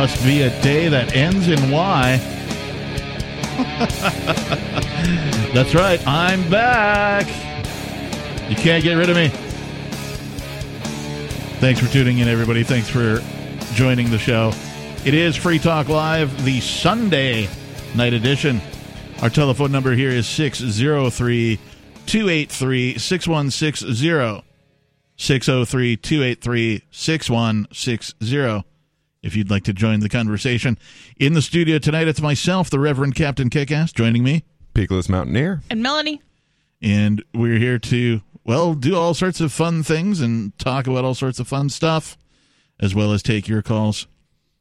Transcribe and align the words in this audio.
Must 0.00 0.24
be 0.24 0.40
a 0.40 0.62
day 0.62 0.88
that 0.88 1.14
ends 1.14 1.48
in 1.48 1.70
Y. 1.70 2.16
That's 5.52 5.74
right, 5.74 6.00
I'm 6.06 6.48
back. 6.48 7.26
You 8.48 8.56
can't 8.56 8.82
get 8.82 8.94
rid 8.94 9.10
of 9.10 9.16
me. 9.16 9.28
Thanks 11.58 11.80
for 11.80 11.92
tuning 11.92 12.16
in, 12.16 12.28
everybody. 12.28 12.64
Thanks 12.64 12.88
for 12.88 13.22
joining 13.74 14.10
the 14.10 14.16
show. 14.16 14.54
It 15.04 15.12
is 15.12 15.36
Free 15.36 15.58
Talk 15.58 15.90
Live, 15.90 16.46
the 16.46 16.60
Sunday 16.60 17.46
night 17.94 18.14
edition. 18.14 18.62
Our 19.20 19.28
telephone 19.28 19.70
number 19.70 19.92
here 19.92 20.08
is 20.08 20.26
603 20.26 21.58
283 22.06 22.96
6160. 22.96 24.46
603 25.18 25.96
283 25.98 26.84
6160 26.90 28.69
if 29.22 29.36
you'd 29.36 29.50
like 29.50 29.64
to 29.64 29.72
join 29.72 30.00
the 30.00 30.08
conversation. 30.08 30.78
In 31.18 31.34
the 31.34 31.42
studio 31.42 31.78
tonight, 31.78 32.08
it's 32.08 32.20
myself, 32.20 32.70
the 32.70 32.78
Reverend 32.78 33.14
Captain 33.14 33.50
Kickass, 33.50 33.92
joining 33.92 34.24
me. 34.24 34.44
Peakless 34.74 35.08
Mountaineer. 35.08 35.62
And 35.70 35.82
Melanie. 35.82 36.22
And 36.82 37.22
we're 37.34 37.58
here 37.58 37.78
to, 37.78 38.22
well, 38.44 38.74
do 38.74 38.96
all 38.96 39.14
sorts 39.14 39.40
of 39.40 39.52
fun 39.52 39.82
things 39.82 40.20
and 40.20 40.56
talk 40.58 40.86
about 40.86 41.04
all 41.04 41.14
sorts 41.14 41.38
of 41.38 41.48
fun 41.48 41.68
stuff, 41.68 42.16
as 42.78 42.94
well 42.94 43.12
as 43.12 43.22
take 43.22 43.48
your 43.48 43.62
calls. 43.62 44.06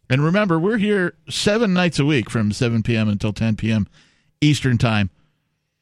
And 0.09 0.23
remember, 0.23 0.59
we're 0.59 0.77
here 0.77 1.13
seven 1.29 1.73
nights 1.73 1.99
a 1.99 2.05
week 2.05 2.29
from 2.29 2.51
7 2.51 2.83
p.m. 2.83 3.07
until 3.07 3.31
10 3.31 3.55
p.m. 3.55 3.87
Eastern 4.41 4.77
Time. 4.77 5.11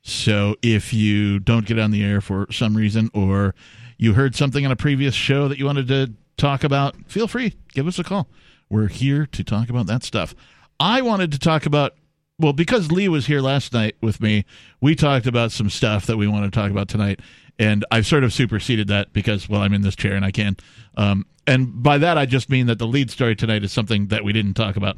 So 0.04 0.56
if 0.62 0.94
you 0.94 1.40
don't 1.40 1.66
get 1.66 1.80
on 1.80 1.92
the 1.92 2.04
air 2.04 2.22
for 2.22 2.52
some 2.52 2.78
reason 2.78 3.10
or 3.14 3.56
you 3.98 4.14
heard 4.14 4.36
something 4.36 4.66
on 4.66 4.72
a 4.72 4.76
previous 4.76 5.16
show 5.16 5.48
that 5.48 5.58
you 5.58 5.66
wanted 5.66 5.88
to 5.88 6.14
talk 6.38 6.64
about, 6.64 6.96
feel 7.08 7.28
free, 7.28 7.56
give 7.74 7.88
us 7.88 8.00
a 8.00 8.04
call. 8.04 8.28
We're 8.70 8.88
here 8.88 9.26
to 9.28 9.44
talk 9.44 9.70
about 9.70 9.88
that 9.88 10.04
stuff. 10.04 10.36
I 10.80 11.02
wanted 11.02 11.32
to 11.32 11.40
talk 11.40 11.66
about, 11.66 11.96
well, 12.38 12.54
because 12.54 12.92
Lee 12.92 13.08
was 13.08 13.26
here 13.26 13.42
last 13.42 13.74
night 13.74 13.96
with 14.02 14.22
me, 14.22 14.46
we 14.82 14.94
talked 14.96 15.26
about 15.26 15.52
some 15.52 15.70
stuff 15.70 16.06
that 16.06 16.18
we 16.18 16.28
want 16.28 16.52
to 16.52 16.60
talk 16.60 16.70
about 16.70 16.88
tonight. 16.88 17.20
And 17.58 17.86
I've 17.90 18.06
sort 18.06 18.24
of 18.24 18.34
superseded 18.34 18.88
that 18.90 19.14
because, 19.14 19.50
well, 19.50 19.62
I'm 19.62 19.74
in 19.74 19.82
this 19.82 19.96
chair 19.96 20.16
and 20.16 20.26
I 20.26 20.32
can. 20.32 20.58
Um, 20.96 21.26
and 21.48 21.82
by 21.82 21.98
that, 21.98 22.18
I 22.18 22.26
just 22.26 22.50
mean 22.50 22.68
that 22.68 22.78
the 22.78 22.86
lead 22.86 23.10
story 23.10 23.36
tonight 23.36 23.64
is 23.64 23.72
something 23.72 24.08
that 24.08 24.24
we 24.24 24.34
didn't 24.34 24.54
talk 24.54 24.76
about. 24.76 24.98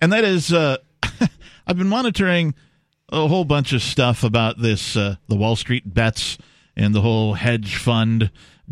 And 0.00 0.12
that 0.12 0.24
is, 0.24 0.52
uh, 0.52 0.78
I've 1.66 1.78
been 1.78 1.88
monitoring 1.88 2.54
a 3.10 3.28
whole 3.28 3.44
bunch 3.44 3.72
of 3.72 3.82
stuff 3.82 4.24
about 4.24 4.60
this, 4.60 4.96
uh, 4.96 5.16
the 5.28 5.36
Wall 5.36 5.56
Street 5.56 5.94
bets 5.94 6.38
and 6.76 6.94
the 6.94 7.00
whole 7.00 7.34
hedge 7.34 7.76
fund 7.76 8.30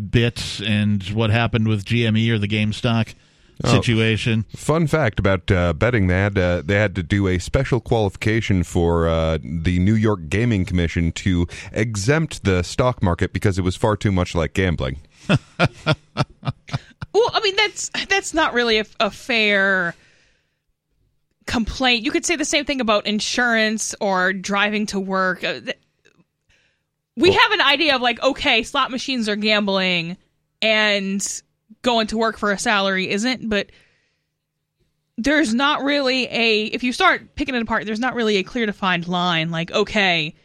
bit 0.09 0.61
and 0.65 1.03
what 1.09 1.29
happened 1.29 1.67
with 1.67 1.85
GME 1.85 2.29
or 2.29 2.37
the 2.37 2.47
GameStop 2.47 3.13
Oh. 3.13 3.28
Situation. 3.65 4.45
Fun 4.55 4.87
fact 4.87 5.19
about 5.19 5.51
uh, 5.51 5.73
betting: 5.73 6.07
they 6.07 6.15
had 6.15 6.37
uh, 6.37 6.61
they 6.63 6.75
had 6.75 6.95
to 6.95 7.03
do 7.03 7.27
a 7.27 7.39
special 7.39 7.79
qualification 7.79 8.63
for 8.63 9.07
uh, 9.07 9.37
the 9.43 9.79
New 9.79 9.95
York 9.95 10.29
Gaming 10.29 10.65
Commission 10.65 11.11
to 11.13 11.47
exempt 11.71 12.43
the 12.43 12.63
stock 12.63 13.03
market 13.03 13.33
because 13.33 13.57
it 13.57 13.63
was 13.63 13.75
far 13.75 13.95
too 13.97 14.11
much 14.11 14.35
like 14.35 14.53
gambling. 14.53 14.97
Well, 17.11 17.31
I 17.33 17.41
mean 17.41 17.55
that's 17.55 17.89
that's 18.07 18.33
not 18.35 18.53
really 18.53 18.77
a, 18.79 18.85
a 18.99 19.09
fair 19.09 19.95
complaint. 21.47 22.05
You 22.05 22.11
could 22.11 22.23
say 22.25 22.35
the 22.35 22.45
same 22.45 22.65
thing 22.65 22.81
about 22.81 23.07
insurance 23.07 23.95
or 23.99 24.31
driving 24.31 24.85
to 24.87 24.99
work. 24.99 25.43
Uh, 25.43 25.61
We 27.17 27.31
have 27.31 27.51
an 27.51 27.61
idea 27.61 27.95
of 27.95 28.01
like, 28.01 28.21
okay, 28.21 28.61
slot 28.61 28.91
machines 28.91 29.27
are 29.27 29.35
gambling, 29.35 30.17
and 30.61 31.41
going 31.81 32.07
to 32.07 32.17
work 32.17 32.37
for 32.37 32.51
a 32.51 32.57
salary 32.57 33.09
isn't, 33.09 33.49
but 33.49 33.71
there's 35.17 35.53
not 35.53 35.83
really 35.83 36.25
a 36.25 36.65
if 36.65 36.83
you 36.83 36.93
start 36.93 37.35
picking 37.35 37.55
it 37.55 37.61
apart, 37.61 37.85
there's 37.85 37.99
not 37.99 38.15
really 38.15 38.37
a 38.37 38.43
clear 38.43 38.65
defined 38.65 39.07
line 39.07 39.51
like, 39.51 39.71
okay, 39.71 40.35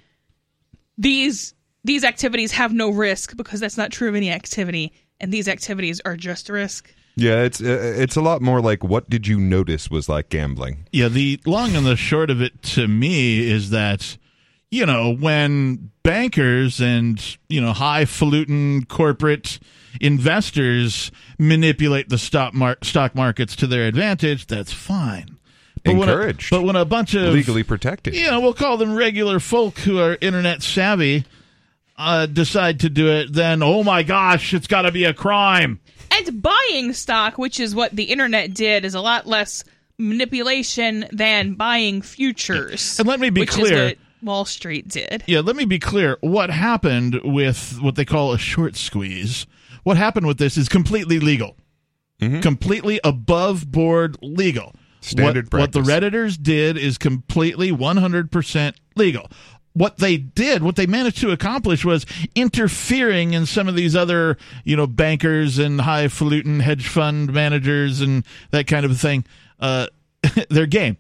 these 0.99 1.55
these 1.85 2.05
activities 2.05 2.53
have 2.53 2.73
no 2.73 2.91
risk 2.91 3.37
because 3.37 3.61
that's 3.61 3.77
not 3.77 3.93
true 3.93 4.09
of 4.09 4.15
any 4.15 4.31
activity, 4.31 4.93
and 5.21 5.33
these 5.33 5.49
activities 5.49 6.01
are 6.05 6.17
just 6.17 6.49
risk. 6.49 6.93
Yeah, 7.17 7.43
it's 7.43 7.61
uh, 7.61 7.95
it's 7.97 8.17
a 8.17 8.21
lot 8.21 8.43
more 8.43 8.61
like 8.61 8.83
what 8.83 9.09
did 9.09 9.27
you 9.27 9.39
notice 9.39 9.91
was 9.91 10.09
like 10.09 10.31
gambling. 10.31 10.89
Yeah, 10.93 11.09
the 11.09 11.41
long 11.47 11.77
and 11.77 11.87
the 11.87 11.97
short 11.97 12.31
of 12.31 12.43
it 12.43 12.63
to 12.63 12.89
me 12.89 13.49
is 13.49 13.71
that, 13.71 14.17
you 14.71 14.85
know, 14.85 15.15
when 15.15 15.91
bankers 16.03 16.81
and, 16.81 17.25
you 17.49 17.61
know, 17.61 17.73
highfalutin 17.73 18.87
corporate 18.87 19.61
investors 20.01 21.11
manipulate 21.39 22.09
the 22.09 22.19
stock, 22.19 22.55
mar- 22.55 22.79
stock 22.83 23.15
markets 23.15 23.57
to 23.57 23.67
their 23.67 23.87
advantage, 23.87 24.47
that's 24.47 24.73
fine. 24.73 25.37
when 25.85 25.97
a- 25.97 26.01
Encouraged. 26.01 26.51
but 26.51 26.63
when 26.63 26.77
a 26.77 26.85
bunch 26.85 27.15
of 27.15 27.33
Legally 27.35 27.63
protected. 27.63 28.15
you 28.15 28.31
know, 28.31 28.41
we'll 28.41 28.55
call 28.55 28.77
them 28.77 28.95
regular 28.95 29.39
folk 29.41 29.79
who 29.81 29.99
are 29.99 30.17
internet 30.21 30.63
savvy, 30.63 31.25
uh, 31.99 32.27
decide 32.27 32.81
to 32.81 32.89
do 32.89 33.09
it, 33.09 33.33
then 33.33 33.63
oh 33.63 33.85
my 33.85 34.03
gosh, 34.03 34.55
it's 34.55 34.67
got 34.67 34.83
to 34.83 34.91
be 34.93 35.05
a 35.05 35.13
crime. 35.15 35.79
And 36.11 36.41
buying 36.43 36.93
stock, 36.93 37.37
which 37.39 37.61
is 37.61 37.75
what 37.75 37.95
the 37.95 38.05
internet 38.05 38.55
did, 38.55 38.85
is 38.85 38.95
a 38.95 39.01
lot 39.01 39.27
less 39.27 39.63
manipulation 39.99 41.07
than 41.13 41.55
buying 41.55 42.03
futures. 42.03 42.99
And 42.99 43.09
let 43.09 43.21
me 43.21 43.31
be 43.31 43.41
which 43.43 43.51
clear. 43.51 43.75
is 43.75 43.91
what 43.91 43.99
Wall 44.23 44.45
Street 44.45 44.89
did. 44.89 45.23
Yeah, 45.27 45.41
let 45.41 45.55
me 45.57 45.65
be 45.67 45.79
clear. 45.79 46.17
What 46.21 46.51
happened 46.51 47.21
with 47.25 47.79
what 47.81 47.97
they 47.97 48.05
call 48.05 48.33
a 48.33 48.39
short 48.39 48.77
squeeze? 48.77 49.47
What 49.85 49.97
happened 49.97 50.27
with 50.27 50.39
this 50.39 50.57
is 50.57 50.69
completely 50.69 51.21
legal, 51.21 51.57
completely 52.41 53.01
above 53.05 53.71
board 53.71 54.17
legal. 54.23 54.75
Standard 55.03 55.53
what, 55.53 55.61
what 55.61 55.73
the 55.73 55.81
redditors 55.81 56.43
did 56.43 56.79
is 56.79 56.97
completely 56.97 57.71
100% 57.71 58.75
legal. 58.97 59.31
What 59.75 59.99
they 59.99 60.17
did, 60.17 60.63
what 60.63 60.77
they 60.77 60.87
managed 60.87 61.19
to 61.19 61.31
accomplish 61.31 61.85
was 61.85 62.07
interfering 62.35 63.35
in 63.35 63.45
some 63.45 63.69
of 63.69 63.75
these 63.75 63.95
other, 63.95 64.39
you 64.65 64.77
know, 64.77 64.87
bankers 64.87 65.59
and 65.59 65.81
highfalutin 65.81 66.61
hedge 66.61 66.89
fund 66.89 67.33
managers 67.35 68.01
and 68.01 68.25
that 68.51 68.67
kind 68.67 68.87
of 68.87 68.99
thing, 68.99 69.27
uh, 69.61 69.89
their 70.49 70.67
game, 70.67 70.97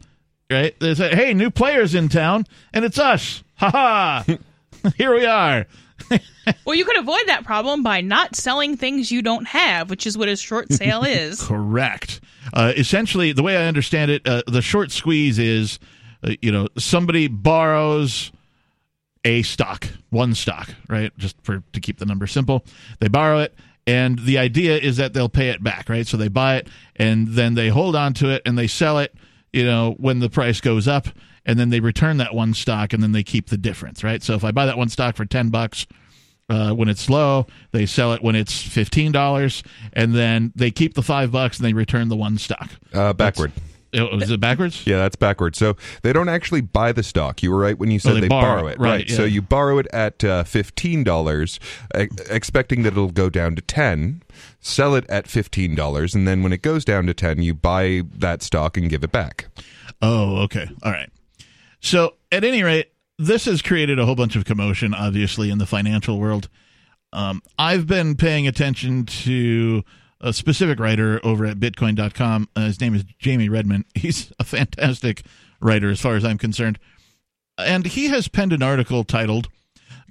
right? 0.50 0.78
They 0.80 0.94
say, 0.94 1.14
hey, 1.14 1.32
new 1.32 1.50
players 1.50 1.94
in 1.94 2.10
town, 2.10 2.44
and 2.74 2.84
it's 2.84 2.98
us. 2.98 3.42
Ha 3.56 3.70
ha! 3.70 4.24
Here 4.98 5.14
we 5.14 5.24
are. 5.24 5.66
Well, 6.66 6.74
you 6.74 6.84
could 6.84 6.98
avoid 6.98 7.22
that 7.26 7.44
problem 7.44 7.82
by 7.82 8.02
not 8.02 8.36
selling 8.36 8.76
things 8.76 9.10
you 9.10 9.22
don't 9.22 9.46
have, 9.46 9.88
which 9.88 10.06
is 10.06 10.18
what 10.18 10.28
a 10.28 10.36
short 10.36 10.70
sale 10.70 11.02
is. 11.06 11.40
Correct. 11.40 12.20
Uh, 12.52 12.72
essentially, 12.76 13.32
the 13.32 13.42
way 13.42 13.56
I 13.56 13.66
understand 13.66 14.10
it, 14.10 14.26
uh, 14.26 14.42
the 14.46 14.60
short 14.60 14.90
squeeze 14.90 15.38
is, 15.38 15.78
uh, 16.22 16.32
you 16.42 16.52
know, 16.52 16.68
somebody 16.76 17.28
borrows 17.28 18.30
a 19.24 19.42
stock, 19.42 19.88
one 20.10 20.34
stock, 20.34 20.68
right? 20.88 21.16
Just 21.16 21.36
for 21.42 21.62
to 21.72 21.80
keep 21.80 21.98
the 21.98 22.04
number 22.06 22.26
simple, 22.26 22.62
they 23.00 23.08
borrow 23.08 23.38
it, 23.38 23.54
and 23.86 24.18
the 24.18 24.36
idea 24.38 24.76
is 24.76 24.98
that 24.98 25.14
they'll 25.14 25.30
pay 25.30 25.48
it 25.48 25.62
back, 25.62 25.88
right? 25.88 26.06
So 26.06 26.18
they 26.18 26.28
buy 26.28 26.56
it, 26.56 26.68
and 26.96 27.28
then 27.28 27.54
they 27.54 27.68
hold 27.68 27.96
on 27.96 28.12
to 28.14 28.28
it, 28.28 28.42
and 28.44 28.58
they 28.58 28.66
sell 28.66 28.98
it, 28.98 29.14
you 29.52 29.64
know, 29.64 29.94
when 29.98 30.18
the 30.18 30.28
price 30.28 30.60
goes 30.60 30.86
up, 30.86 31.08
and 31.46 31.58
then 31.58 31.70
they 31.70 31.80
return 31.80 32.16
that 32.18 32.34
one 32.34 32.54
stock, 32.54 32.92
and 32.92 33.02
then 33.02 33.12
they 33.12 33.22
keep 33.22 33.48
the 33.48 33.56
difference, 33.58 34.02
right? 34.04 34.22
So 34.22 34.34
if 34.34 34.44
I 34.44 34.50
buy 34.52 34.66
that 34.66 34.78
one 34.78 34.88
stock 34.88 35.16
for 35.16 35.24
ten 35.24 35.48
bucks 35.50 35.86
uh, 36.48 36.72
when 36.72 36.88
it's 36.88 37.08
low. 37.08 37.46
They 37.72 37.86
sell 37.86 38.12
it 38.12 38.22
when 38.22 38.34
it's 38.36 38.60
fifteen 38.62 39.12
dollars, 39.12 39.62
and 39.92 40.14
then 40.14 40.52
they 40.54 40.70
keep 40.70 40.94
the 40.94 41.02
five 41.02 41.32
bucks 41.32 41.58
and 41.58 41.66
they 41.66 41.72
return 41.72 42.08
the 42.08 42.16
one 42.16 42.38
stock. 42.38 42.70
Uh, 42.92 43.12
backward. 43.12 43.52
Oh, 43.96 44.18
Is 44.18 44.30
it 44.30 44.40
backwards? 44.40 44.84
Yeah, 44.88 44.96
that's 44.96 45.14
backwards. 45.14 45.56
So 45.56 45.76
they 46.02 46.12
don't 46.12 46.28
actually 46.28 46.62
buy 46.62 46.90
the 46.90 47.04
stock. 47.04 47.44
You 47.44 47.52
were 47.52 47.58
right 47.60 47.78
when 47.78 47.92
you 47.92 48.00
said 48.00 48.10
Oh, 48.10 48.14
they 48.16 48.20
they, 48.22 48.28
borrow 48.28 48.56
borrow 48.62 48.66
it. 48.66 48.72
it. 48.72 48.80
Right, 48.80 49.08
So 49.08 49.22
you 49.24 49.40
borrow 49.40 49.78
it 49.78 49.86
at 49.92 50.24
uh, 50.24 50.42
fifteen 50.42 51.04
dollars, 51.04 51.60
e- 51.96 52.08
expecting 52.28 52.82
that 52.82 52.94
it'll 52.94 53.12
go 53.12 53.30
down 53.30 53.54
to 53.54 53.62
ten. 53.62 54.22
Sell 54.60 54.96
it 54.96 55.08
at 55.08 55.28
fifteen 55.28 55.76
dollars, 55.76 56.12
and 56.14 56.26
then 56.26 56.42
when 56.42 56.52
it 56.52 56.60
goes 56.60 56.84
down 56.84 57.06
to 57.06 57.14
ten, 57.14 57.40
you 57.40 57.54
buy 57.54 58.02
that 58.18 58.42
stock 58.42 58.76
and 58.76 58.90
give 58.90 59.04
it 59.04 59.12
back. 59.12 59.46
Oh, 60.02 60.38
okay. 60.42 60.68
All 60.82 60.90
right. 60.90 61.08
So, 61.84 62.14
at 62.32 62.44
any 62.44 62.62
rate, 62.62 62.92
this 63.18 63.44
has 63.44 63.60
created 63.60 63.98
a 63.98 64.06
whole 64.06 64.14
bunch 64.14 64.36
of 64.36 64.46
commotion, 64.46 64.94
obviously, 64.94 65.50
in 65.50 65.58
the 65.58 65.66
financial 65.66 66.18
world. 66.18 66.48
Um, 67.12 67.42
I've 67.58 67.86
been 67.86 68.16
paying 68.16 68.48
attention 68.48 69.04
to 69.04 69.84
a 70.18 70.32
specific 70.32 70.80
writer 70.80 71.20
over 71.22 71.44
at 71.44 71.60
Bitcoin.com. 71.60 72.48
Uh, 72.56 72.62
his 72.62 72.80
name 72.80 72.94
is 72.94 73.04
Jamie 73.18 73.50
Redman. 73.50 73.84
He's 73.94 74.32
a 74.38 74.44
fantastic 74.44 75.24
writer, 75.60 75.90
as 75.90 76.00
far 76.00 76.16
as 76.16 76.24
I'm 76.24 76.38
concerned. 76.38 76.78
And 77.58 77.84
he 77.84 78.06
has 78.06 78.28
penned 78.28 78.54
an 78.54 78.62
article 78.62 79.04
titled 79.04 79.48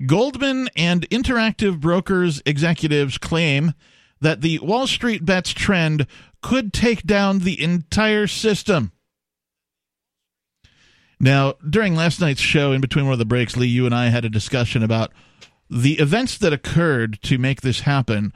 Goldman 0.05 0.69
and 0.75 1.09
Interactive 1.09 1.79
Brokers 1.79 2.39
executives 2.45 3.17
claim 3.17 3.73
that 4.21 4.41
the 4.41 4.59
Wall 4.59 4.85
Street 4.85 5.25
bets 5.25 5.49
trend 5.49 6.05
could 6.43 6.71
take 6.71 7.01
down 7.01 7.39
the 7.39 7.59
entire 7.59 8.27
system. 8.27 8.91
Now, 11.23 11.53
during 11.69 11.95
last 11.95 12.19
night's 12.19 12.41
show, 12.41 12.73
in 12.73 12.81
between 12.81 13.05
one 13.05 13.13
of 13.13 13.19
the 13.19 13.23
breaks, 13.25 13.55
Lee, 13.55 13.67
you 13.67 13.85
and 13.85 13.95
I 13.95 14.09
had 14.09 14.25
a 14.25 14.29
discussion 14.29 14.83
about 14.83 15.13
the 15.69 15.93
events 15.99 16.37
that 16.39 16.51
occurred 16.51 17.21
to 17.23 17.37
make 17.37 17.61
this 17.61 17.79
happen 17.79 18.33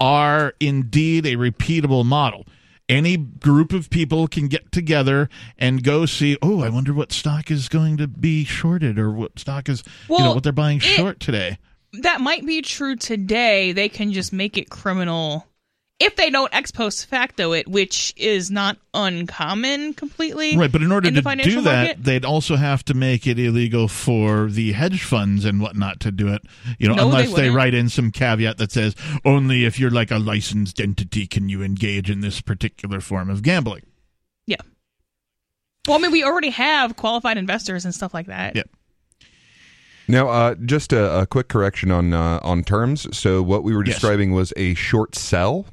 are 0.00 0.54
indeed 0.60 1.26
a 1.26 1.34
repeatable 1.34 2.04
model. 2.04 2.46
any 2.88 3.16
group 3.18 3.72
of 3.74 3.90
people 3.90 4.26
can 4.28 4.46
get 4.48 4.70
together 4.72 5.28
and 5.58 5.82
go 5.84 6.06
see. 6.06 6.38
Oh, 6.40 6.62
I 6.62 6.70
wonder 6.70 6.94
what 6.94 7.12
stock 7.12 7.50
is 7.50 7.68
going 7.68 7.98
to 7.98 8.06
be 8.06 8.44
shorted, 8.44 8.98
or 8.98 9.10
what 9.10 9.38
stock 9.38 9.68
is 9.68 9.82
you 10.08 10.16
know 10.18 10.32
what 10.32 10.42
they're 10.42 10.52
buying 10.52 10.78
it- 10.78 10.84
short 10.84 11.20
today. 11.20 11.58
that 12.00 12.20
might 12.22 12.46
be 12.46 12.62
true 12.62 12.96
today. 12.96 13.72
They 13.72 13.90
can 13.90 14.12
just 14.12 14.32
make 14.32 14.56
it 14.56 14.70
criminal 14.70 15.44
if 16.00 16.14
they 16.14 16.30
don't 16.30 16.52
ex 16.54 16.70
post 16.70 17.06
facto 17.06 17.52
it, 17.52 17.66
which 17.66 18.14
is 18.16 18.50
not 18.50 18.76
uncommon 18.94 19.94
completely. 19.94 20.56
Right, 20.56 20.70
but 20.70 20.82
in 20.82 20.92
order 20.92 21.08
in 21.08 21.14
to 21.14 21.20
do 21.22 21.60
that, 21.62 21.86
market? 21.86 22.04
they'd 22.04 22.24
also 22.24 22.54
have 22.56 22.84
to 22.84 22.94
make 22.94 23.26
it 23.26 23.38
illegal 23.38 23.88
for 23.88 24.48
the 24.48 24.72
hedge 24.72 25.02
funds 25.02 25.44
and 25.44 25.60
whatnot 25.60 26.00
to 26.00 26.12
do 26.12 26.28
it. 26.28 26.42
You 26.78 26.88
know, 26.88 26.94
No, 26.94 27.06
unless 27.06 27.26
they, 27.26 27.32
wouldn't. 27.32 27.56
write 27.56 27.74
in 27.74 27.88
some 27.88 28.12
caveat 28.12 28.58
that 28.58 28.70
says 28.70 28.94
only 29.24 29.64
if 29.64 29.80
you're 29.80 29.90
like 29.90 30.10
a 30.10 30.18
licensed 30.18 30.80
entity 30.80 31.26
can 31.26 31.48
you 31.48 31.62
engage 31.62 32.10
in 32.10 32.20
this 32.20 32.40
particular 32.40 33.00
form 33.00 33.28
of 33.28 33.42
gambling. 33.42 33.82
Yeah. 34.46 34.56
Well, 35.88 35.96
I 35.98 36.00
mean, 36.00 36.12
we 36.12 36.22
already 36.22 36.50
have 36.50 36.96
qualified 36.96 37.38
investors 37.38 37.84
and 37.84 37.94
stuff 37.94 38.14
like 38.14 38.26
that. 38.26 38.54
Yeah. 38.54 38.62
Now, 40.08 40.28
uh, 40.30 40.54
just 40.64 40.92
a, 40.92 41.20
a 41.20 41.26
quick 41.26 41.48
correction 41.48 41.90
on 41.90 42.14
uh, 42.14 42.40
on 42.42 42.64
terms. 42.64 43.06
So, 43.16 43.42
what 43.42 43.62
we 43.62 43.74
were 43.76 43.84
Yes. 43.84 43.96
describing 43.96 44.32
was 44.32 44.52
a 44.56 44.74
short 44.74 45.14
sell, 45.14 45.66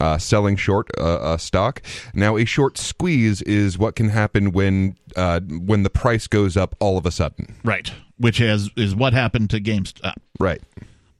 uh, 0.00 0.18
selling 0.18 0.56
short 0.56 0.90
uh, 0.98 1.20
a 1.34 1.38
stock. 1.38 1.82
Now, 2.14 2.36
a 2.36 2.44
short 2.44 2.76
squeeze 2.76 3.40
is 3.42 3.78
what 3.78 3.96
can 3.96 4.10
happen 4.10 4.52
when 4.52 4.96
uh, 5.16 5.40
when 5.40 5.82
the 5.84 5.90
price 5.90 6.26
goes 6.26 6.56
up 6.56 6.74
all 6.80 6.98
of 6.98 7.06
a 7.06 7.10
sudden. 7.10 7.54
Right, 7.64 7.90
which 8.18 8.38
has 8.38 8.70
is 8.76 8.94
what 8.94 9.14
happened 9.14 9.48
to 9.50 9.60
GameStop. 9.60 10.14
Right. 10.38 10.60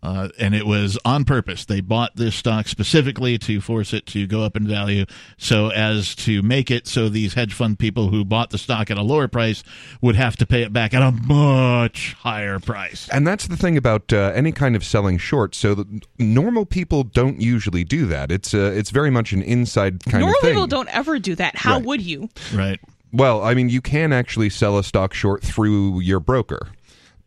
Uh, 0.00 0.28
and 0.38 0.54
it 0.54 0.64
was 0.64 0.96
on 1.04 1.24
purpose. 1.24 1.64
They 1.64 1.80
bought 1.80 2.14
this 2.14 2.36
stock 2.36 2.68
specifically 2.68 3.36
to 3.38 3.60
force 3.60 3.92
it 3.92 4.06
to 4.06 4.28
go 4.28 4.42
up 4.44 4.56
in 4.56 4.66
value, 4.68 5.06
so 5.38 5.70
as 5.70 6.14
to 6.16 6.40
make 6.40 6.70
it 6.70 6.86
so 6.86 7.08
these 7.08 7.34
hedge 7.34 7.52
fund 7.52 7.80
people 7.80 8.08
who 8.10 8.24
bought 8.24 8.50
the 8.50 8.58
stock 8.58 8.92
at 8.92 8.96
a 8.96 9.02
lower 9.02 9.26
price 9.26 9.64
would 10.00 10.14
have 10.14 10.36
to 10.36 10.46
pay 10.46 10.62
it 10.62 10.72
back 10.72 10.94
at 10.94 11.02
a 11.02 11.10
much 11.10 12.14
higher 12.20 12.60
price. 12.60 13.08
And 13.12 13.26
that's 13.26 13.48
the 13.48 13.56
thing 13.56 13.76
about 13.76 14.12
uh, 14.12 14.30
any 14.36 14.52
kind 14.52 14.76
of 14.76 14.84
selling 14.84 15.18
short. 15.18 15.56
So, 15.56 15.74
the, 15.74 16.00
normal 16.16 16.64
people 16.64 17.02
don't 17.02 17.40
usually 17.40 17.82
do 17.82 18.06
that. 18.06 18.30
It's 18.30 18.54
uh, 18.54 18.72
it's 18.76 18.90
very 18.90 19.10
much 19.10 19.32
an 19.32 19.42
inside 19.42 20.04
kind 20.04 20.20
Normal 20.20 20.36
of 20.36 20.42
thing. 20.42 20.54
Normal 20.54 20.66
people 20.68 20.76
don't 20.84 20.96
ever 20.96 21.18
do 21.18 21.34
that. 21.34 21.56
How 21.56 21.74
Right. 21.74 21.84
would 21.84 22.02
you? 22.02 22.28
Right. 22.54 22.80
Well, 23.12 23.42
I 23.42 23.54
mean, 23.54 23.68
you 23.68 23.80
can 23.80 24.12
actually 24.12 24.50
sell 24.50 24.78
a 24.78 24.84
stock 24.84 25.12
short 25.14 25.42
through 25.42 26.00
your 26.00 26.20
broker. 26.20 26.68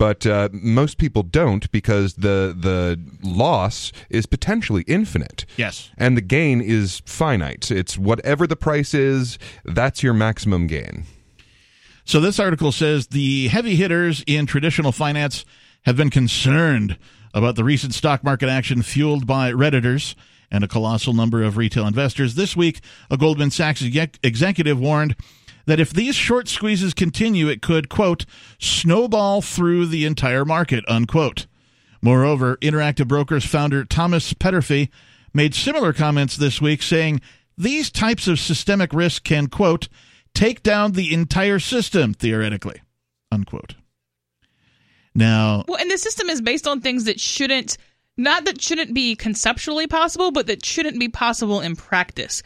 But 0.02 0.26
uh, 0.26 0.50
most 0.52 0.98
people 0.98 1.22
don't 1.22 1.72
because 1.72 2.16
the 2.16 2.56
the 2.58 3.00
loss 3.22 3.92
is 4.10 4.26
potentially 4.26 4.84
infinite. 4.88 5.46
Yes. 5.58 5.92
And 5.96 6.18
the 6.18 6.22
gain 6.22 6.60
is 6.60 7.04
finite. 7.06 7.70
It's 7.70 8.00
whatever 8.00 8.48
the 8.48 8.56
price 8.56 8.96
is, 8.96 9.38
that's 9.64 10.02
your 10.02 10.16
maximum 10.16 10.66
gain. 10.66 11.04
So 12.04 12.20
this 12.20 12.40
article 12.40 12.72
says 12.72 13.08
the 13.10 13.50
heavy 13.50 13.76
hitters 13.76 14.24
in 14.26 14.48
traditional 14.48 14.92
finance 14.92 15.46
have 15.84 15.98
been 15.98 16.10
concerned 16.10 16.98
about 17.36 17.56
the 17.56 17.64
recent 17.64 17.94
stock 17.94 18.24
market 18.24 18.50
action 18.50 18.82
fueled 18.82 19.28
by 19.28 19.52
redditors 19.52 20.16
and 20.50 20.64
a 20.64 20.68
colossal 20.68 21.14
number 21.14 21.44
of 21.44 21.58
retail 21.58 21.86
investors. 21.86 22.34
This 22.34 22.58
week, 22.58 22.82
a 23.12 23.18
Goldman 23.18 23.52
Sachs 23.52 23.84
executive 23.84 24.80
warned 24.80 25.16
that 25.66 25.80
if 25.80 25.92
these 25.92 26.16
short 26.16 26.48
squeezes 26.48 26.94
continue, 26.94 27.48
it 27.48 27.62
could 27.62 27.90
quote 27.90 28.26
snowball 28.60 29.42
through 29.42 29.86
the 29.88 30.06
entire 30.06 30.46
market 30.46 30.84
unquote. 30.88 31.48
Moreover, 32.02 32.58
Interactive 32.58 33.08
Brokers 33.08 33.46
founder 33.46 33.86
Thomas 33.86 34.34
Peterffy 34.34 34.90
made 35.34 35.54
similar 35.54 35.94
comments 35.94 36.36
this 36.36 36.60
week, 36.60 36.82
saying 36.82 37.22
these 37.58 37.92
types 37.92 38.28
of 38.28 38.40
systemic 38.40 38.92
risk 38.94 39.24
can, 39.24 39.48
quote, 39.48 39.88
take 40.34 40.64
down 40.64 40.94
the 40.94 41.14
entire 41.14 41.60
system, 41.60 42.14
theoretically, 42.14 42.82
unquote. 43.32 43.76
Now, 45.14 45.66
Well, 45.68 45.80
and 45.80 45.92
the 45.92 45.98
system 45.98 46.30
is 46.30 46.42
based 46.42 46.68
on 46.68 46.82
things 46.82 47.04
that 47.04 47.20
shouldn't, 47.20 47.78
not 48.18 48.46
that 48.46 48.62
shouldn't 48.62 48.94
be 48.94 49.16
conceptually 49.16 49.88
possible, 49.88 50.32
but 50.32 50.48
that 50.48 50.66
shouldn't 50.66 51.00
be 51.00 51.10
possible 51.10 51.60
in 51.60 51.76
practice. 51.76 52.42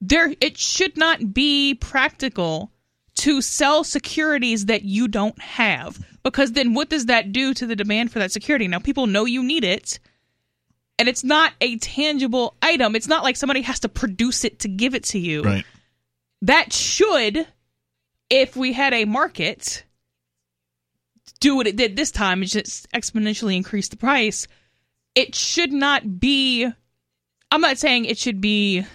There, 0.00 0.34
it 0.40 0.56
should 0.56 0.96
not 0.96 1.34
be 1.34 1.74
practical 1.74 2.72
to 3.16 3.42
sell 3.42 3.84
securities 3.84 4.66
that 4.66 4.82
you 4.82 5.08
don't 5.08 5.38
have, 5.40 5.98
because 6.22 6.52
then 6.52 6.72
what 6.72 6.88
does 6.88 7.06
that 7.06 7.32
do 7.32 7.52
to 7.52 7.66
the 7.66 7.76
demand 7.76 8.10
for 8.10 8.18
that 8.18 8.32
security? 8.32 8.66
Now, 8.66 8.78
people 8.78 9.06
know 9.06 9.26
you 9.26 9.42
need 9.42 9.62
it, 9.62 9.98
and 10.98 11.06
it's 11.06 11.22
not 11.22 11.52
a 11.60 11.76
tangible 11.78 12.56
item. 12.62 12.96
It's 12.96 13.08
not 13.08 13.22
like 13.22 13.36
somebody 13.36 13.60
has 13.62 13.80
to 13.80 13.90
produce 13.90 14.44
it 14.44 14.60
to 14.60 14.68
give 14.68 14.94
it 14.94 15.04
to 15.04 15.18
you 15.18 15.42
right. 15.42 15.64
that 16.42 16.72
should, 16.72 17.46
if 18.30 18.56
we 18.56 18.72
had 18.72 18.94
a 18.94 19.04
market, 19.04 19.84
do 21.40 21.56
what 21.56 21.66
it 21.66 21.76
did 21.76 21.96
this 21.96 22.10
time, 22.10 22.40
and 22.40 22.50
just 22.50 22.90
exponentially 22.92 23.54
increase 23.56 23.88
the 23.88 23.96
price. 23.98 24.46
It 25.14 25.34
should 25.34 25.72
not 25.72 26.20
be. 26.20 26.70
I'm 27.50 27.60
not 27.60 27.76
saying 27.76 28.06
it 28.06 28.16
should 28.16 28.40
be. 28.40 28.86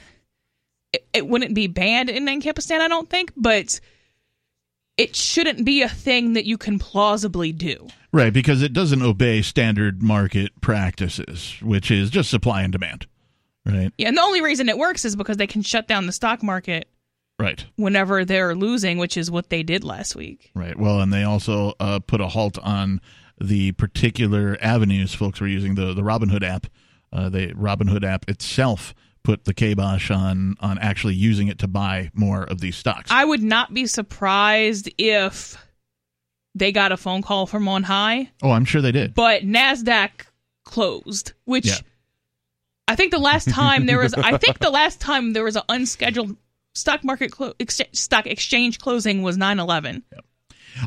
It, 1.16 1.28
wouldn't 1.28 1.54
be 1.56 1.68
banned 1.68 2.10
in 2.10 2.26
Ancapistan, 2.26 2.80
I 2.80 2.88
don't 2.88 3.10
think, 3.10 3.32
but 3.36 3.80
it 4.98 5.16
shouldn't 5.16 5.66
be 5.66 5.82
a 5.82 5.90
thing 5.90 6.34
that 6.34 6.46
you 6.46 6.58
can 6.58 6.80
plausibly 6.80 7.52
do. 7.52 7.88
Right, 8.12 8.32
because 8.32 8.62
it 8.62 8.72
doesn't 8.74 9.02
obey 9.02 9.42
standard 9.42 10.02
market 10.02 10.62
practices, 10.62 11.56
which 11.62 11.92
is 11.92 12.10
just 12.10 12.30
supply 12.30 12.62
and 12.64 12.72
demand. 12.72 13.08
Right. 13.66 13.92
Yeah, 13.98 14.10
and 14.10 14.18
the 14.18 14.22
only 14.22 14.42
reason 14.42 14.70
it 14.70 14.78
works 14.78 15.04
is 15.06 15.16
because 15.16 15.38
they 15.38 15.48
can 15.48 15.64
shut 15.64 15.88
down 15.88 16.06
the 16.06 16.12
stock 16.14 16.44
market 16.44 16.88
Right. 17.38 17.66
whenever 17.76 18.24
they're 18.24 18.56
losing, 18.56 18.98
which 18.98 19.18
is 19.18 19.30
what 19.30 19.50
they 19.50 19.64
did 19.64 19.84
last 19.84 20.16
week. 20.16 20.52
Right. 20.56 20.78
Well, 20.78 21.02
and 21.02 21.12
they 21.12 21.24
also 21.24 21.74
uh, 21.80 22.00
put 22.00 22.22
a 22.22 22.28
halt 22.30 22.58
on 22.60 23.02
the 23.42 23.74
particular 23.74 24.58
avenues 24.62 25.14
folks 25.14 25.42
were 25.42 25.48
using 25.48 25.76
the 25.76 25.94
the 25.94 26.04
Robinhood 26.04 26.44
app. 26.44 26.68
Uh, 27.12 27.28
the 27.28 27.48
Robinhood 27.54 28.06
app 28.06 28.30
itself 28.30 28.94
put 29.26 29.44
the 29.46 29.54
kibosh 29.54 30.10
on 30.12 30.56
on 30.62 30.78
actually 30.80 31.16
using 31.16 31.48
it 31.50 31.60
to 31.60 31.68
buy 31.68 32.12
more 32.14 32.44
of 32.44 32.62
these 32.62 32.78
stocks. 32.78 33.12
I 33.12 33.26
would 33.26 33.44
not 33.44 33.74
be 33.74 33.86
surprised 33.88 34.90
if 34.98 35.58
they 36.54 36.72
got 36.72 36.92
a 36.94 36.98
phone 36.98 37.22
call 37.22 37.46
from 37.48 37.68
on 37.68 37.84
high, 37.84 38.32
oh, 38.42 38.52
I'm 38.52 38.64
sure 38.66 38.82
they 38.82 38.92
did. 38.94 39.14
but 39.14 39.42
Nasdaq 39.42 40.10
closed, 40.64 41.34
which 41.44 41.66
Yeah. 41.68 41.76
I 42.88 42.96
think 42.96 43.12
the 43.12 43.20
last 43.20 43.50
time 43.50 43.88
there 43.88 43.98
was 44.00 44.14
I 44.14 44.38
think 44.38 44.60
the 44.60 44.70
last 44.70 45.02
time 45.02 45.34
there 45.34 45.44
was 45.44 45.56
an 45.56 45.64
unscheduled 45.70 46.38
stock 46.76 47.04
market 47.04 47.32
clo- 47.32 47.54
ex- 47.60 47.82
stock 47.94 48.28
exchange 48.28 48.80
closing 48.80 49.24
was 49.24 49.38
9/11. 49.38 50.04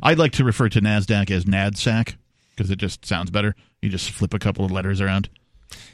I'd 0.02 0.18
like 0.18 0.32
to 0.32 0.44
refer 0.44 0.68
to 0.68 0.80
Nasdaq 0.80 1.30
as 1.30 1.44
NADSAC 1.44 2.14
because 2.54 2.70
it 2.70 2.76
just 2.78 3.04
sounds 3.04 3.30
better. 3.30 3.54
You 3.82 3.88
just 3.88 4.10
flip 4.10 4.32
a 4.32 4.38
couple 4.38 4.64
of 4.64 4.70
letters 4.70 5.00
around. 5.00 5.28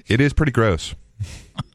It 0.07 0.21
is 0.21 0.33
pretty 0.35 0.53
gross. 0.53 0.95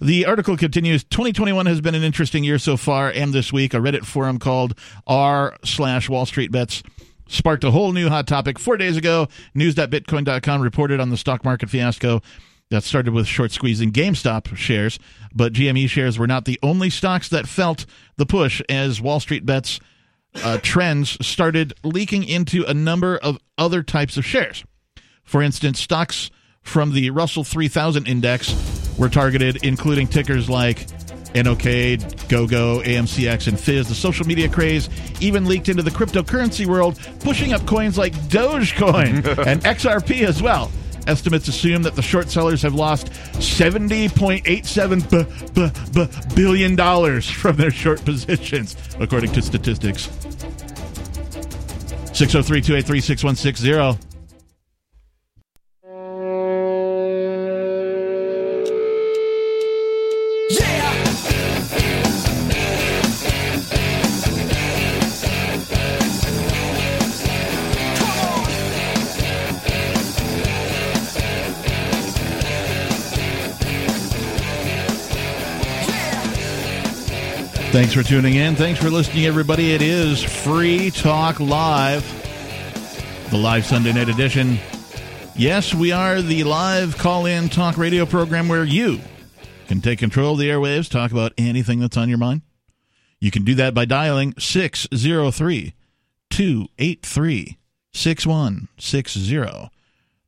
The 0.00 0.26
article 0.26 0.56
continues 0.56 1.04
2021 1.04 1.66
has 1.66 1.80
been 1.80 1.94
an 1.94 2.02
interesting 2.02 2.44
year 2.44 2.58
so 2.58 2.76
far, 2.76 3.10
and 3.10 3.32
this 3.32 3.52
week, 3.52 3.74
a 3.74 3.78
Reddit 3.78 4.04
forum 4.04 4.38
called 4.38 4.78
r 5.06 5.56
slash 5.64 6.08
Wall 6.08 6.26
Street 6.26 6.50
Bets 6.50 6.82
sparked 7.28 7.64
a 7.64 7.70
whole 7.70 7.92
new 7.92 8.08
hot 8.08 8.26
topic. 8.26 8.58
Four 8.58 8.76
days 8.76 8.96
ago, 8.96 9.28
news.bitcoin.com 9.54 10.60
reported 10.60 11.00
on 11.00 11.10
the 11.10 11.16
stock 11.16 11.44
market 11.44 11.70
fiasco 11.70 12.20
that 12.70 12.82
started 12.82 13.12
with 13.12 13.26
short 13.26 13.52
squeezing 13.52 13.92
GameStop 13.92 14.56
shares, 14.56 14.98
but 15.34 15.52
GME 15.52 15.88
shares 15.88 16.18
were 16.18 16.26
not 16.26 16.44
the 16.44 16.58
only 16.62 16.90
stocks 16.90 17.28
that 17.28 17.48
felt 17.48 17.86
the 18.16 18.26
push 18.26 18.62
as 18.68 19.00
Wall 19.00 19.20
Street 19.20 19.46
Bets 19.46 19.80
uh, 20.42 20.58
trends 20.62 21.24
started 21.24 21.72
leaking 21.84 22.24
into 22.24 22.64
a 22.64 22.74
number 22.74 23.16
of 23.16 23.38
other 23.56 23.82
types 23.82 24.16
of 24.16 24.24
shares. 24.24 24.64
For 25.22 25.42
instance, 25.42 25.80
stocks 25.80 26.30
from 26.64 26.92
the 26.92 27.10
Russell 27.10 27.44
3000 27.44 28.08
index 28.08 28.54
were 28.98 29.08
targeted, 29.08 29.64
including 29.64 30.08
tickers 30.08 30.50
like 30.50 30.86
NOK, 31.34 31.62
GoGo, 32.28 32.80
AMCX, 32.82 33.48
and 33.48 33.58
Fizz. 33.58 33.88
The 33.88 33.94
social 33.94 34.26
media 34.26 34.48
craze 34.48 34.88
even 35.20 35.46
leaked 35.46 35.68
into 35.68 35.82
the 35.82 35.90
cryptocurrency 35.90 36.66
world, 36.66 36.98
pushing 37.20 37.52
up 37.52 37.66
coins 37.66 37.98
like 37.98 38.12
Dogecoin 38.28 39.24
and 39.46 39.62
XRP 39.62 40.26
as 40.26 40.42
well. 40.42 40.70
Estimates 41.06 41.48
assume 41.48 41.82
that 41.82 41.96
the 41.96 42.02
short 42.02 42.30
sellers 42.30 42.62
have 42.62 42.74
lost 42.74 43.08
$70.87 43.34 45.10
b- 45.10 45.24
b- 45.54 45.70
b- 45.92 46.34
billion 46.34 46.74
dollars 46.76 47.28
from 47.28 47.56
their 47.56 47.70
short 47.70 48.02
positions, 48.04 48.74
according 48.98 49.30
to 49.32 49.42
statistics. 49.42 50.04
603 52.14 52.60
283 52.62 53.00
6160. 53.00 54.13
Thanks 77.74 77.92
for 77.92 78.04
tuning 78.04 78.36
in. 78.36 78.54
Thanks 78.54 78.80
for 78.80 78.88
listening, 78.88 79.26
everybody. 79.26 79.72
It 79.72 79.82
is 79.82 80.22
Free 80.22 80.92
Talk 80.92 81.40
Live, 81.40 82.04
the 83.32 83.36
live 83.36 83.66
Sunday 83.66 83.92
night 83.92 84.08
edition. 84.08 84.58
Yes, 85.34 85.74
we 85.74 85.90
are 85.90 86.22
the 86.22 86.44
live 86.44 86.96
call 86.96 87.26
in 87.26 87.48
talk 87.48 87.76
radio 87.76 88.06
program 88.06 88.46
where 88.46 88.62
you 88.62 89.00
can 89.66 89.80
take 89.80 89.98
control 89.98 90.34
of 90.34 90.38
the 90.38 90.50
airwaves, 90.50 90.88
talk 90.88 91.10
about 91.10 91.32
anything 91.36 91.80
that's 91.80 91.96
on 91.96 92.08
your 92.08 92.16
mind. 92.16 92.42
You 93.18 93.32
can 93.32 93.42
do 93.42 93.56
that 93.56 93.74
by 93.74 93.86
dialing 93.86 94.34
603 94.38 95.74
283 96.30 97.58
6160. 97.92 99.70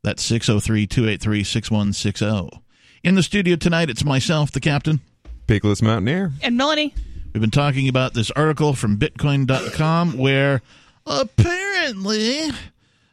That's 0.03 0.25
603 0.25 0.87
283 0.88 1.45
6160. 1.45 2.61
In 3.05 3.15
the 3.15 3.23
studio 3.23 3.55
tonight, 3.55 3.88
it's 3.88 4.05
myself, 4.05 4.50
the 4.50 4.59
captain. 4.59 5.00
Peakless 5.47 5.81
Mountaineer. 5.81 6.33
And 6.43 6.57
Melanie. 6.57 6.93
We've 7.37 7.43
been 7.43 7.50
talking 7.50 7.87
about 7.87 8.14
this 8.14 8.31
article 8.31 8.73
from 8.73 8.97
Bitcoin.com 8.97 10.16
where 10.16 10.62
apparently 11.05 12.49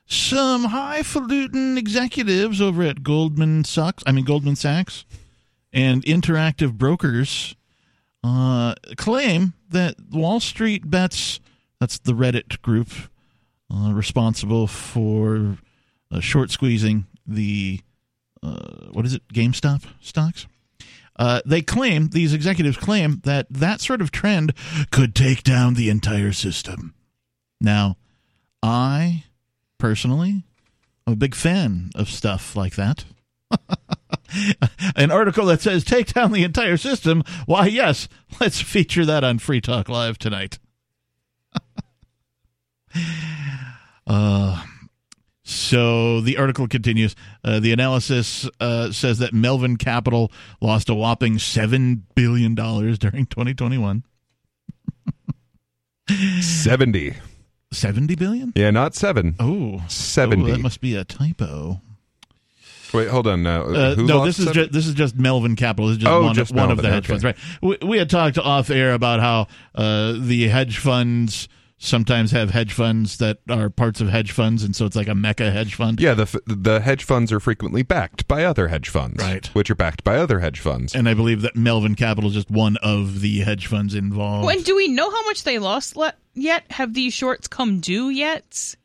some 0.06 0.64
highfalutin 0.64 1.78
executives 1.78 2.62
over 2.62 2.84
at 2.84 3.04
Goldman 3.04 3.66
Sachs, 3.66 4.02
I 4.08 4.14
mean 4.14 4.24
Goldman 4.24 4.56
Sachs, 4.56 5.04
and 5.74 6.06
interactive 6.06 6.78
brokers 6.78 7.58
uh, 8.24 8.76
claim 8.96 9.56
that 9.68 9.96
Wall 10.10 10.40
Street 10.40 10.90
bets, 10.90 11.42
that's 11.82 12.00
the 12.00 12.14
Reddit 12.14 12.62
group 12.62 12.92
uh, 13.70 13.92
responsible 13.92 14.68
for 14.68 15.58
uh, 16.10 16.22
short 16.22 16.50
squeezing 16.50 17.08
the, 17.28 17.82
uh, 18.42 18.88
what 18.94 19.06
is 19.06 19.16
it, 19.16 19.28
GameStop 19.34 19.84
stocks? 20.00 20.48
Uh, 21.16 21.42
they 21.46 21.62
claim, 21.62 22.10
these 22.10 22.34
executives 22.34 22.78
claim, 22.78 23.22
that 23.24 23.48
that 23.50 23.82
sort 23.82 24.02
of 24.02 24.12
trend 24.12 24.54
could 24.92 25.14
take 25.14 25.44
down 25.44 25.76
the 25.76 25.90
entire 25.90 26.32
system. 26.32 26.94
Now, 27.62 27.98
I 28.62 29.26
personally 29.78 30.44
I'm 31.06 31.14
a 31.14 31.18
big 31.18 31.36
fan 31.36 31.92
of 31.96 32.10
stuff 32.10 32.56
like 32.56 32.76
that. 32.76 33.06
An 34.96 35.12
article 35.12 35.46
that 35.48 35.62
says 35.62 35.84
take 35.84 36.14
down 36.14 36.32
the 36.32 36.44
entire 36.44 36.78
system. 36.78 37.24
Why, 37.46 37.68
yes, 37.68 38.08
let's 38.40 38.62
feature 38.62 39.06
that 39.06 39.24
on 39.24 39.40
Free 39.40 39.62
Talk 39.62 39.90
Live 39.90 40.18
tonight. 40.18 40.60
uh, 44.08 44.64
so 45.54 46.22
the 46.22 46.38
article 46.38 46.68
continues. 46.68 47.16
Uh, 47.44 47.60
the 47.60 47.72
analysis 47.72 48.50
uh, 48.60 48.92
says 48.92 49.20
that 49.20 49.34
Melvin 49.34 49.78
Capital 49.78 50.32
lost 50.62 50.90
a 50.90 50.94
whopping 50.96 51.40
seven 51.40 52.06
billion 52.16 52.56
dollars 52.56 52.98
during 53.00 53.26
2021. 53.26 54.04
70. 56.42 57.16
70 57.72 58.16
billion? 58.16 58.54
Yeah, 58.56 58.72
not 58.72 58.94
seven. 58.96 59.36
Oh, 59.40 59.82
70. 59.88 60.44
Oh, 60.44 60.48
that 60.56 60.60
must 60.62 60.82
be 60.82 60.96
a 60.96 61.04
typo. 61.04 61.82
Wait, 62.94 63.08
hold 63.08 63.26
on 63.26 63.42
now. 63.42 63.64
Uh, 63.64 63.96
Who 63.96 64.06
no, 64.06 64.24
this 64.24 64.38
is 64.38 64.46
seven? 64.46 64.54
just 64.62 64.72
this 64.72 64.86
is 64.88 64.94
just 64.94 65.16
Melvin 65.16 65.56
Capital. 65.56 65.88
This 65.88 65.98
is 65.98 66.04
just 66.04 66.12
Oh, 66.12 66.24
one, 66.24 66.36
just 66.36 66.54
one 66.54 66.70
of 66.70 66.78
the 66.78 66.90
hedge 66.90 67.06
okay. 67.06 67.14
funds, 67.14 67.24
right? 67.24 67.36
We, 67.62 67.78
we 67.82 67.98
had 67.98 68.08
talked 68.10 68.38
off 68.38 68.70
air 68.70 68.94
about 68.94 69.20
how 69.20 69.48
uh, 69.74 70.14
the 70.20 70.48
hedge 70.48 70.78
funds 70.78 71.48
sometimes 71.84 72.32
have 72.32 72.52
hedge 72.52 72.72
funds 72.72 73.18
that 73.18 73.40
are 73.50 73.70
parts 73.70 74.00
of 74.00 74.08
hedge 74.10 74.32
funds, 74.32 74.64
and 74.64 74.76
so 74.76 74.86
it's 74.86 74.96
like 74.96 75.08
a 75.10 75.16
mecca 75.16 75.52
hedge 75.52 75.76
fund. 75.76 76.00
Yeah, 76.00 76.14
the 76.14 76.42
the 76.46 76.80
hedge 76.80 77.04
funds 77.04 77.32
are 77.32 77.40
frequently 77.40 77.84
backed 77.84 78.28
by 78.28 78.44
other 78.46 78.70
hedge 78.70 78.90
funds, 78.90 79.22
Right. 79.22 79.46
Which 79.48 79.70
are 79.70 79.76
backed 79.76 80.04
by 80.04 80.18
other 80.18 80.40
hedge 80.40 80.60
funds. 80.60 80.96
And 80.96 81.10
I 81.10 81.14
believe 81.14 81.42
that 81.42 81.56
Melvin 81.56 81.96
Capital 81.96 82.30
is 82.30 82.36
just 82.36 82.50
one 82.50 82.78
of 82.78 83.20
the 83.22 83.40
hedge 83.42 83.68
funds 83.68 83.94
involved. 83.96 84.46
Well, 84.46 84.56
and 84.56 84.66
do 84.66 84.76
we 84.76 84.88
know 84.88 85.12
how 85.12 85.24
much 85.26 85.44
they 85.44 85.60
lost 85.60 85.96
le- 85.96 86.14
yet? 86.34 86.64
Have 86.72 86.94
these 86.94 87.14
shorts 87.14 87.48
come 87.48 87.80
due 87.80 88.10
yet? 88.10 88.76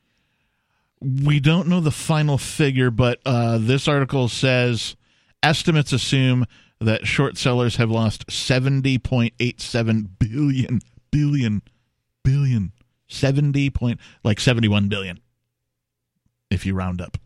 We 1.00 1.38
don't 1.38 1.68
know 1.68 1.80
the 1.80 1.92
final 1.92 2.38
figure, 2.38 2.90
but 2.90 3.20
uh, 3.24 3.58
this 3.58 3.86
article 3.86 4.28
says 4.28 4.96
estimates 5.42 5.92
assume 5.92 6.44
that 6.80 7.06
short 7.06 7.36
sellers 7.38 7.76
have 7.76 7.90
lost 7.90 8.28
seventy 8.30 8.98
point 8.98 9.34
eight 9.38 9.60
seven 9.60 10.08
billion 10.18 10.80
billion 11.12 11.62
billion 12.24 12.72
seventy 13.08 13.70
point 13.70 13.98
like 14.24 14.38
seventy 14.40 14.68
one 14.68 14.88
billion 14.88 15.20
if 16.50 16.64
you 16.64 16.74
round 16.74 17.00
up. 17.00 17.18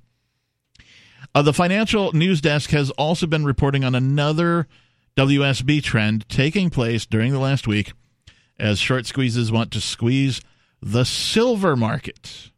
Uh, 1.35 1.43
the 1.43 1.53
financial 1.53 2.13
news 2.13 2.41
desk 2.41 2.71
has 2.71 2.91
also 2.93 3.27
been 3.27 3.45
reporting 3.45 3.85
on 3.85 3.95
another 3.95 4.67
WSB 5.17 5.83
trend 5.83 6.29
taking 6.29 6.71
place 6.71 7.07
during 7.07 7.33
the 7.33 7.39
last 7.39 7.67
week 7.67 7.93
as 8.59 8.79
short 8.79 9.07
squeezes 9.07 9.51
want 9.51 9.71
to 9.73 9.81
squeeze 9.81 10.41
the 10.81 11.05
silver 11.05 11.77
market. 11.77 12.51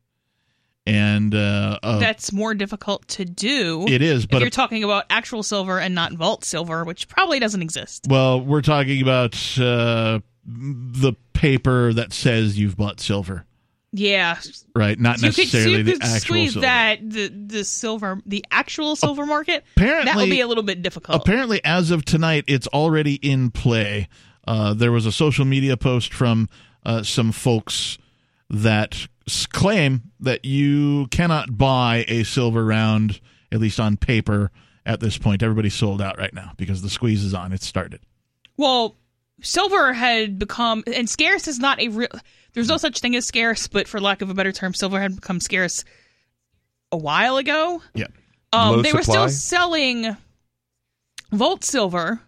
And 0.87 1.35
uh, 1.35 1.79
uh, 1.83 1.99
That's 1.99 2.33
more 2.33 2.53
difficult 2.55 3.09
to 3.09 3.25
do. 3.25 3.87
it 3.89 4.03
is, 4.03 4.25
if 4.25 4.31
but 4.31 4.41
you're 4.43 4.51
talking 4.51 4.85
about 4.85 5.05
actual 5.09 5.43
silver 5.43 5.79
and 5.81 5.95
not 5.95 6.13
vault 6.13 6.45
silver, 6.45 6.85
which 6.85 7.09
probably 7.09 7.39
doesn't 7.39 7.63
exist. 7.63 8.07
well, 8.09 8.41
we're 8.41 8.61
talking 8.61 9.01
about 9.01 9.35
uh, 9.59 10.21
the 10.47 11.15
paper 11.33 11.93
that 11.93 12.13
says 12.13 12.59
you've 12.59 12.77
bought 12.77 13.01
silver, 13.01 13.45
Yeah, 13.93 14.39
right? 14.75 14.99
Not 14.99 15.15
could, 15.21 15.21
so 15.21 15.27
necessarily 15.43 15.77
you 15.79 15.83
the 15.85 15.93
could 15.93 16.03
actual 16.03 16.21
squeeze 16.21 16.53
silver. 16.53 16.67
that 16.67 16.99
the 17.11 17.29
the 17.29 17.65
silver, 17.65 18.21
the 18.27 18.45
actual 18.51 18.97
silver 18.97 19.27
market. 19.27 19.65
Apparently, 19.77 20.05
that 20.05 20.17
will 20.17 20.27
be 20.27 20.41
a 20.41 20.47
little 20.47 20.63
bit 20.65 20.83
difficult. 20.83 21.21
apparently 21.23 21.61
as 21.65 21.91
of 21.91 22.05
tonight 22.05 22.45
it's 22.47 22.67
already 22.69 23.15
in 23.17 23.51
play 23.51 24.09
uh, 24.47 24.75
there 24.75 24.93
was 24.93 25.07
a 25.07 25.13
social 25.13 25.45
media 25.45 25.77
post 25.77 26.13
from 26.13 26.49
uh, 26.85 27.03
some 27.03 27.33
folks 27.33 27.97
that 28.51 29.07
claim 29.53 30.03
that 30.21 30.45
you 30.45 31.07
cannot 31.11 31.57
buy 31.57 32.05
a 32.09 32.23
silver 32.25 32.65
round 32.65 33.21
at 33.51 33.59
least 33.61 33.81
on 33.81 33.97
paper 33.97 34.51
at 34.85 35.01
this 35.01 35.17
point 35.17 35.43
everybody's 35.43 35.73
sold 35.75 36.03
out 36.03 36.19
right 36.19 36.35
now 36.35 36.53
because 36.59 36.83
the 36.83 36.91
squeeze 36.91 37.25
is 37.25 37.33
on 37.33 37.53
it's 37.53 37.67
started 37.67 38.01
Well, 38.59 38.97
silver 39.43 39.93
had 39.93 40.39
become, 40.39 40.85
and 40.87 41.09
scarce 41.09 41.49
is 41.49 41.59
not 41.59 41.81
a 41.81 41.89
real. 41.89 42.09
There's 42.53 42.69
no 42.69 42.77
such 42.77 43.01
thing 43.01 43.17
as 43.17 43.27
scarce, 43.27 43.67
but 43.67 43.89
for 43.89 44.01
lack 44.01 44.23
of 44.23 44.31
a 44.31 44.35
better 44.35 44.53
term, 44.53 44.75
silver 44.75 45.01
had 45.01 45.17
become 45.17 45.41
scarce 45.41 45.85
a 46.93 46.97
while 46.97 47.37
ago. 47.37 47.83
yeah 47.95 48.07
Um, 48.53 48.83
they 48.83 48.93
were 48.93 49.03
still 49.03 49.29
selling 49.29 50.17
Vault 51.33 51.65
silver 51.65 52.21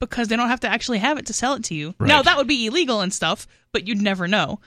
because 0.00 0.28
they 0.28 0.36
don't 0.36 0.48
have 0.48 0.60
to 0.60 0.68
actually 0.68 0.98
have 0.98 1.18
it 1.18 1.26
to 1.26 1.32
sell 1.34 1.54
it 1.54 1.64
to 1.64 1.74
you. 1.74 1.94
Right. 1.98 2.08
Now 2.08 2.22
that 2.22 2.38
would 2.38 2.46
be 2.48 2.66
illegal 2.66 3.02
and 3.02 3.12
stuff, 3.12 3.46
but 3.72 3.86
you'd 3.86 4.00
never 4.00 4.26
know. 4.26 4.60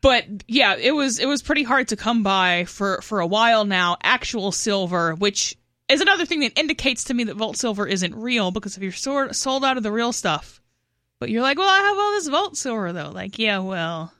But 0.00 0.26
yeah, 0.46 0.76
it 0.76 0.92
was 0.92 1.18
it 1.18 1.26
was 1.26 1.42
pretty 1.42 1.62
hard 1.62 1.88
to 1.88 1.96
come 1.96 2.22
by 2.22 2.66
for 2.66 3.00
for 3.00 3.20
a 3.20 3.26
while 3.26 3.64
now. 3.64 3.96
Actual 4.02 4.52
silver, 4.52 5.14
which 5.14 5.56
is 5.88 6.00
another 6.00 6.24
thing 6.24 6.40
that 6.40 6.58
indicates 6.58 7.04
to 7.04 7.14
me 7.14 7.24
that 7.24 7.36
Vault 7.36 7.56
silver 7.56 7.86
isn't 7.86 8.14
real 8.14 8.50
because 8.50 8.76
if 8.76 8.82
you're 8.82 8.92
sort 8.92 9.34
sold 9.36 9.64
out 9.64 9.76
of 9.76 9.82
the 9.82 9.92
real 9.92 10.12
stuff, 10.12 10.60
but 11.20 11.30
you're 11.30 11.42
like, 11.42 11.58
well, 11.58 11.68
I 11.68 11.78
have 11.88 11.98
all 11.98 12.12
this 12.12 12.28
Vault 12.28 12.56
silver 12.56 12.92
though. 12.92 13.10
Like, 13.10 13.38
yeah, 13.38 13.58
well, 13.58 14.12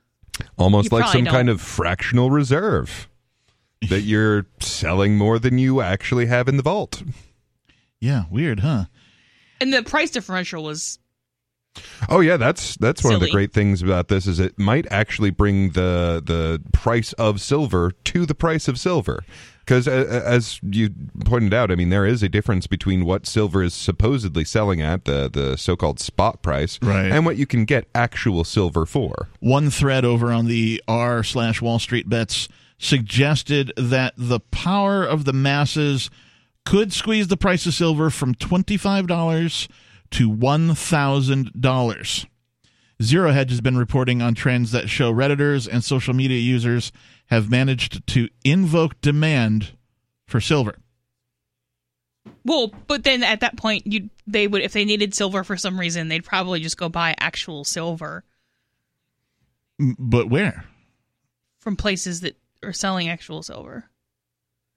Almost 0.58 0.90
like 0.92 1.08
some 1.08 1.24
kind 1.26 1.46
don't. 1.46 1.54
of 1.54 1.60
fractional 1.60 2.30
reserve 2.30 3.08
that 3.88 4.00
you're 4.02 4.46
selling 4.60 5.16
more 5.16 5.38
than 5.38 5.58
you 5.58 5.80
actually 5.80 6.26
have 6.26 6.48
in 6.48 6.56
the 6.56 6.62
vault. 6.62 7.02
yeah 8.00 8.24
weird 8.30 8.60
huh 8.60 8.84
and 9.60 9.72
the 9.72 9.82
price 9.82 10.10
differential 10.10 10.64
was 10.64 10.98
Oh 12.08 12.20
yeah, 12.20 12.36
that's 12.36 12.76
that's 12.76 13.02
one 13.02 13.14
of 13.14 13.20
the 13.20 13.30
great 13.30 13.52
things 13.52 13.82
about 13.82 14.06
this 14.08 14.26
is 14.28 14.38
it 14.38 14.56
might 14.58 14.86
actually 14.92 15.30
bring 15.30 15.70
the 15.70 16.22
the 16.24 16.62
price 16.72 17.12
of 17.14 17.40
silver 17.40 17.90
to 18.04 18.24
the 18.26 18.34
price 18.34 18.68
of 18.68 18.78
silver. 18.78 19.24
Because 19.64 19.88
uh, 19.88 19.92
uh, 20.08 20.28
as 20.28 20.60
you 20.62 20.90
pointed 21.24 21.54
out, 21.54 21.70
I 21.70 21.74
mean 21.74 21.88
there 21.88 22.04
is 22.04 22.22
a 22.22 22.28
difference 22.28 22.66
between 22.66 23.04
what 23.04 23.26
silver 23.26 23.62
is 23.62 23.72
supposedly 23.72 24.44
selling 24.44 24.80
at 24.82 25.04
the 25.06 25.30
the 25.32 25.56
so-called 25.56 25.98
spot 26.00 26.42
price, 26.42 26.78
Right. 26.82 27.10
and 27.10 27.24
what 27.24 27.36
you 27.36 27.46
can 27.46 27.64
get 27.64 27.88
actual 27.94 28.44
silver 28.44 28.84
for. 28.86 29.28
one 29.40 29.70
thread 29.70 30.04
over 30.04 30.30
on 30.32 30.46
the 30.46 30.82
r 30.86 31.22
slash 31.24 31.62
wall 31.62 31.78
street 31.78 32.08
bets 32.08 32.48
suggested 32.78 33.72
that 33.76 34.12
the 34.18 34.40
power 34.40 35.02
of 35.04 35.24
the 35.24 35.32
masses 35.32 36.10
could 36.66 36.92
squeeze 36.92 37.28
the 37.28 37.36
price 37.36 37.64
of 37.66 37.72
silver 37.74 38.10
from 38.10 38.34
$25 38.34 39.68
to 40.10 40.30
$1000 40.30 42.26
zero 43.02 43.32
hedge 43.32 43.50
has 43.50 43.60
been 43.60 43.76
reporting 43.76 44.22
on 44.22 44.34
trends 44.34 44.70
that 44.70 44.88
show 44.88 45.12
redditors 45.12 45.68
and 45.70 45.82
social 45.84 46.14
media 46.14 46.38
users 46.38 46.92
have 47.26 47.50
managed 47.50 48.06
to 48.08 48.28
invoke 48.44 49.00
demand 49.00 49.76
for 50.26 50.40
silver 50.40 50.76
Well, 52.44 52.72
but 52.86 53.04
then 53.04 53.22
at 53.22 53.40
that 53.40 53.56
point, 53.56 53.86
you 53.86 54.10
they 54.26 54.46
would 54.46 54.62
if 54.62 54.72
they 54.72 54.84
needed 54.84 55.14
silver 55.14 55.44
for 55.44 55.56
some 55.56 55.78
reason, 55.78 56.08
they'd 56.08 56.24
probably 56.24 56.60
just 56.60 56.76
go 56.76 56.88
buy 56.88 57.14
actual 57.18 57.64
silver 57.64 58.24
but 59.98 60.30
where 60.30 60.64
from 61.58 61.76
places 61.76 62.20
that 62.20 62.36
are 62.62 62.72
selling 62.72 63.08
actual 63.08 63.42
silver. 63.42 63.88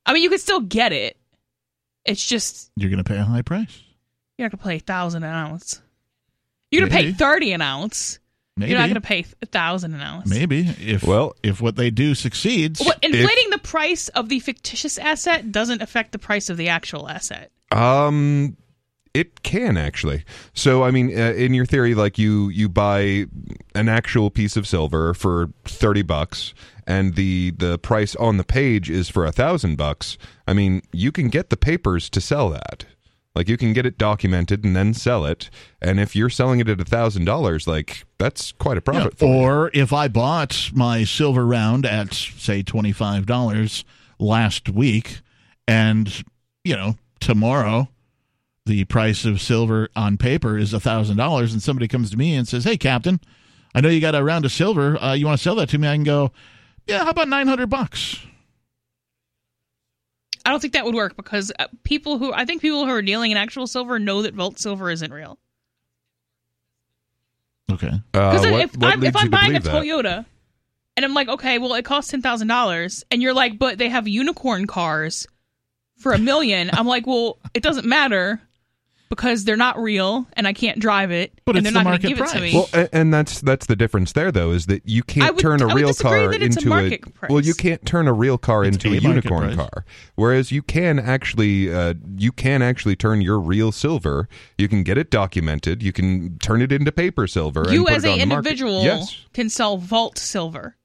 I 0.06 0.14
mean, 0.14 0.24
you 0.24 0.30
could 0.30 0.40
still 0.40 0.62
get 0.62 0.92
it. 0.92 1.18
It's 2.06 2.26
just 2.26 2.72
you're 2.76 2.90
going 2.90 3.04
to 3.04 3.10
pay 3.10 3.18
a 3.18 3.24
high 3.24 3.42
price 3.42 3.84
you're 4.38 4.46
not 4.46 4.60
gonna 4.60 4.70
pay 4.70 4.76
a 4.78 4.80
thousand 4.80 5.24
an 5.24 5.34
ounce. 5.34 5.82
You're 6.72 6.88
gonna 6.88 7.02
pay 7.02 7.12
thirty 7.12 7.52
an 7.54 7.62
ounce. 7.62 8.20
Maybe. 8.58 8.72
You're 8.72 8.80
not 8.80 8.88
gonna 8.88 9.02
pay 9.02 9.26
a 9.42 9.46
thousand 9.46 9.94
an 9.94 10.02
ounce. 10.02 10.30
Maybe 10.30 10.68
if 10.84 11.04
Well- 11.04 11.36
if 11.44 11.62
what 11.62 11.76
they 11.76 11.92
do 11.92 12.16
succeeds. 12.16 12.80
What, 12.82 13.00
inflating 13.04 13.52
the 13.52 13.60
price 13.60 14.08
of 14.10 14.30
the 14.30 14.40
fictitious 14.40 14.98
asset 14.98 15.52
doesn't 15.52 15.82
affect 15.82 16.12
the 16.12 16.20
price 16.20 16.50
of 16.50 16.58
the 16.58 16.70
actual 16.70 17.08
asset. 17.08 17.52
Um, 17.72 18.58
it 19.14 19.44
can 19.44 19.78
actually. 19.78 20.24
So, 20.54 20.84
I 20.84 20.92
mean, 20.92 21.10
uh, 21.18 21.34
in 21.34 21.54
your 21.54 21.66
theory, 21.66 21.96
like 21.96 22.18
you 22.18 22.50
you 22.50 22.70
buy 22.70 23.26
an 23.76 23.90
actual 23.90 24.30
piece 24.30 24.58
of 24.58 24.68
silver 24.68 25.14
for 25.14 25.50
thirty 25.66 26.02
bucks, 26.02 26.54
and 26.86 27.16
the 27.16 27.52
the 27.58 27.78
price 27.80 28.16
on 28.16 28.38
the 28.38 28.44
page 28.44 28.90
is 28.90 29.10
for 29.10 29.26
a 29.26 29.32
thousand 29.32 29.76
bucks. 29.76 30.18
I 30.48 30.54
mean, 30.54 30.82
you 30.92 31.12
can 31.12 31.30
get 31.30 31.50
the 31.50 31.58
papers 31.58 32.10
to 32.12 32.22
sell 32.22 32.50
that. 32.50 32.86
Like 33.38 33.48
you 33.48 33.56
can 33.56 33.72
get 33.72 33.86
it 33.86 34.00
documented 34.00 34.64
and 34.66 34.76
then 34.76 34.96
sell 34.96 35.24
it. 35.24 35.52
And 35.80 36.00
if 36.00 36.16
you're 36.16 36.30
selling 36.30 36.60
it 36.60 36.68
at 36.68 36.82
a 36.82 36.86
thousand 36.86 37.26
dollars, 37.26 37.68
like 37.68 38.04
that's 38.18 38.52
quite 38.54 38.78
a 38.78 38.80
Yeah, 38.80 38.92
profit. 39.02 39.18
for 39.20 39.26
you. 39.26 39.32
or 39.32 39.72
if 39.76 39.94
I 39.94 40.08
bought 40.08 40.72
my 40.74 41.04
silver 41.04 41.46
round 41.46 41.86
at 41.86 42.14
say 42.16 42.64
twenty 42.64 42.92
five 42.92 43.28
dollars 43.28 43.86
last 44.18 44.70
week, 44.70 45.20
and 45.68 46.24
you 46.64 46.76
know 46.76 46.96
tomorrow 47.20 47.90
the 48.66 48.84
price 48.86 49.24
of 49.24 49.40
silver 49.40 49.88
on 49.96 50.18
paper 50.18 50.58
is 50.58 50.74
a 50.74 50.80
thousand 50.80 51.18
dollars, 51.18 51.54
and 51.54 51.62
somebody 51.62 51.88
comes 51.88 52.10
to 52.10 52.18
me 52.18 52.34
and 52.36 52.48
says, 52.48 52.64
"Hey, 52.64 52.76
Captain, 52.76 53.20
I 53.76 53.82
know 53.82 53.90
you 53.90 54.02
got 54.02 54.16
a 54.16 54.24
round 54.24 54.46
of 54.46 54.52
silver. 54.52 55.02
Uh, 55.02 55.14
you 55.14 55.28
want 55.28 55.38
to 55.38 55.44
sell 55.44 55.56
that 55.56 55.70
to 55.70 55.78
me?" 55.78 55.88
I 55.88 55.94
can 55.96 56.04
go, 56.04 56.32
"Yeah, 56.88 57.04
how 57.04 57.12
about 57.12 57.28
nine 57.30 57.48
hundred 57.48 57.70
bucks?" 57.70 58.18
I 60.48 60.50
don't 60.50 60.62
think 60.62 60.74
that 60.74 60.86
would 60.86 60.96
work 60.96 61.18
because 61.18 61.52
uh, 61.60 61.68
people 61.84 62.18
who 62.18 62.32
I 62.34 62.46
think 62.46 62.62
people 62.62 62.86
who 62.86 62.92
are 62.92 63.02
dealing 63.02 63.32
in 63.32 63.38
actual 63.38 63.68
silver 63.68 64.00
know 64.00 64.22
that 64.22 64.34
vault 64.34 64.58
silver 64.60 64.90
isn't 64.90 65.12
real. 65.12 65.38
Okay, 67.70 67.88
Uh, 68.14 68.32
Because 68.32 68.50
what- 68.50 68.62
if 68.62 68.78
what 68.78 68.94
I'm, 68.94 69.04
if 69.04 69.16
I'm 69.16 69.30
buying 69.30 69.56
a 69.56 69.60
believe 69.60 69.64
that? 69.64 69.84
Toyota 69.84 70.26
and 70.96 71.06
I'm 71.06 71.14
like, 71.14 71.28
okay, 71.28 71.60
well, 71.60 71.74
it 71.74 71.84
costs 71.84 72.12
ten 72.12 72.22
thousand 72.22 72.48
dollars, 72.48 73.04
and 73.12 73.22
you're 73.22 73.34
like, 73.34 73.60
but 73.60 73.78
they 73.78 73.90
have 73.90 74.08
unicorn 74.08 74.68
cars 74.68 75.28
for 75.98 76.14
a 76.14 76.18
million. 76.18 76.70
I'm 76.74 76.88
like, 76.88 77.06
well, 77.06 77.40
it 77.54 77.62
doesn't 77.62 77.86
matter 77.86 78.42
because 79.10 79.46
they're 79.46 79.56
not 79.58 79.78
real, 79.82 80.28
and 80.34 80.48
I 80.48 80.54
can't 80.54 80.80
drive 80.80 81.12
it, 81.12 81.40
But 81.46 81.56
and 81.56 81.66
they're 81.66 81.72
the 81.72 81.80
not 81.80 81.86
going 81.86 82.00
to 82.02 82.08
market 82.10 82.18
give 82.18 82.28
it 82.28 82.32
to 82.36 82.42
me. 82.42 82.54
Well, 82.54 82.70
and, 82.74 82.90
and 82.94 83.14
that's 83.14 83.42
that's 83.42 83.66
the 83.68 83.76
difference 83.76 84.12
there, 84.14 84.32
though, 84.32 84.52
is 84.52 84.66
that 84.66 84.82
you 84.86 85.04
can't 85.04 85.36
would- 85.36 85.42
turn 85.42 85.62
a 85.62 85.68
real 85.74 85.94
car 85.94 86.34
into 86.34 86.46
it's 86.46 86.56
a 86.56 86.60
into 86.60 86.70
market 86.70 87.14
price. 87.14 87.32
well, 87.32 87.40
you 87.42 87.54
can't 87.54 87.86
turn 87.86 88.08
a 88.08 88.14
real 88.14 88.38
car 88.38 88.64
It's 88.66 88.76
into 88.76 88.90
a 88.94 88.98
a, 88.98 89.02
unicorn 89.02 89.44
price. 89.56 89.56
car. 89.56 89.86
Whereas 90.16 90.52
you 90.52 90.62
can 90.62 91.00
actually 91.00 91.74
uh, 91.74 91.94
you 92.18 92.32
can 92.32 92.62
actually 92.62 92.96
turn 92.96 93.22
your 93.22 93.40
real 93.40 93.72
silver. 93.72 94.28
You 94.58 94.68
can 94.68 94.84
get 94.84 94.98
it 94.98 95.10
documented. 95.12 95.82
You 95.82 95.94
can 95.94 96.38
turn 96.40 96.62
it 96.62 96.72
into 96.72 96.92
paper 96.92 97.28
silver. 97.28 97.66
you 97.70 97.84
put 97.86 97.94
as 97.94 98.04
an 98.04 98.20
individual 98.20 98.84
yes, 98.84 99.16
can 99.34 99.50
sell 99.50 99.78
vault 99.78 100.18
silver. 100.18 100.76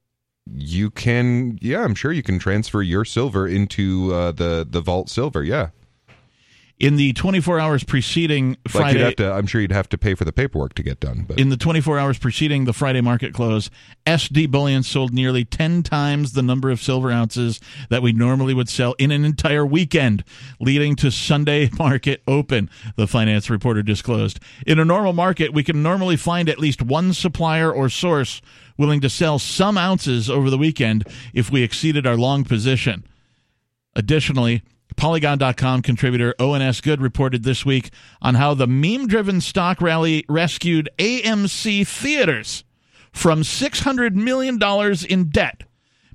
you 0.54 0.90
can. 0.90 1.58
Yeah, 1.62 1.82
I'm 1.84 1.94
sure 1.94 2.12
you 2.12 2.22
can 2.22 2.38
transfer 2.38 2.82
your 2.82 3.04
silver 3.04 3.46
into 3.46 4.12
uh, 4.14 4.32
the 4.32 4.66
the 4.68 4.80
vault 4.80 5.08
silver. 5.08 5.42
Yeah, 5.44 5.68
in 6.82 6.96
the 6.96 7.12
twenty 7.12 7.40
four 7.40 7.60
hours 7.60 7.84
preceding 7.84 8.56
Friday, 8.68 9.14
to. 9.14 9.32
I'm 9.32 9.46
sure 9.46 9.60
you'd 9.60 9.70
have 9.70 9.88
to 9.90 9.98
pay 9.98 10.14
for 10.14 10.24
the 10.24 10.32
paperwork 10.32 10.74
to 10.74 10.82
get 10.82 10.98
done. 10.98 11.24
But 11.26 11.38
In 11.38 11.48
the 11.48 11.56
24 11.56 11.98
hours 11.98 12.18
preceding 12.18 12.64
the 12.64 12.72
Friday 12.72 13.00
market 13.00 13.32
close, 13.32 13.70
SD 14.04 14.50
Bullion 14.50 14.82
sold 14.82 15.14
nearly 15.14 15.44
10 15.44 15.84
times 15.84 16.32
the 16.32 16.42
number 16.42 16.70
of 16.70 16.82
silver 16.82 17.12
ounces 17.12 17.60
that 17.88 18.02
we 18.02 18.12
normally 18.12 18.52
would 18.52 18.68
sell 18.68 18.94
in 18.98 19.12
an 19.12 19.24
entire 19.24 19.64
weekend, 19.64 20.24
leading 20.58 20.96
to 20.96 21.10
Sunday 21.12 21.70
market 21.78 22.20
open, 22.26 22.68
the 22.96 23.06
finance 23.06 23.48
reporter 23.48 23.82
disclosed. 23.82 24.40
In 24.66 24.80
a 24.80 24.84
normal 24.84 25.12
market, 25.12 25.52
we 25.54 25.62
can 25.62 25.82
normally 25.82 26.16
find 26.16 26.48
at 26.48 26.58
least 26.58 26.82
one 26.82 27.12
supplier 27.12 27.72
or 27.72 27.88
source 27.88 28.42
willing 28.76 29.00
to 29.00 29.08
sell 29.08 29.38
some 29.38 29.78
ounces 29.78 30.28
over 30.28 30.50
the 30.50 30.58
weekend 30.58 31.06
if 31.32 31.48
we 31.50 31.62
exceeded 31.62 32.08
our 32.08 32.16
long 32.16 32.42
position. 32.42 33.04
Additionally, 33.94 34.62
Polygon.com 34.96 35.82
contributor 35.82 36.34
Owen 36.38 36.62
S. 36.62 36.80
Good 36.80 37.00
reported 37.00 37.42
this 37.42 37.64
week 37.64 37.90
on 38.20 38.34
how 38.34 38.54
the 38.54 38.66
meme 38.66 39.06
driven 39.06 39.40
stock 39.40 39.80
rally 39.80 40.24
rescued 40.28 40.88
AMC 40.98 41.86
theaters 41.86 42.64
from 43.12 43.42
$600 43.42 44.14
million 44.14 44.58
in 45.08 45.30
debt. 45.30 45.64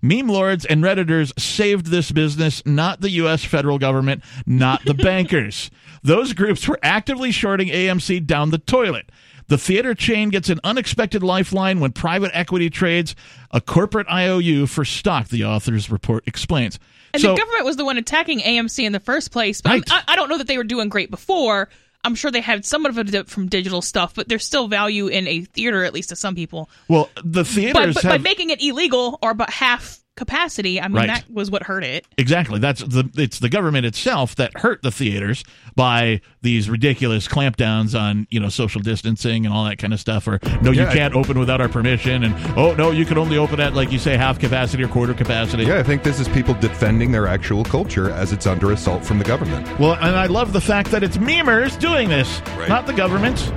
Meme 0.02 0.28
lords 0.28 0.66
and 0.66 0.84
Redditors 0.84 1.38
saved 1.40 1.88
this 1.88 2.12
business, 2.12 2.64
not 2.66 3.02
the 3.02 3.10
U.S. 3.12 3.44
federal 3.44 3.80
government, 3.80 4.24
not 4.46 4.84
the 4.86 4.94
bankers. 4.94 5.72
Those 6.04 6.34
groups 6.34 6.68
were 6.68 6.80
actively 6.84 7.32
shorting 7.32 7.70
AMC 7.70 8.26
down 8.26 8.52
the 8.52 8.60
toilet. 8.60 9.12
The 9.48 9.58
theater 9.58 9.96
chain 9.96 10.30
gets 10.30 10.50
an 10.50 10.60
unexpected 10.64 11.24
lifeline 11.24 11.80
when 11.80 11.94
private 11.94 12.32
equity 12.34 12.70
trades 12.70 13.16
a 13.50 13.62
corporate 13.62 14.08
IOU 14.12 14.68
for 14.68 14.84
stock, 14.84 15.30
the 15.30 15.46
author's 15.46 15.90
report 15.90 16.28
explains. 16.28 16.80
And 17.14 17.22
so, 17.22 17.32
the 17.34 17.38
government 17.40 17.66
was 17.66 17.78
the 17.78 17.86
one 17.86 17.98
attacking 17.98 18.40
AMC 18.40 18.84
in 18.86 18.92
the 18.92 19.00
first 19.00 19.32
place. 19.32 19.62
But 19.62 19.70
Right. 19.72 19.84
I, 19.92 20.04
I 20.10 20.16
don't 20.16 20.30
know 20.30 20.38
that 20.38 20.48
they 20.48 20.58
were 20.58 20.64
doing 20.64 20.90
great 20.90 21.10
before. 21.12 21.70
I'm 22.04 22.16
sure 22.16 22.32
they 22.32 22.42
had 22.42 22.64
somewhat 22.66 22.92
of 22.92 22.98
a 22.98 23.04
dip 23.04 23.28
from 23.28 23.48
digital 23.48 23.82
stuff, 23.82 24.14
but 24.16 24.30
there's 24.30 24.46
still 24.46 24.68
value 24.68 25.08
in 25.08 25.28
a 25.28 25.42
theater, 25.42 25.84
at 25.84 25.94
least 25.94 26.10
to 26.10 26.16
some 26.16 26.36
people. 26.36 26.70
well, 26.88 27.10
the 27.24 27.42
But, 27.44 27.48
theaters 27.48 27.96
but 27.96 28.04
by 28.04 28.12
have 28.14 28.22
making 28.22 28.50
it 28.52 28.62
illegal 28.64 29.20
or 29.22 29.34
but 29.34 29.50
half 29.50 30.00
capacity, 30.18 30.82
I 30.82 30.88
mean 30.90 30.98
Right. 30.98 31.08
that 31.08 31.24
was 31.32 31.50
what 31.50 31.64
hurt 31.64 31.84
it. 31.86 32.06
Exactly. 32.18 32.60
That's 32.60 32.82
the 32.82 33.10
it's 33.16 33.40
the 33.40 33.48
government 33.50 33.86
itself 33.86 34.36
that 34.36 34.52
hurt 34.58 34.82
the 34.82 34.92
theaters 34.92 35.44
by 35.76 36.20
these 36.42 36.70
ridiculous 36.70 37.28
clampdowns 37.28 37.98
on, 37.98 38.28
you 38.30 38.40
know, 38.40 38.50
social 38.50 38.82
distancing 38.82 39.46
and 39.46 39.54
all 39.54 39.64
that 39.66 39.78
kind 39.78 39.94
of 39.94 40.00
stuff 40.00 40.28
or 40.28 40.40
no 40.62 40.72
you 40.72 40.82
Yeah, 40.82 40.90
I- 40.90 40.94
can't 40.94 41.14
open 41.16 41.40
without 41.40 41.62
our 41.62 41.70
permission 41.70 42.24
and 42.24 42.36
oh 42.58 42.74
no, 42.76 42.92
you 42.92 43.06
can 43.06 43.18
only 43.18 43.38
open 43.38 43.60
at 43.62 43.74
like 43.76 43.92
you 43.92 44.00
say 44.00 44.18
half 44.18 44.40
capacity 44.40 44.84
or 44.84 44.88
quarter 44.90 45.14
capacity. 45.14 45.64
yeah, 45.66 45.78
I 45.78 45.84
think 45.84 46.04
this 46.04 46.20
is 46.20 46.28
people 46.28 46.54
defending 46.56 47.12
their 47.12 47.28
actual 47.28 47.64
culture 47.64 48.10
as 48.12 48.34
it's 48.34 48.48
under 48.48 48.72
assault 48.72 49.06
from 49.06 49.20
the 49.20 49.24
government. 49.26 49.66
Well, 49.80 49.94
and 49.94 50.16
I 50.16 50.26
love 50.26 50.52
the 50.52 50.62
fact 50.62 50.92
that 50.92 51.04
it's 51.04 51.18
memers 51.18 51.80
doing 51.80 52.10
this, 52.10 52.42
Right. 52.58 52.68
not 52.68 52.88
the 52.88 52.94
government. 52.94 53.54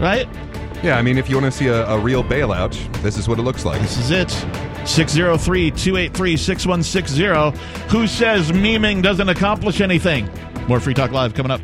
Right? 0.00 0.26
Yeah, 0.84 0.98
I 0.98 1.02
mean, 1.02 1.16
if 1.16 1.30
you 1.30 1.36
want 1.36 1.50
to 1.50 1.58
see 1.58 1.68
a, 1.68 1.86
a 1.86 1.98
real 1.98 2.22
bailout, 2.22 2.74
this 3.00 3.16
is 3.16 3.26
what 3.26 3.38
it 3.38 3.42
looks 3.42 3.64
like. 3.64 3.80
This 3.80 3.96
is 3.96 4.10
it. 4.10 4.28
603 4.86 5.70
283 5.70 6.36
6160. 6.36 7.58
Who 7.88 8.06
says 8.06 8.52
memeing 8.52 9.02
doesn't 9.02 9.30
accomplish 9.30 9.80
anything? 9.80 10.28
More 10.68 10.80
Free 10.80 10.92
Talk 10.92 11.10
Live 11.10 11.32
coming 11.32 11.50
up. 11.50 11.62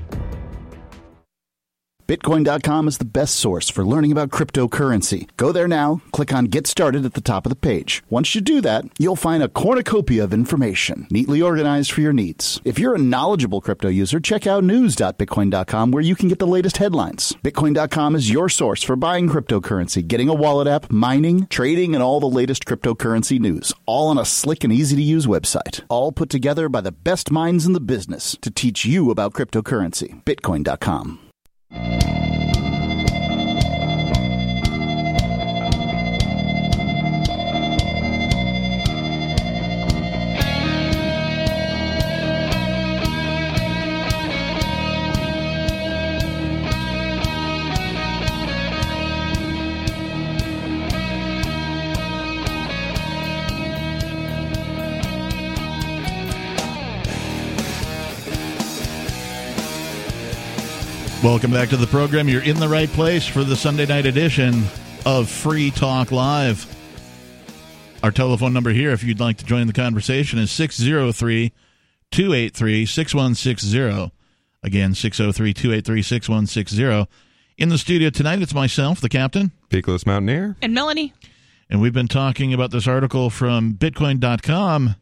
Bitcoin.com 2.11 2.88
is 2.88 2.99
the 2.99 3.05
best 3.05 3.37
source 3.37 3.70
for 3.70 3.87
learning 3.87 4.11
about 4.11 4.31
cryptocurrency. 4.31 5.29
Go 5.37 5.53
there 5.53 5.68
now, 5.68 6.03
click 6.11 6.35
on 6.35 6.46
Get 6.46 6.66
Started 6.66 7.05
at 7.05 7.14
the 7.14 7.20
top 7.20 7.46
of 7.46 7.51
the 7.51 7.66
page. 7.70 8.03
Once 8.11 8.35
you 8.35 8.40
do 8.40 8.61
that, 8.62 8.85
you'll 8.99 9.14
find 9.14 9.44
a 9.44 9.49
cornucopia 9.49 10.25
of 10.25 10.35
information, 10.35 11.07
neatly 11.12 11.40
organized 11.40 11.92
for 11.92 12.01
your 12.01 12.12
needs. 12.12 12.61
If 12.64 12.81
you're 12.81 12.96
a 12.96 12.99
knowledgeable 12.99 13.61
crypto 13.61 13.87
user, 13.87 14.18
check 14.18 14.44
out 14.44 14.64
news.bitcoin.com 14.64 15.92
where 15.92 16.03
you 16.03 16.16
can 16.16 16.29
get 16.29 16.40
the 16.40 16.49
latest 16.49 16.79
headlines. 16.79 17.33
Bitcoin.com 17.44 18.16
is 18.16 18.29
your 18.29 18.49
source 18.49 18.83
for 18.83 18.96
buying 18.96 19.29
cryptocurrency, 19.29 20.05
getting 20.05 20.29
a 20.29 20.35
wallet 20.35 20.66
app, 20.66 20.90
mining, 20.90 21.46
trading, 21.46 21.94
and 21.94 22.03
all 22.03 22.18
the 22.18 22.27
latest 22.27 22.64
cryptocurrency 22.64 23.38
news, 23.38 23.73
all 23.87 24.09
on 24.09 24.18
a 24.18 24.25
slick 24.25 24.64
and 24.64 24.73
easy 24.73 24.96
to 24.96 25.03
use 25.03 25.27
website. 25.29 25.83
All 25.88 26.11
put 26.11 26.29
together 26.29 26.68
by 26.68 26.81
the 26.81 26.90
best 26.90 27.31
minds 27.31 27.66
in 27.66 27.73
the 27.73 27.79
business 27.79 28.37
to 28.40 28.51
teach 28.51 28.85
you 28.85 29.12
about 29.12 29.33
cryptocurrency. 29.33 30.25
Bitcoin.com. 30.25 31.30
Música 31.71 32.50
Welcome 61.23 61.51
back 61.51 61.69
to 61.69 61.77
the 61.77 61.87
program. 61.87 62.31
You're 62.31 62.43
in 62.43 62.59
the 62.59 62.69
right 62.69 62.89
place 62.89 63.27
for 63.27 63.45
the 63.45 63.55
Sunday 63.55 63.85
night 63.85 64.07
edition 64.07 64.65
of 65.05 65.29
Free 65.29 65.71
Talk 65.71 66.11
Live. 66.13 66.67
Our 68.03 68.11
telephone 68.11 68.55
number 68.55 68.71
here, 68.71 68.93
if 68.93 69.05
you'd 69.05 69.21
like 69.21 69.37
to 69.37 69.45
join 69.45 69.67
the 69.67 69.75
conversation, 69.75 70.39
is 70.39 70.51
603 70.51 71.53
283 72.11 72.87
6160. 72.87 74.13
Again, 74.63 74.95
603 74.95 75.53
283 75.53 76.03
6160. 76.03 77.11
In 77.59 77.69
the 77.69 77.77
studio 77.77 78.09
tonight, 78.09 78.41
it's 78.41 78.55
myself, 78.55 79.03
the 79.03 79.11
captain, 79.11 79.53
Peakless 79.69 80.07
Mountaineer. 80.07 80.57
And 80.63 80.73
Melanie, 80.73 81.13
and 81.69 81.83
we've 81.83 81.93
been 81.93 82.09
talking 82.09 82.55
about 82.55 82.71
this 82.71 82.89
article 82.89 83.29
from 83.29 83.75
Bitcoin.com 83.75 84.97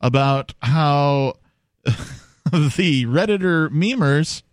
about 0.00 0.54
how 0.62 1.34
the 1.84 3.06
Redditor 3.06 3.70
memers 3.70 4.44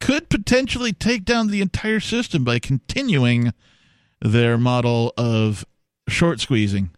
could 0.00 0.28
potentially 0.28 0.92
take 0.92 1.24
down 1.24 1.48
the 1.48 1.60
entire 1.60 2.00
system 2.00 2.44
by 2.44 2.58
continuing 2.58 3.52
their 4.20 4.58
model 4.58 5.12
of 5.16 5.64
short 6.08 6.40
squeezing, 6.40 6.90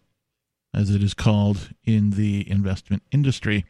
as 0.73 0.89
it 0.89 1.03
is 1.03 1.13
called 1.13 1.69
in 1.83 2.11
the 2.11 2.49
investment 2.49 3.03
industry. 3.11 3.65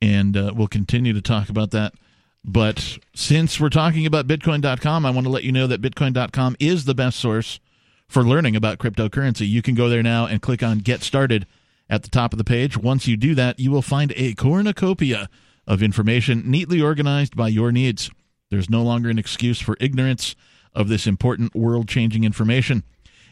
And 0.00 0.36
uh, 0.36 0.52
we'll 0.54 0.68
continue 0.68 1.12
to 1.12 1.22
talk 1.22 1.48
about 1.48 1.70
that. 1.72 1.94
But 2.44 2.98
since 3.14 3.58
we're 3.58 3.70
talking 3.70 4.06
about 4.06 4.28
Bitcoin.com, 4.28 5.04
I 5.04 5.10
want 5.10 5.26
to 5.26 5.32
let 5.32 5.42
you 5.42 5.50
know 5.50 5.66
that 5.66 5.82
Bitcoin.com 5.82 6.56
is 6.60 6.84
the 6.84 6.94
best 6.94 7.18
source 7.18 7.58
for 8.06 8.22
learning 8.22 8.54
about 8.54 8.78
cryptocurrency. 8.78 9.48
You 9.48 9.62
can 9.62 9.74
go 9.74 9.88
there 9.88 10.02
now 10.02 10.26
and 10.26 10.40
click 10.40 10.62
on 10.62 10.78
Get 10.78 11.02
Started 11.02 11.46
at 11.90 12.04
the 12.04 12.08
top 12.08 12.32
of 12.32 12.38
the 12.38 12.44
page. 12.44 12.76
Once 12.76 13.08
you 13.08 13.16
do 13.16 13.34
that, 13.34 13.58
you 13.58 13.72
will 13.72 13.82
find 13.82 14.12
a 14.16 14.34
cornucopia 14.34 15.28
of 15.66 15.82
information 15.82 16.48
neatly 16.48 16.80
organized 16.80 17.34
by 17.34 17.48
your 17.48 17.72
needs. 17.72 18.10
There's 18.50 18.70
no 18.70 18.82
longer 18.82 19.10
an 19.10 19.18
excuse 19.18 19.60
for 19.60 19.76
ignorance 19.80 20.36
of 20.74 20.88
this 20.88 21.06
important 21.06 21.54
world 21.54 21.88
changing 21.88 22.24
information. 22.24 22.84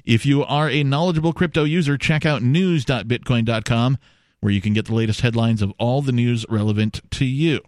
If 0.04 0.26
you 0.26 0.44
are 0.44 0.68
a 0.68 0.82
knowledgeable 0.82 1.32
crypto 1.32 1.64
user, 1.64 1.96
check 1.96 2.26
out 2.26 2.42
news.bitcoin.com, 2.42 3.98
where 4.40 4.52
you 4.52 4.60
can 4.60 4.74
get 4.74 4.86
the 4.86 4.94
latest 4.94 5.20
headlines 5.22 5.62
of 5.62 5.72
all 5.78 6.02
the 6.02 6.12
news 6.12 6.44
relevant 6.48 7.00
to 7.12 7.24
you. 7.24 7.60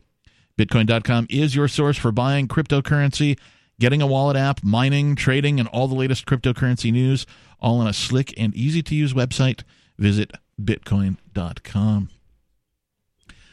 Bitcoin.com 0.59 1.27
is 1.31 1.55
your 1.55 1.69
source 1.69 1.97
for 1.97 2.13
buying 2.13 2.49
cryptocurrency, 2.49 3.39
getting 3.79 4.03
a 4.03 4.07
wallet 4.07 4.37
app, 4.37 4.63
mining, 4.63 5.15
trading, 5.15 5.61
and 5.61 5.69
all 5.69 5.89
the 5.89 5.95
latest 5.95 6.27
cryptocurrency 6.27 6.93
news, 6.93 7.27
all 7.61 7.81
on 7.81 7.87
a 7.87 7.93
slick 7.93 8.35
and 8.37 8.55
easy 8.55 8.83
to 8.83 8.95
use 8.95 9.13
website. 9.13 9.63
Visit 9.99 10.33
Bitcoin.com. 10.61 12.09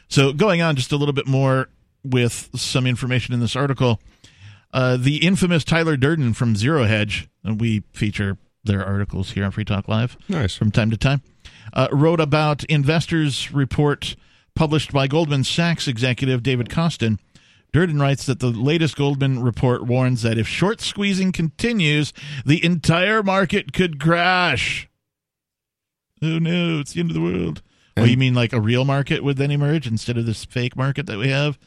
So, 0.10 0.34
going 0.34 0.62
on 0.62 0.75
just 0.75 0.91
a 0.91 0.97
little 0.97 1.13
bit 1.13 1.27
more 1.27 1.69
with 2.03 2.49
some 2.55 2.85
information 2.85 3.33
in 3.33 3.39
this 3.39 3.55
article, 3.55 3.99
uh, 4.73 4.97
the 4.97 5.25
infamous 5.25 5.63
Tyler 5.63 5.97
Durden 5.97 6.33
from 6.33 6.55
Zero 6.55 6.83
Hedge, 6.85 7.29
and 7.43 7.59
we 7.61 7.83
feature 7.93 8.37
their 8.63 8.83
articles 8.85 9.31
here 9.31 9.45
on 9.45 9.51
Free 9.51 9.65
Talk 9.65 9.87
Live 9.87 10.17
Nice. 10.29 10.55
from 10.55 10.71
time 10.71 10.89
to 10.89 10.97
time, 10.97 11.21
uh, 11.73 11.87
wrote 11.91 12.19
about 12.19 12.63
investors' 12.65 13.51
report 13.53 14.15
published 14.55 14.91
by 14.91 15.07
Goldman 15.07 15.43
Sachs 15.43 15.87
executive 15.87 16.43
David 16.43 16.69
Kostin. 16.69 17.19
Durden 17.71 17.99
writes 17.99 18.25
that 18.27 18.39
the 18.39 18.47
latest 18.51 18.95
Goldman 18.95 19.41
report 19.41 19.83
warns 19.85 20.21
that 20.21 20.37
if 20.37 20.47
short 20.47 20.79
squeezing 20.79 21.31
continues, 21.31 22.13
the 22.45 22.63
entire 22.63 23.23
market 23.23 23.73
could 23.73 23.99
crash. 23.99 24.87
Oh 26.21 26.37
no, 26.39 26.79
it's 26.79 26.93
the 26.93 26.99
end 27.01 27.09
of 27.09 27.15
the 27.15 27.21
world. 27.21 27.61
oh, 27.97 28.03
you 28.05 28.15
mean 28.15 28.33
like 28.33 28.53
a 28.53 28.61
real 28.61 28.85
market 28.85 29.23
would 29.23 29.37
then 29.37 29.51
emerge 29.51 29.87
instead 29.87 30.17
of 30.17 30.25
this 30.25 30.45
fake 30.45 30.75
market 30.75 31.05
that 31.07 31.17
we 31.17 31.29
have? 31.29 31.57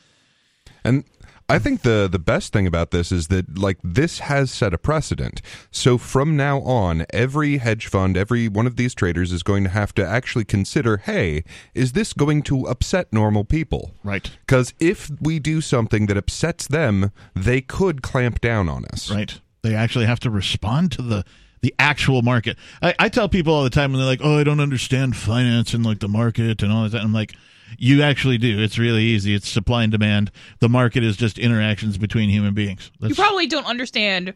And 0.87 1.05
I 1.49 1.59
think 1.59 1.83
the 1.83 2.09
the 2.11 2.19
best 2.19 2.53
thing 2.53 2.67
about 2.67 2.91
this 2.91 3.13
is 3.13 3.29
that 3.29 3.59
like 3.59 3.79
this 3.83 4.19
has 4.21 4.51
set 4.51 4.75
a 4.75 4.79
precedent. 4.79 5.41
So 5.71 5.97
from 5.97 6.37
now 6.37 6.61
on, 6.61 7.07
every 7.11 7.59
hedge 7.59 7.87
fund, 7.87 8.17
every 8.17 8.49
one 8.49 8.67
of 8.67 8.77
these 8.77 8.95
traders 8.95 9.33
is 9.33 9.43
going 9.43 9.63
to 9.65 9.71
have 9.71 9.95
to 9.95 10.07
actually 10.07 10.45
consider, 10.45 10.97
hey, 10.97 11.45
is 11.75 11.93
this 11.93 12.13
going 12.13 12.43
to 12.45 12.67
upset 12.67 13.13
normal 13.13 13.45
people? 13.45 13.95
Right. 14.03 14.31
Because 14.41 14.75
if 14.81 15.11
we 15.21 15.39
do 15.39 15.61
something 15.61 16.07
that 16.07 16.17
upsets 16.17 16.67
them, 16.67 17.13
they 17.35 17.61
could 17.61 18.03
clamp 18.03 18.41
down 18.41 18.69
on 18.69 18.85
us. 18.87 19.11
Right. 19.11 19.41
They 19.63 19.75
actually 19.75 20.07
have 20.07 20.21
to 20.21 20.31
respond 20.31 20.93
to 20.93 21.03
the 21.03 21.25
the 21.63 21.75
actual 21.79 22.23
market. 22.23 22.57
I, 22.83 22.95
I 22.99 23.09
tell 23.09 23.29
people 23.29 23.55
all 23.55 23.65
the 23.65 23.71
time 23.71 23.93
when 23.93 24.01
they're 24.01 24.09
like, 24.09 24.21
"Oh, 24.23 24.39
I 24.39 24.45
don't 24.45 24.61
understand 24.61 25.17
finance 25.17 25.75
and 25.75 25.87
like 25.87 26.01
the 26.01 26.09
market 26.09 26.63
and 26.63 26.73
all 26.73 26.89
that." 26.89 27.01
I'm 27.01 27.13
like, 27.13 27.35
"You 27.79 28.03
actually 28.03 28.39
do. 28.39 28.61
It's 28.61 28.79
really 28.79 29.03
easy. 29.03 29.35
It's 29.35 29.49
supply 29.49 29.83
and 29.83 29.93
demand. 29.93 30.31
The 30.61 30.69
market 30.69 31.05
is 31.05 31.17
just 31.17 31.39
interactions 31.39 31.99
between 31.99 32.31
human 32.31 32.55
beings." 32.55 32.91
You 33.01 33.15
probably 33.15 33.47
don't 33.47 33.67
understand 33.67 34.35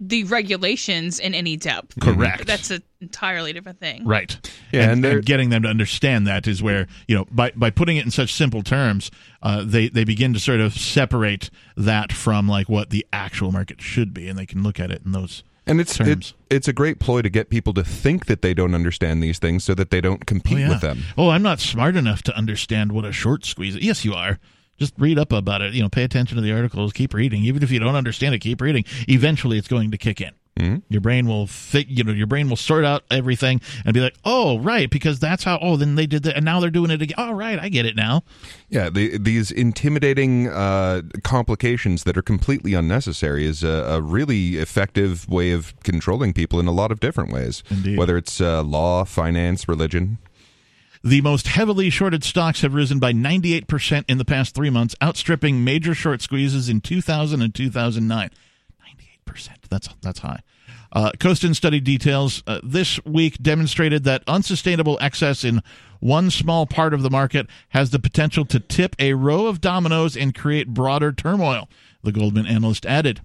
the 0.00 0.24
regulations 0.24 1.18
in 1.18 1.34
any 1.34 1.56
depth. 1.56 1.98
correct. 2.00 2.46
That's 2.46 2.70
an 2.70 2.82
entirely 3.00 3.52
different 3.52 3.80
thing. 3.80 4.06
Right. 4.06 4.38
Yeah, 4.72 4.90
and, 4.90 5.04
and 5.04 5.16
and 5.16 5.26
getting 5.26 5.50
them 5.50 5.62
to 5.62 5.68
understand 5.68 6.26
that 6.26 6.46
is 6.46 6.62
where, 6.62 6.86
you 7.06 7.16
know, 7.16 7.26
by, 7.30 7.50
by 7.56 7.70
putting 7.70 7.96
it 7.96 8.04
in 8.04 8.10
such 8.10 8.32
simple 8.32 8.62
terms, 8.62 9.10
uh, 9.42 9.64
they, 9.64 9.88
they 9.88 10.04
begin 10.04 10.32
to 10.34 10.40
sort 10.40 10.60
of 10.60 10.74
separate 10.74 11.50
that 11.76 12.12
from 12.12 12.48
like 12.48 12.68
what 12.68 12.90
the 12.90 13.06
actual 13.12 13.50
market 13.50 13.80
should 13.80 14.14
be. 14.14 14.28
And 14.28 14.38
they 14.38 14.46
can 14.46 14.62
look 14.62 14.78
at 14.78 14.90
it 14.90 15.02
in 15.04 15.12
those 15.12 15.42
And 15.68 15.80
it's 15.80 15.96
terms. 15.96 16.34
it's 16.50 16.66
a 16.66 16.72
great 16.72 16.98
ploy 16.98 17.22
to 17.22 17.28
get 17.28 17.50
people 17.50 17.74
to 17.74 17.84
think 17.84 18.26
that 18.26 18.42
they 18.42 18.54
don't 18.54 18.74
understand 18.74 19.22
these 19.22 19.38
things 19.38 19.64
so 19.64 19.74
that 19.74 19.90
they 19.90 20.00
don't 20.00 20.26
compete 20.26 20.66
oh, 20.66 20.70
with 20.70 20.80
them. 20.80 21.02
Oh, 21.16 21.28
I'm 21.30 21.42
not 21.42 21.60
smart 21.60 21.96
enough 21.96 22.22
to 22.24 22.36
understand 22.36 22.92
what 22.92 23.04
a 23.04 23.12
short 23.12 23.44
squeeze 23.44 23.76
is. 23.76 23.82
Yes, 23.82 24.04
you 24.04 24.14
are. 24.14 24.38
Just 24.78 24.94
read 24.96 25.18
up 25.18 25.32
about 25.32 25.60
it. 25.60 25.74
You 25.74 25.82
know, 25.82 25.88
pay 25.88 26.04
attention 26.04 26.36
to 26.36 26.42
the 26.42 26.52
articles. 26.52 26.92
Keep 26.92 27.12
reading. 27.12 27.44
Even 27.44 27.62
if 27.62 27.70
you 27.70 27.80
don't 27.80 27.96
understand 27.96 28.34
it, 28.34 28.38
keep 28.38 28.60
reading. 28.60 28.84
Eventually, 29.08 29.58
it's 29.58 29.68
going 29.68 29.90
to 29.90 29.98
kick 29.98 30.20
in. 30.20 30.32
Your 30.88 31.00
brain 31.00 31.26
will 31.26 31.46
think, 31.46 31.88
You 31.90 32.04
know, 32.04 32.12
your 32.12 32.26
brain 32.26 32.48
will 32.48 32.56
sort 32.56 32.84
out 32.84 33.04
everything 33.10 33.60
and 33.84 33.94
be 33.94 34.00
like, 34.00 34.14
"Oh, 34.24 34.58
right," 34.58 34.90
because 34.90 35.20
that's 35.20 35.44
how. 35.44 35.58
Oh, 35.62 35.76
then 35.76 35.94
they 35.94 36.06
did 36.06 36.24
that, 36.24 36.36
and 36.36 36.44
now 36.44 36.60
they're 36.60 36.70
doing 36.70 36.90
it 36.90 37.00
again. 37.00 37.14
All 37.16 37.34
right, 37.34 37.58
I 37.58 37.68
get 37.68 37.86
it 37.86 37.96
now. 37.96 38.24
Yeah, 38.68 38.90
the, 38.90 39.18
these 39.18 39.50
intimidating 39.50 40.48
uh, 40.48 41.02
complications 41.22 42.04
that 42.04 42.16
are 42.16 42.22
completely 42.22 42.74
unnecessary 42.74 43.46
is 43.46 43.62
a, 43.62 43.68
a 43.68 44.02
really 44.02 44.56
effective 44.56 45.28
way 45.28 45.52
of 45.52 45.74
controlling 45.84 46.32
people 46.32 46.60
in 46.60 46.66
a 46.66 46.72
lot 46.72 46.90
of 46.90 47.00
different 47.00 47.32
ways. 47.32 47.62
Indeed. 47.70 47.98
Whether 47.98 48.16
it's 48.16 48.40
uh, 48.40 48.62
law, 48.62 49.04
finance, 49.04 49.68
religion. 49.68 50.18
The 51.04 51.20
most 51.20 51.46
heavily 51.46 51.90
shorted 51.90 52.24
stocks 52.24 52.62
have 52.62 52.74
risen 52.74 52.98
by 52.98 53.12
98% 53.12 54.04
in 54.08 54.18
the 54.18 54.24
past 54.24 54.54
three 54.54 54.70
months, 54.70 54.96
outstripping 55.00 55.62
major 55.62 55.94
short 55.94 56.20
squeezes 56.22 56.68
in 56.68 56.80
2000 56.80 57.40
and 57.40 57.54
2009. 57.54 58.30
98%. 59.28 59.48
That's, 59.68 59.88
that's 60.02 60.20
high. 60.20 60.40
Uh, 60.90 61.12
study 61.52 61.80
details 61.80 62.42
uh, 62.46 62.60
this 62.62 63.04
week 63.04 63.42
demonstrated 63.42 64.04
that 64.04 64.22
unsustainable 64.26 64.98
excess 65.00 65.44
in 65.44 65.62
one 66.00 66.30
small 66.30 66.66
part 66.66 66.94
of 66.94 67.02
the 67.02 67.10
market 67.10 67.46
has 67.70 67.90
the 67.90 67.98
potential 67.98 68.44
to 68.46 68.60
tip 68.60 68.96
a 68.98 69.14
row 69.14 69.46
of 69.46 69.60
dominoes 69.60 70.16
and 70.16 70.34
create 70.34 70.68
broader 70.68 71.12
turmoil, 71.12 71.68
the 72.02 72.12
Goldman 72.12 72.46
analyst 72.46 72.86
added. 72.86 73.20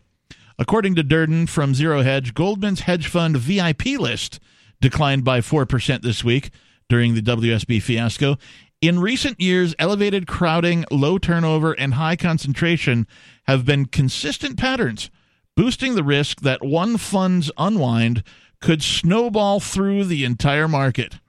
According 0.60 0.96
to 0.96 1.04
Durden 1.04 1.48
from 1.48 1.74
Zero 1.74 2.02
Hedge, 2.04 2.34
Goldman's 2.34 2.82
hedge 2.82 3.08
fund 3.08 3.38
VIP 3.38 3.86
list 3.98 4.40
declined 4.82 5.24
by 5.24 5.40
4% 5.40 6.02
this 6.02 6.24
week 6.24 6.52
during 6.90 7.16
the 7.16 7.22
WSB 7.22 7.82
fiasco. 7.82 8.38
In 8.82 9.00
recent 9.00 9.40
years, 9.40 9.74
elevated 9.80 10.28
crowding, 10.28 10.84
low 10.92 11.18
turnover, 11.18 11.72
and 11.72 11.94
high 11.94 12.18
concentration 12.18 13.08
have 13.46 13.66
been 13.66 13.86
consistent 13.86 14.58
patterns, 14.58 15.10
boosting 15.56 15.96
the 15.96 16.04
risk 16.04 16.42
that 16.42 16.64
one 16.64 16.98
fund's 16.98 17.52
unwind 17.58 18.24
could 18.60 18.82
snowball 18.82 19.60
through 19.60 20.06
the 20.06 20.24
entire 20.24 20.68
market. 20.68 21.20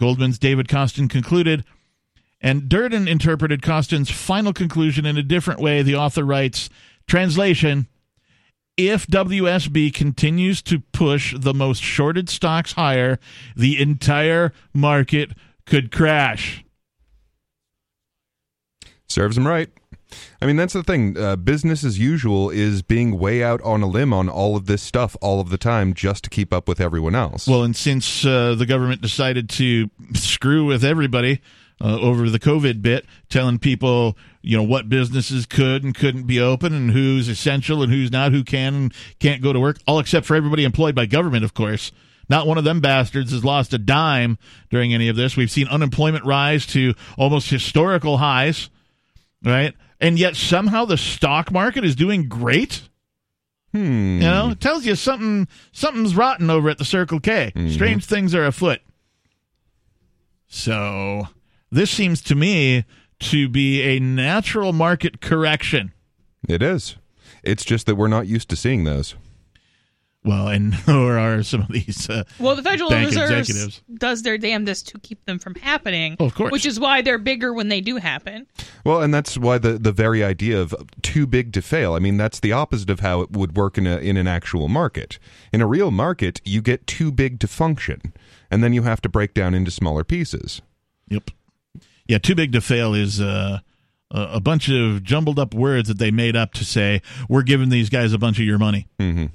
Goldman's 0.00 0.38
David 0.38 0.68
Kostin 0.68 1.10
concluded, 1.10 1.64
and 2.40 2.68
Durden 2.68 3.08
interpreted 3.08 3.62
Kostin's 3.62 4.10
final 4.10 4.52
conclusion 4.52 5.04
in 5.04 5.16
a 5.16 5.22
different 5.22 5.60
way. 5.60 5.82
The 5.82 5.96
author 5.96 6.24
writes, 6.24 6.70
Translation 7.08 7.88
If 8.76 9.06
WSB 9.08 9.92
continues 9.92 10.62
to 10.62 10.80
push 10.92 11.34
the 11.36 11.54
most 11.54 11.82
shorted 11.82 12.28
stocks 12.28 12.74
higher, 12.74 13.18
the 13.56 13.80
entire 13.80 14.52
market 14.72 15.32
could 15.66 15.90
crash. 15.90 16.64
Serves 19.08 19.36
him 19.36 19.48
right. 19.48 19.70
I 20.40 20.46
mean, 20.46 20.56
that's 20.56 20.72
the 20.72 20.82
thing. 20.82 21.18
Uh, 21.18 21.36
business 21.36 21.84
as 21.84 21.98
usual 21.98 22.50
is 22.50 22.82
being 22.82 23.18
way 23.18 23.42
out 23.42 23.60
on 23.62 23.82
a 23.82 23.86
limb 23.86 24.12
on 24.12 24.28
all 24.28 24.56
of 24.56 24.66
this 24.66 24.82
stuff 24.82 25.16
all 25.20 25.40
of 25.40 25.50
the 25.50 25.58
time 25.58 25.94
just 25.94 26.24
to 26.24 26.30
keep 26.30 26.52
up 26.52 26.68
with 26.68 26.80
everyone 26.80 27.14
else. 27.14 27.46
Well, 27.46 27.62
and 27.62 27.76
since 27.76 28.24
uh, 28.24 28.54
the 28.54 28.66
government 28.66 29.02
decided 29.02 29.48
to 29.50 29.90
screw 30.14 30.64
with 30.64 30.84
everybody 30.84 31.40
uh, 31.80 31.98
over 32.00 32.28
the 32.30 32.40
COVID 32.40 32.82
bit, 32.82 33.06
telling 33.28 33.58
people, 33.58 34.16
you 34.42 34.56
know, 34.56 34.62
what 34.62 34.88
businesses 34.88 35.46
could 35.46 35.84
and 35.84 35.94
couldn't 35.94 36.26
be 36.26 36.40
open 36.40 36.72
and 36.72 36.90
who's 36.90 37.28
essential 37.28 37.82
and 37.82 37.92
who's 37.92 38.10
not, 38.10 38.32
who 38.32 38.44
can 38.44 38.74
and 38.74 38.94
can't 39.20 39.42
go 39.42 39.52
to 39.52 39.60
work, 39.60 39.78
all 39.86 39.98
except 39.98 40.26
for 40.26 40.34
everybody 40.34 40.64
employed 40.64 40.94
by 40.94 41.06
government, 41.06 41.44
of 41.44 41.54
course. 41.54 41.92
Not 42.28 42.46
one 42.46 42.58
of 42.58 42.64
them 42.64 42.80
bastards 42.80 43.32
has 43.32 43.44
lost 43.44 43.72
a 43.72 43.78
dime 43.78 44.38
during 44.70 44.92
any 44.92 45.08
of 45.08 45.16
this. 45.16 45.36
We've 45.36 45.50
seen 45.50 45.66
unemployment 45.68 46.24
rise 46.24 46.66
to 46.68 46.94
almost 47.16 47.48
historical 47.48 48.18
highs, 48.18 48.68
right? 49.42 49.74
And 50.00 50.18
yet 50.18 50.36
somehow 50.36 50.84
the 50.84 50.96
stock 50.96 51.50
market 51.50 51.84
is 51.84 51.96
doing 51.96 52.28
great. 52.28 52.88
hmm. 53.72 54.20
You 54.20 54.28
know, 54.28 54.50
it 54.50 54.60
tells 54.60 54.86
you 54.86 54.94
something 54.94 55.48
something's 55.72 56.14
rotten 56.14 56.50
over 56.50 56.68
at 56.68 56.78
the 56.78 56.84
Circle 56.84 57.20
K. 57.20 57.52
Strange 57.70 58.04
things 58.04 58.34
are 58.34 58.46
afoot. 58.46 58.80
So, 60.46 61.28
this 61.70 61.90
seems 61.90 62.22
to 62.22 62.34
me 62.34 62.84
to 63.20 63.48
be 63.48 63.82
a 63.82 63.98
natural 63.98 64.72
market 64.72 65.20
correction. 65.20 65.92
It 66.48 66.62
is. 66.62 66.96
It's 67.42 67.64
just 67.64 67.86
that 67.86 67.96
we're 67.96 68.08
not 68.08 68.26
used 68.26 68.48
to 68.50 68.56
seeing 68.56 68.84
those. 68.84 69.14
Well, 70.24 70.48
and 70.48 70.74
nor 70.86 71.16
are 71.18 71.42
some 71.42 71.62
of 71.62 71.68
these. 71.68 72.10
Uh, 72.10 72.24
Well, 72.38 72.56
the 72.56 72.62
Federal 72.62 72.90
Bank 72.90 73.06
Reserve 73.06 73.30
executives. 73.30 73.82
does 73.94 74.22
their 74.22 74.36
damnedest 74.36 74.88
to 74.88 74.98
keep 74.98 75.24
them 75.26 75.38
from 75.38 75.54
happening. 75.54 76.16
Oh, 76.20 76.26
of 76.26 76.34
course. 76.34 76.50
Which 76.52 76.66
is 76.66 76.78
why 76.80 77.02
they're 77.02 77.18
bigger 77.18 77.52
when 77.52 77.68
they 77.68 77.80
do 77.80 77.96
happen. 77.96 78.46
Well, 78.84 79.00
and 79.00 79.14
that's 79.14 79.38
why 79.38 79.58
the, 79.58 79.78
the 79.78 79.92
very 79.92 80.22
idea 80.24 80.60
of 80.60 80.74
too 81.02 81.26
big 81.26 81.52
to 81.54 81.62
fail. 81.62 81.94
I 81.94 81.98
mean, 82.00 82.16
that's 82.16 82.40
the 82.40 82.52
opposite 82.52 82.90
of 82.90 83.00
how 83.00 83.20
it 83.22 83.30
would 83.30 83.56
work 83.56 83.78
in 83.78 83.86
a 83.86 83.96
in 83.98 84.16
an 84.16 84.26
actual 84.26 84.68
market. 84.68 85.18
In 85.52 85.60
a 85.62 85.66
real 85.66 85.90
market, 85.90 86.40
you 86.44 86.60
get 86.62 86.86
too 86.86 87.10
big 87.12 87.38
to 87.40 87.46
function, 87.48 88.12
and 88.50 88.62
then 88.62 88.72
you 88.72 88.82
have 88.82 89.00
to 89.02 89.08
break 89.08 89.34
down 89.34 89.54
into 89.54 89.70
smaller 89.70 90.04
pieces. 90.04 90.60
Yep. 91.08 91.30
Yeah, 92.06 92.18
too 92.18 92.34
big 92.34 92.52
to 92.52 92.60
fail 92.60 92.92
is 92.92 93.20
uh, 93.20 93.60
a 94.10 94.20
a 94.32 94.40
bunch 94.40 94.68
of 94.68 95.02
jumbled 95.04 95.38
up 95.38 95.54
words 95.54 95.88
that 95.88 95.98
they 95.98 96.10
made 96.10 96.34
up 96.36 96.52
to 96.54 96.64
say 96.64 97.02
we're 97.28 97.42
giving 97.42 97.68
these 97.68 97.88
guys 97.88 98.12
a 98.12 98.18
bunch 98.18 98.38
of 98.38 98.44
your 98.44 98.58
money. 98.58 98.88
hmm 98.98 99.26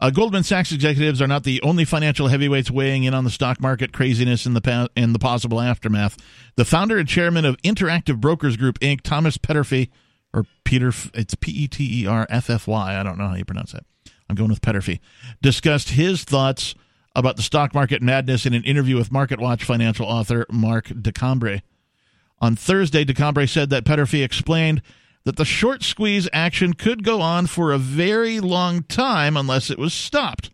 Uh, 0.00 0.10
Goldman 0.10 0.42
Sachs 0.42 0.72
executives 0.72 1.22
are 1.22 1.26
not 1.26 1.44
the 1.44 1.62
only 1.62 1.84
financial 1.84 2.28
heavyweights 2.28 2.70
weighing 2.70 3.04
in 3.04 3.14
on 3.14 3.24
the 3.24 3.30
stock 3.30 3.60
market 3.60 3.92
craziness 3.92 4.44
in 4.44 4.54
the 4.54 4.60
pa- 4.60 4.88
and 4.96 5.14
the 5.14 5.18
possible 5.18 5.60
aftermath. 5.60 6.16
The 6.56 6.64
founder 6.64 6.98
and 6.98 7.08
chairman 7.08 7.44
of 7.44 7.56
Interactive 7.58 8.20
Brokers 8.20 8.56
Group 8.56 8.78
Inc., 8.80 9.02
Thomas 9.02 9.38
Peterffy, 9.38 9.90
or 10.32 10.46
Peter, 10.64 10.92
it's 11.14 11.34
P 11.36 11.52
E 11.52 11.68
T 11.68 12.02
E 12.02 12.06
R 12.06 12.26
F 12.28 12.50
F 12.50 12.66
Y. 12.66 12.98
I 12.98 13.02
don't 13.02 13.18
know 13.18 13.28
how 13.28 13.36
you 13.36 13.44
pronounce 13.44 13.72
that. 13.72 13.84
I'm 14.28 14.36
going 14.36 14.50
with 14.50 14.60
Peterffy. 14.60 15.00
Discussed 15.40 15.90
his 15.90 16.24
thoughts 16.24 16.74
about 17.14 17.36
the 17.36 17.42
stock 17.42 17.72
market 17.72 18.02
madness 18.02 18.44
in 18.44 18.54
an 18.54 18.64
interview 18.64 18.96
with 18.96 19.10
MarketWatch 19.10 19.62
financial 19.62 20.06
author 20.06 20.46
Mark 20.50 20.86
DeCambre. 20.88 21.62
On 22.40 22.56
Thursday, 22.56 23.04
DeCambre 23.04 23.48
said 23.48 23.70
that 23.70 23.84
Peterffy 23.84 24.24
explained 24.24 24.82
that 25.24 25.36
the 25.36 25.44
short 25.44 25.82
squeeze 25.82 26.28
action 26.32 26.74
could 26.74 27.02
go 27.02 27.20
on 27.20 27.46
for 27.46 27.72
a 27.72 27.78
very 27.78 28.40
long 28.40 28.82
time 28.82 29.36
unless 29.36 29.70
it 29.70 29.78
was 29.78 29.94
stopped. 29.94 30.50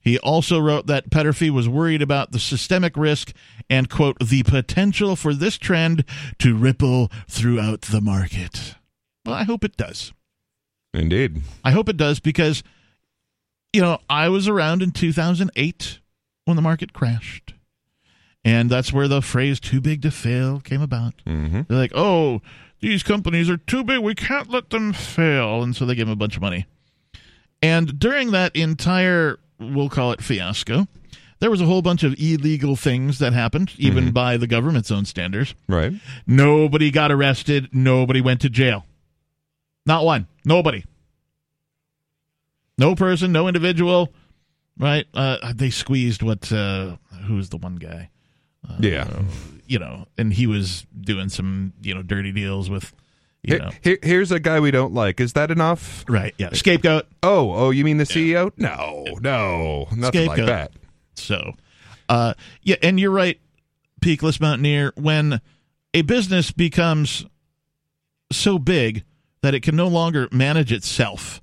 He 0.00 0.18
also 0.18 0.58
wrote 0.58 0.86
that 0.86 1.10
Peterffy 1.10 1.50
was 1.50 1.68
worried 1.68 2.00
about 2.00 2.32
the 2.32 2.38
systemic 2.38 2.96
risk 2.96 3.32
and, 3.68 3.90
quote, 3.90 4.16
the 4.18 4.42
potential 4.42 5.14
for 5.14 5.34
this 5.34 5.58
trend 5.58 6.04
to 6.38 6.56
ripple 6.56 7.10
throughout 7.28 7.82
the 7.82 8.00
market. 8.00 8.76
Well, 9.26 9.34
I 9.34 9.44
hope 9.44 9.62
it 9.62 9.76
does. 9.76 10.12
Indeed. 10.94 11.42
I 11.62 11.72
hope 11.72 11.88
it 11.90 11.98
does 11.98 12.18
because, 12.18 12.62
you 13.74 13.82
know, 13.82 13.98
I 14.08 14.30
was 14.30 14.48
around 14.48 14.82
in 14.82 14.90
2008 14.92 15.98
when 16.46 16.56
the 16.56 16.62
market 16.62 16.94
crashed. 16.94 17.52
And 18.42 18.70
that's 18.70 18.94
where 18.94 19.06
the 19.06 19.20
phrase 19.20 19.60
too 19.60 19.82
big 19.82 20.00
to 20.02 20.10
fail 20.10 20.60
came 20.60 20.80
about. 20.80 21.12
hmm 21.26 21.60
They're 21.68 21.76
like, 21.78 21.92
oh, 21.94 22.40
these 22.80 23.02
companies 23.02 23.48
are 23.48 23.56
too 23.56 23.84
big. 23.84 24.00
We 24.00 24.14
can't 24.14 24.50
let 24.50 24.70
them 24.70 24.92
fail. 24.92 25.62
And 25.62 25.74
so 25.76 25.86
they 25.86 25.94
gave 25.94 26.06
them 26.06 26.12
a 26.12 26.16
bunch 26.16 26.36
of 26.36 26.42
money. 26.42 26.66
And 27.62 27.98
during 27.98 28.30
that 28.30 28.56
entire, 28.56 29.38
we'll 29.58 29.90
call 29.90 30.12
it 30.12 30.22
fiasco, 30.22 30.88
there 31.40 31.50
was 31.50 31.60
a 31.60 31.66
whole 31.66 31.82
bunch 31.82 32.02
of 32.02 32.14
illegal 32.20 32.76
things 32.76 33.18
that 33.18 33.32
happened, 33.32 33.72
even 33.78 34.12
by 34.12 34.36
the 34.36 34.46
government's 34.46 34.90
own 34.90 35.04
standards. 35.06 35.54
Right. 35.68 35.92
Nobody 36.26 36.90
got 36.90 37.10
arrested. 37.10 37.70
Nobody 37.72 38.20
went 38.20 38.42
to 38.42 38.50
jail. 38.50 38.86
Not 39.86 40.04
one. 40.04 40.26
Nobody. 40.44 40.84
No 42.76 42.94
person, 42.94 43.32
no 43.32 43.46
individual. 43.48 44.12
Right? 44.78 45.06
Uh, 45.12 45.52
they 45.54 45.70
squeezed 45.70 46.22
what? 46.22 46.50
Uh, 46.52 46.96
who's 47.26 47.48
the 47.50 47.58
one 47.58 47.76
guy? 47.76 48.10
yeah. 48.78 49.08
You 49.70 49.78
know, 49.78 50.06
and 50.18 50.32
he 50.32 50.48
was 50.48 50.84
doing 51.00 51.28
some 51.28 51.72
you 51.80 51.94
know 51.94 52.02
dirty 52.02 52.32
deals 52.32 52.68
with, 52.68 52.92
you 53.42 53.54
Here, 53.54 53.62
know, 53.62 53.70
here- 53.82 53.98
here's 54.02 54.32
a 54.32 54.40
guy 54.40 54.58
we 54.58 54.72
don't 54.72 54.92
like. 54.92 55.20
Is 55.20 55.34
that 55.34 55.52
enough? 55.52 56.04
right? 56.08 56.34
Yeah, 56.38 56.50
scapegoat. 56.52 57.06
Oh, 57.22 57.52
oh, 57.52 57.70
you 57.70 57.84
mean 57.84 57.96
the 57.98 58.04
CEO? 58.04 58.50
No, 58.56 59.04
no, 59.20 59.86
nothing 59.94 60.26
like 60.26 60.44
that. 60.44 60.72
So, 61.14 61.52
uh, 62.08 62.34
yeah, 62.64 62.76
and 62.82 62.98
you're 62.98 63.12
right, 63.12 63.38
Peakless 64.00 64.40
Mountaineer. 64.40 64.92
When 64.96 65.40
a 65.94 66.02
business 66.02 66.50
becomes 66.50 67.24
so 68.32 68.58
big 68.58 69.04
that 69.42 69.54
it 69.54 69.60
can 69.62 69.76
no 69.76 69.86
longer 69.86 70.28
manage 70.32 70.72
itself, 70.72 71.40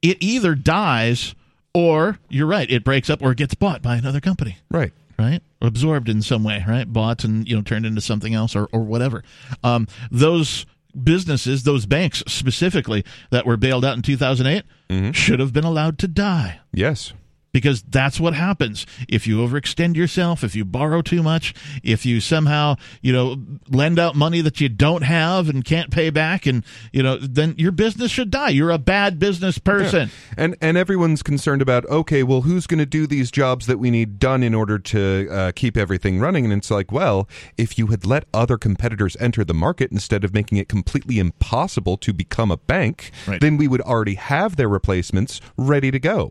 it 0.00 0.16
either 0.20 0.54
dies 0.54 1.34
or 1.74 2.18
you're 2.30 2.46
right, 2.46 2.70
it 2.70 2.82
breaks 2.82 3.10
up 3.10 3.20
or 3.20 3.34
gets 3.34 3.54
bought 3.54 3.82
by 3.82 3.96
another 3.96 4.20
company. 4.20 4.56
Right. 4.70 4.92
Right? 5.18 5.42
Absorbed 5.60 6.08
in 6.08 6.22
some 6.22 6.44
way, 6.44 6.64
right? 6.66 6.90
Bought 6.90 7.24
and 7.24 7.48
you 7.48 7.56
know 7.56 7.62
turned 7.62 7.86
into 7.86 8.00
something 8.00 8.34
else 8.34 8.54
or 8.54 8.68
or 8.72 8.82
whatever. 8.82 9.24
Um, 9.64 9.86
those 10.10 10.66
businesses, 11.02 11.64
those 11.64 11.86
banks 11.86 12.22
specifically 12.26 13.04
that 13.30 13.46
were 13.46 13.56
bailed 13.56 13.84
out 13.84 13.96
in 13.96 14.02
2008, 14.02 15.14
should 15.14 15.38
have 15.40 15.52
been 15.52 15.64
allowed 15.64 15.98
to 15.98 16.08
die 16.08 16.60
Yes. 16.72 17.12
Because 17.52 17.82
that's 17.82 18.20
what 18.20 18.34
happens 18.34 18.86
if 19.08 19.26
you 19.26 19.38
overextend 19.38 19.96
yourself 19.96 20.44
if 20.44 20.54
you 20.54 20.64
borrow 20.64 21.00
too 21.02 21.22
much 21.22 21.54
if 21.82 22.04
you 22.04 22.20
somehow 22.20 22.74
you 23.02 23.12
know 23.12 23.36
lend 23.68 23.98
out 23.98 24.14
money 24.14 24.40
that 24.40 24.60
you 24.60 24.68
don't 24.68 25.02
have 25.02 25.48
and 25.48 25.64
can't 25.64 25.90
pay 25.90 26.10
back 26.10 26.46
and 26.46 26.64
you 26.92 27.02
know 27.02 27.16
then 27.16 27.54
your 27.56 27.72
business 27.72 28.10
should 28.10 28.30
die 28.30 28.50
you're 28.50 28.70
a 28.70 28.78
bad 28.78 29.18
business 29.18 29.58
person 29.58 30.10
And 30.36 30.56
and 30.60 30.76
everyone's 30.76 31.22
concerned 31.22 31.62
about 31.62 31.84
okay, 31.88 32.22
well, 32.22 32.42
who's 32.42 32.66
going 32.66 32.78
to 32.78 32.86
do 32.86 33.06
these 33.06 33.30
jobs 33.30 33.66
that 33.66 33.78
we 33.78 33.90
need 33.90 34.18
done 34.18 34.42
in 34.42 34.54
order 34.54 34.78
to 34.78 35.28
uh, 35.30 35.52
keep 35.54 35.76
everything 35.76 36.20
running? 36.20 36.44
And 36.44 36.52
it's 36.52 36.70
like, 36.70 36.92
well, 36.92 37.28
if 37.56 37.78
you 37.78 37.86
had 37.88 38.04
let 38.06 38.24
other 38.34 38.56
competitors 38.58 39.16
enter 39.20 39.44
the 39.44 39.54
market 39.54 39.90
instead 39.90 40.24
of 40.24 40.34
making 40.34 40.58
it 40.58 40.68
completely 40.68 41.18
impossible 41.18 41.96
to 41.98 42.12
become 42.12 42.50
a 42.50 42.56
bank, 42.56 43.10
Right. 43.26 43.40
then 43.40 43.56
we 43.56 43.66
would 43.68 43.80
already 43.80 44.14
have 44.14 44.56
their 44.56 44.68
replacements 44.68 45.40
ready 45.56 45.90
to 45.90 45.98
go. 45.98 46.30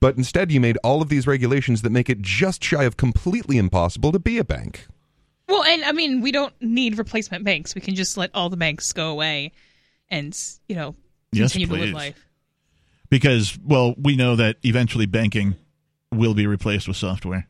But 0.00 0.16
instead, 0.16 0.50
you 0.50 0.60
made 0.60 0.78
all 0.82 1.02
of 1.02 1.08
these 1.10 1.26
regulations 1.26 1.82
that 1.82 1.90
make 1.90 2.08
it 2.08 2.20
just 2.22 2.64
shy 2.64 2.84
of 2.84 2.96
completely 2.96 3.58
impossible 3.58 4.12
to 4.12 4.18
be 4.18 4.38
a 4.38 4.44
bank. 4.44 4.86
Well, 5.48 5.62
and 5.64 5.84
I 5.84 5.92
mean, 5.92 6.20
we 6.22 6.32
don't 6.32 6.54
need 6.60 6.96
replacement 6.96 7.44
banks. 7.44 7.74
We 7.74 7.80
can 7.80 7.94
just 7.94 8.16
let 8.16 8.30
all 8.34 8.48
the 8.48 8.56
banks 8.56 8.92
go 8.92 9.10
away 9.10 9.52
and, 10.08 10.36
you 10.68 10.76
know, 10.76 10.94
Yes, 11.32 11.52
continue 11.52 11.66
to 11.76 11.84
live 11.84 11.94
life. 11.94 12.26
because 13.08 13.56
well 13.64 13.94
we 13.96 14.16
know 14.16 14.34
that 14.36 14.56
eventually 14.64 15.06
banking 15.06 15.54
will 16.12 16.34
be 16.34 16.46
replaced 16.48 16.88
with 16.88 16.96
software 16.96 17.46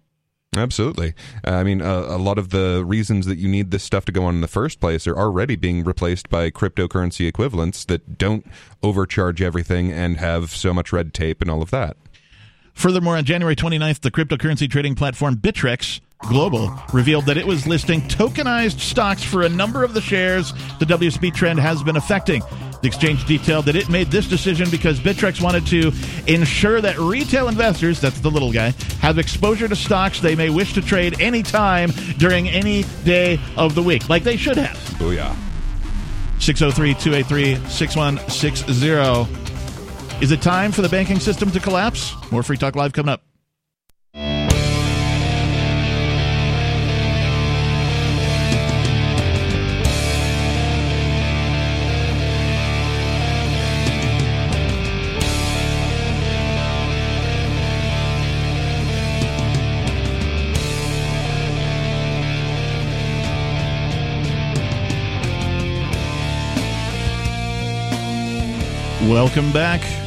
Absolutely. 0.56 1.14
Uh, 1.46 1.52
I 1.52 1.62
mean, 1.62 1.80
uh, 1.80 2.06
a 2.08 2.18
lot 2.18 2.36
of 2.36 2.50
the 2.50 2.82
reasons 2.84 3.24
that 3.26 3.38
you 3.38 3.48
need 3.48 3.70
this 3.70 3.84
stuff 3.84 4.04
to 4.06 4.12
go 4.12 4.24
on 4.24 4.34
in 4.34 4.40
the 4.40 4.48
first 4.48 4.80
place 4.80 5.06
are 5.06 5.16
already 5.16 5.54
being 5.54 5.84
replaced 5.84 6.28
by 6.28 6.50
cryptocurrency 6.50 7.28
equivalents 7.28 7.84
that 7.84 8.18
don't 8.18 8.44
overcharge 8.82 9.40
everything 9.40 9.92
and 9.92 10.16
have 10.16 10.50
so 10.50 10.74
much 10.74 10.92
red 10.92 11.14
tape 11.14 11.40
and 11.40 11.48
all 11.48 11.62
of 11.62 11.70
that. 11.70 11.96
Furthermore, 12.80 13.18
on 13.18 13.24
January 13.24 13.54
29th, 13.54 14.00
the 14.00 14.10
cryptocurrency 14.10 14.68
trading 14.68 14.94
platform 14.94 15.36
Bittrex 15.36 16.00
Global 16.20 16.72
revealed 16.94 17.26
that 17.26 17.36
it 17.36 17.46
was 17.46 17.66
listing 17.66 18.00
tokenized 18.00 18.80
stocks 18.80 19.22
for 19.22 19.42
a 19.42 19.50
number 19.50 19.84
of 19.84 19.92
the 19.92 20.00
shares 20.00 20.54
the 20.78 20.86
WSB 20.86 21.34
trend 21.34 21.60
has 21.60 21.82
been 21.82 21.96
affecting. 21.96 22.42
The 22.80 22.86
exchange 22.86 23.26
detailed 23.26 23.66
that 23.66 23.76
it 23.76 23.90
made 23.90 24.10
this 24.10 24.26
decision 24.26 24.70
because 24.70 24.98
Bittrex 24.98 25.42
wanted 25.42 25.66
to 25.66 25.92
ensure 26.26 26.80
that 26.80 26.98
retail 26.98 27.48
investors, 27.48 28.00
that's 28.00 28.20
the 28.20 28.30
little 28.30 28.50
guy, 28.50 28.70
have 29.02 29.18
exposure 29.18 29.68
to 29.68 29.76
stocks 29.76 30.20
they 30.20 30.34
may 30.34 30.48
wish 30.48 30.72
to 30.72 30.80
trade 30.80 31.20
anytime 31.20 31.90
during 32.16 32.48
any 32.48 32.84
day 33.04 33.38
of 33.58 33.74
the 33.74 33.82
week, 33.82 34.08
like 34.08 34.24
they 34.24 34.38
should 34.38 34.56
have. 34.56 35.02
Oh, 35.02 35.10
yeah. 35.10 35.36
603 36.38 36.94
283 36.94 37.68
6160. 37.68 39.39
Is 40.20 40.32
it 40.32 40.42
time 40.42 40.70
for 40.70 40.82
the 40.82 40.88
banking 40.90 41.18
system 41.18 41.50
to 41.50 41.58
collapse? 41.58 42.14
More 42.30 42.42
Free 42.42 42.58
Talk 42.58 42.76
Live 42.76 42.92
coming 42.92 43.08
up. 43.08 43.22
Welcome 69.08 69.50
back 69.50 69.99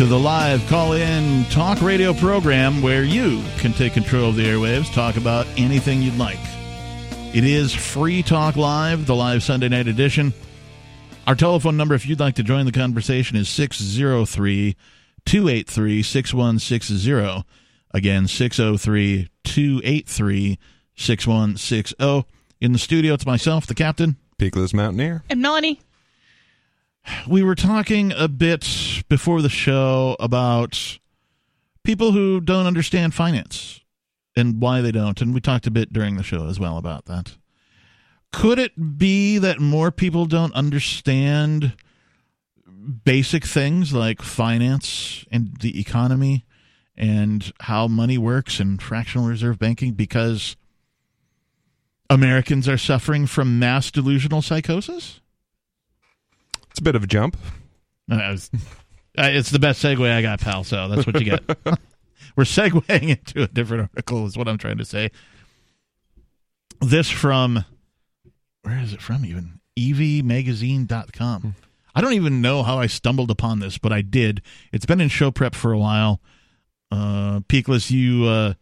to 0.00 0.06
the 0.06 0.18
live 0.18 0.66
call 0.66 0.94
in 0.94 1.44
talk 1.50 1.82
radio 1.82 2.14
program 2.14 2.80
where 2.80 3.04
you 3.04 3.44
can 3.58 3.70
take 3.74 3.92
control 3.92 4.30
of 4.30 4.36
the 4.36 4.42
airwaves, 4.42 4.90
talk 4.94 5.18
about 5.18 5.46
anything 5.58 6.00
you'd 6.00 6.16
like. 6.16 6.38
It 7.34 7.44
is 7.44 7.74
Free 7.74 8.22
Talk 8.22 8.56
Live, 8.56 9.04
the 9.04 9.14
live 9.14 9.42
Sunday 9.42 9.68
night 9.68 9.88
edition. 9.88 10.32
Our 11.26 11.34
telephone 11.34 11.76
number, 11.76 11.94
if 11.94 12.06
you'd 12.06 12.18
like 12.18 12.36
to 12.36 12.42
join 12.42 12.64
the 12.64 12.72
conversation, 12.72 13.36
is 13.36 13.50
603 13.50 14.74
283 15.26 16.02
6160. 16.02 17.44
Again, 17.92 18.26
603 18.26 19.28
283 19.44 20.58
6160. 20.96 22.24
In 22.62 22.72
the 22.72 22.78
studio, 22.78 23.12
it's 23.12 23.26
myself, 23.26 23.66
the 23.66 23.74
captain. 23.74 24.16
Peakless 24.38 24.72
Mountaineer. 24.72 25.24
And 25.28 25.42
Melanie, 25.42 25.78
we 27.28 27.42
were 27.42 27.54
talking 27.54 28.12
a 28.12 28.28
bit 28.28 29.02
before 29.08 29.42
the 29.42 29.48
show 29.48 30.16
about 30.20 30.98
people 31.84 32.12
who 32.12 32.40
don't 32.40 32.66
understand 32.66 33.14
finance 33.14 33.80
and 34.36 34.60
why 34.60 34.80
they 34.80 34.92
don't. 34.92 35.20
And 35.20 35.34
we 35.34 35.40
talked 35.40 35.66
a 35.66 35.70
bit 35.70 35.92
during 35.92 36.16
the 36.16 36.22
show 36.22 36.46
as 36.46 36.58
well 36.58 36.78
about 36.78 37.06
that. 37.06 37.36
Could 38.32 38.58
it 38.58 38.98
be 38.98 39.38
that 39.38 39.60
more 39.60 39.90
people 39.90 40.26
don't 40.26 40.54
understand 40.54 41.74
basic 43.04 43.44
things 43.44 43.92
like 43.92 44.22
finance 44.22 45.24
and 45.30 45.56
the 45.60 45.80
economy 45.80 46.44
and 46.96 47.52
how 47.60 47.88
money 47.88 48.18
works 48.18 48.60
and 48.60 48.80
fractional 48.80 49.26
reserve 49.26 49.58
banking 49.58 49.92
because 49.92 50.56
Americans 52.08 52.68
are 52.68 52.78
suffering 52.78 53.26
from 53.26 53.58
mass 53.58 53.90
delusional 53.90 54.42
psychosis? 54.42 55.19
It's 56.70 56.78
a 56.78 56.82
bit 56.82 56.94
of 56.94 57.04
a 57.04 57.06
jump. 57.06 57.36
Uh, 58.10 58.16
was, 58.32 58.50
uh, 59.18 59.28
it's 59.30 59.50
the 59.50 59.58
best 59.58 59.82
segue 59.82 60.10
I 60.10 60.22
got, 60.22 60.40
pal. 60.40 60.64
So 60.64 60.88
that's 60.88 61.06
what 61.06 61.18
you 61.20 61.26
get. 61.26 61.42
We're 62.36 62.44
segueing 62.44 63.10
into 63.10 63.42
a 63.42 63.48
different 63.48 63.90
article, 63.94 64.26
is 64.26 64.36
what 64.36 64.48
I'm 64.48 64.58
trying 64.58 64.78
to 64.78 64.84
say. 64.84 65.10
This 66.80 67.10
from, 67.10 67.64
where 68.62 68.78
is 68.78 68.92
it 68.92 69.02
from 69.02 69.24
even? 69.24 69.60
evmagazine.com. 69.78 71.42
Hmm. 71.42 71.50
I 71.94 72.00
don't 72.00 72.12
even 72.12 72.40
know 72.40 72.62
how 72.62 72.78
I 72.78 72.86
stumbled 72.86 73.30
upon 73.30 73.58
this, 73.58 73.78
but 73.78 73.92
I 73.92 74.00
did. 74.00 74.42
It's 74.72 74.86
been 74.86 75.00
in 75.00 75.08
show 75.08 75.30
prep 75.30 75.54
for 75.54 75.72
a 75.72 75.78
while. 75.78 76.20
Uh, 76.90 77.40
Peakless, 77.48 77.90
you 77.90 78.26
uh, 78.26 78.54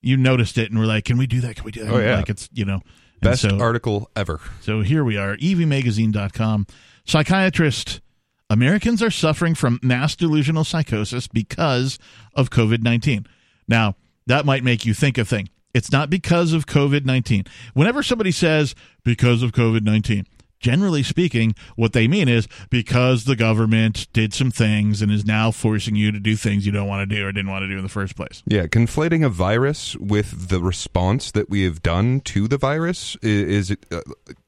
you 0.00 0.16
noticed 0.16 0.58
it 0.58 0.70
and 0.70 0.78
were 0.78 0.86
like, 0.86 1.04
"Can 1.04 1.18
we 1.18 1.26
do 1.26 1.40
that? 1.40 1.56
Can 1.56 1.64
we 1.64 1.72
do 1.72 1.84
that?" 1.84 1.92
Oh 1.92 1.98
yeah, 1.98 2.16
like 2.16 2.28
it's 2.28 2.48
you 2.52 2.64
know 2.64 2.80
best 3.20 3.42
so, 3.42 3.58
article 3.58 4.10
ever. 4.14 4.40
So 4.60 4.80
here 4.82 5.04
we 5.04 5.16
are, 5.16 5.36
evmagazine.com. 5.36 6.66
Psychiatrist 7.08 8.02
Americans 8.50 9.02
are 9.02 9.10
suffering 9.10 9.54
from 9.54 9.80
mass 9.82 10.14
delusional 10.14 10.62
psychosis 10.62 11.26
because 11.26 11.98
of 12.34 12.50
COVID 12.50 12.82
19. 12.82 13.26
Now, 13.66 13.96
that 14.26 14.44
might 14.44 14.62
make 14.62 14.84
you 14.84 14.92
think 14.92 15.16
a 15.16 15.24
thing. 15.24 15.48
It's 15.72 15.90
not 15.90 16.10
because 16.10 16.52
of 16.52 16.66
COVID 16.66 17.06
19. 17.06 17.44
Whenever 17.72 18.02
somebody 18.02 18.30
says 18.30 18.74
because 19.04 19.42
of 19.42 19.52
COVID 19.52 19.84
19, 19.84 20.26
generally 20.60 21.02
speaking, 21.02 21.54
what 21.76 21.92
they 21.92 22.08
mean 22.08 22.28
is 22.28 22.48
because 22.70 23.24
the 23.24 23.36
government 23.36 24.08
did 24.12 24.34
some 24.34 24.50
things 24.50 25.02
and 25.02 25.10
is 25.10 25.24
now 25.24 25.50
forcing 25.50 25.94
you 25.94 26.12
to 26.12 26.20
do 26.20 26.36
things 26.36 26.66
you 26.66 26.72
don't 26.72 26.88
want 26.88 27.08
to 27.08 27.14
do 27.14 27.26
or 27.26 27.32
didn't 27.32 27.50
want 27.50 27.62
to 27.62 27.68
do 27.68 27.76
in 27.76 27.82
the 27.82 27.88
first 27.88 28.16
place. 28.16 28.42
Yeah, 28.46 28.66
conflating 28.66 29.24
a 29.24 29.28
virus 29.28 29.96
with 29.96 30.48
the 30.48 30.60
response 30.60 31.30
that 31.32 31.48
we 31.48 31.62
have 31.64 31.82
done 31.82 32.20
to 32.22 32.48
the 32.48 32.58
virus 32.58 33.16
is, 33.22 33.70
is 33.70 33.76
uh, 33.90 34.00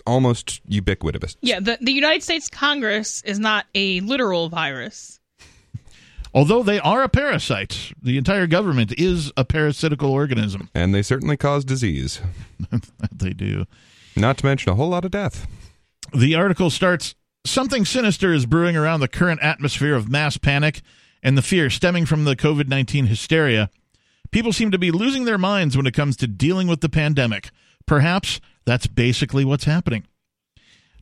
almost 0.07 0.61
ubiquitous. 0.67 1.37
Yeah, 1.41 1.61
the, 1.61 1.79
the 1.81 1.93
United 1.93 2.23
States 2.23 2.49
Congress 2.49 3.23
is 3.23 3.39
not 3.39 3.67
a 3.75 4.01
literal 4.01 4.49
virus. 4.49 5.21
Although 6.33 6.63
they 6.63 6.79
are 6.79 7.03
a 7.03 7.09
parasite, 7.09 7.93
the 8.01 8.17
entire 8.17 8.47
government 8.47 8.93
is 8.97 9.33
a 9.37 9.45
parasitical 9.45 10.13
organism. 10.13 10.71
And 10.75 10.95
they 10.95 11.03
certainly 11.03 11.37
cause 11.37 11.65
disease. 11.65 12.21
they 13.13 13.31
do. 13.31 13.67
Not 14.15 14.39
to 14.39 14.47
mention 14.47 14.71
a 14.71 14.77
whole 14.77 14.91
lot 14.91 15.05
of 15.05 15.11
death. 15.11 15.49
The 16.15 16.35
article 16.35 16.71
starts 16.71 17.15
Something 17.45 17.87
sinister 17.87 18.35
is 18.35 18.45
brewing 18.45 18.77
around 18.77 19.01
the 19.01 19.09
current 19.09 19.41
atmosphere 19.43 19.95
of 19.95 20.11
mass 20.11 20.37
panic 20.37 20.83
and 21.23 21.39
the 21.39 21.43
fear 21.43 21.71
stemming 21.71 22.05
from 22.05 22.25
the 22.25 22.37
COVID 22.37 22.69
19 22.69 23.07
hysteria. 23.07 23.71
People 24.31 24.53
seem 24.53 24.71
to 24.71 24.79
be 24.79 24.91
losing 24.91 25.25
their 25.25 25.39
minds 25.39 25.77
when 25.77 25.87
it 25.87 25.95
comes 25.95 26.17
to 26.19 26.27
dealing 26.27 26.69
with 26.69 26.83
the 26.83 26.89
pandemic. 26.89 27.51
Perhaps 27.87 28.41
that's 28.67 28.87
basically 28.87 29.45
what's 29.45 29.65
happening. 29.65 30.07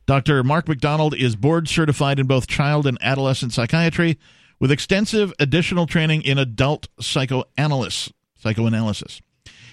Dr. 0.05 0.43
Mark 0.43 0.67
McDonald 0.67 1.13
is 1.13 1.35
board 1.35 1.67
certified 1.67 2.19
in 2.19 2.25
both 2.25 2.47
child 2.47 2.87
and 2.87 2.97
adolescent 3.01 3.53
psychiatry 3.53 4.17
with 4.59 4.71
extensive 4.71 5.33
additional 5.39 5.85
training 5.85 6.21
in 6.21 6.37
adult 6.37 6.87
psychoanalysis. 6.99 8.11
psychoanalysis. 8.35 9.21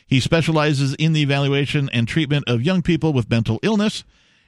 He 0.07 0.21
specializes 0.21 0.95
in 0.95 1.13
the 1.15 1.23
evaluation 1.23 1.89
and 1.93 2.07
treatment 2.07 2.45
of 2.49 2.63
young 2.63 2.83
people 2.83 3.13
with 3.13 3.31
mental 3.31 3.61
illness 3.63 4.05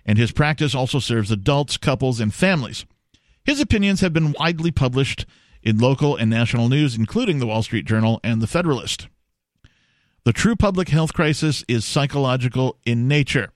and 0.08 0.16
his 0.16 0.32
practice 0.32 0.74
also 0.74 0.98
serves 0.98 1.30
adults, 1.30 1.76
couples, 1.76 2.18
and 2.18 2.32
families. 2.32 2.86
His 3.44 3.60
opinions 3.60 4.00
have 4.00 4.14
been 4.14 4.34
widely 4.40 4.70
published 4.70 5.26
in 5.62 5.76
local 5.76 6.16
and 6.16 6.30
national 6.30 6.70
news, 6.70 6.96
including 6.96 7.38
the 7.38 7.46
Wall 7.46 7.62
Street 7.62 7.84
Journal 7.84 8.18
and 8.24 8.40
the 8.40 8.46
Federalist. 8.46 9.08
The 10.24 10.32
true 10.32 10.56
public 10.56 10.88
health 10.88 11.12
crisis 11.12 11.62
is 11.68 11.84
psychological 11.84 12.78
in 12.86 13.06
nature. 13.06 13.50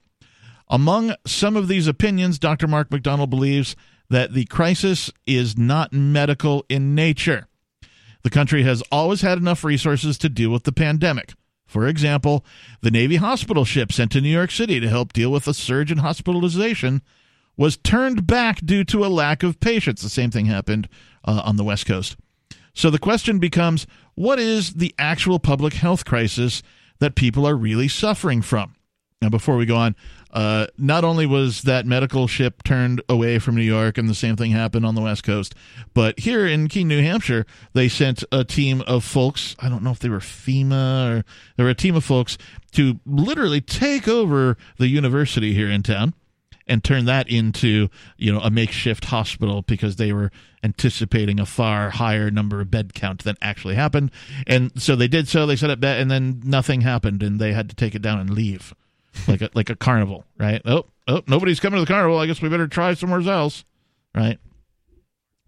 Among 0.69 1.15
some 1.25 1.57
of 1.57 1.67
these 1.67 1.87
opinions, 1.87 2.37
Dr. 2.37 2.67
Mark 2.67 2.91
McDonald 2.91 3.31
believes 3.31 3.75
that 4.11 4.33
the 4.33 4.45
crisis 4.45 5.11
is 5.25 5.57
not 5.57 5.91
medical 5.91 6.65
in 6.69 6.93
nature. 6.93 7.47
The 8.21 8.29
country 8.29 8.61
has 8.61 8.83
always 8.91 9.21
had 9.21 9.39
enough 9.39 9.63
resources 9.63 10.19
to 10.19 10.29
deal 10.29 10.51
with 10.51 10.65
the 10.65 10.71
pandemic. 10.71 11.33
For 11.73 11.87
example, 11.87 12.45
the 12.81 12.91
Navy 12.91 13.15
hospital 13.15 13.65
ship 13.65 13.91
sent 13.91 14.11
to 14.11 14.21
New 14.21 14.29
York 14.29 14.51
City 14.51 14.79
to 14.79 14.87
help 14.87 15.11
deal 15.11 15.31
with 15.31 15.47
a 15.47 15.55
surge 15.55 15.91
in 15.91 15.97
hospitalization 15.97 17.01
was 17.57 17.77
turned 17.77 18.27
back 18.27 18.63
due 18.63 18.83
to 18.83 19.03
a 19.03 19.07
lack 19.07 19.41
of 19.41 19.59
patients. 19.59 20.03
The 20.03 20.09
same 20.09 20.29
thing 20.29 20.45
happened 20.45 20.87
uh, 21.25 21.41
on 21.43 21.57
the 21.57 21.63
West 21.63 21.87
Coast. 21.87 22.15
So 22.75 22.91
the 22.91 22.99
question 22.99 23.39
becomes 23.39 23.87
what 24.13 24.37
is 24.37 24.75
the 24.75 24.93
actual 24.99 25.39
public 25.39 25.73
health 25.73 26.05
crisis 26.05 26.61
that 26.99 27.15
people 27.15 27.43
are 27.43 27.55
really 27.55 27.87
suffering 27.87 28.43
from? 28.43 28.75
Now, 29.19 29.29
before 29.29 29.57
we 29.57 29.65
go 29.65 29.75
on, 29.75 29.95
uh, 30.33 30.65
not 30.79 31.03
only 31.03 31.27
was 31.27 31.61
that 31.61 31.85
medical 31.85 32.27
ship 32.27 32.63
turned 32.63 33.01
away 33.07 33.37
from 33.37 33.55
New 33.55 33.61
York, 33.61 33.99
and 33.99 34.09
the 34.09 34.15
same 34.15 34.35
thing 34.35 34.51
happened 34.51 34.83
on 34.85 34.95
the 34.95 35.01
West 35.01 35.23
Coast, 35.23 35.53
but 35.93 36.19
here 36.19 36.47
in 36.47 36.67
Keene, 36.67 36.87
New 36.87 37.03
Hampshire, 37.03 37.45
they 37.73 37.87
sent 37.87 38.23
a 38.31 38.43
team 38.43 38.81
of 38.81 39.03
folks. 39.03 39.55
I 39.59 39.69
don't 39.69 39.83
know 39.83 39.91
if 39.91 39.99
they 39.99 40.09
were 40.09 40.19
FEMA 40.19 41.19
or 41.19 41.25
they 41.55 41.63
were 41.63 41.69
a 41.69 41.75
team 41.75 41.95
of 41.95 42.03
folks 42.03 42.39
to 42.71 42.99
literally 43.05 43.61
take 43.61 44.07
over 44.07 44.57
the 44.77 44.87
university 44.87 45.53
here 45.53 45.69
in 45.69 45.83
town 45.83 46.15
and 46.65 46.83
turn 46.83 47.05
that 47.05 47.29
into 47.29 47.89
you 48.17 48.31
know 48.31 48.39
a 48.39 48.49
makeshift 48.49 49.05
hospital 49.05 49.61
because 49.63 49.97
they 49.97 50.13
were 50.13 50.31
anticipating 50.63 51.39
a 51.39 51.45
far 51.45 51.89
higher 51.89 52.31
number 52.31 52.61
of 52.61 52.71
bed 52.71 52.93
count 52.93 53.23
than 53.23 53.35
actually 53.41 53.75
happened 53.75 54.09
and 54.47 54.71
so 54.81 54.95
they 54.95 55.07
did 55.07 55.27
so 55.27 55.45
they 55.45 55.57
set 55.57 55.69
up 55.69 55.81
bed 55.81 55.99
and 55.99 56.09
then 56.09 56.41
nothing 56.45 56.81
happened 56.81 57.21
and 57.21 57.39
they 57.39 57.51
had 57.51 57.69
to 57.69 57.75
take 57.75 57.93
it 57.95 58.01
down 58.01 58.17
and 58.17 58.29
leave 58.29 58.73
like 59.27 59.41
a, 59.41 59.49
like 59.53 59.69
a 59.69 59.75
carnival, 59.75 60.25
right? 60.37 60.61
Oh, 60.65 60.85
oh, 61.07 61.21
nobody's 61.27 61.59
coming 61.59 61.77
to 61.77 61.85
the 61.85 61.91
carnival. 61.91 62.19
I 62.19 62.25
guess 62.25 62.41
we 62.41 62.49
better 62.49 62.67
try 62.67 62.93
somewhere 62.93 63.21
else, 63.21 63.63
right? 64.15 64.39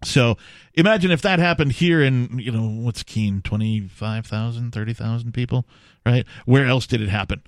So 0.04 0.36
imagine 0.74 1.10
if 1.10 1.22
that 1.22 1.38
happened 1.38 1.72
here 1.72 2.02
in, 2.02 2.38
you 2.38 2.52
know, 2.52 2.68
what's 2.68 3.02
Keene, 3.02 3.40
25,000, 3.42 4.72
30,000 4.72 5.32
people, 5.32 5.66
right? 6.04 6.26
Where 6.44 6.66
else 6.66 6.86
did 6.86 7.00
it 7.00 7.08
happen? 7.08 7.42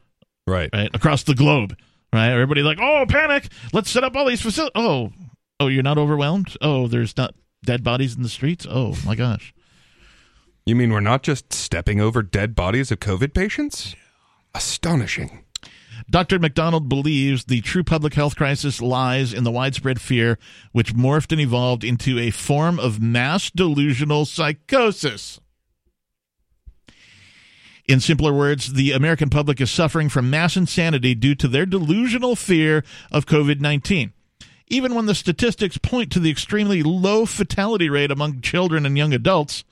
Right. 0.47 0.71
Right. 0.73 0.91
Across 0.95 1.25
the 1.25 1.35
globe, 1.35 1.77
right? 2.13 2.31
Everybody's 2.31 2.65
like, 2.65 2.79
oh, 2.81 3.05
panic. 3.09 3.49
Let's 3.73 3.91
set 3.91 4.05
up 4.05 4.17
all 4.17 4.25
these 4.25 4.41
facilities. 4.41 4.73
Oh, 4.75 5.13
oh, 5.61 5.67
you're 5.69 5.83
not 5.83 5.99
overwhelmed? 5.99 6.57
Oh, 6.63 6.89
there's 6.89 7.17
not 7.17 7.35
dead 7.65 7.85
bodies 7.85 8.17
in 8.17 8.23
the 8.23 8.29
streets? 8.29 8.67
Oh, 8.69 8.97
my 9.05 9.15
gosh. 9.15 9.53
You 10.65 10.75
mean 10.75 10.93
we're 10.93 11.01
not 11.01 11.23
just 11.23 11.53
stepping 11.53 12.01
over 12.01 12.23
dead 12.23 12.55
bodies 12.55 12.91
of 12.91 13.01
COVID 13.01 13.35
patients? 13.35 13.95
Astonishing. 14.55 15.45
Dr. 16.11 16.39
McDonald 16.39 16.89
believes 16.89 17.45
the 17.45 17.61
true 17.61 17.85
public 17.85 18.15
health 18.15 18.35
crisis 18.35 18.81
lies 18.81 19.35
in 19.35 19.45
the 19.45 19.51
widespread 19.51 20.01
fear 20.01 20.39
which 20.73 20.95
morphed 20.95 21.33
and 21.33 21.41
evolved 21.41 21.85
into 21.85 22.19
a 22.19 22.31
form 22.31 22.81
of 22.81 23.01
mass 23.01 23.51
delusional 23.51 24.25
psychosis. 24.25 25.39
In 27.87 28.01
simpler 28.01 28.33
words, 28.33 28.75
the 28.75 28.93
American 28.93 29.29
public 29.29 29.61
is 29.61 29.71
suffering 29.71 30.09
from 30.09 30.31
mass 30.31 30.57
insanity 30.57 31.15
due 31.15 31.35
to 31.35 31.49
their 31.49 31.67
delusional 31.67 32.37
fear 32.37 32.85
of 33.11 33.27
COVID 33.27 33.61
19. 33.61 34.13
Even 34.67 34.95
when 34.95 35.07
the 35.07 35.15
statistics 35.15 35.79
point 35.79 36.13
to 36.13 36.21
the 36.21 36.31
extremely 36.31 36.83
low 36.83 37.25
fatality 37.25 37.89
rate 37.89 38.11
among 38.11 38.43
children 38.43 38.85
and 38.85 38.97
young 38.97 39.15
adults, 39.15 39.65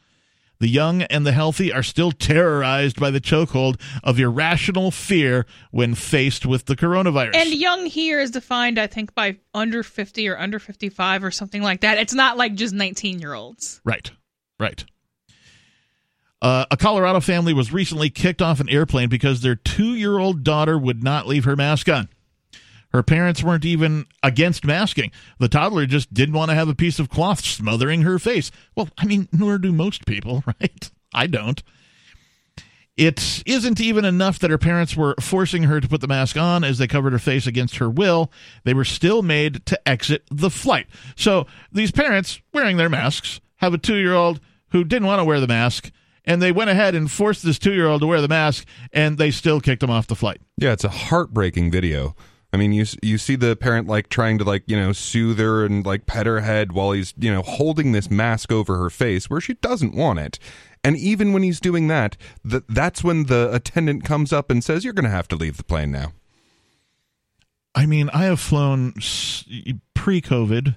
the 0.59 0.69
young 0.69 1.03
and 1.03 1.27
the 1.27 1.33
healthy 1.33 1.73
are 1.73 1.83
still 1.83 2.13
terrorized 2.13 2.99
by 2.99 3.11
the 3.11 3.21
chokehold 3.21 3.81
of 4.03 4.19
irrational 4.19 4.91
fear 4.91 5.47
when 5.71 5.95
faced 5.95 6.47
with 6.47 6.67
the 6.67 6.77
coronavirus. 6.77 7.37
And 7.37 7.55
young 7.55 7.87
here 7.87 8.21
is 8.21 8.31
defined, 8.31 8.79
I 8.79 8.87
think, 8.87 9.15
by 9.15 9.39
under 9.55 9.83
50 9.83 10.29
or 10.29 10.39
under 10.39 10.59
55 10.59 11.25
or 11.25 11.31
something 11.31 11.63
like 11.63 11.81
that. 11.83 11.99
It's 11.99 12.15
not 12.15 12.37
like 12.37 12.55
just 12.55 12.75
19 12.75 13.19
year 13.19 13.35
olds. 13.35 13.81
Right, 13.85 14.11
right. 14.59 14.85
Uh, 16.43 16.67
a 16.71 16.77
Colorado 16.77 17.21
family 17.21 17.55
was 17.55 17.73
recently 17.73 18.11
kicked 18.11 18.43
off 18.43 18.61
an 18.61 18.69
airplane 18.69 19.09
because 19.09 19.41
their 19.41 19.57
two 19.57 19.95
year 19.95 20.19
old 20.19 20.45
daughter 20.45 20.79
would 20.79 21.03
not 21.03 21.27
leave 21.27 21.45
her 21.45 21.57
mask 21.57 21.89
on. 21.89 22.09
Her 22.93 23.03
parents 23.03 23.43
weren't 23.43 23.65
even 23.65 24.07
against 24.23 24.65
masking. 24.65 25.11
The 25.39 25.49
toddler 25.49 25.87
just 25.87 26.13
didn't 26.15 26.35
want 26.35 26.51
to 26.51 26.55
have 26.55 26.69
a 26.69 26.75
piece 26.75 26.99
of 26.99 27.09
cloth 27.09 27.41
smothering 27.41 28.03
her 28.03 28.19
face. 28.19 28.51
Well, 28.75 28.89
I 28.97 29.07
mean, 29.07 29.29
nor 29.33 29.59
do 29.59 29.73
most 29.73 30.07
people, 30.07 30.43
right? 30.61 30.91
I 31.13 31.27
don't. 31.27 31.63
It 32.97 33.43
isn't 33.45 33.79
even 33.79 34.07
enough 34.07 34.39
that 34.39 34.51
her 34.51 34.57
parents 34.57 34.97
were 34.97 35.15
forcing 35.21 35.65
her 35.65 35.81
to 35.81 35.89
put 35.89 36.01
the 36.01 36.09
mask 36.09 36.39
on 36.39 36.65
as 36.65 36.79
they 36.79 36.87
covered 36.87 37.13
her 37.13 37.19
face 37.19 37.47
against 37.47 37.77
her 37.77 37.91
will. 37.91 38.33
They 38.65 38.73
were 38.73 38.87
still 38.87 39.23
made 39.23 39.67
to 39.67 39.89
exit 39.89 40.25
the 40.31 40.49
flight. 40.49 40.87
So 41.15 41.47
these 41.71 41.91
parents, 41.91 42.41
wearing 42.55 42.79
their 42.79 42.89
masks, 42.89 43.41
have 43.57 43.75
a 43.75 43.79
two 43.79 43.97
year 43.97 44.15
old 44.15 44.41
who 44.71 44.83
didn't 44.83 45.07
want 45.07 45.21
to 45.21 45.25
wear 45.25 45.41
the 45.41 45.47
mask, 45.47 45.91
and 46.25 46.41
they 46.41 46.53
went 46.53 46.71
ahead 46.71 46.95
and 46.95 47.11
forced 47.11 47.43
this 47.43 47.59
two 47.59 47.75
year 47.75 47.87
old 47.87 48.01
to 48.01 48.07
wear 48.07 48.23
the 48.23 48.29
mask, 48.29 48.67
and 48.95 49.19
they 49.19 49.31
still 49.31 49.61
kicked 49.61 49.83
him 49.83 49.91
off 49.91 50.07
the 50.07 50.17
flight. 50.17 50.41
Yeah, 50.57 50.73
it's 50.73 50.85
a 50.85 50.89
heartbreaking 50.89 51.71
video. 51.71 52.17
I 52.53 52.57
mean, 52.57 52.73
you 52.73 52.87
you 53.03 53.19
see 53.19 53.37
the 53.37 53.57
parent 53.57 53.89
like 53.89 54.09
trying 54.09 54.39
to 54.39 54.45
like 54.45 54.65
you 54.67 54.77
know 54.77 54.93
soothe 54.93 55.39
her 55.39 55.65
and 55.65 55.85
like 55.85 56.07
pet 56.07 56.27
her 56.27 56.41
head 56.41 56.73
while 56.73 56.93
he's 56.93 57.13
you 57.19 57.33
know 57.33 57.43
holding 57.43 57.93
this 57.93 58.11
mask 58.11 58.53
over 58.53 58.79
her 58.79 58.91
face 58.91 59.29
where 59.29 59.41
she 59.41 59.55
doesn't 59.55 59.95
want 59.95 60.19
it. 60.19 60.39
And 60.83 60.97
even 60.97 61.33
when 61.33 61.43
he's 61.43 61.61
doing 61.61 61.89
that, 61.89 62.17
th- 62.49 62.63
that's 62.69 63.03
when 63.03 63.25
the 63.25 63.53
attendant 63.53 64.05
comes 64.05 64.33
up 64.33 64.51
and 64.51 64.63
says, 64.63 64.85
"You're 64.85 64.93
going 64.93 65.05
to 65.05 65.11
have 65.11 65.29
to 65.29 65.37
leave 65.37 65.57
the 65.57 65.65
plane 65.65 65.91
now." 65.91 66.13
I 67.75 67.85
mean, 67.85 68.09
I 68.11 68.25
have 68.25 68.41
flown 68.41 68.95
pre 69.95 70.23
COVID 70.23 70.77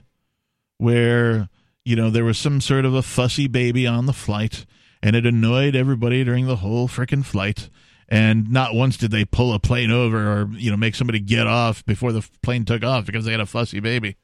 where, 0.79 1.49
you 1.85 1.95
know, 1.95 2.09
there 2.09 2.25
was 2.25 2.37
some 2.37 2.59
sort 2.59 2.83
of 2.85 2.93
a 2.93 3.01
fussy 3.01 3.47
baby 3.47 3.87
on 3.87 4.05
the 4.05 4.13
flight 4.13 4.65
and 5.01 5.15
it 5.15 5.25
annoyed 5.25 5.75
everybody 5.75 6.23
during 6.23 6.47
the 6.47 6.57
whole 6.57 6.87
freaking 6.87 7.23
flight. 7.23 7.69
And 8.09 8.49
not 8.49 8.73
once 8.73 8.97
did 8.97 9.11
they 9.11 9.23
pull 9.23 9.53
a 9.53 9.59
plane 9.59 9.91
over 9.91 10.17
or, 10.17 10.49
you 10.53 10.71
know, 10.71 10.77
make 10.77 10.95
somebody 10.95 11.19
get 11.19 11.45
off 11.45 11.85
before 11.85 12.11
the 12.11 12.27
plane 12.41 12.65
took 12.65 12.83
off 12.83 13.05
because 13.05 13.23
they 13.23 13.31
had 13.31 13.39
a 13.39 13.45
fussy 13.45 13.79
baby. 13.79 14.17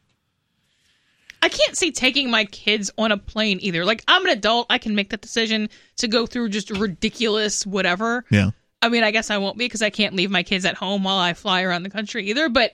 I 1.43 1.49
can't 1.49 1.77
see 1.77 1.91
taking 1.91 2.31
my 2.31 2.45
kids 2.45 2.89
on 2.97 3.11
a 3.11 3.17
plane 3.17 3.59
either. 3.61 3.85
Like 3.85 4.03
I'm 4.07 4.25
an 4.25 4.31
adult, 4.31 4.65
I 4.71 4.79
can 4.79 4.95
make 4.95 5.11
that 5.11 5.21
decision 5.21 5.69
to 5.97 6.07
go 6.07 6.25
through 6.25 6.49
just 6.49 6.71
ridiculous 6.71 7.63
whatever. 7.67 8.25
Yeah. 8.31 8.49
I 8.81 8.89
mean, 8.89 9.03
I 9.03 9.11
guess 9.11 9.29
I 9.29 9.37
won't 9.37 9.57
be 9.57 9.65
because 9.65 9.83
I 9.83 9.91
can't 9.91 10.15
leave 10.15 10.31
my 10.31 10.41
kids 10.41 10.65
at 10.65 10.75
home 10.75 11.03
while 11.03 11.19
I 11.19 11.33
fly 11.33 11.61
around 11.61 11.83
the 11.83 11.91
country 11.91 12.29
either, 12.29 12.49
but 12.49 12.73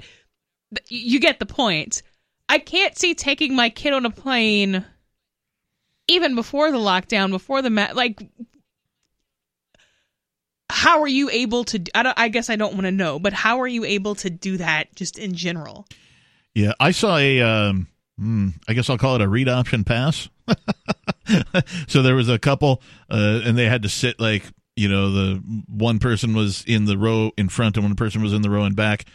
you 0.87 1.19
get 1.19 1.39
the 1.39 1.45
point. 1.45 2.01
I 2.47 2.59
can't 2.59 2.97
see 2.97 3.13
taking 3.13 3.55
my 3.55 3.69
kid 3.69 3.91
on 3.91 4.05
a 4.05 4.09
plane 4.09 4.85
even 6.07 6.35
before 6.35 6.71
the 6.71 6.77
lockdown, 6.77 7.31
before 7.31 7.61
the 7.61 7.69
ma- 7.69 7.91
like 7.93 8.21
how 10.71 11.01
are 11.01 11.07
you 11.07 11.29
able 11.29 11.63
to 11.65 11.81
I, 11.93 12.13
I 12.17 12.27
guess 12.29 12.49
I 12.49 12.55
don't 12.55 12.73
want 12.73 12.85
to 12.85 12.91
know, 12.91 13.19
but 13.19 13.33
how 13.33 13.61
are 13.61 13.67
you 13.67 13.83
able 13.83 14.15
to 14.15 14.29
do 14.29 14.57
that 14.57 14.95
just 14.95 15.19
in 15.19 15.35
general? 15.35 15.87
Yeah, 16.55 16.73
I 16.79 16.91
saw 16.91 17.17
a 17.17 17.41
um 17.41 17.87
Mm, 18.21 18.53
I 18.67 18.73
guess 18.73 18.89
I'll 18.89 18.97
call 18.97 19.15
it 19.15 19.21
a 19.21 19.27
read 19.27 19.49
option 19.49 19.83
pass. 19.83 20.29
so 21.87 22.01
there 22.03 22.15
was 22.15 22.29
a 22.29 22.37
couple, 22.37 22.81
uh, 23.09 23.41
and 23.43 23.57
they 23.57 23.65
had 23.65 23.83
to 23.83 23.89
sit 23.89 24.19
like 24.19 24.43
you 24.75 24.87
know 24.87 25.11
the 25.11 25.63
one 25.67 25.99
person 25.99 26.35
was 26.35 26.63
in 26.65 26.85
the 26.85 26.97
row 26.97 27.31
in 27.37 27.49
front 27.49 27.77
and 27.77 27.85
one 27.85 27.95
person 27.95 28.21
was 28.21 28.33
in 28.33 28.41
the 28.43 28.49
row 28.49 28.65
in 28.65 28.73
back, 28.73 29.05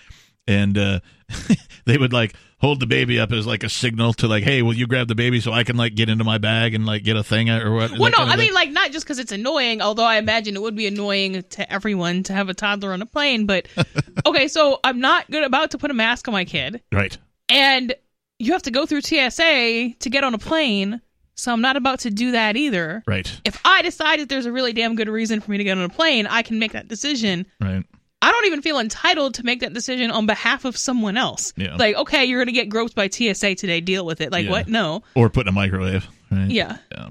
and 0.49 0.77
uh, 0.77 1.01
they 1.85 1.97
would 1.97 2.13
like 2.13 2.35
hold 2.59 2.81
the 2.81 2.87
baby 2.87 3.21
up 3.21 3.33
as 3.33 3.47
like 3.47 3.63
a 3.63 3.69
signal 3.69 4.13
to 4.15 4.29
like, 4.29 4.43
hey, 4.43 4.63
will 4.63 4.73
you 4.73 4.87
grab 4.87 5.09
the 5.09 5.15
baby 5.15 5.41
so 5.41 5.53
I 5.53 5.65
can 5.65 5.77
like 5.77 5.95
get 5.95 6.09
into 6.09 6.25
my 6.25 6.39
bag 6.39 6.75
and 6.75 6.87
like 6.87 7.05
get 7.05 7.17
a 7.17 7.23
thing 7.23 7.51
or 7.51 7.73
what? 7.75 7.99
Well, 7.99 8.11
no, 8.11 8.25
I 8.25 8.37
mean 8.37 8.55
like 8.55 8.71
not 8.71 8.93
just 8.93 9.05
because 9.05 9.19
it's 9.19 9.33
annoying, 9.33 9.83
although 9.83 10.05
I 10.05 10.17
imagine 10.17 10.57
it 10.57 10.63
would 10.63 10.77
be 10.77 10.87
annoying 10.87 11.43
to 11.43 11.73
everyone 11.73 12.23
to 12.25 12.33
have 12.33 12.49
a 12.49 12.55
toddler 12.55 12.93
on 12.93 13.03
a 13.03 13.07
plane. 13.07 13.47
But 13.47 13.69
okay, 14.27 14.49
so 14.49 14.81
I'm 14.85 15.01
not 15.01 15.31
good 15.31 15.45
about 15.45 15.73
to 15.73 15.79
put 15.79 15.91
a 15.91 15.95
mask 15.95 16.29
on 16.29 16.33
my 16.33 16.45
kid, 16.45 16.83
right? 16.93 17.17
And 17.49 17.95
you 18.39 18.53
have 18.53 18.63
to 18.63 18.71
go 18.71 18.87
through 18.87 19.03
TSA 19.03 19.95
to 19.99 20.11
get 20.11 20.25
on 20.25 20.35
a 20.35 20.39
plane. 20.39 21.01
So 21.39 21.53
I'm 21.53 21.61
not 21.61 21.77
about 21.77 22.01
to 22.01 22.11
do 22.11 22.31
that 22.33 22.57
either. 22.57 23.03
Right. 23.07 23.31
If 23.45 23.61
I 23.63 23.83
decide 23.83 24.21
that 24.21 24.31
there's 24.31 24.47
a 24.47 24.53
really 24.53 24.73
damn 24.73 24.97
good 24.97 25.09
reason 25.09 25.43
for 25.43 25.51
me 25.51 25.59
to 25.59 25.65
get 25.65 25.77
on 25.77 25.85
a 25.85 25.89
plane, 25.91 26.27
I 26.27 26.41
can 26.41 26.59
make 26.59 26.73
that 26.73 26.89
decision. 26.89 27.45
Right. 27.61 27.85
I 28.23 28.31
don't 28.33 28.47
even 28.47 28.63
feel 28.63 28.79
entitled 28.79 29.35
to 29.35 29.45
make 29.45 29.61
that 29.61 29.73
decision 29.73 30.11
on 30.11 30.27
behalf 30.27 30.65
of 30.65 30.77
someone 30.77 31.17
else. 31.17 31.53
Yeah. 31.57 31.77
Like, 31.77 31.97
okay, 31.97 32.25
you're 32.25 32.39
going 32.39 32.47
to 32.47 32.53
get 32.53 32.69
groped 32.69 32.95
by 32.95 33.09
TSA 33.09 33.57
today. 33.57 33.81
Deal 33.81 34.07
with 34.07 34.21
it. 34.21 34.33
Like, 34.33 34.47
yeah. 34.47 34.51
what? 34.51 34.69
No. 34.69 35.03
Or 35.15 35.29
put 35.29 35.47
in 35.47 35.49
a 35.49 35.53
microwave. 35.53 36.09
Right? 36.31 36.51
Yeah. 36.51 36.79
Yeah. 36.93 37.11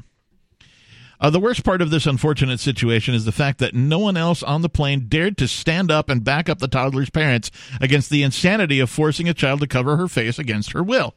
Uh, 1.19 1.29
the 1.29 1.39
worst 1.39 1.63
part 1.63 1.81
of 1.81 1.89
this 1.91 2.05
unfortunate 2.05 2.59
situation 2.59 3.13
is 3.13 3.25
the 3.25 3.31
fact 3.31 3.59
that 3.59 3.73
no 3.73 3.99
one 3.99 4.17
else 4.17 4.43
on 4.43 4.61
the 4.61 4.69
plane 4.69 5.05
dared 5.07 5.37
to 5.37 5.47
stand 5.47 5.89
up 5.89 6.09
and 6.09 6.23
back 6.23 6.49
up 6.49 6.59
the 6.59 6.67
toddler's 6.67 7.09
parents 7.09 7.51
against 7.79 8.09
the 8.09 8.21
insanity 8.21 8.79
of 8.79 8.89
forcing 8.89 9.29
a 9.29 9.33
child 9.33 9.61
to 9.61 9.67
cover 9.67 9.97
her 9.97 10.07
face 10.07 10.37
against 10.37 10.73
her 10.73 10.83
will. 10.83 11.15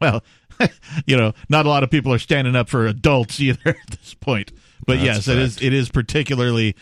Well, 0.00 0.22
you 1.06 1.16
know, 1.16 1.32
not 1.48 1.66
a 1.66 1.68
lot 1.68 1.82
of 1.82 1.90
people 1.90 2.12
are 2.12 2.18
standing 2.18 2.54
up 2.54 2.68
for 2.68 2.86
adults 2.86 3.40
either 3.40 3.60
at 3.70 3.90
this 3.90 4.14
point. 4.14 4.52
But 4.86 4.98
That's 4.98 5.26
yes, 5.26 5.28
it 5.28 5.38
is 5.38 5.62
it 5.62 5.72
is 5.72 5.88
particularly 5.88 6.76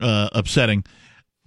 uh, 0.00 0.30
upsetting. 0.32 0.84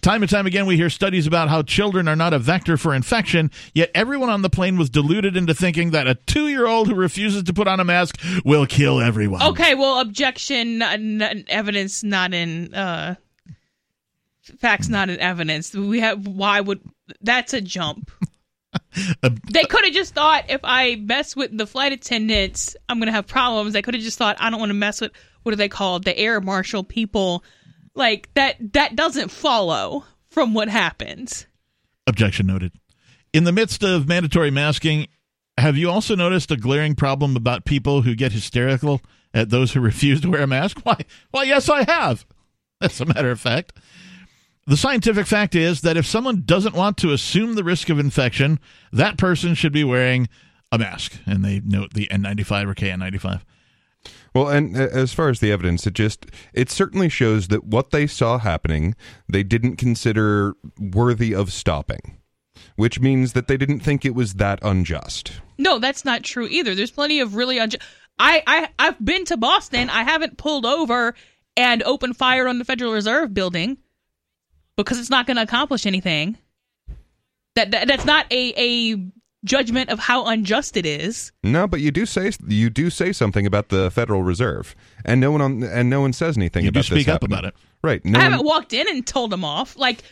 Time 0.01 0.21
and 0.21 0.29
time 0.29 0.45
again, 0.45 0.67
we 0.67 0.75
hear 0.75 0.91
studies 0.91 1.25
about 1.25 1.49
how 1.49 1.63
children 1.63 2.07
are 2.07 2.15
not 2.15 2.31
a 2.31 2.37
vector 2.37 2.77
for 2.77 2.93
infection, 2.93 3.49
yet 3.73 3.89
everyone 3.95 4.29
on 4.29 4.43
the 4.43 4.49
plane 4.49 4.77
was 4.77 4.91
deluded 4.91 5.35
into 5.35 5.55
thinking 5.55 5.89
that 5.91 6.07
a 6.07 6.13
two 6.13 6.47
year 6.49 6.67
old 6.67 6.87
who 6.87 6.93
refuses 6.93 7.43
to 7.43 7.53
put 7.53 7.67
on 7.67 7.79
a 7.79 7.83
mask 7.83 8.19
will 8.45 8.67
kill 8.67 9.01
everyone. 9.01 9.41
Okay, 9.41 9.73
well, 9.73 9.99
objection, 9.99 10.83
n- 10.83 11.21
n- 11.21 11.45
evidence 11.47 12.03
not 12.03 12.31
in, 12.33 12.73
uh, 12.75 13.15
facts 14.59 14.87
not 14.87 15.09
in 15.09 15.19
evidence. 15.19 15.73
We 15.73 15.99
have, 16.01 16.27
why 16.27 16.61
would, 16.61 16.79
that's 17.21 17.53
a 17.55 17.61
jump. 17.61 18.11
they 19.49 19.63
could 19.63 19.83
have 19.83 19.93
just 19.93 20.13
thought 20.13 20.45
if 20.49 20.61
I 20.63 20.95
mess 20.97 21.35
with 21.35 21.57
the 21.57 21.65
flight 21.65 21.91
attendants, 21.91 22.75
I'm 22.87 22.99
going 22.99 23.07
to 23.07 23.13
have 23.13 23.25
problems. 23.25 23.73
They 23.73 23.81
could 23.81 23.95
have 23.95 24.03
just 24.03 24.19
thought 24.19 24.37
I 24.39 24.51
don't 24.51 24.59
want 24.59 24.69
to 24.69 24.75
mess 24.75 25.01
with 25.01 25.11
what 25.41 25.53
are 25.53 25.57
they 25.57 25.69
called, 25.69 26.03
the 26.03 26.17
air 26.17 26.39
marshal 26.39 26.83
people. 26.83 27.43
Like 27.97 28.29
that 28.35 28.73
that 28.73 28.95
doesn't 28.95 29.29
follow 29.29 30.05
from 30.29 30.53
what 30.53 30.69
happens. 30.69 31.47
Objection 32.05 32.45
noted. 32.45 32.71
In 33.33 33.43
the 33.43 33.51
midst 33.51 33.83
of 33.83 34.07
mandatory 34.07 34.51
masking, 34.51 35.07
have 35.57 35.77
you 35.77 35.89
also 35.89 36.15
noticed 36.15 36.51
a 36.51 36.57
glaring 36.57 36.95
problem 36.95 37.35
about 37.35 37.65
people 37.65 38.03
who 38.03 38.15
get 38.15 38.31
hysterical 38.31 39.01
at 39.33 39.49
those 39.49 39.73
who 39.73 39.79
refuse 39.81 40.21
to 40.21 40.29
wear 40.29 40.43
a 40.43 40.47
mask? 40.47 40.79
Why? 40.83 40.99
Why, 41.31 41.43
yes, 41.43 41.69
I 41.69 41.83
have. 41.83 42.25
As 42.81 43.01
a 43.01 43.05
matter 43.05 43.31
of 43.31 43.39
fact. 43.39 43.73
The 44.67 44.77
scientific 44.77 45.25
fact 45.25 45.55
is 45.55 45.81
that 45.81 45.97
if 45.97 46.05
someone 46.05 46.43
doesn't 46.45 46.75
want 46.75 46.97
to 46.97 47.13
assume 47.13 47.55
the 47.55 47.63
risk 47.63 47.89
of 47.89 47.97
infection, 47.97 48.59
that 48.91 49.17
person 49.17 49.55
should 49.55 49.73
be 49.73 49.83
wearing 49.83 50.29
a 50.71 50.77
mask. 50.77 51.19
And 51.25 51.43
they 51.43 51.61
note 51.61 51.93
the 51.93 52.07
N95 52.07 52.67
or 52.67 52.75
KN95. 52.75 53.41
Well, 54.37 54.49
and 54.49 54.77
uh, 54.77 54.81
as 54.91 55.13
far 55.13 55.29
as 55.29 55.39
the 55.39 55.51
evidence, 55.51 55.87
it 55.87 55.95
just 55.95 56.27
it 56.53 56.69
certainly 56.69 57.09
shows 57.09 57.47
that 57.47 57.63
what 57.63 57.89
they 57.89 58.05
saw 58.05 58.37
happening, 58.37 58.93
they 59.27 59.41
didn't 59.41 59.77
consider 59.77 60.53
worthy 60.79 61.33
of 61.33 61.51
stopping, 61.51 62.19
which 62.75 62.99
means 62.99 63.33
that 63.33 63.47
they 63.47 63.57
didn't 63.57 63.79
think 63.79 64.05
it 64.05 64.13
was 64.13 64.35
that 64.35 64.59
unjust. 64.61 65.41
No, 65.57 65.79
that's 65.79 66.05
not 66.05 66.21
true 66.21 66.47
either. 66.51 66.75
There's 66.75 66.91
plenty 66.91 67.19
of 67.19 67.33
really 67.33 67.57
unjust. 67.57 67.83
I 68.19 68.43
I 68.45 68.69
I've 68.77 69.03
been 69.03 69.25
to 69.25 69.37
Boston. 69.37 69.89
I 69.89 70.03
haven't 70.03 70.37
pulled 70.37 70.67
over 70.67 71.15
and 71.55 71.81
opened 71.81 72.15
fire 72.15 72.47
on 72.47 72.59
the 72.59 72.65
Federal 72.65 72.93
Reserve 72.93 73.33
building 73.33 73.79
because 74.75 74.99
it's 74.99 75.09
not 75.09 75.25
going 75.25 75.37
to 75.37 75.43
accomplish 75.43 75.87
anything. 75.87 76.37
That, 77.55 77.71
that 77.71 77.87
that's 77.87 78.05
not 78.05 78.31
a 78.31 78.53
a 78.93 79.11
judgment 79.47 79.89
of 79.89 79.99
how 79.99 80.25
unjust 80.27 80.77
it 80.77 80.85
is. 80.85 81.31
No, 81.43 81.67
but 81.67 81.79
you 81.81 81.89
do 81.91 82.05
say 82.05 82.31
you 82.47 82.69
do 82.69 82.89
say 82.89 83.11
something 83.13 83.45
about 83.47 83.69
the 83.69 83.89
Federal 83.89 84.21
Reserve, 84.23 84.75
and 85.05 85.19
no 85.19 85.31
one 85.31 85.41
on 85.41 85.63
and 85.63 85.89
no 85.89 86.01
one 86.01 86.13
says 86.13 86.37
anything 86.37 86.63
You 86.63 86.69
about 86.69 86.81
do 86.81 86.83
speak 86.95 87.05
this 87.07 87.15
up 87.15 87.21
happening. 87.23 87.39
about 87.39 87.45
it. 87.49 87.55
Right? 87.83 88.03
No 88.05 88.19
I 88.19 88.23
one- 88.23 88.31
haven't 88.31 88.45
walked 88.45 88.73
in 88.73 88.87
and 88.89 89.05
told 89.07 89.31
them 89.31 89.43
off. 89.45 89.77
Like 89.77 90.03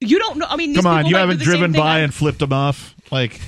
you 0.00 0.18
don't 0.18 0.38
know. 0.38 0.46
I 0.48 0.56
mean, 0.56 0.70
these 0.72 0.78
Come 0.82 0.86
on, 0.86 1.06
you 1.06 1.16
haven't 1.16 1.40
driven 1.40 1.72
by 1.72 1.96
I- 1.96 2.00
and 2.00 2.12
flipped 2.14 2.38
them 2.38 2.52
off? 2.52 2.94
Like, 3.10 3.40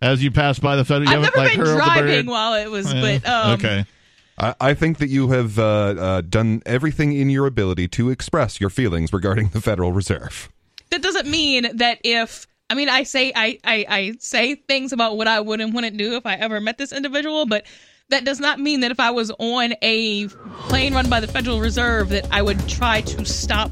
as 0.00 0.22
you 0.22 0.30
pass 0.30 0.58
by 0.60 0.76
the 0.76 0.84
federal, 0.84 1.08
I've 1.10 1.22
never 1.22 1.36
like 1.36 1.56
been 1.56 1.60
driving 1.64 2.26
while 2.26 2.54
it 2.54 2.70
was, 2.70 2.92
Yeah. 2.92 3.00
but 3.20 3.28
um, 3.28 3.50
okay. 3.54 3.84
I, 4.38 4.54
I 4.60 4.74
think 4.74 4.98
that 4.98 5.08
you 5.08 5.30
have 5.30 5.58
uh, 5.58 5.62
uh, 5.64 6.20
done 6.20 6.62
everything 6.64 7.12
in 7.12 7.28
your 7.30 7.46
ability 7.46 7.88
to 7.88 8.10
express 8.10 8.60
your 8.60 8.70
feelings 8.70 9.12
regarding 9.12 9.48
the 9.48 9.60
Federal 9.60 9.92
Reserve. 9.92 10.48
that 10.90 11.02
doesn't 11.02 11.26
mean 11.28 11.66
that 11.78 11.98
if 12.04 12.46
I 12.70 12.74
mean 12.74 12.88
I 12.88 13.04
say 13.04 13.32
I, 13.34 13.58
I 13.64 13.86
I 13.88 14.12
say 14.18 14.54
things 14.54 14.92
about 14.92 15.16
what 15.16 15.26
I 15.26 15.40
would 15.40 15.60
and 15.60 15.72
wouldn't 15.72 15.96
do 15.96 16.16
if 16.16 16.26
I 16.26 16.34
ever 16.34 16.60
met 16.60 16.76
this 16.76 16.92
individual, 16.92 17.46
but 17.46 17.64
that 18.10 18.24
does 18.24 18.40
not 18.40 18.58
mean 18.58 18.80
that 18.80 18.90
if 18.90 19.00
I 19.00 19.10
was 19.10 19.30
on 19.38 19.74
a 19.82 20.28
plane 20.28 20.94
run 20.94 21.08
by 21.08 21.20
the 21.20 21.26
Federal 21.26 21.60
Reserve 21.60 22.10
that 22.10 22.26
I 22.30 22.42
would 22.42 22.68
try 22.68 23.00
to 23.02 23.24
stop 23.24 23.70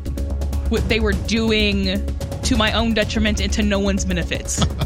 what 0.70 0.88
they 0.88 1.00
were 1.00 1.12
doing 1.12 2.04
to 2.42 2.56
my 2.56 2.72
own 2.72 2.94
detriment 2.94 3.40
and 3.40 3.52
to 3.52 3.62
no 3.62 3.78
one's 3.78 4.04
benefits. 4.04 4.64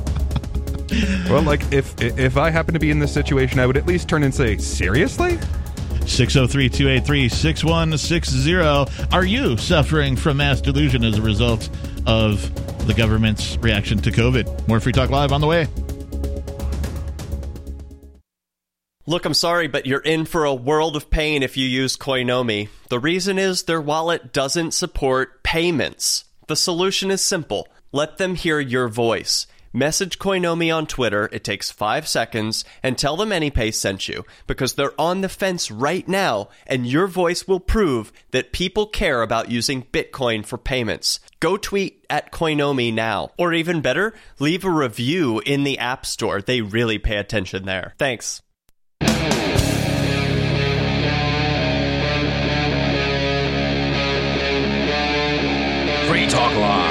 Well, 1.29 1.43
like 1.43 1.61
if 1.73 1.95
if 2.01 2.37
I 2.37 2.51
happen 2.51 2.75
to 2.75 2.81
be 2.81 2.91
in 2.91 2.99
this 2.99 3.15
situation, 3.15 3.61
I 3.61 3.67
would 3.67 3.77
at 3.77 3.87
least 3.87 4.09
turn 4.09 4.25
and 4.25 4.35
say, 4.35 4.57
"Seriously." 4.57 5.39
603 6.05 6.69
283 6.69 7.29
6160. 7.29 9.15
Are 9.15 9.25
you 9.25 9.57
suffering 9.57 10.17
from 10.17 10.39
mass 10.39 10.61
delusion 10.61 11.05
as 11.05 11.17
a 11.19 11.23
result 11.23 11.71
of 12.07 12.87
the 12.87 12.95
government's 12.95 13.57
reaction 13.59 13.99
to 13.99 14.11
COVID? 14.11 14.69
More 14.69 14.81
Free 14.81 14.93
Talk 14.93 15.11
Live 15.11 15.33
on 15.33 15.41
the 15.41 15.47
way. 15.47 15.67
Look, 19.07 19.25
I'm 19.25 19.35
sorry, 19.35 19.67
but 19.67 19.87
you're 19.87 19.99
in 19.99 20.25
for 20.25 20.45
a 20.45 20.55
world 20.55 20.95
of 20.95 21.11
pain 21.11 21.43
if 21.43 21.57
you 21.57 21.67
use 21.67 21.97
Coinomi. 21.97 22.69
The 22.91 23.01
reason 23.01 23.39
is 23.39 23.65
their 23.65 23.81
wallet 23.81 24.33
doesn't 24.33 24.73
support 24.73 25.43
payments. 25.43 26.25
The 26.47 26.55
solution 26.55 27.11
is 27.11 27.25
simple 27.25 27.67
let 27.93 28.19
them 28.19 28.37
hear 28.37 28.61
your 28.61 28.89
voice. 28.89 29.47
Message 29.73 30.19
Coinomi 30.19 30.75
on 30.75 30.85
Twitter, 30.85 31.29
it 31.31 31.45
takes 31.45 31.71
five 31.71 32.09
seconds, 32.09 32.65
and 32.83 32.99
tell 32.99 33.17
them 33.17 33.31
AnyPay 33.31 33.73
sent 33.73 34.09
you, 34.09 34.25
because 34.49 34.75
they're 34.75 35.01
on 35.01 35.21
the 35.21 35.29
fence 35.29 35.71
right 35.71 36.09
now, 36.09 36.49
and 36.67 36.89
your 36.89 37.07
voice 37.07 37.47
will 37.47 37.61
prove 37.61 38.13
that 38.33 38.51
people 38.51 38.87
care 38.87 39.23
about 39.23 39.49
using 39.49 39.85
Bitcoin 39.85 40.45
for 40.45 40.59
payments. 40.59 41.21
Go 41.39 41.57
tweet 41.57 42.05
at 42.11 42.33
Coinomi 42.33 42.93
now. 42.93 43.31
Or 43.39 43.55
even 43.55 43.81
better, 43.81 44.13
leave 44.41 44.65
a 44.65 44.71
review 44.71 45.41
in 45.47 45.63
the 45.63 45.79
App 45.79 46.05
Store. 46.05 46.43
They 46.43 46.63
really 46.63 46.99
pay 46.99 47.19
attention 47.19 47.65
there. 47.65 47.95
Thanks. 47.97 48.43
Free 56.09 56.27
Talk 56.27 56.57
Live. 56.57 56.90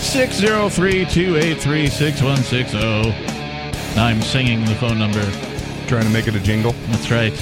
603 0.00 1.06
283 1.06 1.86
6160. 1.86 3.98
I'm 3.98 4.20
singing 4.20 4.66
the 4.66 4.74
phone 4.74 4.98
number. 4.98 5.22
Trying 5.88 6.04
to 6.04 6.10
make 6.10 6.28
it 6.28 6.34
a 6.34 6.40
jingle. 6.40 6.72
That's 6.88 7.10
right. 7.10 7.32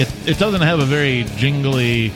It 0.00 0.10
it 0.26 0.38
doesn't 0.38 0.62
have 0.62 0.80
a 0.80 0.86
very 0.86 1.24
jingly, 1.36 2.12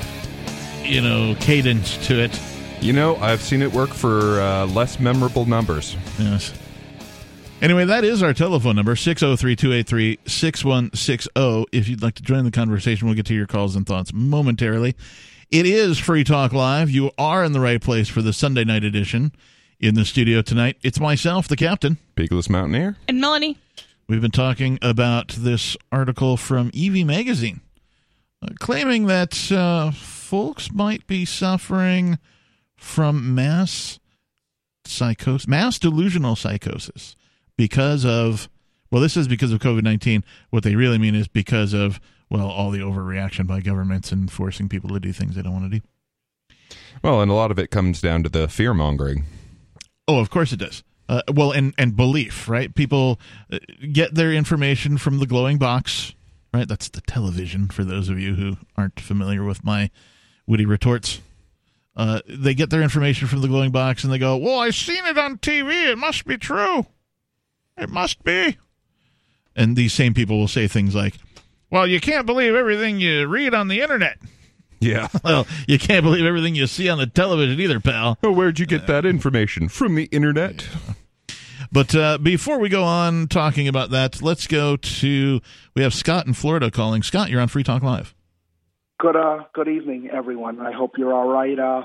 you 0.83 1.03
know, 1.03 1.37
cadence 1.41 1.99
to 2.07 2.21
it. 2.21 2.41
You 2.81 2.95
know, 2.95 3.17
I've 3.17 3.43
seen 3.43 3.61
it 3.61 3.71
work 3.71 3.91
for 3.91 4.41
uh, 4.41 4.67
less 4.67 4.99
memorable 4.99 5.45
numbers. 5.45 5.95
Yes. 6.19 6.55
Anyway, 7.65 7.87
that 7.87 8.05
is 8.05 8.23
our 8.23 8.35
telephone 8.35 8.77
number, 8.77 8.95
603-283-6160. 8.95 11.65
If 11.73 11.89
you'd 11.89 12.03
like 12.03 12.17
to 12.17 12.23
join 12.23 12.45
the 12.45 12.51
conversation, 12.51 13.07
we'll 13.07 13.17
get 13.17 13.25
to 13.25 13.35
your 13.35 13.47
calls 13.47 13.75
and 13.75 13.87
thoughts 13.87 14.13
momentarily. 14.13 14.95
It 15.51 15.65
is 15.65 15.99
Free 15.99 16.25
Talk 16.25 16.53
Live. 16.53 16.91
You 16.91 17.11
are 17.17 17.43
in 17.43 17.53
the 17.53 17.61
right 17.61 17.81
place 17.81 18.07
for 18.07 18.21
the 18.21 18.35
Sunday 18.35 18.65
night 18.65 18.85
edition. 18.85 19.33
In 19.81 19.95
the 19.95 20.05
studio 20.05 20.43
tonight, 20.43 20.77
it's 20.83 21.01
myself, 21.01 21.49
the 21.49 21.57
captain. 21.57 21.97
Peakless 22.17 22.51
Mountaineer. 22.51 22.99
And 23.09 23.19
Melanie, 23.19 23.57
We've 24.07 24.21
been 24.21 24.31
talking 24.31 24.79
about 24.83 25.29
this 25.29 25.79
article 25.91 26.37
from 26.37 26.71
EV 26.77 27.07
Magazine, 27.07 27.63
uh, 28.43 28.49
claiming 28.61 29.07
that 29.07 29.51
uh, 29.51 29.93
folks 29.93 30.71
might 30.71 31.07
be 31.07 31.25
suffering 31.25 32.19
from 32.77 33.35
mass 33.35 33.99
psychosis, 34.85 35.49
mass 35.49 35.79
delusional 35.79 36.37
psychosis, 36.37 37.17
because 37.57 38.05
of. 38.05 38.49
Well, 38.91 39.03
this 39.03 39.17
is 39.17 39.27
because 39.27 39.53
of 39.53 39.59
COVID 39.59 39.83
nineteen. 39.83 40.23
What 40.51 40.63
they 40.63 40.77
really 40.77 40.99
mean 40.99 41.15
is 41.15 41.27
because 41.27 41.73
of 41.73 42.01
well, 42.31 42.49
all 42.49 42.71
the 42.71 42.81
overreaction 42.81 43.47
by 43.47 43.61
governments 43.61 44.13
and 44.13 44.31
forcing 44.31 44.69
people 44.69 44.91
to 44.91 45.01
do 45.01 45.13
things 45.13 45.35
they 45.37 45.43
don't 45.43 45.53
want 45.53 45.71
to 45.73 45.79
do. 45.79 45.87
Well, 47.03 47.21
and 47.21 47.31
a 47.31 47.35
lot 47.35 47.51
of 47.51 47.59
it 47.59 47.71
comes 47.71 48.01
down 48.01 48.23
to 48.23 48.29
the 48.29 48.49
fear 48.49 48.75
mongering. 48.75 49.25
Oh, 50.09 50.19
of 50.19 50.31
course 50.31 50.53
it 50.53 50.59
does. 50.59 50.83
Uh, 51.09 51.23
well, 51.33 51.53
and 51.53 51.75
and 51.77 51.97
belief, 51.97 52.49
right? 52.49 52.75
People 52.75 53.21
uh, 53.53 53.59
get 53.93 54.15
their 54.15 54.33
information 54.33 54.97
from 54.97 55.19
the 55.19 55.27
glowing 55.27 55.59
box, 55.59 56.15
right? 56.53 56.67
That's 56.67 56.89
the 56.89 57.03
television. 57.03 57.69
For 57.69 57.85
those 57.85 58.09
of 58.09 58.19
you 58.19 58.35
who 58.35 58.57
aren't 58.77 58.99
familiar 59.01 59.45
with 59.45 59.63
my 59.63 59.91
witty 60.47 60.65
retorts, 60.65 61.21
uh, 61.95 62.21
they 62.27 62.55
get 62.55 62.71
their 62.71 62.83
information 62.83 63.29
from 63.29 63.43
the 63.43 63.49
glowing 63.49 63.71
box, 63.71 64.03
and 64.03 64.13
they 64.13 64.19
go, 64.19 64.37
"Well, 64.37 64.61
I've 64.61 64.75
seen 64.75 65.05
it 65.05 65.19
on 65.19 65.39
TV. 65.39 65.91
It 65.91 65.99
must 65.99 66.25
be 66.25 66.39
true. 66.39 66.87
It 67.77 67.91
must 67.91 68.23
be." 68.25 68.57
And 69.57 69.77
these 69.77 69.93
same 69.93 70.15
people 70.15 70.39
will 70.39 70.49
say 70.49 70.67
things 70.67 70.95
like, 70.95 71.15
"Well, 71.71 71.87
you 71.87 72.01
can't 72.01 72.27
believe 72.27 72.55
everything 72.55 73.01
you 73.01 73.27
read 73.27 73.55
on 73.55 73.69
the 73.69 73.81
internet." 73.81 74.19
Yeah. 74.81 75.09
Well, 75.25 75.47
you 75.67 75.79
can't 75.79 76.05
believe 76.05 76.27
everything 76.27 76.55
you 76.55 76.67
see 76.67 76.89
on 76.91 76.99
the 76.99 77.07
television 77.07 77.59
either, 77.59 77.81
pal. 77.81 78.19
Oh, 78.23 78.31
where'd 78.33 78.59
you 78.59 78.67
get 78.67 78.87
that 78.87 79.07
information? 79.07 79.69
From 79.69 79.95
the 79.95 80.05
internet? 80.07 80.67
But 81.73 81.95
uh, 81.95 82.19
before 82.19 82.59
we 82.59 82.69
go 82.69 82.85
on 82.85 83.27
talking 83.29 83.67
about 83.67 83.91
that, 83.91 84.21
let's 84.21 84.47
go 84.47 84.77
to 84.77 85.41
we 85.75 85.83
have 85.83 85.95
Scott 85.95 86.27
in 86.27 86.35
Florida 86.35 86.71
calling. 86.71 87.03
Scott, 87.03 87.31
you're 87.31 87.41
on 87.41 87.49
Free 87.49 87.63
Talk 87.65 87.83
Live. 87.83 88.15
Good 89.01 89.17
uh 89.17 89.45
good 89.55 89.69
evening 89.69 90.09
everyone. 90.13 90.61
I 90.61 90.73
hope 90.73 90.93
you're 90.99 91.13
all 91.13 91.29
right. 91.29 91.59
Uh 91.59 91.83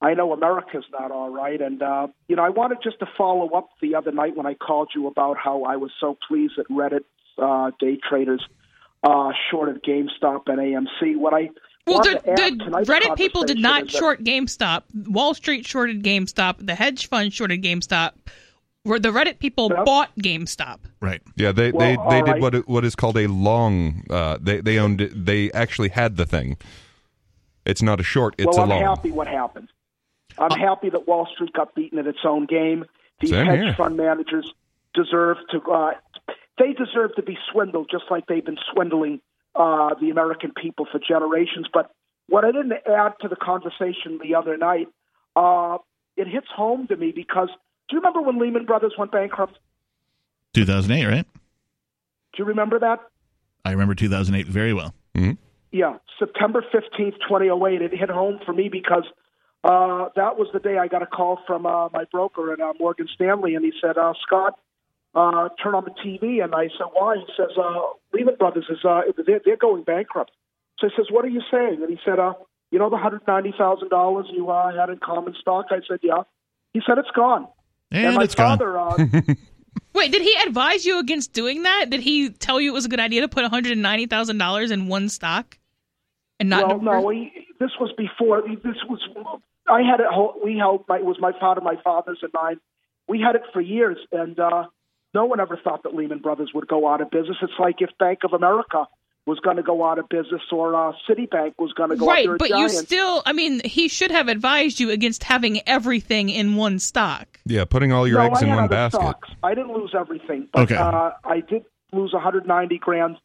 I 0.00 0.14
know 0.14 0.32
America's 0.32 0.84
not 0.92 1.10
all 1.10 1.30
right 1.30 1.60
and 1.60 1.82
uh 1.82 2.06
you 2.28 2.36
know 2.36 2.44
I 2.44 2.50
wanted 2.50 2.78
just 2.82 2.98
to 3.00 3.06
follow 3.16 3.48
up 3.50 3.68
the 3.80 3.94
other 3.94 4.12
night 4.12 4.36
when 4.36 4.46
I 4.46 4.54
called 4.54 4.90
you 4.94 5.06
about 5.08 5.36
how 5.36 5.64
I 5.64 5.76
was 5.76 5.90
so 6.00 6.16
pleased 6.28 6.54
that 6.56 6.68
Reddit 6.68 7.04
uh 7.38 7.70
day 7.80 7.98
traders 8.08 8.44
uh 9.02 9.30
shorted 9.50 9.82
GameStop 9.82 10.42
and 10.46 10.58
AMC. 10.58 11.16
What 11.16 11.34
I 11.34 11.50
well, 11.86 12.00
the, 12.02 12.20
the 12.24 12.84
Reddit 12.84 13.16
people 13.16 13.44
did 13.44 13.58
not 13.58 13.86
is 13.86 13.92
that- 13.92 13.98
short 13.98 14.22
GameStop. 14.22 14.82
Wall 15.08 15.32
Street 15.34 15.66
shorted 15.66 16.02
GameStop. 16.02 16.64
The 16.66 16.74
hedge 16.74 17.08
fund 17.08 17.32
shorted 17.32 17.62
GameStop. 17.62 18.12
Where 18.84 18.98
the 18.98 19.08
Reddit 19.08 19.38
people 19.38 19.70
Yep. 19.74 19.84
bought 19.84 20.10
GameStop. 20.18 20.78
Right. 21.00 21.20
Yeah, 21.36 21.52
they 21.52 21.72
Well, 21.72 21.80
they, 22.10 22.16
they 22.16 22.22
did 22.22 22.32
right. 22.32 22.40
what 22.42 22.68
what 22.68 22.84
is 22.84 22.94
called 22.94 23.16
a 23.18 23.26
long. 23.26 24.04
Uh, 24.10 24.36
they 24.40 24.60
they 24.60 24.78
owned. 24.78 25.00
They 25.14 25.50
actually 25.52 25.88
had 25.88 26.16
the 26.16 26.24
thing. 26.26 26.56
It's 27.66 27.82
not 27.82 28.00
a 28.00 28.02
short. 28.02 28.34
It's 28.38 28.46
well, 28.56 28.60
a 28.60 28.62
I'm 28.62 28.68
long. 28.68 28.82
happy 28.96 29.10
what 29.10 29.26
happened. 29.26 29.68
I'm 30.38 30.58
happy 30.58 30.90
that 30.90 31.06
Wall 31.06 31.26
Street 31.34 31.52
got 31.52 31.74
beaten 31.74 31.98
at 31.98 32.06
its 32.06 32.20
own 32.24 32.46
game. 32.46 32.84
These 33.20 33.30
Same 33.30 33.46
hedge 33.46 33.60
here. 33.60 33.74
fund 33.76 33.96
managers 33.96 34.52
deserve 34.94 35.38
to. 35.50 35.60
Uh, 35.62 35.90
they 36.58 36.72
deserve 36.72 37.14
to 37.16 37.22
be 37.22 37.36
swindled, 37.52 37.88
just 37.90 38.04
like 38.10 38.26
they've 38.26 38.44
been 38.44 38.58
swindling 38.72 39.20
uh, 39.54 39.94
the 40.00 40.10
American 40.10 40.52
people 40.52 40.86
for 40.90 40.98
generations. 40.98 41.66
But 41.72 41.90
what 42.28 42.44
I 42.44 42.52
didn't 42.52 42.72
add 42.86 43.12
to 43.22 43.28
the 43.28 43.36
conversation 43.36 44.18
the 44.22 44.34
other 44.34 44.56
night, 44.56 44.88
uh, 45.36 45.78
it 46.16 46.26
hits 46.28 46.48
home 46.54 46.86
to 46.88 46.96
me 46.96 47.12
because 47.14 47.48
do 47.88 47.96
you 47.96 48.00
remember 48.00 48.20
when 48.20 48.38
Lehman 48.38 48.66
Brothers 48.66 48.94
went 48.98 49.12
bankrupt? 49.12 49.58
2008, 50.54 51.06
right? 51.06 51.26
Do 52.32 52.38
you 52.38 52.44
remember 52.44 52.78
that? 52.80 53.00
I 53.64 53.72
remember 53.72 53.94
2008 53.94 54.46
very 54.46 54.72
well. 54.74 54.94
Yeah, 55.70 55.96
September 56.18 56.64
15th, 56.72 57.14
2008. 57.28 57.82
It 57.82 57.92
hit 57.92 58.08
home 58.10 58.38
for 58.44 58.52
me 58.52 58.68
because 58.68 59.04
uh, 59.64 60.08
that 60.16 60.38
was 60.38 60.48
the 60.52 60.60
day 60.60 60.78
I 60.78 60.86
got 60.88 61.02
a 61.02 61.06
call 61.06 61.40
from 61.46 61.66
uh, 61.66 61.88
my 61.92 62.04
broker 62.04 62.52
at 62.52 62.60
uh, 62.60 62.74
Morgan 62.78 63.08
Stanley, 63.14 63.54
and 63.54 63.64
he 63.64 63.72
said, 63.80 63.98
uh, 63.98 64.14
Scott, 64.26 64.58
uh, 65.14 65.48
turn 65.62 65.74
on 65.74 65.84
the 65.84 65.90
TV. 65.90 66.42
And 66.42 66.54
I 66.54 66.68
said, 66.78 66.86
why? 66.92 67.16
He 67.16 67.32
says, 67.36 67.56
uh, 67.58 67.80
Lehman 68.12 68.36
Brothers 68.36 68.66
is 68.70 68.78
uh, 68.84 69.02
they're, 69.26 69.40
they're 69.44 69.56
going 69.56 69.82
bankrupt. 69.82 70.30
So 70.78 70.88
he 70.88 70.92
says, 70.96 71.06
what 71.10 71.24
are 71.24 71.28
you 71.28 71.42
saying? 71.50 71.78
And 71.82 71.90
he 71.90 71.98
said, 72.04 72.18
uh, 72.18 72.34
you 72.70 72.78
know 72.78 72.90
the 72.90 72.96
$190,000 72.96 74.24
you 74.32 74.50
uh, 74.50 74.78
had 74.78 74.90
in 74.90 74.98
common 74.98 75.34
stock? 75.40 75.66
I 75.70 75.80
said, 75.88 76.00
yeah. 76.02 76.22
He 76.72 76.80
said, 76.86 76.98
it's 76.98 77.10
gone. 77.14 77.48
And, 77.90 78.16
my 78.16 78.24
it's 78.24 78.34
gone. 78.34 78.58
father, 78.58 78.78
uh, 78.78 78.96
Wait, 79.94 80.12
did 80.12 80.22
he 80.22 80.34
advise 80.46 80.84
you 80.84 80.98
against 81.00 81.32
doing 81.32 81.62
that? 81.62 81.86
Did 81.90 82.00
he 82.00 82.30
tell 82.30 82.60
you 82.60 82.70
it 82.70 82.74
was 82.74 82.84
a 82.84 82.88
good 82.88 83.00
idea 83.00 83.22
to 83.22 83.28
put 83.28 83.42
one 83.42 83.50
hundred 83.50 83.76
ninety 83.78 84.06
thousand 84.06 84.38
dollars 84.38 84.70
in 84.70 84.86
one 84.86 85.08
stock 85.08 85.58
and 86.38 86.50
not? 86.50 86.68
well, 86.68 86.80
no, 86.80 87.08
he, 87.08 87.32
this 87.58 87.70
was 87.80 87.90
before. 87.96 88.42
This 88.42 88.76
was 88.88 89.00
I 89.70 89.82
had 89.82 90.00
it. 90.00 90.06
whole- 90.10 90.34
We 90.42 90.56
held. 90.58 90.84
My, 90.88 90.96
it 90.98 91.04
was 91.04 91.16
my 91.20 91.32
father, 91.38 91.60
my 91.60 91.76
father's, 91.82 92.18
and 92.22 92.32
mine. 92.32 92.58
We 93.08 93.20
had 93.20 93.34
it 93.36 93.42
for 93.52 93.60
years, 93.60 93.98
and 94.12 94.38
uh, 94.38 94.64
no 95.14 95.24
one 95.26 95.40
ever 95.40 95.56
thought 95.62 95.82
that 95.84 95.94
Lehman 95.94 96.18
Brothers 96.18 96.50
would 96.54 96.68
go 96.68 96.86
out 96.88 97.00
of 97.00 97.10
business. 97.10 97.36
It's 97.42 97.52
like 97.58 97.76
if 97.80 97.90
Bank 97.98 98.20
of 98.24 98.32
America 98.34 98.86
was 99.26 99.38
going 99.40 99.56
to 99.56 99.62
go 99.62 99.84
out 99.84 99.98
of 99.98 100.08
business, 100.08 100.40
or 100.52 100.74
uh, 100.74 100.92
Citibank 101.08 101.52
was 101.58 101.72
going 101.74 101.90
to 101.90 101.96
go. 101.96 102.06
right, 102.06 102.26
They're 102.26 102.36
but 102.38 102.50
you 102.50 102.68
still. 102.70 103.22
I 103.26 103.32
mean, 103.34 103.60
he 103.64 103.88
should 103.88 104.10
have 104.10 104.28
advised 104.28 104.80
you 104.80 104.90
against 104.90 105.22
having 105.24 105.60
everything 105.68 106.30
in 106.30 106.56
one 106.56 106.78
stock. 106.78 107.38
Yeah, 107.44 107.64
putting 107.66 107.92
all 107.92 108.06
your 108.08 108.18
no, 108.20 108.26
eggs 108.26 108.38
I 108.38 108.42
in 108.42 108.48
had 108.48 108.54
one 108.56 108.64
other 108.64 108.70
basket. 108.74 109.00
Stocks. 109.00 109.28
I 109.42 109.54
didn't 109.54 109.72
lose 109.74 109.94
everything, 109.98 110.48
but 110.52 110.62
Okay. 110.62 110.76
uh, 110.76 111.10
I 111.24 111.40
did 111.40 111.64
lose 111.92 112.12
190 112.12 112.78
grand 112.78 113.16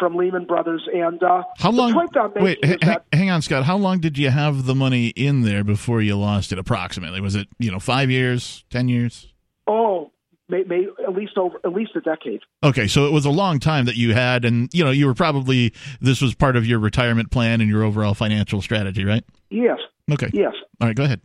from 0.00 0.16
Lehman 0.16 0.46
Brothers. 0.46 0.82
And 0.92 1.22
uh, 1.22 1.44
How 1.58 1.70
long? 1.70 1.90
The 1.90 1.94
point 1.94 2.16
I'm 2.16 2.30
making 2.30 2.42
Wait, 2.42 2.64
ha- 2.64 2.76
that 2.86 3.04
hang 3.12 3.30
on, 3.30 3.42
Scott. 3.42 3.62
How 3.64 3.76
long 3.76 4.00
did 4.00 4.18
you 4.18 4.30
have 4.30 4.64
the 4.66 4.74
money 4.74 5.08
in 5.08 5.42
there 5.42 5.62
before 5.62 6.02
you 6.02 6.16
lost 6.16 6.50
it? 6.50 6.58
Approximately, 6.58 7.20
was 7.20 7.36
it 7.36 7.46
you 7.60 7.70
know 7.70 7.78
five 7.78 8.10
years, 8.10 8.64
ten 8.70 8.88
years? 8.88 9.28
oh, 9.68 10.10
may, 10.48 10.64
may, 10.64 10.84
at 11.06 11.14
least 11.14 11.38
over 11.38 11.58
at 11.64 11.72
least 11.72 11.92
a 11.94 12.00
decade. 12.00 12.40
Okay, 12.64 12.88
so 12.88 13.06
it 13.06 13.12
was 13.12 13.24
a 13.24 13.30
long 13.30 13.60
time 13.60 13.84
that 13.84 13.94
you 13.94 14.14
had, 14.14 14.44
and 14.44 14.68
you 14.72 14.82
know 14.82 14.90
you 14.90 15.06
were 15.06 15.14
probably 15.14 15.72
this 16.00 16.20
was 16.20 16.34
part 16.34 16.56
of 16.56 16.66
your 16.66 16.80
retirement 16.80 17.30
plan 17.30 17.60
and 17.60 17.70
your 17.70 17.84
overall 17.84 18.14
financial 18.14 18.60
strategy, 18.60 19.04
right? 19.04 19.22
Yes, 19.50 19.78
Okay. 20.10 20.30
yes. 20.32 20.54
All 20.80 20.88
right, 20.88 20.96
go 20.96 21.04
ahead. 21.04 21.20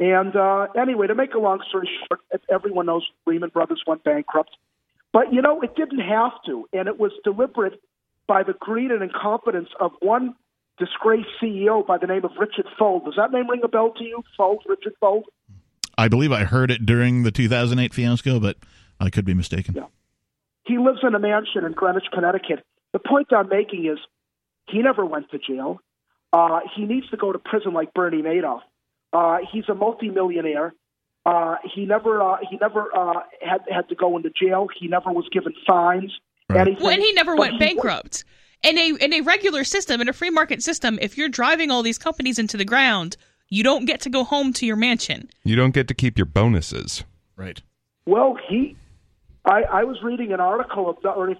And 0.00 0.34
uh, 0.34 0.66
anyway, 0.76 1.06
to 1.06 1.14
make 1.14 1.34
a 1.34 1.38
long 1.38 1.60
story 1.68 1.88
short, 2.08 2.20
everyone 2.50 2.86
knows 2.86 3.06
Lehman 3.26 3.50
Brothers 3.50 3.82
went 3.86 4.02
bankrupt. 4.02 4.50
But 5.14 5.32
you 5.32 5.40
know, 5.40 5.62
it 5.62 5.76
didn't 5.76 6.00
have 6.00 6.32
to, 6.46 6.68
and 6.72 6.88
it 6.88 6.98
was 6.98 7.12
deliberate 7.22 7.80
by 8.26 8.42
the 8.42 8.52
greed 8.52 8.90
and 8.90 9.00
incompetence 9.00 9.68
of 9.78 9.92
one 10.00 10.34
disgraced 10.76 11.28
CEO 11.40 11.86
by 11.86 11.98
the 11.98 12.08
name 12.08 12.24
of 12.24 12.32
Richard 12.36 12.66
Fuld. 12.76 13.04
Does 13.04 13.14
that 13.16 13.30
name 13.30 13.48
ring 13.48 13.60
a 13.62 13.68
bell 13.68 13.92
to 13.96 14.02
you? 14.02 14.24
Fuld, 14.36 14.58
Richard 14.66 14.94
Fuld. 15.00 15.22
I 15.96 16.08
believe 16.08 16.32
I 16.32 16.42
heard 16.42 16.72
it 16.72 16.84
during 16.84 17.22
the 17.22 17.30
2008 17.30 17.94
fiasco, 17.94 18.40
but 18.40 18.56
I 18.98 19.08
could 19.08 19.24
be 19.24 19.34
mistaken. 19.34 19.76
Yeah. 19.76 19.86
He 20.66 20.78
lives 20.78 20.98
in 21.04 21.14
a 21.14 21.20
mansion 21.20 21.64
in 21.64 21.72
Greenwich, 21.72 22.06
Connecticut. 22.12 22.64
The 22.92 22.98
point 22.98 23.28
I'm 23.32 23.48
making 23.48 23.86
is 23.86 23.98
he 24.68 24.82
never 24.82 25.06
went 25.06 25.30
to 25.30 25.38
jail. 25.38 25.78
Uh, 26.32 26.58
he 26.74 26.86
needs 26.86 27.08
to 27.10 27.16
go 27.16 27.30
to 27.30 27.38
prison 27.38 27.72
like 27.72 27.94
Bernie 27.94 28.22
Madoff. 28.22 28.62
Uh, 29.12 29.38
he's 29.52 29.68
a 29.68 29.74
multimillionaire. 29.74 30.74
Uh, 31.26 31.56
he 31.74 31.86
never 31.86 32.20
uh, 32.20 32.36
he 32.50 32.58
never 32.60 32.94
uh, 32.94 33.20
had 33.40 33.60
had 33.70 33.88
to 33.88 33.94
go 33.94 34.16
into 34.16 34.30
jail. 34.30 34.68
He 34.78 34.88
never 34.88 35.10
was 35.10 35.26
given 35.32 35.54
fines. 35.66 36.12
Right. 36.50 36.60
Anything. 36.68 36.84
When 36.84 37.00
he 37.00 37.12
never 37.14 37.34
But 37.34 37.40
went 37.40 37.52
he- 37.54 37.58
bankrupt. 37.60 38.24
In 38.62 38.78
a 38.78 38.94
in 38.96 39.12
a 39.12 39.20
regular 39.20 39.62
system, 39.62 40.00
in 40.00 40.08
a 40.08 40.12
free 40.14 40.30
market 40.30 40.62
system, 40.62 40.98
if 41.02 41.18
you're 41.18 41.28
driving 41.28 41.70
all 41.70 41.82
these 41.82 41.98
companies 41.98 42.38
into 42.38 42.56
the 42.56 42.64
ground, 42.64 43.16
you 43.50 43.62
don't 43.62 43.84
get 43.84 44.00
to 44.02 44.10
go 44.10 44.24
home 44.24 44.54
to 44.54 44.64
your 44.66 44.76
mansion. 44.76 45.28
You 45.44 45.54
don't 45.54 45.72
get 45.74 45.86
to 45.88 45.94
keep 45.94 46.16
your 46.16 46.24
bonuses. 46.24 47.04
Right. 47.36 47.60
Well, 48.06 48.38
he, 48.48 48.74
I, 49.44 49.62
I 49.64 49.84
was 49.84 49.98
reading 50.02 50.32
an 50.32 50.40
article 50.40 50.88
of 50.88 50.96
the, 51.02 51.10
or, 51.10 51.30
uh, 51.30 51.34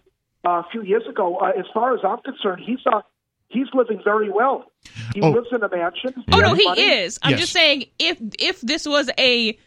a 0.45 0.66
few 0.70 0.82
years 0.82 1.05
ago. 1.09 1.37
Uh, 1.37 1.53
as 1.59 1.64
far 1.72 1.95
as 1.95 2.01
I'm 2.07 2.18
concerned, 2.18 2.62
he's 2.66 2.80
uh, 2.87 3.01
he's 3.49 3.68
living 3.72 4.03
very 4.05 4.28
well. 4.30 4.70
He 5.14 5.22
Oh. 5.22 5.30
lives 5.30 5.49
in 5.51 5.62
a 5.62 5.68
mansion. 5.70 6.12
Oh 6.30 6.41
no, 6.41 6.49
has 6.55 6.59
he 6.59 6.82
is. 6.82 7.18
I'm 7.22 7.30
Yes. 7.32 7.41
just 7.41 7.53
saying 7.53 7.87
if 7.99 8.18
if 8.39 8.61
this 8.61 8.87
was 8.87 9.09
a 9.18 9.59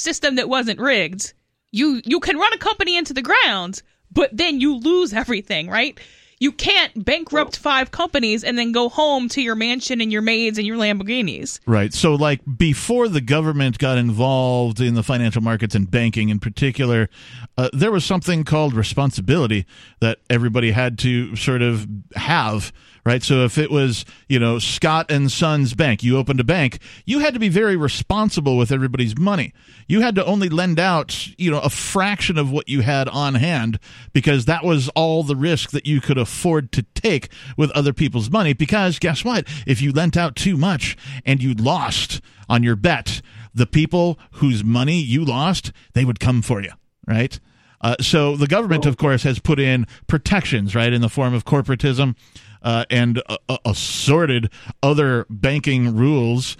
system 0.00 0.36
that 0.36 0.48
wasn't 0.48 0.80
rigged, 0.80 1.34
you 1.70 2.00
you 2.04 2.20
can 2.20 2.36
run 2.36 2.52
a 2.52 2.58
company 2.58 2.96
into 2.96 3.12
the 3.12 3.22
ground, 3.22 3.82
but 4.10 4.36
then 4.36 4.60
you 4.60 4.76
lose 4.76 5.12
everything, 5.12 5.68
right? 5.68 5.98
You 6.42 6.52
can't 6.52 7.04
bankrupt 7.04 7.58
five 7.58 7.90
companies 7.90 8.44
and 8.44 8.56
then 8.56 8.72
go 8.72 8.88
home 8.88 9.28
to 9.28 9.42
your 9.42 9.54
mansion 9.54 10.00
and 10.00 10.10
your 10.10 10.22
maids 10.22 10.56
and 10.56 10.66
your 10.66 10.78
Lamborghinis. 10.78 11.60
Right. 11.66 11.92
So, 11.92 12.14
like, 12.14 12.40
before 12.56 13.08
the 13.08 13.20
government 13.20 13.76
got 13.76 13.98
involved 13.98 14.80
in 14.80 14.94
the 14.94 15.02
financial 15.02 15.42
markets 15.42 15.74
and 15.74 15.90
banking 15.90 16.30
in 16.30 16.38
particular, 16.38 17.10
uh, 17.58 17.68
there 17.74 17.92
was 17.92 18.06
something 18.06 18.44
called 18.44 18.72
responsibility 18.72 19.66
that 20.00 20.20
everybody 20.30 20.70
had 20.70 20.98
to 21.00 21.36
sort 21.36 21.60
of 21.60 21.86
have. 22.16 22.72
Right. 23.02 23.22
So, 23.22 23.44
if 23.44 23.56
it 23.56 23.70
was, 23.70 24.04
you 24.28 24.38
know, 24.38 24.58
Scott 24.58 25.10
and 25.10 25.32
Sons 25.32 25.72
Bank, 25.72 26.02
you 26.02 26.18
opened 26.18 26.38
a 26.38 26.44
bank, 26.44 26.80
you 27.06 27.20
had 27.20 27.32
to 27.32 27.40
be 27.40 27.48
very 27.48 27.74
responsible 27.74 28.58
with 28.58 28.70
everybody's 28.70 29.16
money. 29.16 29.54
You 29.88 30.02
had 30.02 30.14
to 30.16 30.24
only 30.26 30.50
lend 30.50 30.78
out, 30.78 31.28
you 31.38 31.50
know, 31.50 31.60
a 31.60 31.70
fraction 31.70 32.36
of 32.36 32.52
what 32.52 32.68
you 32.68 32.82
had 32.82 33.08
on 33.08 33.36
hand 33.36 33.78
because 34.12 34.44
that 34.44 34.64
was 34.64 34.90
all 34.90 35.22
the 35.22 35.34
risk 35.34 35.70
that 35.70 35.86
you 35.86 36.02
could 36.02 36.18
afford 36.18 36.72
to 36.72 36.82
take 36.94 37.30
with 37.56 37.70
other 37.70 37.94
people's 37.94 38.30
money. 38.30 38.52
Because 38.52 38.98
guess 38.98 39.24
what? 39.24 39.48
If 39.66 39.80
you 39.80 39.92
lent 39.92 40.16
out 40.16 40.36
too 40.36 40.58
much 40.58 40.96
and 41.24 41.42
you 41.42 41.54
lost 41.54 42.20
on 42.50 42.62
your 42.62 42.76
bet, 42.76 43.22
the 43.54 43.66
people 43.66 44.18
whose 44.32 44.62
money 44.62 45.00
you 45.00 45.24
lost, 45.24 45.72
they 45.94 46.04
would 46.04 46.20
come 46.20 46.42
for 46.42 46.60
you, 46.62 46.72
right? 47.06 47.40
Uh, 47.80 47.96
so 48.00 48.36
the 48.36 48.46
government, 48.46 48.84
of 48.84 48.96
course, 48.96 49.22
has 49.22 49.38
put 49.38 49.58
in 49.58 49.86
protections, 50.06 50.74
right, 50.74 50.92
in 50.92 51.00
the 51.00 51.08
form 51.08 51.32
of 51.32 51.44
corporatism 51.44 52.14
uh, 52.62 52.84
and 52.90 53.22
uh, 53.28 53.36
uh, 53.48 53.58
assorted 53.64 54.50
other 54.82 55.26
banking 55.30 55.94
rules. 55.94 56.56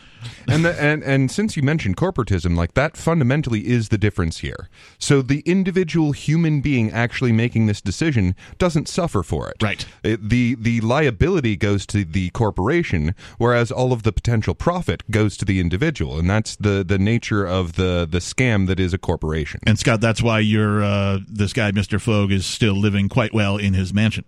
and 0.46 0.64
the, 0.64 0.80
and 0.82 1.02
and 1.02 1.30
since 1.30 1.56
you 1.56 1.62
mentioned 1.62 1.96
corporatism, 1.96 2.56
like 2.56 2.74
that 2.74 2.96
fundamentally 2.96 3.66
is 3.68 3.88
the 3.88 3.98
difference 3.98 4.38
here. 4.38 4.68
So 4.98 5.22
the 5.22 5.40
individual 5.40 6.12
human 6.12 6.60
being 6.60 6.90
actually 6.90 7.32
making 7.32 7.66
this 7.66 7.80
decision 7.80 8.34
doesn't 8.58 8.88
suffer 8.88 9.22
for 9.22 9.48
it. 9.48 9.56
Right. 9.62 9.86
It- 10.02 10.28
the 10.28 10.56
the 10.58 10.80
liability 10.82 11.56
goes 11.56 11.86
to 11.86 12.04
the 12.04 12.30
corporation, 12.30 13.14
whereas 13.38 13.70
all 13.72 13.92
of 13.92 14.02
the 14.02 14.12
potential 14.12 14.54
profit 14.54 15.02
goes 15.10 15.36
to 15.38 15.44
the 15.44 15.58
individual, 15.60 16.18
and 16.18 16.28
that's 16.28 16.56
the 16.56 16.84
the 16.86 16.98
nature 16.98 17.46
of 17.46 17.74
the 17.74 18.06
the 18.10 18.18
scam 18.18 18.66
that 18.66 18.78
is 18.78 18.92
a 18.92 18.98
corporation. 18.98 19.60
And 19.66 19.78
Scott, 19.78 20.00
that's 20.00 20.22
why 20.22 20.40
you're 20.40 20.82
uh, 20.84 21.18
this 21.26 21.52
guy, 21.52 21.70
Mr. 21.72 22.00
Fogue, 22.00 22.32
is 22.32 22.44
still 22.44 22.74
living 22.74 23.08
quite 23.08 23.32
well 23.32 23.56
in 23.56 23.72
his 23.74 23.94
mansion. 23.94 24.24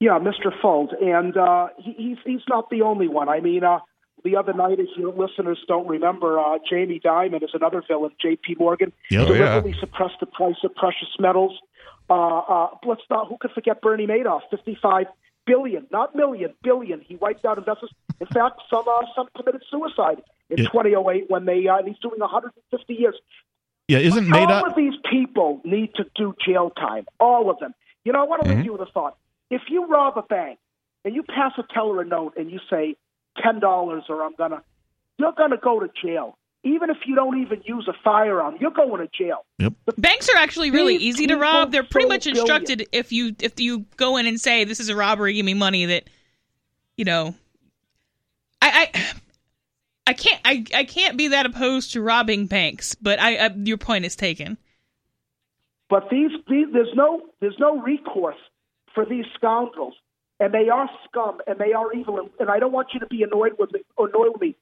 Yeah, 0.00 0.18
Mr. 0.18 0.52
Fuld, 0.62 0.92
and 1.02 1.36
uh, 1.36 1.68
he, 1.78 1.92
he's 1.96 2.18
he's 2.24 2.42
not 2.48 2.68
the 2.70 2.82
only 2.82 3.08
one. 3.08 3.28
I 3.30 3.40
mean, 3.40 3.64
uh, 3.64 3.78
the 4.24 4.36
other 4.36 4.52
night, 4.52 4.78
if 4.78 4.88
your 4.96 5.12
listeners 5.14 5.58
don't 5.66 5.86
remember, 5.88 6.38
uh, 6.38 6.58
Jamie 6.68 7.00
Dimon 7.02 7.42
is 7.42 7.50
another 7.54 7.82
villain. 7.86 8.10
J.P. 8.20 8.56
Morgan 8.58 8.92
Yep. 9.10 9.20
Oh, 9.28 9.32
yeah. 9.32 9.38
deliberately 9.38 9.74
suppressed 9.80 10.16
the 10.20 10.26
price 10.26 10.56
of 10.64 10.74
precious 10.74 11.08
metals. 11.18 11.58
Uh, 12.10 12.38
uh, 12.38 12.68
let's 12.84 13.02
not. 13.08 13.28
Who 13.28 13.36
could 13.40 13.52
forget 13.52 13.80
Bernie 13.80 14.06
Madoff? 14.06 14.42
Fifty-five 14.50 15.06
billion, 15.46 15.86
not 15.90 16.14
million, 16.14 16.52
billion. 16.62 17.00
He 17.00 17.16
wiped 17.16 17.44
out 17.46 17.56
investors. 17.56 17.90
In 18.20 18.26
fact, 18.26 18.60
some 18.68 18.84
uh, 18.86 19.02
some 19.14 19.28
committed 19.34 19.62
suicide 19.70 20.22
in 20.50 20.58
Yeah. 20.58 20.68
2008 20.72 21.24
when 21.30 21.46
they 21.46 21.66
uh, 21.68 21.78
he's 21.86 21.98
doing 21.98 22.20
150 22.20 22.94
years. 22.94 23.14
Yeah, 23.88 23.98
isn't 23.98 24.26
Madoff? 24.26 24.62
All 24.62 24.66
of 24.70 24.76
these 24.76 24.94
people 25.10 25.60
need 25.64 25.94
to 25.94 26.04
do 26.16 26.34
jail 26.44 26.70
time. 26.70 27.06
All 27.18 27.48
of 27.50 27.58
them. 27.60 27.72
You 28.04 28.12
know, 28.12 28.20
I 28.22 28.24
want 28.26 28.42
to 28.44 28.48
leave 28.50 28.64
you 28.64 28.72
with 28.72 28.82
a 28.82 28.86
thought. 28.92 29.16
If 29.50 29.62
you 29.68 29.86
rob 29.86 30.16
a 30.16 30.22
bank 30.22 30.58
and 31.04 31.14
you 31.14 31.22
pass 31.22 31.52
a 31.58 31.62
teller 31.72 32.00
a 32.00 32.04
note 32.04 32.34
and 32.36 32.50
you 32.50 32.58
say 32.68 32.96
ten 33.42 33.60
dollars 33.60 34.04
or 34.08 34.22
I'm 34.22 34.34
gonna, 34.36 34.62
you're 35.18 35.32
gonna 35.32 35.56
go 35.56 35.80
to 35.80 35.88
jail. 36.02 36.36
Even 36.64 36.90
if 36.90 36.96
you 37.06 37.14
don't 37.14 37.40
even 37.40 37.62
use 37.64 37.86
a 37.86 37.92
firearm, 38.02 38.56
you're 38.58 38.72
going 38.72 39.00
to 39.00 39.08
jail. 39.16 39.44
Yep. 39.60 39.74
Banks 39.98 40.28
are 40.28 40.36
actually 40.36 40.72
really 40.72 40.98
These 40.98 41.14
easy 41.14 41.26
to 41.28 41.36
rob. 41.36 41.70
They're 41.70 41.84
pretty 41.84 42.08
much 42.08 42.26
instructed 42.26 42.88
if 42.90 43.12
you 43.12 43.36
if 43.38 43.60
you 43.60 43.86
go 43.96 44.16
in 44.16 44.26
and 44.26 44.40
say 44.40 44.64
this 44.64 44.80
is 44.80 44.88
a 44.88 44.96
robbery, 44.96 45.34
give 45.34 45.46
me 45.46 45.54
money. 45.54 45.86
That 45.86 46.10
you 46.96 47.04
know, 47.04 47.36
I 48.60 48.88
I, 48.92 49.12
I 50.08 50.12
can't 50.14 50.40
I, 50.44 50.64
I 50.74 50.84
can't 50.84 51.16
be 51.16 51.28
that 51.28 51.46
opposed 51.46 51.92
to 51.92 52.02
robbing 52.02 52.46
banks. 52.46 52.96
But 52.96 53.20
I, 53.20 53.36
I 53.36 53.50
your 53.54 53.78
point 53.78 54.04
is 54.04 54.16
taken. 54.16 54.58
But 55.88 56.08
these, 56.10 56.32
these 56.48 56.66
there's 56.72 56.94
no 56.96 57.22
there's 57.40 57.58
no 57.60 57.80
recourse 57.80 58.34
for 58.96 59.04
these 59.04 59.26
scoundrels, 59.36 59.94
and 60.40 60.52
they 60.52 60.68
are 60.68 60.90
scum 61.04 61.38
and 61.46 61.60
they 61.60 61.72
are 61.72 61.92
evil. 61.92 62.18
And, 62.18 62.30
and 62.40 62.50
I 62.50 62.58
don't 62.58 62.72
want 62.72 62.88
you 62.94 63.00
to 63.00 63.06
be 63.06 63.22
annoyed 63.22 63.52
with 63.60 63.72
me. 63.72 63.82
Annoyed 63.96 64.32
with 64.32 64.40
me. 64.40 64.56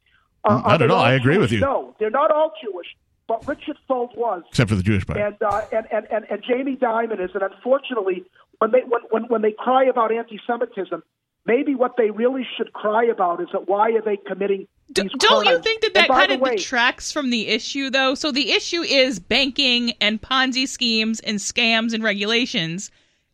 Uh, 0.45 0.57
Not 0.57 0.67
are 0.67 0.79
they 0.79 0.85
at 0.85 0.91
all. 0.91 0.99
all 0.99 1.05
I 1.05 1.15
agree 1.15 1.39
with 1.39 1.53
you. 1.53 1.61
No, 1.61 1.97
they're 1.99 2.11
not 2.11 2.31
all 2.31 2.53
Jewish. 2.63 2.89
But 3.27 3.49
Richard 3.49 3.79
Fuld 3.89 4.15
was. 4.17 4.43
Except 4.51 4.69
for 4.69 4.77
the 4.77 4.83
Jewish 4.83 5.07
part. 5.07 5.19
and, 5.19 5.37
uh, 5.41 5.63
and, 5.73 5.87
and, 5.91 6.07
and, 6.11 6.27
and 6.31 6.43
Jamie 6.47 6.77
Dimon 6.77 7.25
is, 7.25 7.31
and 7.33 7.43
unfortunately, 7.43 8.25
when 8.59 8.71
they 8.73 8.81
when, 8.87 9.01
when, 9.11 9.23
when 9.25 9.43
they 9.43 9.53
cry 9.53 9.85
about 9.85 10.13
anti-Semitism, 10.13 11.03
maybe 11.47 11.75
what 11.75 11.93
they 11.97 12.11
really 12.11 12.47
should 12.57 12.73
cry 12.75 13.05
about 13.05 13.41
is 13.41 13.49
that 13.53 13.67
why 13.67 13.93
are 13.93 14.03
they 14.03 14.19
committing 14.27 14.67
D- 14.93 15.03
these 15.03 15.13
don't 15.19 15.47
you 15.47 15.59
think 15.61 15.81
that 15.81 15.95
that 15.95 16.09
kind 16.09 16.33
of 16.33 16.41
way, 16.41 16.57
detracts 16.57 17.11
from 17.13 17.31
the 17.31 17.49
issue, 17.49 17.89
though? 17.89 18.15
So 18.15 18.31
the 18.31 18.53
issue 18.53 18.83
is 18.83 19.19
banking 19.19 19.93
and 20.01 20.21
Ponzi 20.21 20.69
schemes 20.69 21.21
and 21.21 21.39
scams 21.39 21.95
and 21.95 22.05
regulations, 22.05 22.91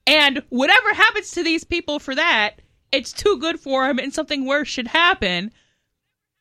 and 0.07 0.43
whatever 0.49 0.95
happens 0.95 1.31
to 1.33 1.43
these 1.43 1.65
people 1.65 1.99
for 1.99 2.15
that, 2.15 2.61
it's 2.93 3.13
too 3.13 3.39
good 3.39 3.61
for 3.61 3.87
them, 3.87 3.99
and 3.99 4.13
something 4.13 4.47
worse 4.47 4.69
should 4.69 4.89
happen. 4.89 5.53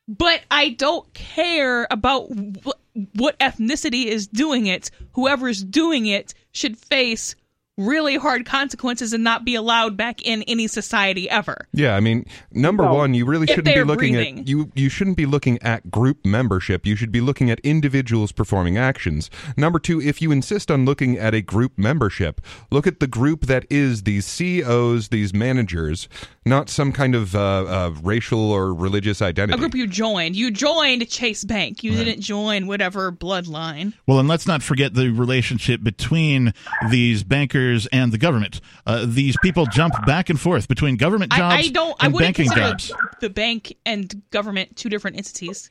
But 0.08 0.40
I 0.50 0.70
don't 0.70 1.12
care 1.14 1.86
about 1.90 2.28
wh- 2.64 3.14
what 3.14 3.38
ethnicity 3.38 4.06
is 4.06 4.26
doing 4.26 4.66
it. 4.66 4.90
Whoever's 5.12 5.62
doing 5.62 6.06
it 6.06 6.34
should 6.52 6.76
face 6.76 7.36
really 7.80 8.16
hard 8.16 8.44
consequences 8.46 9.12
and 9.12 9.24
not 9.24 9.44
be 9.44 9.54
allowed 9.54 9.96
back 9.96 10.22
in 10.22 10.42
any 10.44 10.66
society 10.66 11.28
ever. 11.30 11.66
Yeah, 11.72 11.96
I 11.96 12.00
mean, 12.00 12.26
number 12.52 12.84
No. 12.84 12.94
one, 12.94 13.14
you 13.14 13.24
really 13.24 13.46
shouldn't 13.46 13.66
be 13.66 13.82
looking 13.82 14.14
breathing. 14.14 14.38
at 14.40 14.48
you. 14.48 14.70
You 14.74 14.88
shouldn't 14.88 15.16
be 15.16 15.26
looking 15.26 15.60
at 15.62 15.90
group 15.90 16.24
membership. 16.24 16.86
You 16.86 16.96
should 16.96 17.12
be 17.12 17.20
looking 17.20 17.50
at 17.50 17.60
individuals 17.60 18.32
performing 18.32 18.76
actions. 18.76 19.30
Number 19.56 19.78
two, 19.78 20.00
if 20.00 20.20
you 20.20 20.30
insist 20.30 20.70
on 20.70 20.84
looking 20.84 21.16
at 21.18 21.34
a 21.34 21.40
group 21.42 21.72
membership, 21.76 22.40
look 22.70 22.86
at 22.86 23.00
the 23.00 23.06
group 23.06 23.46
that 23.46 23.64
is 23.70 24.02
these 24.02 24.26
CEOs, 24.26 25.08
these 25.08 25.32
managers, 25.32 26.08
not 26.46 26.70
some 26.70 26.90
kind 26.90 27.14
of 27.14 27.34
uh, 27.34 27.38
uh, 27.40 27.94
racial 28.02 28.50
or 28.50 28.72
religious 28.72 29.20
identity. 29.20 29.54
A 29.56 29.58
group 29.58 29.74
you 29.74 29.86
joined. 29.86 30.36
You 30.36 30.50
joined 30.50 31.06
Chase 31.08 31.44
Bank. 31.44 31.84
You 31.84 31.92
didn't 31.92 32.22
join 32.22 32.66
whatever 32.66 33.12
bloodline. 33.12 33.92
Well, 34.06 34.18
and 34.18 34.28
let's 34.28 34.46
not 34.46 34.62
forget 34.62 34.94
the 34.94 35.10
relationship 35.10 35.82
between 35.82 36.54
these 36.90 37.24
bankers 37.24 37.86
and 37.88 38.10
the 38.10 38.18
government. 38.18 38.60
Uh, 38.86 39.04
these 39.06 39.36
people 39.42 39.66
jump 39.66 39.94
back 40.06 40.30
and 40.30 40.40
forth 40.40 40.66
between 40.66 40.96
government 40.96 41.32
jobs 41.32 41.54
I, 41.54 41.58
I 41.58 41.68
don't. 41.68 41.96
I 42.00 42.06
and 42.06 42.14
wouldn't 42.14 42.36
banking 42.36 42.52
consider 42.52 42.70
jobs. 42.70 42.92
the 43.20 43.30
bank 43.30 43.76
and 43.84 44.22
government 44.30 44.76
two 44.76 44.88
different 44.88 45.18
entities. 45.18 45.70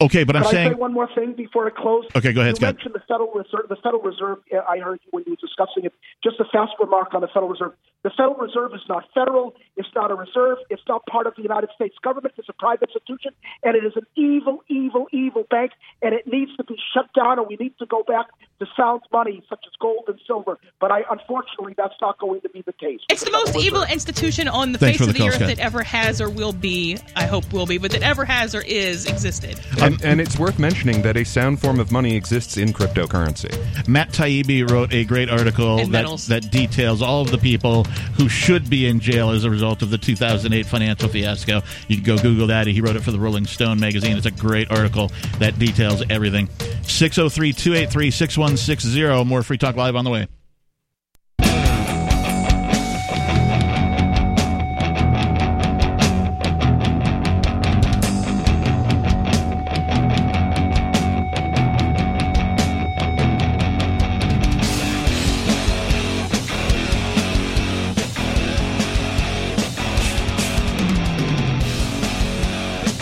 Okay, 0.00 0.24
but 0.24 0.34
I'm 0.34 0.42
Can 0.42 0.48
I 0.48 0.52
saying 0.52 0.72
say 0.72 0.74
one 0.78 0.92
more 0.94 1.08
thing 1.14 1.34
before 1.34 1.66
I 1.66 1.70
close? 1.70 2.06
Okay, 2.16 2.32
go 2.32 2.40
ahead, 2.40 2.52
You 2.52 2.56
Scott. 2.56 2.76
mentioned 2.76 2.94
the 2.94 3.00
Federal 3.06 3.30
Reserve. 3.32 3.68
The 3.68 3.76
Federal 3.76 4.00
Reserve. 4.02 4.38
uh, 4.52 4.60
I 4.68 4.78
heard 4.78 5.00
you 5.04 5.08
when 5.10 5.24
you 5.26 5.32
were 5.32 5.36
discussing 5.36 5.84
it. 5.84 5.92
Just 6.24 6.40
a 6.40 6.44
fast 6.50 6.72
remark 6.80 7.12
on 7.12 7.20
the 7.20 7.26
Federal 7.28 7.48
Reserve. 7.50 7.72
The 8.02 8.10
Federal 8.10 8.36
Reserve 8.36 8.72
is 8.74 8.80
not 8.88 9.04
federal. 9.12 9.54
It's 9.76 9.88
not 9.94 10.10
a 10.10 10.14
reserve. 10.14 10.56
It's 10.70 10.80
not 10.88 11.04
part 11.04 11.26
of 11.26 11.34
the 11.36 11.42
United 11.42 11.68
States 11.74 11.94
government. 12.02 12.32
It's 12.38 12.48
a 12.48 12.54
private 12.54 12.88
institution, 12.88 13.32
and 13.62 13.76
it 13.76 13.84
is 13.84 13.92
an 13.94 14.06
evil, 14.16 14.64
evil, 14.68 15.06
evil 15.12 15.44
bank. 15.50 15.72
And 16.00 16.14
it 16.14 16.26
needs 16.26 16.56
to 16.56 16.64
be 16.64 16.76
shut 16.94 17.12
down, 17.12 17.38
and 17.38 17.46
we 17.46 17.56
need 17.56 17.74
to 17.78 17.84
go 17.84 18.02
back 18.02 18.26
to 18.60 18.66
sound 18.74 19.02
money 19.12 19.42
such 19.50 19.60
as 19.66 19.72
gold 19.80 20.04
and 20.08 20.18
silver. 20.26 20.58
But 20.80 20.92
I, 20.92 21.02
unfortunately, 21.10 21.74
that's 21.76 21.94
not 22.00 22.18
going 22.18 22.40
to 22.40 22.48
be 22.48 22.62
the 22.62 22.72
case. 22.72 23.00
It's 23.10 23.24
the 23.24 23.32
most 23.32 23.54
evil 23.56 23.82
institution 23.82 24.48
on 24.48 24.72
the 24.72 24.78
Thanks 24.78 24.96
face 24.98 25.06
for 25.06 25.10
of 25.10 25.14
the 25.14 25.18
the 25.18 25.18
call, 25.18 25.28
earth 25.28 25.34
Scott. 25.34 25.48
that 25.48 25.58
ever 25.58 25.82
has 25.82 26.22
or 26.22 26.30
will 26.30 26.54
be. 26.54 26.96
I 27.16 27.26
hope 27.26 27.52
will 27.52 27.66
be, 27.66 27.76
but 27.76 27.90
that 27.92 28.02
ever 28.02 28.24
has 28.24 28.54
or 28.54 28.62
is 28.62 29.04
existed. 29.04 29.60
And, 29.90 30.04
and 30.04 30.20
it's 30.20 30.38
worth 30.38 30.58
mentioning 30.58 31.02
that 31.02 31.16
a 31.16 31.24
sound 31.24 31.60
form 31.60 31.80
of 31.80 31.90
money 31.90 32.16
exists 32.16 32.56
in 32.56 32.72
cryptocurrency. 32.72 33.50
Matt 33.88 34.10
Taibbi 34.10 34.68
wrote 34.70 34.92
a 34.92 35.04
great 35.04 35.28
article 35.28 35.78
And 35.78 35.88
that, 35.88 36.02
medals. 36.04 36.26
that 36.28 36.50
details 36.50 37.02
all 37.02 37.22
of 37.22 37.30
the 37.30 37.38
people 37.38 37.84
who 38.14 38.28
should 38.28 38.70
be 38.70 38.86
in 38.86 39.00
jail 39.00 39.30
as 39.30 39.44
a 39.44 39.50
result 39.50 39.82
of 39.82 39.90
the 39.90 39.98
2008 39.98 40.66
financial 40.66 41.08
fiasco. 41.08 41.62
You 41.88 41.96
can 41.96 42.04
go 42.04 42.18
Google 42.22 42.46
that. 42.48 42.66
He 42.66 42.80
wrote 42.80 42.96
it 42.96 43.02
for 43.02 43.10
the 43.10 43.18
Rolling 43.18 43.46
Stone 43.46 43.80
magazine. 43.80 44.16
It's 44.16 44.26
a 44.26 44.30
great 44.30 44.70
article 44.70 45.10
that 45.38 45.58
details 45.58 46.02
everything. 46.08 46.48
603 46.82 47.52
283 47.52 48.10
6160. 48.10 49.24
More 49.24 49.42
Free 49.42 49.58
Talk 49.58 49.76
Live 49.76 49.96
on 49.96 50.04
the 50.04 50.10
way. 50.10 50.26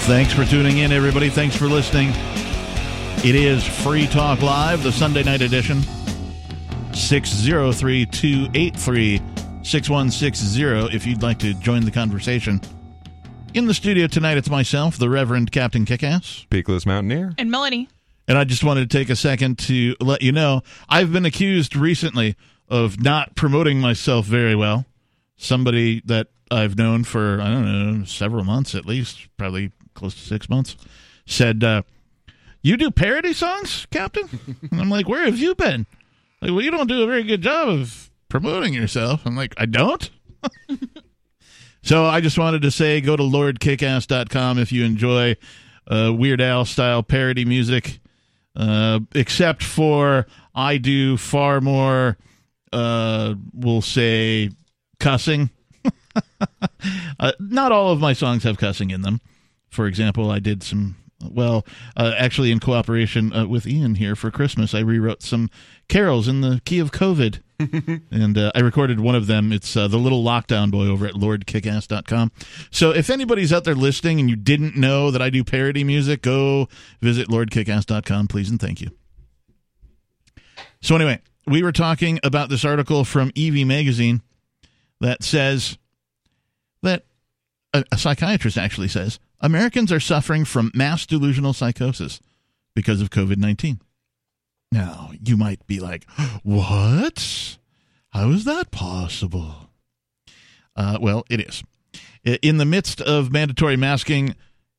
Thanks 0.09 0.33
for 0.33 0.47
tuning 0.47 0.79
in, 0.79 0.91
everybody. 0.91 1.29
Thanks 1.29 1.55
for 1.55 1.67
listening. 1.67 2.09
It 3.23 3.35
is 3.35 3.63
Free 3.63 4.07
Talk 4.07 4.41
Live, 4.41 4.83
the 4.83 4.91
Sunday 4.91 5.23
night 5.23 5.43
edition. 5.43 5.83
603 6.95 8.07
283 8.07 9.19
6160 9.63 10.97
if 10.97 11.07
you'd 11.07 11.23
like 11.23 11.39
to 11.41 11.53
join 11.61 11.85
the 11.85 11.91
conversation. 11.91 12.59
In 13.53 13.67
the 13.67 13.75
studio 13.75 14.07
tonight, 14.07 14.39
it's 14.39 14.49
myself, 14.49 14.97
the 14.97 15.11
Reverend 15.11 15.53
Captain 15.53 15.85
Kickass. 15.85 16.47
Peakless 16.49 16.87
Mountaineer. 16.87 17.35
And 17.37 17.51
Melanie, 17.51 17.91
And 18.27 18.39
I 18.39 18.45
just 18.45 18.65
wanted 18.65 18.89
to 18.89 18.99
take 18.99 19.11
a 19.11 19.17
second 19.17 19.59
to 19.59 19.95
let 20.01 20.23
you 20.23 20.33
know 20.33 20.63
I've 20.89 21.13
been 21.13 21.27
accused 21.27 21.77
recently 21.77 22.35
of 22.71 22.99
not 22.99 23.37
promoting 23.37 23.79
myself 23.79 24.25
very 24.25 24.55
well. 24.55 24.87
Somebody 25.37 26.01
that 26.07 26.29
I've 26.51 26.79
known 26.79 27.05
for, 27.05 27.43
I 27.43 27.51
don't 27.51 27.99
know, 27.99 28.05
several 28.07 28.45
months 28.45 28.75
at 28.75 28.87
least, 28.87 29.29
probably 29.37 29.71
close 29.99 30.15
to 30.15 30.21
six 30.21 30.49
months, 30.49 30.77
said, 31.27 31.63
uh, 31.63 31.83
You 32.63 32.77
do 32.77 32.91
parody 32.91 33.33
songs, 33.33 33.87
Captain? 33.91 34.29
and 34.71 34.81
I'm 34.81 34.91
like, 34.91 35.09
Where 35.09 35.25
have 35.25 35.39
you 35.39 35.55
been? 35.55 35.87
Like, 36.41 36.53
well, 36.53 36.63
you 36.63 36.71
don't 36.71 36.89
do 36.89 37.03
a 37.03 37.07
very 37.07 37.25
good 37.25 37.43
job 37.43 37.69
of 37.69 38.11
promoting 38.29 38.73
yourself. 38.73 39.23
I'm 39.27 39.37
like, 39.37 39.55
I 39.57 39.67
don't? 39.67 40.09
So 41.83 42.05
I 42.05 42.21
just 42.21 42.39
wanted 42.39 42.63
to 42.63 42.71
say 42.71 43.01
go 43.01 43.17
to 43.17 43.23
lordkickass.com 43.23 44.59
if 44.59 44.73
you 44.73 44.85
enjoy 44.85 45.37
uh, 45.87 46.13
Weird 46.15 46.41
Al 46.41 46.67
style 46.67 47.03
parody 47.03 47.47
music. 47.47 48.01
Uh, 48.55 49.01
except 49.15 49.63
for 49.63 50.27
I 50.55 50.79
do 50.79 51.17
far 51.17 51.61
more, 51.61 52.19
uh, 52.73 53.37
we'll 53.55 53.81
say, 53.81 54.51
cussing. 54.99 55.49
uh, 57.21 57.33
not 57.39 57.73
all 57.73 57.93
of 57.93 58.01
my 58.01 58.13
songs 58.13 58.43
have 58.43 58.59
cussing 58.59 58.91
in 58.91 59.03
them. 59.03 59.21
For 59.71 59.87
example, 59.87 60.31
I 60.31 60.39
did 60.39 60.63
some, 60.63 60.97
well, 61.23 61.67
uh, 61.97 62.15
actually, 62.17 62.51
in 62.51 62.61
cooperation 62.61 63.33
uh, 63.33 63.47
with 63.47 63.67
Ian 63.67 63.97
here 63.97 64.17
for 64.17 64.31
Christmas, 64.31 64.75
I 64.75 64.81
rewrote 64.81 65.23
some 65.23 65.51
carols 65.89 66.29
in 66.29 66.41
the 66.41 66.61
key 66.65 66.79
of 66.79 66.93
COVID 66.93 67.41
and 68.11 68.39
uh, 68.39 68.53
I 68.55 68.61
recorded 68.61 69.01
one 69.01 69.17
of 69.17 69.27
them. 69.27 69.53
It's 69.53 69.77
uh, 69.77 69.89
the 69.89 69.97
little 69.97 70.23
lockdown 70.23 70.71
boy 70.71 70.87
over 70.87 71.07
at 71.07 71.15
lordkickass.com. 71.15 72.31
So 72.71 72.91
if 72.91 73.11
anybody's 73.11 73.53
out 73.53 73.65
there 73.65 73.75
listening 73.75 74.21
and 74.21 74.31
you 74.31 74.37
didn't 74.37 74.77
know 74.77 75.11
that 75.11 75.21
I 75.21 75.29
do 75.31 75.43
parody 75.43 75.83
music, 75.83 76.23
go 76.23 76.69
visit 77.01 77.29
lordkickass.com, 77.29 78.29
please 78.29 78.49
and 78.49 78.61
thank 78.61 78.81
you. 78.81 78.91
So 80.81 80.95
anyway, 80.95 81.21
we 81.47 81.65
were 81.65 81.73
talking 81.73 82.21
about 82.23 82.49
this 82.49 82.65
article 82.65 83.05
from 83.05 83.33
EV 83.37 83.67
Magazine 83.67 84.23
that 85.01 85.25
says 85.25 85.79
that 86.83 87.05
a, 87.75 87.85
a 87.91 87.99
psychiatrist 87.99 88.57
actually 88.57 88.89
says 88.89 89.19
Americans 89.41 89.93
are 89.93 90.01
suffering 90.01 90.45
from 90.45 90.71
mass 90.75 91.07
delusional 91.07 91.53
psychosis 91.53 92.21
because 92.75 93.01
of 93.01 93.11
COVID 93.11 93.37
19. 93.37 93.81
Now, 94.71 95.13
you 95.23 95.37
might 95.37 95.67
be 95.67 95.81
like, 95.81 96.07
what? 96.43 97.59
How 98.11 98.31
is 98.31 98.45
that 98.45 98.71
possible? 98.71 99.71
Uh, 100.77 100.99
well, 101.01 101.25
it 101.31 101.41
is. 101.41 101.63
In 102.43 102.59
the 102.59 102.65
midst 102.65 103.01
of 103.01 103.33
mandatory 103.33 103.77
masking, 103.77 104.35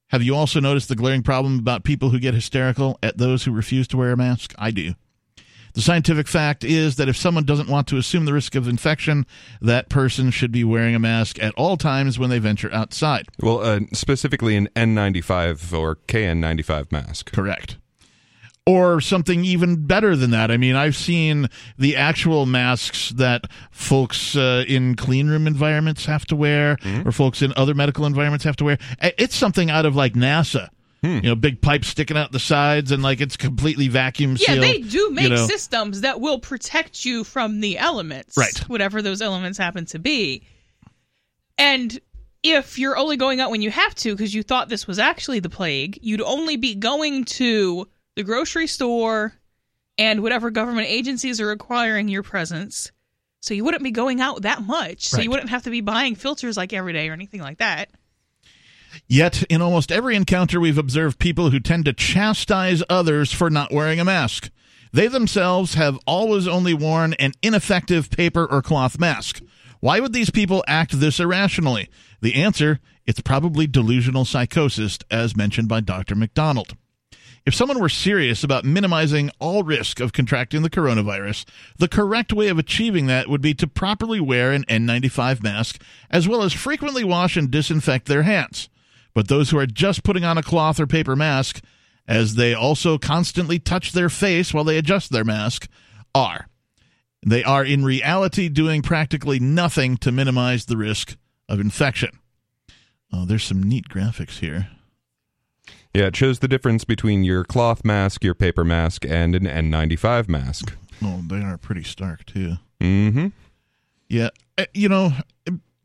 have 0.10 0.22
you 0.22 0.36
also 0.36 0.60
noticed 0.60 0.90
the 0.90 0.96
glaring 0.96 1.24
problem 1.24 1.60
about 1.60 1.84
people 1.84 2.10
who 2.10 2.20
get 2.20 2.34
hysterical 2.34 3.00
at 3.02 3.18
those 3.18 3.44
who 3.44 3.52
refuse 3.52 3.88
to 3.90 3.98
wear 3.98 4.12
a 4.12 4.18
mask? 4.18 4.54
I 4.58 4.72
do. 4.72 4.94
The 5.80 5.84
scientific 5.84 6.28
fact 6.28 6.66
is 6.66 6.98
that 6.98 7.08
if 7.08 7.16
someone 7.16 7.46
doesn't 7.46 7.70
want 7.70 7.88
to 7.88 7.96
assume 7.96 8.26
the 8.26 8.34
risk 8.34 8.54
of 8.56 8.68
infection, 8.68 9.26
that 9.62 9.88
person 9.88 10.30
should 10.30 10.52
be 10.52 10.66
wearing 10.66 10.94
a 10.94 11.00
mask 11.00 11.42
at 11.42 11.54
all 11.56 11.78
times 11.78 12.20
when 12.20 12.30
they 12.30 12.38
venture 12.38 12.70
outside. 12.74 13.30
Well, 13.40 13.62
uh, 13.62 13.80
specifically 13.94 14.58
an 14.58 14.68
N95 14.76 15.72
or 15.72 15.96
KN95 15.96 16.92
mask. 16.92 17.32
Correct. 17.32 17.78
Or 18.66 19.00
something 19.00 19.46
even 19.46 19.88
better 19.88 20.18
than 20.18 20.32
that. 20.32 20.52
I 20.52 20.58
mean, 20.58 20.76
I've 20.76 20.98
seen 20.98 21.48
the 21.78 21.96
actual 21.96 22.46
masks 22.46 23.12
that 23.12 23.46
folks 23.72 24.36
uh, 24.36 24.66
in 24.68 24.96
clean 24.98 25.30
room 25.30 25.48
environments 25.48 26.04
have 26.08 26.26
to 26.26 26.36
wear, 26.36 26.78
or 27.06 27.14
folks 27.14 27.42
in 27.42 27.54
other 27.56 27.74
medical 27.74 28.06
environments 28.06 28.44
have 28.44 28.58
to 28.58 28.66
wear. 28.66 28.78
It's 29.02 29.34
something 29.34 29.70
out 29.70 29.86
of 29.86 29.96
like 29.96 30.12
NASA. 30.12 30.68
Hmm. 31.02 31.16
You 31.16 31.22
know, 31.22 31.36
big 31.36 31.62
pipes 31.62 31.88
sticking 31.88 32.18
out 32.18 32.32
the 32.34 32.40
sides, 32.40 32.92
and 32.92 33.02
like 33.02 33.22
it's 33.22 33.38
completely 33.38 33.88
vacuum 33.88 34.36
sealed. 34.38 34.58
yeah, 34.58 34.62
they 34.62 34.80
do 34.80 35.10
make 35.12 35.24
you 35.24 35.30
know. 35.30 35.48
systems 35.48 36.02
that 36.02 36.20
will 36.20 36.40
protect 36.40 37.06
you 37.06 37.24
from 37.24 37.62
the 37.62 37.78
elements, 37.78 38.36
Right. 38.38 38.58
Whatever 38.70 39.02
those 39.02 39.22
elements 39.22 39.58
happen 39.58 39.86
to 39.88 40.00
be. 40.00 40.44
And 41.58 42.00
if 42.44 42.80
you're 42.80 42.98
only 42.98 43.18
going 43.18 43.40
out 43.42 43.52
when 43.52 43.62
you 43.62 43.72
have 43.72 43.94
to 43.96 44.16
because 44.16 44.34
you 44.34 44.44
thought 44.44 44.70
this 44.70 44.88
was 44.88 45.00
actually 45.00 45.40
the 45.40 45.50
plague, 45.50 46.00
you'd 46.02 46.22
only 46.22 46.58
be 46.58 46.76
going 46.76 47.26
to 47.26 47.88
the 48.16 48.24
grocery 48.24 48.68
store 48.68 49.34
and 49.98 50.22
whatever 50.24 50.50
government 50.50 50.88
agencies 50.88 51.42
are 51.42 51.48
requiring 51.48 52.08
your 52.08 52.24
presence. 52.24 52.92
So 53.42 53.54
you 53.54 53.64
wouldn't 53.64 53.84
be 53.84 53.92
going 53.92 54.22
out 54.22 54.42
that 54.44 54.62
much. 54.62 55.08
So 55.10 55.18
Right. 55.18 55.24
you 55.26 55.30
wouldn't 55.30 55.50
have 55.50 55.64
to 55.64 55.70
be 55.70 55.82
buying 55.82 56.16
filters 56.16 56.58
like 56.58 56.72
every 56.74 56.94
day 56.94 57.10
or 57.10 57.14
anything 57.14 57.42
like 57.42 57.58
that. 57.60 57.90
Yet, 59.08 59.44
in 59.44 59.62
almost 59.62 59.92
every 59.92 60.16
encounter, 60.16 60.60
we've 60.60 60.78
observed 60.78 61.20
people 61.20 61.50
who 61.50 61.60
tend 61.60 61.86
to 61.86 61.94
chastise 61.94 62.84
others 62.90 63.32
for 63.32 63.50
not 63.50 63.72
wearing 63.72 64.00
a 64.00 64.06
mask. 64.06 64.50
They 64.92 65.08
themselves 65.08 65.76
have 65.76 66.00
always 66.08 66.48
only 66.48 66.74
worn 66.74 67.14
an 67.14 67.34
ineffective 67.42 68.10
paper 68.10 68.46
or 68.46 68.62
cloth 68.62 69.00
mask. 69.00 69.42
Why 69.80 70.00
would 70.00 70.14
these 70.14 70.30
people 70.30 70.64
act 70.68 71.00
this 71.00 71.20
irrationally? 71.20 71.90
The 72.22 72.36
answer 72.36 72.80
it's 73.06 73.22
probably 73.22 73.66
delusional 73.66 74.24
psychosis, 74.24 75.00
as 75.10 75.36
mentioned 75.36 75.68
by 75.68 75.80
Dr. 75.80 76.14
McDonald. 76.14 76.76
If 77.44 77.56
someone 77.56 77.80
were 77.80 77.90
serious 77.90 78.44
about 78.44 78.66
minimizing 78.66 79.32
all 79.40 79.64
risk 79.64 80.00
of 80.00 80.14
contracting 80.14 80.62
the 80.62 80.70
coronavirus, 80.70 81.46
the 81.78 81.88
correct 81.88 82.34
way 82.34 82.50
of 82.50 82.60
achieving 82.60 83.08
that 83.08 83.28
would 83.28 83.42
be 83.42 83.56
to 83.56 83.66
properly 83.66 84.20
wear 84.20 84.52
an 84.52 84.66
N95 84.66 85.42
mask, 85.42 85.82
as 86.12 86.28
well 86.28 86.44
as 86.44 86.54
frequently 86.54 87.04
wash 87.04 87.36
and 87.36 87.50
disinfect 87.50 88.06
their 88.06 88.24
hands. 88.24 88.70
But 89.20 89.28
those 89.28 89.50
who 89.50 89.58
are 89.58 89.66
just 89.66 90.06
putting 90.06 90.24
on 90.24 90.38
a 90.38 90.42
cloth 90.42 90.80
or 90.80 90.88
paper 90.88 91.14
mask, 91.14 91.62
as 92.08 92.36
they 92.36 92.54
also 92.54 92.98
constantly 92.98 93.60
touch 93.60 93.92
their 93.92 94.08
face 94.08 94.54
while 94.54 94.64
they 94.64 94.78
adjust 94.78 95.12
their 95.12 95.26
mask, 95.26 95.68
are. 96.16 96.48
They 97.26 97.44
are 97.44 97.66
in 97.66 97.84
reality 97.84 98.48
doing 98.48 98.82
practically 98.82 99.38
nothing 99.38 99.98
to 99.98 100.14
minimize 100.14 100.68
the 100.68 100.78
risk 100.78 101.18
of 101.50 101.60
infection. 101.60 102.18
Oh, 103.12 103.26
there's 103.26 103.44
some 103.44 103.62
neat 103.62 103.90
graphics 103.90 104.40
here. 104.40 104.70
Yeah, 105.94 106.06
it 106.06 106.16
shows 106.16 106.40
the 106.40 106.48
difference 106.48 106.86
between 106.86 107.26
your 107.26 107.44
cloth 107.44 107.84
mask, 107.84 108.24
your 108.24 108.36
paper 108.36 108.64
mask, 108.64 109.06
and 109.06 109.36
an 109.36 109.44
N95 109.44 110.30
mask. 110.30 110.78
Oh, 111.04 111.24
they 111.28 111.42
are 111.42 111.58
pretty 111.58 111.84
stark 111.84 112.26
too. 112.26 112.54
Mm-hmm. 112.80 113.28
Yeah, 114.08 114.30
uh, 114.58 114.64
you 114.74 114.88
know, 114.88 115.12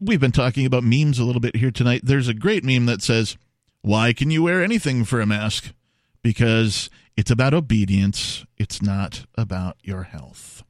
we've 0.05 0.21
been 0.21 0.33
talking 0.33 0.67
about 0.67 0.85
memes 0.85 1.19
a 1.19 1.25
little 1.25 1.41
bit 1.41 1.57
here 1.57 1.71
tonight. 1.71 2.03
There's 2.05 2.29
a 2.29 2.35
great 2.35 2.65
meme 2.65 2.87
that 2.87 3.03
says, 3.03 3.37
"Why 3.83 4.13
can 4.13 4.31
you 4.31 4.43
wear 4.43 4.63
anything 4.63 5.05
for 5.05 5.21
a 5.21 5.27
mask? 5.27 5.73
because 6.25 6.91
it's 7.17 7.31
about 7.31 7.55
obedience. 7.55 8.45
It's 8.59 8.83
not 8.83 9.27
about 9.37 9.77
your 9.85 10.03
health. 10.03 10.65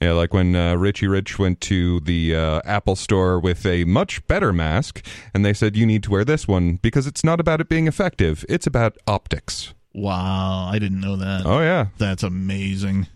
Yeah, 0.00 0.12
like 0.12 0.34
when 0.34 0.56
uh, 0.56 0.74
Richie 0.74 1.06
Rich 1.06 1.38
went 1.38 1.60
to 1.62 2.00
the 2.00 2.34
uh, 2.34 2.60
Apple 2.64 2.96
store 2.96 3.38
with 3.38 3.64
a 3.64 3.84
much 3.84 4.26
better 4.26 4.52
mask, 4.52 5.06
and 5.32 5.44
they 5.44 5.54
said, 5.54 5.76
You 5.76 5.86
need 5.86 6.02
to 6.02 6.10
wear 6.10 6.24
this 6.24 6.48
one 6.48 6.76
because 6.76 7.06
it's 7.06 7.22
not 7.22 7.38
about 7.38 7.60
it 7.60 7.68
being 7.68 7.86
effective, 7.86 8.44
it's 8.48 8.66
about 8.66 8.96
optics. 9.06 9.72
Wow, 9.92 10.66
I 10.66 10.80
didn't 10.80 11.00
know 11.00 11.14
that. 11.16 11.46
Oh, 11.46 11.60
yeah. 11.60 11.86
That's 11.98 12.24
amazing. 12.24 13.06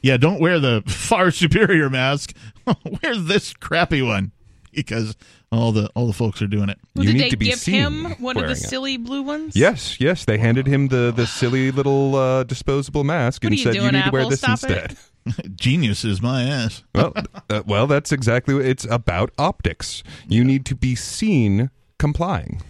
Yeah, 0.00 0.16
don't 0.16 0.40
wear 0.40 0.60
the 0.60 0.84
far 0.86 1.32
superior 1.32 1.90
mask. 1.90 2.32
wear 3.02 3.16
this 3.16 3.52
crappy 3.52 4.00
one 4.00 4.30
because 4.74 5.16
all 5.52 5.72
the 5.72 5.88
all 5.94 6.06
the 6.06 6.12
folks 6.12 6.40
are 6.42 6.46
doing 6.46 6.68
it. 6.68 6.78
Well, 6.94 7.04
You 7.04 7.12
did 7.12 7.18
need 7.18 7.24
they 7.24 7.30
to 7.30 7.36
be 7.36 7.46
give 7.46 7.58
seen 7.58 7.74
him 7.74 8.04
one 8.20 8.36
of 8.36 8.42
the 8.42 8.46
wearing 8.48 8.50
it. 8.52 8.56
silly 8.56 8.96
blue 8.96 9.22
ones? 9.22 9.56
Yes, 9.56 10.00
yes, 10.00 10.24
they 10.24 10.38
handed 10.38 10.66
him 10.66 10.88
the, 10.88 11.12
the 11.14 11.26
silly 11.26 11.70
little 11.70 12.14
uh, 12.16 12.44
disposable 12.44 13.04
mask 13.04 13.42
What 13.42 13.52
and 13.52 13.54
are 13.54 13.56
you 13.58 13.64
said, 13.64 13.72
doing, 13.74 13.86
You 13.86 13.92
need 13.92 14.04
to 14.04 14.10
wear 14.10 14.20
Apple? 14.22 14.30
this 14.30 14.40
Stop 14.40 14.62
it." 14.64 14.90
instead. 14.90 14.96
Genius 15.56 16.04
is 16.04 16.22
my 16.22 16.42
ass. 16.44 16.82
well, 16.94 17.12
uh, 17.50 17.62
well, 17.66 17.86
that's 17.86 18.12
exactly 18.12 18.54
what 18.54 18.64
it's 18.64 18.86
about 18.86 19.30
optics. 19.38 20.02
You 20.26 20.42
need 20.42 20.64
to 20.66 20.74
be 20.74 20.94
seen 20.94 21.70
complying. 21.98 22.62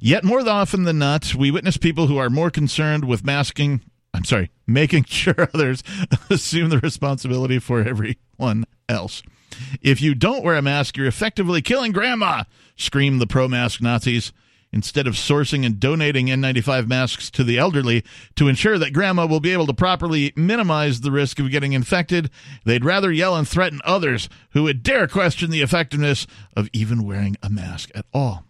Yet 0.00 0.24
more 0.24 0.40
often 0.48 0.84
than 0.84 0.98
not, 0.98 1.34
we 1.34 1.50
witness 1.50 1.76
people 1.76 2.06
who 2.06 2.16
are 2.18 2.30
more 2.30 2.50
concerned 2.50 3.04
with 3.04 3.24
masking. 3.24 3.82
I'm 4.14 4.24
sorry, 4.24 4.50
making 4.66 5.04
sure 5.04 5.48
others 5.52 5.82
assume 6.30 6.70
the 6.70 6.78
responsibility 6.78 7.58
for 7.58 7.80
everyone 7.86 8.64
else. 8.88 9.22
If 9.80 10.00
you 10.00 10.14
don't 10.14 10.44
wear 10.44 10.56
a 10.56 10.62
mask, 10.62 10.96
you're 10.96 11.06
effectively 11.06 11.62
killing 11.62 11.92
grandma, 11.92 12.44
scream 12.76 13.18
the 13.18 13.26
pro 13.26 13.48
mask 13.48 13.80
Nazis. 13.80 14.32
Instead 14.72 15.06
of 15.06 15.14
sourcing 15.14 15.64
and 15.64 15.80
donating 15.80 16.26
N95 16.26 16.86
masks 16.88 17.30
to 17.30 17.44
the 17.44 17.56
elderly 17.56 18.04
to 18.34 18.48
ensure 18.48 18.78
that 18.78 18.92
grandma 18.92 19.24
will 19.24 19.40
be 19.40 19.52
able 19.52 19.66
to 19.66 19.72
properly 19.72 20.32
minimize 20.36 21.00
the 21.00 21.12
risk 21.12 21.38
of 21.38 21.50
getting 21.50 21.72
infected, 21.72 22.28
they'd 22.64 22.84
rather 22.84 23.10
yell 23.10 23.36
and 23.36 23.48
threaten 23.48 23.80
others 23.84 24.28
who 24.50 24.64
would 24.64 24.82
dare 24.82 25.06
question 25.06 25.50
the 25.50 25.62
effectiveness 25.62 26.26
of 26.56 26.68
even 26.72 27.04
wearing 27.04 27.36
a 27.42 27.48
mask 27.48 27.90
at 27.94 28.04
all. 28.12 28.44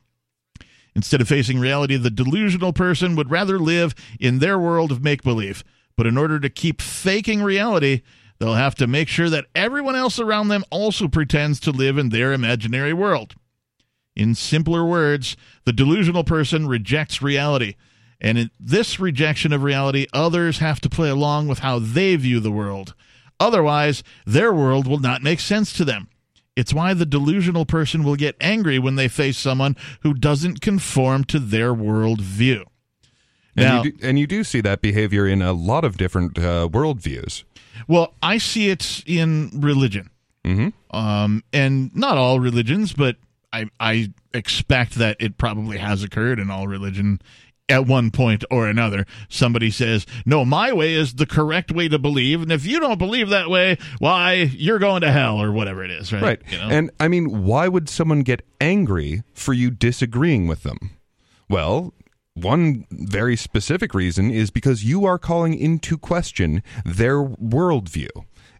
Instead 0.96 1.20
of 1.20 1.28
facing 1.28 1.58
reality, 1.58 1.96
the 1.96 2.10
delusional 2.10 2.72
person 2.72 3.14
would 3.14 3.30
rather 3.30 3.58
live 3.58 3.94
in 4.18 4.38
their 4.38 4.58
world 4.58 4.90
of 4.90 5.04
make 5.04 5.22
believe. 5.22 5.62
But 5.94 6.06
in 6.06 6.16
order 6.16 6.40
to 6.40 6.48
keep 6.48 6.80
faking 6.80 7.42
reality, 7.42 8.00
they'll 8.38 8.54
have 8.54 8.74
to 8.76 8.86
make 8.86 9.08
sure 9.08 9.30
that 9.30 9.46
everyone 9.54 9.96
else 9.96 10.18
around 10.18 10.48
them 10.48 10.64
also 10.70 11.08
pretends 11.08 11.60
to 11.60 11.70
live 11.70 11.98
in 11.98 12.10
their 12.10 12.32
imaginary 12.32 12.92
world. 12.92 13.34
In 14.14 14.34
simpler 14.34 14.84
words, 14.84 15.36
the 15.64 15.72
delusional 15.72 16.24
person 16.24 16.66
rejects 16.66 17.20
reality. 17.20 17.74
And 18.20 18.38
in 18.38 18.50
this 18.58 18.98
rejection 18.98 19.52
of 19.52 19.62
reality, 19.62 20.06
others 20.12 20.58
have 20.58 20.80
to 20.80 20.88
play 20.88 21.10
along 21.10 21.48
with 21.48 21.58
how 21.58 21.78
they 21.78 22.16
view 22.16 22.40
the 22.40 22.50
world. 22.50 22.94
Otherwise, 23.38 24.02
their 24.24 24.54
world 24.54 24.86
will 24.86 24.98
not 24.98 25.22
make 25.22 25.40
sense 25.40 25.72
to 25.74 25.84
them. 25.84 26.08
It's 26.56 26.72
why 26.72 26.94
the 26.94 27.04
delusional 27.04 27.66
person 27.66 28.02
will 28.02 28.16
get 28.16 28.34
angry 28.40 28.78
when 28.78 28.94
they 28.94 29.08
face 29.08 29.36
someone 29.36 29.76
who 30.00 30.14
doesn't 30.14 30.62
conform 30.62 31.24
to 31.24 31.38
their 31.38 31.74
world 31.74 32.22
view. 32.22 32.64
And, 33.54 33.66
Now- 33.66 33.82
you 33.82 33.92
do, 33.92 33.98
and 34.08 34.18
you 34.18 34.26
do 34.26 34.42
see 34.42 34.62
that 34.62 34.80
behavior 34.80 35.26
in 35.26 35.42
a 35.42 35.52
lot 35.52 35.84
of 35.84 35.98
different 35.98 36.38
uh, 36.38 36.68
worldviews. 36.72 37.44
Well, 37.88 38.14
I 38.22 38.38
see 38.38 38.70
it 38.70 39.02
in 39.06 39.50
religion, 39.54 40.10
mm-hmm. 40.44 40.96
um, 40.96 41.42
and 41.52 41.94
not 41.94 42.18
all 42.18 42.40
religions, 42.40 42.92
but 42.92 43.16
I 43.52 43.70
I 43.80 44.12
expect 44.34 44.96
that 44.96 45.16
it 45.20 45.38
probably 45.38 45.78
has 45.78 46.02
occurred 46.02 46.38
in 46.38 46.50
all 46.50 46.68
religion 46.68 47.20
at 47.68 47.86
one 47.86 48.10
point 48.10 48.44
or 48.50 48.68
another. 48.68 49.06
Somebody 49.28 49.70
says, 49.70 50.06
"No, 50.24 50.44
my 50.44 50.72
way 50.72 50.94
is 50.94 51.14
the 51.14 51.26
correct 51.26 51.72
way 51.72 51.88
to 51.88 51.98
believe, 51.98 52.42
and 52.42 52.52
if 52.52 52.66
you 52.66 52.80
don't 52.80 52.98
believe 52.98 53.30
that 53.30 53.50
way, 53.50 53.78
why 53.98 54.34
you're 54.34 54.78
going 54.78 55.00
to 55.02 55.10
hell 55.10 55.42
or 55.42 55.52
whatever 55.52 55.84
it 55.84 55.90
is." 55.90 56.12
Right? 56.12 56.22
Right. 56.22 56.42
You 56.50 56.58
know? 56.58 56.68
And 56.68 56.90
I 57.00 57.08
mean, 57.08 57.44
why 57.44 57.68
would 57.68 57.88
someone 57.88 58.20
get 58.20 58.42
angry 58.60 59.22
for 59.34 59.52
you 59.52 59.70
disagreeing 59.70 60.46
with 60.46 60.62
them? 60.62 60.90
Well, 61.48 61.94
one 62.36 62.86
very 62.90 63.34
specific 63.34 63.94
reason 63.94 64.30
is 64.30 64.50
because 64.50 64.84
you 64.84 65.06
are 65.06 65.18
calling 65.18 65.54
into 65.54 65.96
question 65.96 66.62
their 66.84 67.22
worldview. 67.22 68.08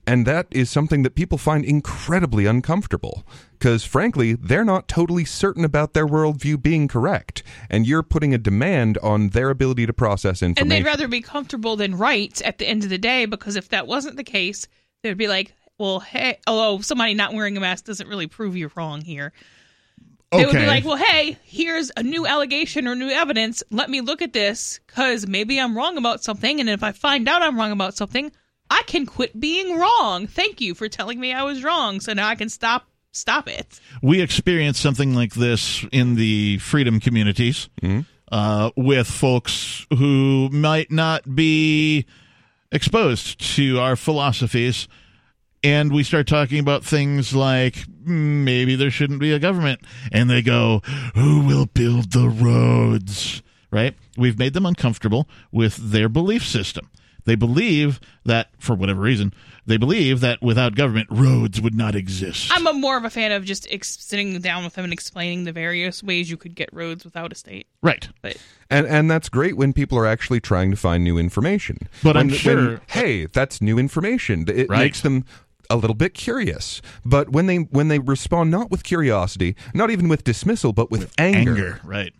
And 0.06 0.24
that 0.24 0.46
is 0.52 0.70
something 0.70 1.02
that 1.02 1.16
people 1.16 1.36
find 1.36 1.64
incredibly 1.64 2.46
uncomfortable. 2.46 3.26
Because 3.52 3.84
frankly, 3.84 4.34
they're 4.34 4.64
not 4.64 4.86
totally 4.86 5.24
certain 5.24 5.64
about 5.64 5.94
their 5.94 6.06
worldview 6.06 6.62
being 6.62 6.86
correct. 6.86 7.42
And 7.68 7.86
you're 7.86 8.04
putting 8.04 8.32
a 8.32 8.38
demand 8.38 8.98
on 8.98 9.30
their 9.30 9.50
ability 9.50 9.84
to 9.86 9.92
process 9.92 10.42
information. 10.42 10.62
And 10.62 10.70
they'd 10.70 10.88
rather 10.88 11.08
be 11.08 11.20
comfortable 11.20 11.76
than 11.76 11.98
right 11.98 12.40
at 12.42 12.58
the 12.58 12.68
end 12.68 12.84
of 12.84 12.90
the 12.90 12.98
day 12.98 13.26
because 13.26 13.56
if 13.56 13.68
that 13.70 13.86
wasn't 13.86 14.16
the 14.16 14.24
case, 14.24 14.68
they 15.02 15.10
would 15.10 15.18
be 15.18 15.28
like, 15.28 15.54
well, 15.76 16.00
hey, 16.00 16.38
although 16.46 16.80
somebody 16.80 17.14
not 17.14 17.34
wearing 17.34 17.56
a 17.56 17.60
mask 17.60 17.84
doesn't 17.84 18.08
really 18.08 18.28
prove 18.28 18.56
you're 18.56 18.72
wrong 18.76 19.00
here. 19.02 19.32
They 20.32 20.44
would 20.44 20.54
be 20.54 20.66
like, 20.66 20.84
well, 20.84 20.96
hey, 20.96 21.38
here's 21.44 21.90
a 21.96 22.02
new 22.02 22.26
allegation 22.26 22.86
or 22.88 22.94
new 22.94 23.08
evidence. 23.08 23.62
Let 23.70 23.88
me 23.88 24.00
look 24.00 24.22
at 24.22 24.32
this 24.32 24.80
because 24.86 25.26
maybe 25.26 25.58
I'm 25.60 25.76
wrong 25.76 25.96
about 25.96 26.22
something. 26.22 26.60
And 26.60 26.68
if 26.68 26.82
I 26.82 26.92
find 26.92 27.28
out 27.28 27.42
I'm 27.42 27.56
wrong 27.56 27.72
about 27.72 27.94
something, 27.96 28.32
I 28.68 28.82
can 28.86 29.06
quit 29.06 29.38
being 29.38 29.78
wrong. 29.78 30.26
Thank 30.26 30.60
you 30.60 30.74
for 30.74 30.88
telling 30.88 31.20
me 31.20 31.32
I 31.32 31.44
was 31.44 31.62
wrong. 31.62 32.00
So 32.00 32.12
now 32.12 32.28
I 32.28 32.34
can 32.34 32.48
stop 32.48 32.86
stop 33.12 33.48
it. 33.48 33.80
we 34.02 34.20
experienced 34.20 34.82
something 34.82 35.14
like 35.14 35.32
this 35.34 35.86
in 35.90 36.16
the 36.16 36.58
freedom 36.58 37.00
communities 37.00 37.70
uh, 38.30 38.70
with 38.76 39.06
folks 39.06 39.86
who 39.96 40.50
might 40.50 40.90
not 40.90 41.34
be 41.34 42.04
exposed 42.70 43.40
to 43.54 43.78
our 43.78 43.96
philosophies. 43.96 44.86
And 45.62 45.92
we 45.92 46.02
start 46.04 46.26
talking 46.26 46.58
about 46.60 46.84
things 46.84 47.34
like 47.34 47.74
"Mm, 48.04 48.44
maybe 48.44 48.76
there 48.76 48.90
shouldn't 48.90 49.20
be 49.20 49.32
a 49.32 49.38
government. 49.38 49.80
And 50.12 50.30
they 50.30 50.42
go, 50.42 50.80
Who 51.14 51.40
will 51.40 51.66
build 51.66 52.12
the 52.12 52.28
roads? 52.28 53.42
Right? 53.70 53.94
We've 54.16 54.38
made 54.38 54.54
them 54.54 54.64
uncomfortable 54.66 55.28
with 55.50 55.76
their 55.76 56.08
belief 56.08 56.44
system. 56.46 56.88
They 57.24 57.34
believe 57.34 57.98
that, 58.24 58.50
for 58.56 58.76
whatever 58.76 59.00
reason, 59.00 59.34
they 59.66 59.76
believe 59.78 60.20
that 60.20 60.40
without 60.40 60.76
government, 60.76 61.08
roads 61.10 61.60
would 61.60 61.74
not 61.74 61.96
exist. 61.96 62.52
I'm 62.54 62.68
a 62.68 62.72
more 62.72 62.96
of 62.96 63.04
a 63.04 63.10
fan 63.10 63.32
of 63.32 63.44
just 63.44 63.66
ex- 63.68 63.96
sitting 63.98 64.38
down 64.40 64.62
with 64.62 64.74
them 64.74 64.84
and 64.84 64.92
explaining 64.92 65.42
the 65.42 65.50
various 65.50 66.04
ways 66.04 66.30
you 66.30 66.36
could 66.36 66.54
get 66.54 66.68
roads 66.72 67.04
without 67.04 67.32
a 67.32 67.34
state. 67.34 67.66
right. 67.82 68.08
But 68.22 68.36
And 68.70 68.86
and 68.86 69.10
that's 69.10 69.28
great 69.28 69.56
when 69.56 69.72
people 69.72 69.98
are 69.98 70.06
actually 70.06 70.38
trying 70.40 70.70
to 70.70 70.76
find 70.76 71.02
new 71.02 71.18
information. 71.18 71.78
But 72.04 72.14
when, 72.14 72.28
I'm 72.30 72.32
sure- 72.32 72.56
when, 72.68 72.80
hey, 72.86 73.26
that's 73.26 73.60
new 73.60 73.76
information. 73.76 74.44
It 74.48 74.68
Right. 74.70 74.78
makes 74.78 75.00
them 75.00 75.24
a 75.70 75.76
little 75.76 75.94
bit 75.94 76.14
curious. 76.14 76.80
But 77.04 77.30
when 77.30 77.46
they 77.46 77.56
when 77.56 77.88
they 77.88 77.98
respond 77.98 78.50
not 78.50 78.70
with 78.70 78.84
curiosity, 78.84 79.56
not 79.74 79.90
even 79.90 80.08
with 80.08 80.24
dismissal, 80.24 80.72
but 80.72 80.90
with, 80.90 81.12
anger, 81.18 81.50
anger, 81.50 81.80
right. 81.84 82.12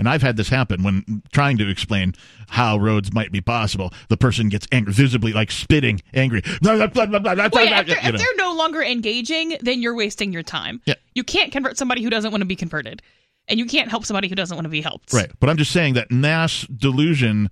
And 0.00 0.08
I've 0.08 0.22
had 0.22 0.38
this 0.38 0.48
happen 0.48 0.82
when 0.82 1.22
trying 1.30 1.58
to 1.58 1.68
explain 1.68 2.14
how 2.48 2.78
roads 2.78 3.12
might 3.12 3.30
be 3.30 3.42
possible. 3.42 3.92
The 4.08 4.16
person 4.16 4.48
gets 4.48 4.66
angry, 4.72 4.94
visibly 4.94 5.34
like 5.34 5.50
spitting, 5.50 6.00
angry. 6.14 6.40
Blah, 6.62 6.76
blah, 6.76 6.86
blah, 6.86 7.04
blah, 7.04 7.18
blah, 7.18 7.34
blah, 7.34 7.34
well, 7.34 7.50
blah, 7.50 7.62
yeah, 7.62 7.80
if, 7.80 7.86
they're, 7.86 8.02
you 8.02 8.08
if 8.08 8.16
they're 8.16 8.36
no 8.36 8.54
longer 8.54 8.82
engaging, 8.82 9.58
then 9.60 9.82
you're 9.82 9.94
wasting 9.94 10.32
your 10.32 10.42
time. 10.42 10.80
Yeah. 10.86 10.94
You 11.14 11.22
can't 11.22 11.52
convert 11.52 11.76
somebody 11.76 12.02
who 12.02 12.08
doesn't 12.08 12.30
want 12.30 12.40
to 12.40 12.46
be 12.46 12.56
converted, 12.56 13.02
and 13.46 13.58
you 13.58 13.66
can't 13.66 13.90
help 13.90 14.06
somebody 14.06 14.28
who 14.28 14.34
doesn't 14.34 14.56
want 14.56 14.64
to 14.64 14.70
be 14.70 14.80
helped. 14.80 15.12
Right. 15.12 15.30
But 15.38 15.50
I'm 15.50 15.58
just 15.58 15.70
saying 15.70 15.92
that 15.94 16.10
mass 16.10 16.62
delusion 16.62 17.50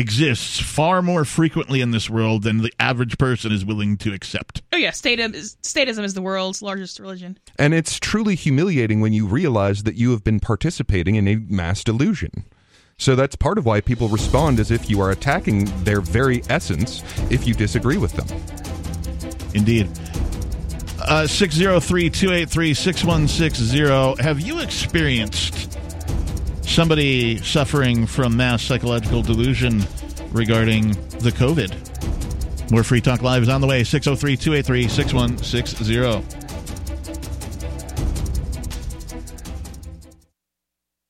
exists 0.00 0.58
far 0.58 1.02
more 1.02 1.24
frequently 1.24 1.80
in 1.80 1.92
this 1.92 2.10
world 2.10 2.42
than 2.42 2.58
the 2.58 2.72
average 2.80 3.18
person 3.18 3.52
is 3.52 3.64
willing 3.64 3.96
to 3.98 4.12
accept. 4.12 4.62
Oh 4.72 4.76
yeah, 4.76 4.90
statism 4.90 5.34
is, 5.34 5.56
statism 5.62 6.02
is 6.02 6.14
the 6.14 6.22
world's 6.22 6.62
largest 6.62 6.98
religion. 6.98 7.38
and 7.58 7.74
it's 7.74 7.98
truly 7.98 8.34
humiliating 8.34 9.00
when 9.00 9.12
you 9.12 9.26
realize 9.26 9.84
that 9.84 9.94
you 9.94 10.10
have 10.10 10.24
been 10.24 10.40
participating 10.40 11.14
in 11.14 11.28
a 11.28 11.36
mass 11.36 11.84
delusion. 11.84 12.44
So 12.98 13.14
that's 13.16 13.36
part 13.36 13.56
of 13.56 13.64
why 13.64 13.80
people 13.80 14.08
respond 14.08 14.60
as 14.60 14.70
if 14.70 14.90
you 14.90 15.00
are 15.00 15.10
attacking 15.10 15.64
their 15.84 16.00
very 16.00 16.42
essence 16.50 17.02
if 17.30 17.46
you 17.46 17.54
disagree 17.54 17.96
with 17.96 18.12
them. 18.12 18.26
Indeed. 19.54 19.88
Uh, 21.02 21.26
603 21.26 22.10
283 22.10 22.74
6160. 22.74 24.22
Have 24.22 24.40
you 24.40 24.60
experienced 24.60 25.79
somebody 26.70 27.36
suffering 27.38 28.06
from 28.06 28.36
mass 28.36 28.62
psychological 28.62 29.22
delusion 29.22 29.82
regarding 30.30 30.90
the 31.18 31.30
COVID? 31.30 32.70
More 32.70 32.84
Free 32.84 33.00
Talk 33.00 33.22
Live 33.22 33.42
is 33.42 33.48
on 33.48 33.60
the 33.60 33.66
way. 33.66 33.82
603 33.82 34.36
283 34.36 34.88
6160. 34.88 36.49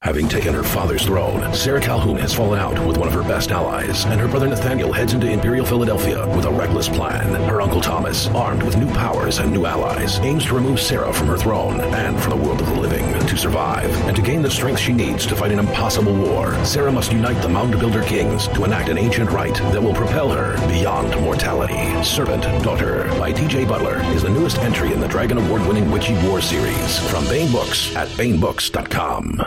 Having 0.02 0.28
taken 0.30 0.54
her 0.54 0.62
father's 0.62 1.04
throne, 1.04 1.54
Sarah 1.54 1.80
Calhoun 1.80 2.16
has 2.16 2.32
fallen 2.32 2.58
out 2.58 2.86
with 2.86 2.96
one 2.96 3.06
of 3.06 3.12
her 3.12 3.22
best 3.22 3.50
allies, 3.50 4.06
and 4.06 4.18
her 4.18 4.26
brother 4.26 4.48
Nathaniel 4.48 4.94
heads 4.94 5.12
into 5.12 5.30
Imperial 5.30 5.66
Philadelphia 5.66 6.26
with 6.34 6.46
a 6.46 6.50
reckless 6.50 6.88
plan. 6.88 7.34
Her 7.48 7.60
uncle 7.60 7.82
Thomas, 7.82 8.26
armed 8.28 8.62
with 8.62 8.78
new 8.78 8.90
powers 8.94 9.38
and 9.38 9.52
new 9.52 9.66
allies, 9.66 10.18
aims 10.20 10.46
to 10.46 10.54
remove 10.54 10.80
Sarah 10.80 11.12
from 11.12 11.26
her 11.26 11.36
throne 11.36 11.80
and 11.80 12.18
from 12.18 12.30
the 12.30 12.44
world 12.44 12.62
of 12.62 12.68
the 12.68 12.80
living. 12.80 13.04
To 13.26 13.36
survive 13.36 13.94
and 14.06 14.16
to 14.16 14.22
gain 14.22 14.40
the 14.40 14.50
strength 14.50 14.80
she 14.80 14.94
needs 14.94 15.26
to 15.26 15.36
fight 15.36 15.52
an 15.52 15.58
impossible 15.58 16.14
war, 16.14 16.56
Sarah 16.64 16.90
must 16.90 17.12
unite 17.12 17.42
the 17.42 17.50
Mound 17.50 17.78
Builder 17.78 18.02
Kings 18.02 18.48
to 18.48 18.64
enact 18.64 18.88
an 18.88 18.96
ancient 18.96 19.30
rite 19.30 19.56
that 19.56 19.82
will 19.82 19.94
propel 19.94 20.30
her 20.30 20.56
beyond 20.66 21.14
mortality. 21.20 22.02
Serpent 22.02 22.42
Daughter 22.64 23.04
by 23.18 23.32
D.J. 23.32 23.66
Butler 23.66 24.00
is 24.14 24.22
the 24.22 24.30
newest 24.30 24.58
entry 24.60 24.94
in 24.94 25.00
the 25.00 25.08
Dragon 25.08 25.36
Award 25.36 25.66
winning 25.66 25.90
Witchy 25.90 26.14
War 26.26 26.40
series 26.40 26.98
from 27.10 27.26
Baen 27.26 27.52
Books 27.52 27.94
at 27.94 28.08
BaenBooks.com. 28.08 29.42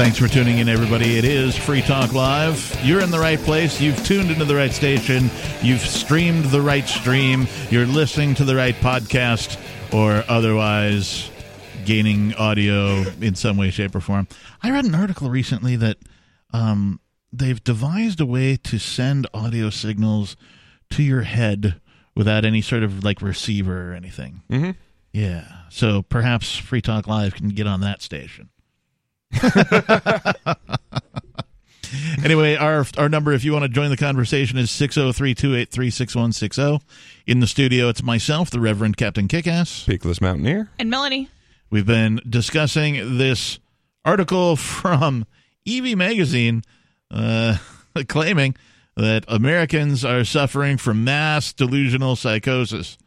Thanks 0.00 0.16
for 0.16 0.28
tuning 0.28 0.56
in, 0.56 0.68
everybody. 0.70 1.18
It 1.18 1.26
is 1.26 1.54
Free 1.54 1.82
Talk 1.82 2.14
Live. 2.14 2.74
You're 2.82 3.02
in 3.02 3.10
the 3.10 3.18
right 3.18 3.38
place. 3.38 3.82
You've 3.82 4.02
tuned 4.02 4.30
into 4.30 4.46
the 4.46 4.54
right 4.54 4.72
station. 4.72 5.30
You've 5.60 5.82
streamed 5.82 6.46
the 6.46 6.62
right 6.62 6.88
stream. 6.88 7.46
You're 7.68 7.84
listening 7.84 8.34
to 8.36 8.46
the 8.46 8.56
right 8.56 8.74
podcast 8.76 9.60
or 9.92 10.24
otherwise 10.26 11.30
gaining 11.84 12.34
audio 12.36 13.04
in 13.20 13.34
some 13.34 13.58
way, 13.58 13.68
shape, 13.68 13.94
or 13.94 14.00
form. 14.00 14.26
I 14.62 14.70
read 14.70 14.86
an 14.86 14.94
article 14.94 15.28
recently 15.28 15.76
that 15.76 15.98
um, 16.54 16.98
they've 17.30 17.62
devised 17.62 18.22
a 18.22 18.26
way 18.26 18.56
to 18.56 18.78
send 18.78 19.26
audio 19.34 19.68
signals 19.68 20.34
to 20.92 21.02
your 21.02 21.22
head 21.22 21.78
without 22.16 22.46
any 22.46 22.62
sort 22.62 22.84
of 22.84 23.04
like 23.04 23.20
receiver 23.20 23.90
or 23.90 23.92
anything. 23.92 24.40
Mm-hmm. 24.50 24.70
Yeah. 25.12 25.44
So 25.68 26.00
perhaps 26.00 26.56
Free 26.56 26.80
Talk 26.80 27.06
Live 27.06 27.34
can 27.34 27.50
get 27.50 27.66
on 27.66 27.82
that 27.82 28.00
station. 28.00 28.48
anyway, 32.24 32.56
our 32.56 32.84
our 32.98 33.08
number 33.08 33.32
if 33.32 33.44
you 33.44 33.52
want 33.52 33.62
to 33.62 33.68
join 33.68 33.90
the 33.90 33.96
conversation 33.96 34.58
is 34.58 34.70
603-283-6160. 34.70 36.80
In 37.26 37.38
the 37.40 37.46
studio 37.46 37.88
it's 37.88 38.02
myself, 38.02 38.50
the 38.50 38.60
Reverend 38.60 38.96
Captain 38.96 39.28
Kickass. 39.28 39.86
Peakless 39.86 40.20
Mountaineer. 40.20 40.68
And 40.78 40.90
Melanie. 40.90 41.28
We've 41.70 41.86
been 41.86 42.20
discussing 42.28 43.18
this 43.18 43.58
article 44.04 44.56
from 44.56 45.26
Evie 45.64 45.94
magazine 45.94 46.62
uh, 47.10 47.56
claiming 48.08 48.56
that 48.96 49.24
Americans 49.28 50.04
are 50.04 50.24
suffering 50.24 50.76
from 50.76 51.04
mass 51.04 51.52
delusional 51.52 52.16
psychosis 52.16 52.98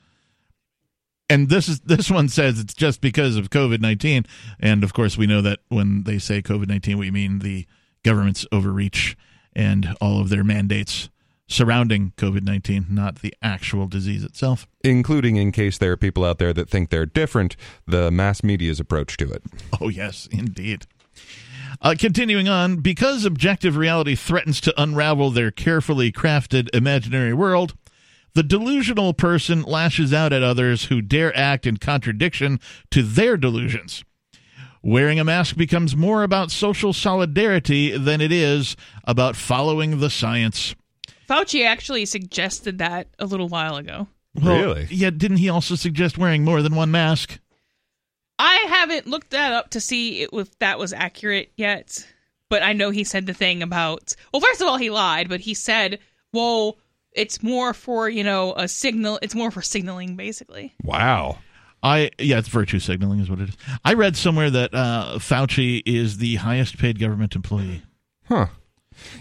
and 1.34 1.50
this 1.50 1.68
is 1.68 1.80
this 1.82 2.12
one 2.12 2.30
says 2.30 2.60
it's 2.60 2.74
just 2.74 3.02
because 3.02 3.36
of 3.36 3.50
COVID 3.50 3.82
nineteen, 3.82 4.26
and 4.60 4.84
of 4.84 4.94
course 4.94 5.18
we 5.18 5.28
know 5.28 5.42
that 5.42 5.60
when 5.70 6.04
they 6.04 6.20
say 6.20 6.42
COVID 6.42 6.68
nineteen, 6.68 6.98
we 6.98 7.12
mean 7.12 7.40
the 7.40 7.66
government's 8.04 8.46
overreach 8.52 9.18
and 9.54 9.96
all 10.00 10.22
of 10.22 10.30
their 10.30 10.44
mandates 10.44 11.10
surrounding 11.48 12.14
COVID 12.18 12.44
nineteen, 12.44 12.86
not 12.90 13.22
the 13.22 13.34
actual 13.42 13.88
disease 13.88 14.24
itself. 14.24 14.68
Including, 14.84 15.36
in 15.38 15.52
case 15.52 15.78
there 15.78 15.92
are 15.92 15.98
people 15.98 16.24
out 16.24 16.38
there 16.38 16.54
that 16.54 16.70
think 16.70 16.90
they're 16.90 17.06
different, 17.06 17.56
the 17.88 18.12
mass 18.12 18.44
media's 18.44 18.80
approach 18.80 19.18
to 19.18 19.32
it. 19.32 19.44
Oh 19.82 19.90
yes, 19.90 20.28
indeed. 20.32 20.86
Uh, 21.82 21.96
continuing 21.98 22.48
on, 22.48 22.78
because 22.78 23.26
objective 23.26 23.76
reality 23.76 24.16
threatens 24.16 24.62
to 24.62 24.82
unravel 24.82 25.32
their 25.32 25.52
carefully 25.52 26.12
crafted 26.12 26.70
imaginary 26.74 27.34
world, 27.34 27.74
the 28.36 28.44
delusional 28.44 29.14
person 29.14 29.62
lashes 29.64 30.14
out 30.14 30.34
at 30.34 30.44
others 30.44 30.86
who 30.86 31.02
dare 31.02 31.36
act 31.38 31.66
in 31.66 31.78
contradiction 31.78 32.60
to 32.92 33.04
their 33.04 33.38
delusions. 33.38 34.04
Wearing 34.82 35.20
a 35.20 35.24
mask 35.24 35.56
becomes 35.56 35.96
more 35.96 36.24
about 36.24 36.52
social 36.52 36.92
solidarity 36.92 37.98
than 37.98 38.20
it 38.20 38.32
is 38.32 38.76
about 39.06 39.36
following 39.36 40.00
the 40.00 40.10
science. 40.10 40.76
Fauci 41.30 41.66
actually 41.66 42.06
suggested 42.06 42.80
that 42.80 43.08
a 43.18 43.26
little 43.26 43.48
while 43.48 43.78
ago. 43.78 44.08
Well, 44.36 44.60
Really? 44.60 44.88
Yeah, 44.90 45.12
didn't 45.12 45.38
he 45.38 45.48
also 45.48 45.76
suggest 45.76 46.18
wearing 46.18 46.44
more 46.44 46.62
than 46.62 46.76
one 46.76 46.92
mask? 46.92 47.40
I 48.40 48.56
haven't 48.68 49.08
looked 49.08 49.30
that 49.30 49.54
up 49.54 49.70
to 49.70 49.80
see 49.80 50.24
if 50.34 50.60
that 50.60 50.80
was 50.80 50.92
accurate 50.92 51.54
yet, 51.56 52.06
but 52.50 52.62
I 52.64 52.74
know 52.74 52.90
he 52.90 53.04
said 53.06 53.26
the 53.26 53.34
thing 53.34 53.64
about. 53.64 54.16
Well, 54.34 54.42
first 54.42 54.60
of 54.60 54.68
all, 54.68 54.78
he 54.78 54.90
lied, 54.90 55.30
but 55.30 55.40
he 55.42 55.54
said, 55.54 56.00
"Well, 56.34 56.78
it's 57.16 57.44
more 57.44 57.74
for 57.74 58.10
you 58.10 58.24
know 58.24 58.54
a 58.56 58.68
signal. 58.68 59.20
It's 59.22 59.36
more 59.36 59.52
for 59.52 59.62
signaling, 59.62 60.16
basically." 60.16 60.74
Wow. 60.84 61.40
I 61.84 62.12
yeah, 62.18 62.40
it's 62.40 62.48
virtue 62.48 62.80
signaling 62.80 63.20
is 63.20 63.30
what 63.30 63.40
it 63.40 63.50
is. 63.50 63.58
I 63.84 63.94
read 63.94 64.16
somewhere 64.16 64.50
that 64.50 64.74
uh, 64.74 65.16
Fauci 65.18 65.82
is 65.86 66.18
the 66.18 66.36
highest 66.36 66.78
paid 66.78 66.98
government 66.98 67.36
employee. 67.36 67.84
Huh. 68.26 68.48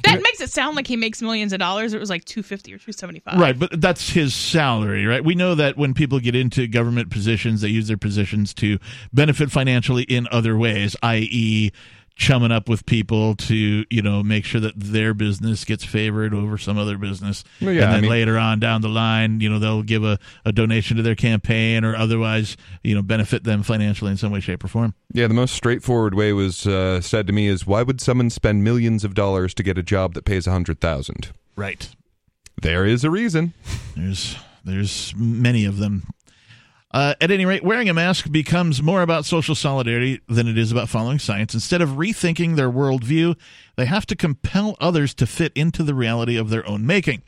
That 0.05 0.23
makes 0.23 0.41
it 0.41 0.51
sound 0.51 0.77
like 0.77 0.87
he 0.87 0.97
makes 0.97 1.23
millions 1.23 1.53
of 1.53 1.59
dollars. 1.59 1.95
It 1.95 1.99
was 1.99 2.11
like 2.11 2.25
two 2.25 2.43
fifty 2.43 2.73
or 2.75 2.79
two 2.79 2.93
seventy 2.93 3.21
five. 3.21 3.39
Right, 3.39 3.59
but 3.59 3.81
that's 3.81 4.11
his 4.11 4.35
salary, 4.35 5.07
right? 5.07 5.25
We 5.25 5.35
know 5.35 5.55
that 5.55 5.77
when 5.77 5.95
people 5.95 6.21
get 6.21 6.37
into 6.37 6.67
government 6.67 7.11
positions, 7.11 7.63
they 7.63 7.69
use 7.69 7.89
their 7.89 7.97
positions 7.97 8.55
to 8.55 8.79
benefit 9.13 9.51
financially 9.51 10.03
in 10.05 10.29
other 10.31 10.57
ways, 10.57 10.95
i.e., 11.03 11.73
chumming 12.15 12.53
up 12.53 12.69
with 12.69 12.85
people 12.87 13.35
to, 13.35 13.85
you 13.91 14.03
know, 14.03 14.23
make 14.23 14.45
sure 14.45 14.61
that 14.61 14.75
their 14.77 15.15
business 15.15 15.65
gets 15.65 15.85
favored 15.85 16.35
over 16.35 16.59
some 16.59 16.79
other 16.79 16.99
business. 16.99 17.43
Yeah, 17.61 17.71
and 17.71 17.79
then 17.81 17.91
I 17.91 18.01
mean- 18.03 18.11
later 18.11 18.39
on 18.39 18.61
down 18.61 18.81
the 18.83 18.89
line, 18.89 19.41
you 19.41 19.49
know, 19.49 19.59
they'll 19.59 19.83
give 19.83 20.05
a, 20.05 20.19
a 20.45 20.53
donation 20.53 20.97
to 20.99 21.03
their 21.03 21.15
campaign 21.15 21.85
or 21.85 21.97
otherwise, 21.97 22.57
you 22.83 22.95
know, 22.95 23.03
benefit 23.03 23.45
them 23.45 23.63
financially 23.63 24.11
in 24.11 24.17
some 24.17 24.31
way, 24.33 24.41
shape, 24.41 24.63
or 24.63 24.69
form. 24.69 24.95
Yeah, 25.13 25.27
the 25.27 25.35
most 25.35 25.55
straightforward 25.55 26.15
way 26.15 26.33
was 26.33 26.67
uh, 26.67 27.01
said 27.01 27.27
to 27.27 27.33
me 27.33 27.49
is 27.49 27.67
why 27.67 27.83
would 27.83 28.01
someone 28.01 28.31
spend 28.31 28.63
millions 28.65 29.05
of 29.05 29.15
dollars 29.15 29.55
to 29.55 29.63
get 29.63 29.79
a 29.79 29.83
job 29.83 30.15
that 30.15 30.25
pays 30.25 30.47
a 30.47 30.51
hundred 30.53 30.81
thousand? 30.81 31.31
Right. 31.57 31.89
There 32.61 32.85
is 32.87 33.05
a 33.05 33.11
reason. 33.11 33.55
There's 33.97 34.37
there's 34.65 35.13
many 35.17 35.65
of 35.65 35.79
them. 35.79 36.05
Uh, 36.93 37.15
at 37.23 37.31
any 37.31 37.47
rate, 37.47 37.65
wearing 37.65 37.89
a 37.89 37.95
mask 37.95 38.31
becomes 38.31 38.83
more 38.83 39.01
about 39.01 39.25
social 39.25 39.55
solidarity 39.55 40.21
than 40.29 40.47
it 40.47 40.59
is 40.59 40.71
about 40.71 40.91
following 40.91 41.19
science. 41.19 41.55
Instead 41.55 41.81
of 41.81 41.91
rethinking 41.91 42.55
their 42.57 42.71
worldview, 42.71 43.35
they 43.77 43.87
have 43.87 44.05
to 44.05 44.15
compel 44.15 44.77
others 44.79 45.15
to 45.15 45.27
fit 45.27 45.53
into 45.55 45.83
the 45.83 45.95
reality 45.95 46.37
of 46.37 46.51
their 46.51 46.69
own 46.69 46.87
making. 46.87 47.23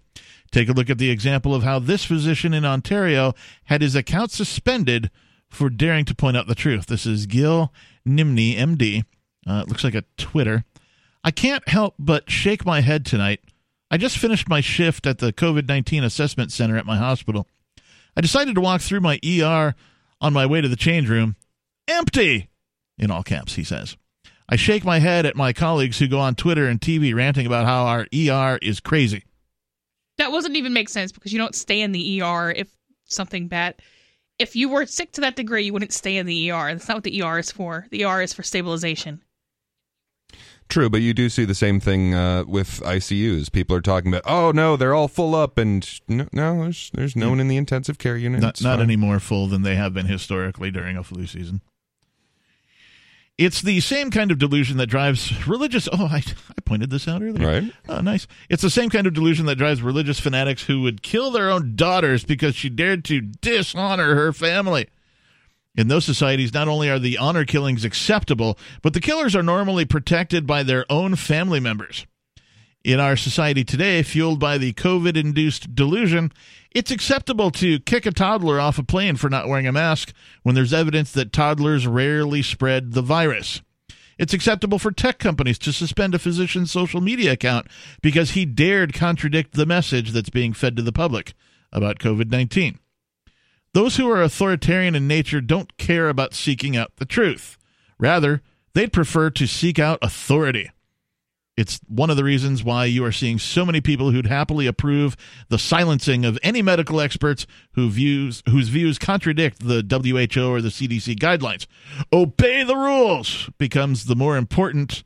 Take 0.50 0.68
a 0.68 0.72
look 0.72 0.90
at 0.90 0.98
the 0.98 1.10
example 1.10 1.54
of 1.54 1.62
how 1.62 1.78
this 1.78 2.04
physician 2.04 2.52
in 2.52 2.64
Ontario 2.66 3.32
had 3.64 3.80
his 3.80 3.96
account 3.96 4.30
suspended 4.30 5.10
for 5.48 5.70
daring 5.70 6.04
to 6.04 6.14
point 6.14 6.36
out 6.36 6.46
the 6.46 6.54
truth. 6.54 6.86
This 6.86 7.06
is 7.06 7.26
Gil 7.26 7.72
Nimney, 8.06 8.56
MD. 8.56 9.04
Uh, 9.48 9.62
it 9.62 9.68
looks 9.68 9.82
like 9.82 9.94
a 9.94 10.04
Twitter. 10.18 10.64
I 11.24 11.30
can't 11.30 11.66
help 11.68 11.94
but 11.98 12.30
shake 12.30 12.66
my 12.66 12.82
head 12.82 13.06
tonight. 13.06 13.40
I 13.90 13.96
just 13.96 14.18
finished 14.18 14.48
my 14.48 14.60
shift 14.60 15.06
at 15.06 15.18
the 15.18 15.32
COVID 15.32 15.66
19 15.68 16.04
assessment 16.04 16.52
center 16.52 16.76
at 16.76 16.86
my 16.86 16.98
hospital. 16.98 17.48
I 18.16 18.20
decided 18.20 18.54
to 18.54 18.60
walk 18.60 18.80
through 18.80 19.00
my 19.00 19.18
ER 19.26 19.74
on 20.20 20.32
my 20.32 20.46
way 20.46 20.60
to 20.60 20.68
the 20.68 20.76
change 20.76 21.08
room. 21.08 21.36
Empty! 21.88 22.48
In 22.98 23.10
all 23.10 23.22
caps, 23.22 23.54
he 23.54 23.64
says. 23.64 23.96
I 24.48 24.56
shake 24.56 24.84
my 24.84 24.98
head 24.98 25.26
at 25.26 25.36
my 25.36 25.52
colleagues 25.52 25.98
who 25.98 26.06
go 26.06 26.20
on 26.20 26.34
Twitter 26.34 26.68
and 26.68 26.80
TV 26.80 27.14
ranting 27.14 27.46
about 27.46 27.64
how 27.64 27.86
our 27.86 28.06
ER 28.14 28.58
is 28.62 28.78
crazy. 28.78 29.24
That 30.18 30.30
doesn't 30.30 30.56
even 30.56 30.72
make 30.72 30.88
sense 30.88 31.10
because 31.10 31.32
you 31.32 31.38
don't 31.38 31.54
stay 31.54 31.80
in 31.80 31.92
the 31.92 32.22
ER 32.22 32.52
if 32.52 32.70
something 33.06 33.48
bad. 33.48 33.76
If 34.38 34.54
you 34.54 34.68
were 34.68 34.86
sick 34.86 35.12
to 35.12 35.20
that 35.22 35.36
degree, 35.36 35.64
you 35.64 35.72
wouldn't 35.72 35.92
stay 35.92 36.16
in 36.16 36.26
the 36.26 36.50
ER. 36.50 36.72
That's 36.72 36.86
not 36.88 36.98
what 36.98 37.04
the 37.04 37.22
ER 37.22 37.38
is 37.38 37.50
for. 37.50 37.86
The 37.90 38.04
ER 38.04 38.22
is 38.22 38.32
for 38.32 38.42
stabilization. 38.42 39.22
True, 40.68 40.88
but 40.88 41.02
you 41.02 41.14
do 41.14 41.28
see 41.28 41.44
the 41.44 41.54
same 41.54 41.78
thing 41.78 42.14
uh, 42.14 42.44
with 42.46 42.80
ICUs. 42.80 43.52
People 43.52 43.76
are 43.76 43.80
talking 43.82 44.12
about, 44.12 44.22
oh 44.26 44.50
no, 44.50 44.76
they're 44.76 44.94
all 44.94 45.08
full 45.08 45.34
up, 45.34 45.58
and 45.58 46.00
no, 46.08 46.26
no 46.32 46.62
there's 46.62 46.90
there's 46.94 47.14
no 47.14 47.30
one 47.30 47.40
in 47.40 47.48
the 47.48 47.56
intensive 47.56 47.98
care 47.98 48.16
unit. 48.16 48.40
Not, 48.40 48.60
not 48.62 48.80
any 48.80 48.96
more 48.96 49.20
full 49.20 49.46
than 49.46 49.62
they 49.62 49.76
have 49.76 49.94
been 49.94 50.06
historically 50.06 50.70
during 50.70 50.96
a 50.96 51.04
flu 51.04 51.26
season. 51.26 51.60
It's 53.36 53.62
the 53.62 53.80
same 53.80 54.12
kind 54.12 54.30
of 54.30 54.38
delusion 54.38 54.76
that 54.76 54.86
drives 54.86 55.46
religious. 55.46 55.88
Oh, 55.92 56.06
I, 56.06 56.18
I 56.18 56.60
pointed 56.64 56.90
this 56.90 57.08
out 57.08 57.20
earlier. 57.20 57.46
Right. 57.46 57.72
Oh, 57.88 58.00
nice. 58.00 58.28
It's 58.48 58.62
the 58.62 58.70
same 58.70 58.90
kind 58.90 59.08
of 59.08 59.12
delusion 59.12 59.46
that 59.46 59.56
drives 59.56 59.82
religious 59.82 60.20
fanatics 60.20 60.64
who 60.64 60.82
would 60.82 61.02
kill 61.02 61.32
their 61.32 61.50
own 61.50 61.74
daughters 61.74 62.24
because 62.24 62.54
she 62.54 62.68
dared 62.68 63.04
to 63.06 63.20
dishonor 63.20 64.14
her 64.14 64.32
family. 64.32 64.88
In 65.76 65.88
those 65.88 66.04
societies, 66.04 66.54
not 66.54 66.68
only 66.68 66.88
are 66.88 67.00
the 67.00 67.18
honor 67.18 67.44
killings 67.44 67.84
acceptable, 67.84 68.58
but 68.82 68.92
the 68.92 69.00
killers 69.00 69.34
are 69.34 69.42
normally 69.42 69.84
protected 69.84 70.46
by 70.46 70.62
their 70.62 70.86
own 70.90 71.16
family 71.16 71.58
members. 71.58 72.06
In 72.84 73.00
our 73.00 73.16
society 73.16 73.64
today, 73.64 74.02
fueled 74.02 74.38
by 74.38 74.58
the 74.58 74.72
COVID 74.74 75.16
induced 75.16 75.74
delusion, 75.74 76.30
It's 76.70 76.90
acceptable 76.90 77.50
to 77.52 77.78
kick 77.80 78.04
a 78.04 78.10
toddler 78.10 78.60
off 78.60 78.78
a 78.78 78.82
plane 78.82 79.16
for 79.16 79.30
not 79.30 79.48
wearing 79.48 79.66
a 79.66 79.72
mask 79.72 80.12
when 80.42 80.56
there's 80.56 80.72
evidence 80.72 81.12
that 81.12 81.32
toddlers 81.32 81.86
rarely 81.86 82.42
spread 82.42 82.92
the 82.92 83.02
virus. 83.02 83.62
It's 84.18 84.34
acceptable 84.34 84.78
for 84.78 84.90
tech 84.90 85.18
companies 85.18 85.58
to 85.60 85.72
suspend 85.72 86.14
a 86.14 86.18
physician's 86.18 86.70
social 86.70 87.00
media 87.00 87.32
account 87.32 87.68
because 88.02 88.32
he 88.32 88.44
dared 88.44 88.92
contradict 88.92 89.54
the 89.54 89.66
message 89.66 90.10
that's 90.10 90.30
being 90.30 90.52
fed 90.52 90.76
to 90.76 90.82
the 90.82 90.92
public 90.92 91.34
about 91.72 91.98
COVID 92.00 92.30
19. 92.30 92.78
Those 93.74 93.96
who 93.96 94.08
are 94.08 94.22
authoritarian 94.22 94.94
in 94.94 95.08
nature 95.08 95.40
don't 95.40 95.76
care 95.76 96.08
about 96.08 96.32
seeking 96.32 96.76
out 96.76 96.92
the 96.96 97.04
truth. 97.04 97.58
Rather, 97.98 98.40
they'd 98.72 98.92
prefer 98.92 99.30
to 99.30 99.46
seek 99.48 99.80
out 99.80 99.98
authority. 100.00 100.70
It's 101.56 101.80
one 101.88 102.08
of 102.08 102.16
the 102.16 102.24
reasons 102.24 102.62
why 102.62 102.84
you 102.84 103.04
are 103.04 103.12
seeing 103.12 103.38
so 103.38 103.64
many 103.64 103.80
people 103.80 104.12
who'd 104.12 104.26
happily 104.26 104.68
approve 104.68 105.16
the 105.48 105.58
silencing 105.58 106.24
of 106.24 106.38
any 106.42 106.62
medical 106.62 107.00
experts 107.00 107.46
who 107.72 107.90
views 107.90 108.44
whose 108.48 108.68
views 108.68 108.96
contradict 108.98 109.60
the 109.60 109.84
WHO 109.88 110.50
or 110.50 110.60
the 110.60 110.68
CDC 110.68 111.16
guidelines. 111.16 111.66
Obey 112.12 112.62
the 112.62 112.76
rules 112.76 113.50
becomes 113.58 114.04
the 114.04 114.16
more 114.16 114.36
important 114.36 115.02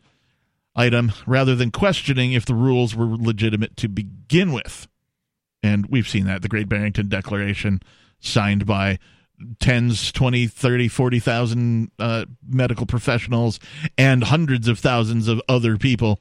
item 0.76 1.12
rather 1.26 1.54
than 1.54 1.70
questioning 1.70 2.32
if 2.32 2.44
the 2.44 2.54
rules 2.54 2.94
were 2.94 3.06
legitimate 3.06 3.76
to 3.78 3.88
begin 3.88 4.52
with. 4.52 4.88
And 5.62 5.86
we've 5.86 6.08
seen 6.08 6.26
that 6.26 6.42
the 6.42 6.48
Great 6.48 6.68
Barrington 6.68 7.08
Declaration 7.08 7.80
signed 8.20 8.66
by 8.66 8.98
tens, 9.60 10.10
20, 10.12 10.46
30, 10.48 10.88
40,000 10.88 11.90
uh, 11.98 12.24
medical 12.48 12.86
professionals 12.86 13.60
and 13.96 14.24
hundreds 14.24 14.66
of 14.66 14.78
thousands 14.78 15.28
of 15.28 15.40
other 15.48 15.76
people 15.76 16.20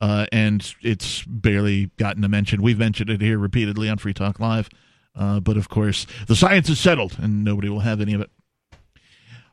uh, 0.00 0.26
and 0.32 0.74
it's 0.82 1.22
barely 1.24 1.90
gotten 1.98 2.24
a 2.24 2.28
mention. 2.28 2.62
We've 2.62 2.78
mentioned 2.78 3.10
it 3.10 3.20
here 3.20 3.38
repeatedly 3.38 3.88
on 3.88 3.98
Free 3.98 4.14
Talk 4.14 4.40
Live, 4.40 4.68
uh, 5.14 5.40
but 5.40 5.56
of 5.56 5.68
course, 5.68 6.06
the 6.26 6.36
science 6.36 6.68
is 6.68 6.80
settled, 6.80 7.18
and 7.20 7.44
nobody 7.44 7.68
will 7.68 7.80
have 7.80 8.00
any 8.00 8.14
of 8.14 8.20
it. 8.20 8.30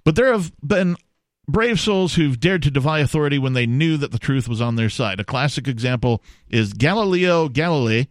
But 0.05 0.15
there 0.15 0.31
have 0.31 0.53
been 0.65 0.95
brave 1.49 1.79
souls 1.79 2.15
who've 2.15 2.39
dared 2.39 2.63
to 2.63 2.71
defy 2.71 2.99
authority 2.99 3.37
when 3.37 3.53
they 3.53 3.65
knew 3.65 3.97
that 3.97 4.11
the 4.11 4.19
truth 4.19 4.47
was 4.47 4.61
on 4.61 4.75
their 4.75 4.89
side. 4.89 5.19
A 5.19 5.25
classic 5.25 5.67
example 5.67 6.23
is 6.49 6.73
Galileo 6.73 7.49
Galilei. 7.49 8.07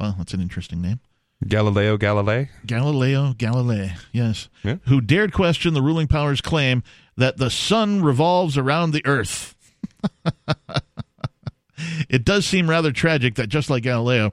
Well, 0.00 0.14
that's 0.16 0.34
an 0.34 0.40
interesting 0.40 0.80
name. 0.80 1.00
Galileo 1.46 1.96
Galilei? 1.98 2.48
Galileo 2.64 3.34
Galilei, 3.34 3.92
yes. 4.12 4.48
Yeah. 4.62 4.76
Who 4.86 5.00
dared 5.00 5.32
question 5.32 5.74
the 5.74 5.82
ruling 5.82 6.08
power's 6.08 6.40
claim 6.40 6.82
that 7.16 7.36
the 7.36 7.50
sun 7.50 8.02
revolves 8.02 8.56
around 8.56 8.92
the 8.92 9.04
earth. 9.04 9.54
It 12.08 12.24
does 12.24 12.46
seem 12.46 12.70
rather 12.70 12.92
tragic 12.92 13.34
that 13.34 13.48
just 13.48 13.70
like 13.70 13.82
Galileo, 13.82 14.32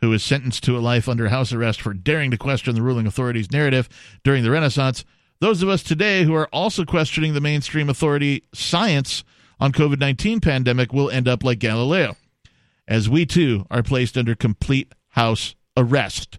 who 0.00 0.10
was 0.10 0.22
sentenced 0.22 0.62
to 0.64 0.76
a 0.76 0.80
life 0.80 1.08
under 1.08 1.28
house 1.28 1.52
arrest 1.52 1.80
for 1.80 1.94
daring 1.94 2.30
to 2.30 2.38
question 2.38 2.74
the 2.74 2.82
ruling 2.82 3.06
authority's 3.06 3.50
narrative 3.50 3.88
during 4.22 4.44
the 4.44 4.50
Renaissance, 4.50 5.04
those 5.40 5.62
of 5.62 5.68
us 5.68 5.82
today 5.82 6.24
who 6.24 6.34
are 6.34 6.48
also 6.52 6.84
questioning 6.84 7.34
the 7.34 7.40
mainstream 7.40 7.88
authority 7.88 8.44
science 8.54 9.24
on 9.58 9.72
COVID-19 9.72 10.42
pandemic 10.42 10.92
will 10.92 11.10
end 11.10 11.26
up 11.28 11.42
like 11.42 11.58
Galileo, 11.58 12.16
as 12.86 13.08
we 13.08 13.26
too 13.26 13.66
are 13.70 13.82
placed 13.82 14.16
under 14.16 14.34
complete 14.34 14.92
house 15.10 15.54
arrest. 15.76 16.38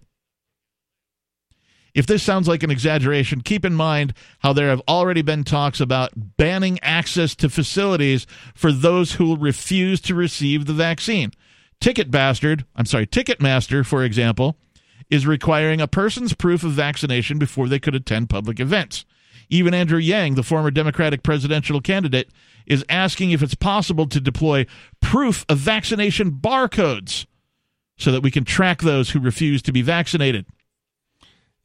If 1.95 2.05
this 2.05 2.21
sounds 2.21 2.49
like 2.49 2.61
an 2.61 2.69
exaggeration, 2.69 3.39
keep 3.39 3.63
in 3.63 3.73
mind 3.73 4.13
how 4.39 4.51
there 4.51 4.69
have 4.69 4.81
already 4.85 5.21
been 5.21 5.45
talks 5.45 5.79
about 5.79 6.11
banning 6.35 6.77
access 6.83 7.33
to 7.37 7.49
facilities 7.49 8.27
for 8.53 8.73
those 8.73 9.13
who 9.13 9.37
refuse 9.37 10.01
to 10.01 10.13
receive 10.13 10.65
the 10.65 10.73
vaccine. 10.73 11.31
Ticket 11.79 12.11
Bastard, 12.11 12.65
I'm 12.75 12.85
sorry, 12.85 13.07
Ticketmaster, 13.07 13.85
for 13.85 14.03
example, 14.03 14.57
is 15.09 15.25
requiring 15.25 15.79
a 15.79 15.87
person's 15.87 16.33
proof 16.33 16.63
of 16.65 16.71
vaccination 16.71 17.39
before 17.39 17.69
they 17.69 17.79
could 17.79 17.95
attend 17.95 18.29
public 18.29 18.59
events. 18.59 19.05
Even 19.49 19.73
Andrew 19.73 19.99
Yang, 19.99 20.35
the 20.35 20.43
former 20.43 20.71
Democratic 20.71 21.23
presidential 21.23 21.79
candidate, 21.79 22.29
is 22.65 22.83
asking 22.89 23.31
if 23.31 23.41
it's 23.41 23.55
possible 23.55 24.07
to 24.07 24.19
deploy 24.19 24.65
proof 24.99 25.45
of 25.47 25.59
vaccination 25.59 26.31
barcodes 26.31 27.25
so 27.97 28.11
that 28.11 28.21
we 28.21 28.31
can 28.31 28.43
track 28.43 28.81
those 28.81 29.11
who 29.11 29.19
refuse 29.19 29.61
to 29.61 29.71
be 29.71 29.81
vaccinated. 29.81 30.45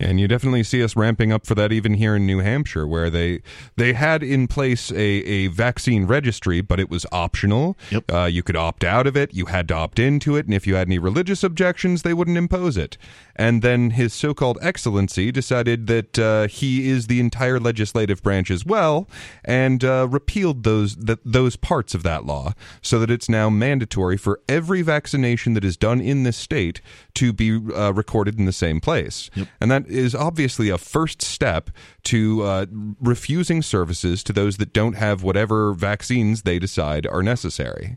And 0.00 0.18
you 0.18 0.26
definitely 0.26 0.62
see 0.62 0.82
us 0.82 0.96
ramping 0.96 1.30
up 1.30 1.46
for 1.46 1.54
that 1.56 1.72
even 1.72 1.94
here 1.94 2.16
in 2.16 2.24
New 2.24 2.38
Hampshire, 2.38 2.86
where 2.86 3.10
they 3.10 3.42
they 3.76 3.92
had 3.92 4.22
in 4.22 4.48
place 4.48 4.90
a, 4.90 4.96
a 4.96 5.46
vaccine 5.48 6.06
registry, 6.06 6.62
but 6.62 6.80
it 6.80 6.88
was 6.88 7.04
optional. 7.12 7.76
Yep. 7.90 8.10
Uh, 8.10 8.24
you 8.24 8.42
could 8.42 8.56
opt 8.56 8.82
out 8.82 9.06
of 9.06 9.14
it. 9.14 9.34
You 9.34 9.46
had 9.46 9.68
to 9.68 9.74
opt 9.74 9.98
into 9.98 10.36
it, 10.36 10.46
and 10.46 10.54
if 10.54 10.66
you 10.66 10.74
had 10.74 10.88
any 10.88 10.98
religious 10.98 11.44
objections, 11.44 12.00
they 12.00 12.14
wouldn't 12.14 12.38
impose 12.38 12.78
it. 12.78 12.96
And 13.36 13.60
then 13.60 13.90
his 13.90 14.14
so-called 14.14 14.58
excellency 14.62 15.30
decided 15.30 15.86
that 15.86 16.18
uh, 16.18 16.46
he 16.48 16.88
is 16.88 17.06
the 17.06 17.20
entire 17.20 17.60
legislative 17.60 18.22
branch 18.22 18.50
as 18.50 18.64
well, 18.64 19.06
and 19.44 19.84
uh, 19.84 20.08
repealed 20.10 20.64
those 20.64 20.96
that 20.96 21.18
those 21.24 21.56
parts 21.56 21.94
of 21.94 22.02
that 22.04 22.24
law, 22.24 22.54
so 22.80 22.98
that 22.98 23.10
it's 23.10 23.28
now 23.28 23.50
mandatory 23.50 24.16
for 24.16 24.40
every 24.48 24.80
vaccination 24.80 25.52
that 25.52 25.64
is 25.64 25.76
done 25.76 26.00
in 26.00 26.22
this 26.22 26.38
state 26.38 26.80
to 27.12 27.34
be 27.34 27.60
uh, 27.74 27.92
recorded 27.92 28.38
in 28.38 28.46
the 28.46 28.52
same 28.52 28.80
place. 28.80 29.30
And 29.60 29.70
that 29.70 29.89
is 29.90 30.14
obviously 30.14 30.70
a 30.70 30.78
first 30.78 31.22
step 31.22 31.70
to 32.04 32.42
uh, 32.42 32.66
refusing 33.00 33.62
services 33.62 34.22
to 34.24 34.32
those 34.32 34.56
that 34.58 34.72
don't 34.72 34.94
have 34.94 35.22
whatever 35.22 35.72
vaccines 35.72 36.42
they 36.42 36.58
decide 36.58 37.06
are 37.06 37.22
necessary. 37.22 37.96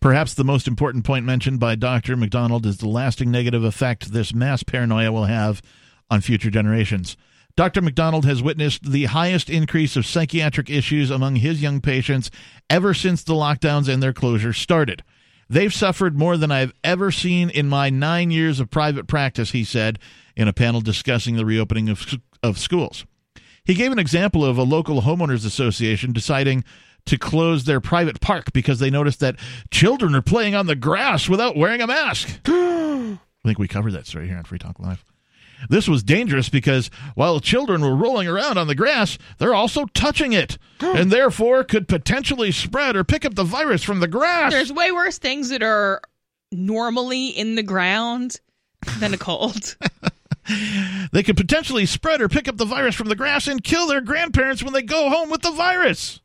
Perhaps 0.00 0.34
the 0.34 0.44
most 0.44 0.66
important 0.66 1.04
point 1.04 1.24
mentioned 1.24 1.60
by 1.60 1.76
Dr. 1.76 2.16
McDonald 2.16 2.66
is 2.66 2.78
the 2.78 2.88
lasting 2.88 3.30
negative 3.30 3.62
effect 3.62 4.12
this 4.12 4.34
mass 4.34 4.64
paranoia 4.64 5.12
will 5.12 5.26
have 5.26 5.62
on 6.10 6.20
future 6.20 6.50
generations. 6.50 7.16
Dr. 7.54 7.82
McDonald 7.82 8.24
has 8.24 8.42
witnessed 8.42 8.90
the 8.90 9.04
highest 9.04 9.50
increase 9.50 9.94
of 9.94 10.06
psychiatric 10.06 10.70
issues 10.70 11.10
among 11.10 11.36
his 11.36 11.62
young 11.62 11.80
patients 11.80 12.30
ever 12.70 12.94
since 12.94 13.22
the 13.22 13.34
lockdowns 13.34 13.88
and 13.88 14.02
their 14.02 14.12
closure 14.12 14.52
started. 14.52 15.04
They've 15.48 15.72
suffered 15.72 16.18
more 16.18 16.36
than 16.36 16.50
I've 16.50 16.72
ever 16.82 17.10
seen 17.10 17.50
in 17.50 17.68
my 17.68 17.90
nine 17.90 18.30
years 18.30 18.60
of 18.60 18.70
private 18.70 19.06
practice, 19.06 19.52
he 19.52 19.64
said 19.64 19.98
in 20.36 20.48
a 20.48 20.52
panel 20.52 20.80
discussing 20.80 21.36
the 21.36 21.44
reopening 21.44 21.88
of, 21.88 22.06
of 22.42 22.58
schools. 22.58 23.04
He 23.64 23.74
gave 23.74 23.92
an 23.92 23.98
example 23.98 24.44
of 24.44 24.58
a 24.58 24.62
local 24.62 25.02
homeowners 25.02 25.46
association 25.46 26.12
deciding 26.12 26.64
to 27.06 27.18
close 27.18 27.64
their 27.64 27.80
private 27.80 28.20
park 28.20 28.52
because 28.52 28.78
they 28.78 28.90
noticed 28.90 29.20
that 29.20 29.36
children 29.70 30.14
are 30.14 30.22
playing 30.22 30.54
on 30.54 30.66
the 30.66 30.76
grass 30.76 31.28
without 31.28 31.56
wearing 31.56 31.80
a 31.80 31.86
mask. 31.86 32.40
I 32.46 33.18
think 33.44 33.58
we 33.58 33.68
covered 33.68 33.92
that 33.92 34.06
story 34.06 34.28
here 34.28 34.38
on 34.38 34.44
Free 34.44 34.58
Talk 34.58 34.78
Live. 34.78 35.04
This 35.68 35.88
was 35.88 36.02
dangerous 36.02 36.48
because 36.48 36.90
while 37.14 37.40
children 37.40 37.82
were 37.82 37.94
rolling 37.96 38.28
around 38.28 38.58
on 38.58 38.66
the 38.66 38.74
grass, 38.74 39.18
they're 39.38 39.54
also 39.54 39.86
touching 39.86 40.32
it 40.32 40.58
and 40.80 41.10
therefore 41.10 41.64
could 41.64 41.88
potentially 41.88 42.52
spread 42.52 42.96
or 42.96 43.04
pick 43.04 43.24
up 43.24 43.34
the 43.34 43.44
virus 43.44 43.82
from 43.82 44.00
the 44.00 44.08
grass. 44.08 44.52
There's 44.52 44.72
way 44.72 44.90
worse 44.92 45.18
things 45.18 45.48
that 45.50 45.62
are 45.62 46.00
normally 46.50 47.28
in 47.28 47.54
the 47.54 47.62
ground 47.62 48.36
than 48.98 49.14
a 49.14 49.18
cold. 49.18 49.76
They 51.12 51.22
could 51.22 51.36
potentially 51.36 51.86
spread 51.86 52.20
or 52.20 52.28
pick 52.28 52.48
up 52.48 52.56
the 52.56 52.64
virus 52.64 52.94
from 52.94 53.08
the 53.08 53.14
grass 53.14 53.46
and 53.46 53.62
kill 53.62 53.86
their 53.86 54.00
grandparents 54.00 54.62
when 54.62 54.72
they 54.72 54.82
go 54.82 55.08
home 55.08 55.30
with 55.30 55.42
the 55.42 55.52
virus. 55.52 56.20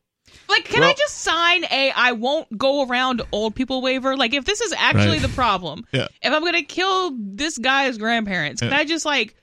Like, 0.50 0.66
can 0.66 0.84
I 0.84 0.94
just 0.94 1.18
sign 1.20 1.66
a 1.66 1.92
I 1.96 2.14
won't 2.14 2.58
go 2.58 2.86
around 2.88 3.22
old 3.32 3.56
people 3.56 3.82
waiver? 3.82 4.16
Like, 4.16 4.34
if 4.34 4.46
this 4.46 4.62
is 4.62 4.74
actually 4.78 5.20
Right. 5.20 5.22
the 5.22 5.30
problem, 5.30 5.86
Yeah. 5.92 6.08
if 6.22 6.34
I'm 6.34 6.42
going 6.42 6.54
to 6.54 6.64
kill 6.64 7.12
this 7.18 7.58
guy's 7.58 7.98
grandparents, 7.98 8.62
can 8.62 8.72
Yeah. 8.72 8.78
I 8.78 8.86
just, 8.86 9.06
like, 9.06 9.36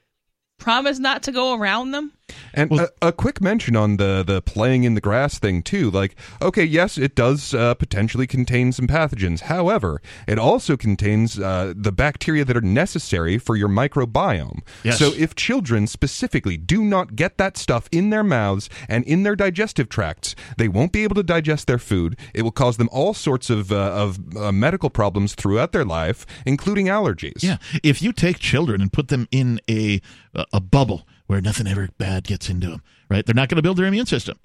promise 0.59 0.99
not 0.99 1.25
to 1.25 1.33
go 1.33 1.55
around 1.55 1.91
them? 1.91 2.13
And 2.55 2.73
a, 2.73 2.89
a 3.03 3.13
quick 3.13 3.41
mention 3.41 3.77
on 3.77 3.97
the 3.97 4.23
the 4.27 4.41
playing 4.41 4.85
in 4.85 4.95
the 4.95 5.01
grass 5.01 5.39
thing 5.39 5.63
too. 5.63 5.91
Like, 5.91 6.17
okay, 6.41 6.65
yes, 6.65 6.97
it 6.97 7.15
does 7.15 7.53
uh, 7.53 7.75
potentially 7.75 8.27
contain 8.27 8.73
some 8.73 8.87
pathogens. 8.87 9.43
However, 9.43 10.01
it 10.27 10.39
also 10.39 10.77
contains 10.77 11.39
uh, 11.39 11.75
the 11.77 11.93
bacteria 11.93 12.45
that 12.45 12.57
are 12.57 12.63
necessary 12.63 13.39
for 13.39 13.57
your 13.57 13.69
microbiome. 13.69 14.61
Yes. 14.85 14.99
So, 14.99 15.13
if 15.15 15.35
children 15.35 15.87
specifically 15.87 16.57
do 16.57 16.85
not 16.85 17.17
get 17.17 17.39
that 17.39 17.57
stuff 17.57 17.89
in 17.91 18.11
their 18.11 18.25
mouths 18.25 18.71
and 18.89 19.05
in 19.05 19.25
their 19.25 19.37
digestive 19.37 19.89
tracts, 19.89 20.35
they 20.57 20.69
won't 20.69 20.93
be 20.93 21.03
able 21.03 21.17
to 21.17 21.23
digest 21.23 21.67
their 21.67 21.79
food. 21.79 22.17
It 22.33 22.43
will 22.43 22.53
cause 22.53 22.77
them 22.77 22.89
all 22.93 23.15
sorts 23.15 23.51
of 23.51 23.73
uh, 23.73 23.77
of 23.77 24.37
uh, 24.37 24.53
medical 24.53 24.91
problems 24.91 25.35
throughout 25.35 25.73
their 25.73 25.85
life, 25.85 26.25
including 26.47 26.87
allergies. 26.87 27.43
Yeah, 27.43 27.59
if 27.83 28.01
you 28.01 28.13
take 28.13 28.39
children 28.39 28.81
and 28.81 28.93
put 28.93 29.09
them 29.09 29.29
in 29.31 29.61
a 29.69 30.01
a 30.53 30.61
bubble 30.61 31.07
where 31.27 31.41
nothing 31.41 31.67
ever 31.67 31.89
bad 31.99 32.25
gets 32.25 32.49
into 32.51 32.69
them, 32.69 32.83
right? 33.09 33.25
They're 33.25 33.35
not 33.35 33.49
going 33.49 33.57
to 33.57 33.63
build 33.63 33.77
their 33.79 33.87
immune 33.87 34.07
system, 34.07 34.39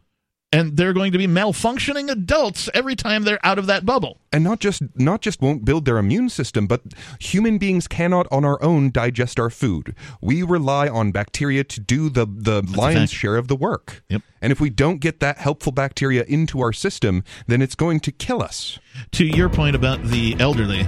and 0.51 0.77
they're 0.77 0.93
going 0.93 1.11
to 1.11 1.17
be 1.17 1.27
malfunctioning 1.27 2.09
adults 2.09 2.69
every 2.73 2.95
time 2.95 3.23
they're 3.23 3.45
out 3.45 3.59
of 3.59 3.65
that 3.67 3.85
bubble. 3.85 4.19
and 4.31 4.43
not 4.43 4.59
just 4.59 4.81
not 4.95 5.21
just 5.21 5.41
won't 5.41 5.65
build 5.65 5.85
their 5.85 5.97
immune 5.97 6.29
system 6.29 6.65
but 6.67 6.81
human 7.19 7.57
beings 7.57 7.87
cannot 7.87 8.25
on 8.31 8.45
our 8.45 8.61
own 8.63 8.91
digest 8.91 9.39
our 9.39 9.49
food 9.49 9.95
we 10.21 10.41
rely 10.43 10.87
on 10.87 11.11
bacteria 11.11 11.63
to 11.63 11.79
do 11.79 12.09
the 12.09 12.25
the 12.25 12.61
lion's 12.77 13.11
share 13.11 13.35
of 13.37 13.47
the 13.47 13.55
work 13.55 14.03
Yep. 14.09 14.21
and 14.41 14.51
if 14.51 14.59
we 14.59 14.69
don't 14.69 14.99
get 14.99 15.19
that 15.19 15.37
helpful 15.39 15.71
bacteria 15.71 16.23
into 16.27 16.61
our 16.61 16.71
system 16.73 17.23
then 17.47 17.61
it's 17.61 17.75
going 17.75 17.99
to 18.01 18.11
kill 18.11 18.41
us 18.43 18.79
To 19.13 19.25
your 19.25 19.49
point 19.49 19.75
about 19.75 20.03
the 20.03 20.35
elderly, 20.39 20.81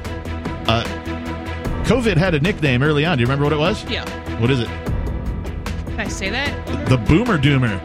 uh, 0.68 0.84
COVID 1.86 2.18
had 2.18 2.34
a 2.36 2.40
nickname 2.40 2.84
early 2.84 3.06
on. 3.06 3.18
Do 3.18 3.22
you 3.22 3.26
remember 3.28 3.44
what 3.46 3.54
it 3.54 3.60
was? 3.60 3.84
Yeah. 3.90 4.06
What 4.40 4.50
is 4.52 4.60
it? 4.60 4.70
Can 6.02 6.08
I 6.08 6.14
say 6.14 6.30
that? 6.32 6.90
The 6.90 6.98
Boomer 6.98 7.38
Doomer. 7.38 7.80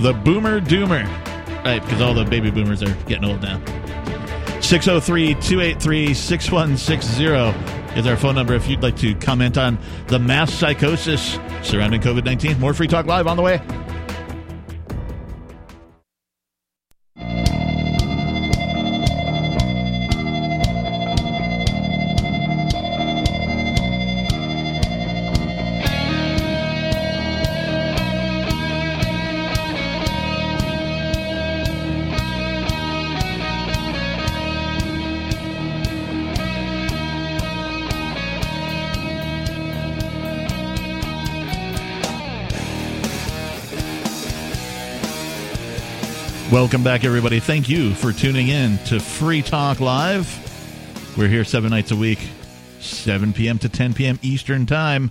The 0.00 0.14
Boomer 0.14 0.62
Doomer. 0.62 1.06
Right, 1.62 1.78
because 1.78 2.00
all 2.00 2.14
the 2.14 2.24
baby 2.24 2.50
boomers 2.50 2.82
are 2.82 2.94
getting 3.04 3.26
old 3.26 3.42
now. 3.42 3.62
603 4.62 5.34
283 5.34 6.14
6160 6.14 7.98
is 7.98 8.06
our 8.06 8.16
phone 8.16 8.34
number 8.34 8.54
if 8.54 8.66
you'd 8.66 8.82
like 8.82 8.96
to 8.96 9.14
comment 9.16 9.58
on 9.58 9.78
the 10.06 10.18
mass 10.18 10.54
psychosis 10.54 11.38
surrounding 11.62 12.00
COVID 12.00 12.24
19. 12.24 12.58
More 12.58 12.72
Free 12.72 12.88
Talk 12.88 13.04
Live 13.04 13.26
on 13.26 13.36
the 13.36 13.42
way. 13.42 13.60
Welcome 46.60 46.84
back, 46.84 47.04
everybody. 47.04 47.40
Thank 47.40 47.70
you 47.70 47.94
for 47.94 48.12
tuning 48.12 48.48
in 48.48 48.76
to 48.84 49.00
Free 49.00 49.40
Talk 49.40 49.80
Live. 49.80 50.28
We're 51.16 51.26
here 51.26 51.42
seven 51.42 51.70
nights 51.70 51.90
a 51.90 51.96
week, 51.96 52.18
7 52.80 53.32
p.m. 53.32 53.58
to 53.60 53.70
10 53.70 53.94
p.m. 53.94 54.18
Eastern 54.20 54.66
Time. 54.66 55.10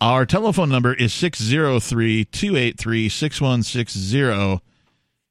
Our 0.00 0.24
telephone 0.24 0.68
number 0.68 0.94
is 0.94 1.12
603 1.14 2.26
283 2.26 3.08
6160. 3.08 4.62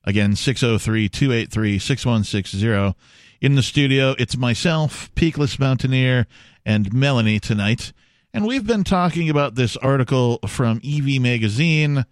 Again, 0.04 0.36
603 0.36 1.08
283 1.08 1.80
6160. 1.80 3.00
In 3.40 3.56
the 3.56 3.64
studio, 3.64 4.14
it's 4.20 4.36
myself, 4.36 5.16
Peakless 5.16 5.58
Mountaineer, 5.58 6.28
and 6.66 6.94
Melanie 6.94 7.40
tonight. 7.40 7.94
And 8.34 8.46
we've 8.46 8.68
been 8.68 8.84
talking 8.84 9.30
about 9.30 9.56
this 9.56 9.78
article 9.78 10.40
from 10.46 10.82
Evie 10.84 11.20
Magazine 11.20 12.04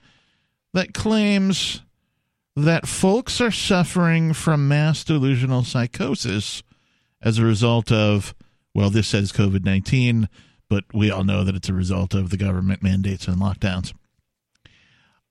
that 0.72 0.94
claims 0.94 1.82
that 2.66 2.88
folks 2.88 3.42
are 3.42 3.52
suffering 3.52 4.34
from 4.34 4.68
mass 4.68 5.04
delusional 5.04 5.64
psychosis 5.64 6.64
as 7.22 7.38
a 7.38 7.44
result 7.44 7.92
of, 7.92 8.34
well, 8.74 8.90
this 8.90 9.08
says 9.08 9.32
COVID 9.32 9.64
19, 9.64 10.30
but 10.70 10.86
we 10.94 11.12
all 11.12 11.24
know 11.24 11.44
that 11.44 11.56
it's 11.56 11.70
a 11.70 11.74
result 11.74 12.14
of 12.14 12.30
the 12.30 12.38
government 12.38 12.84
mandates 12.84 13.28
and 13.28 13.38
lockdowns. 13.38 13.94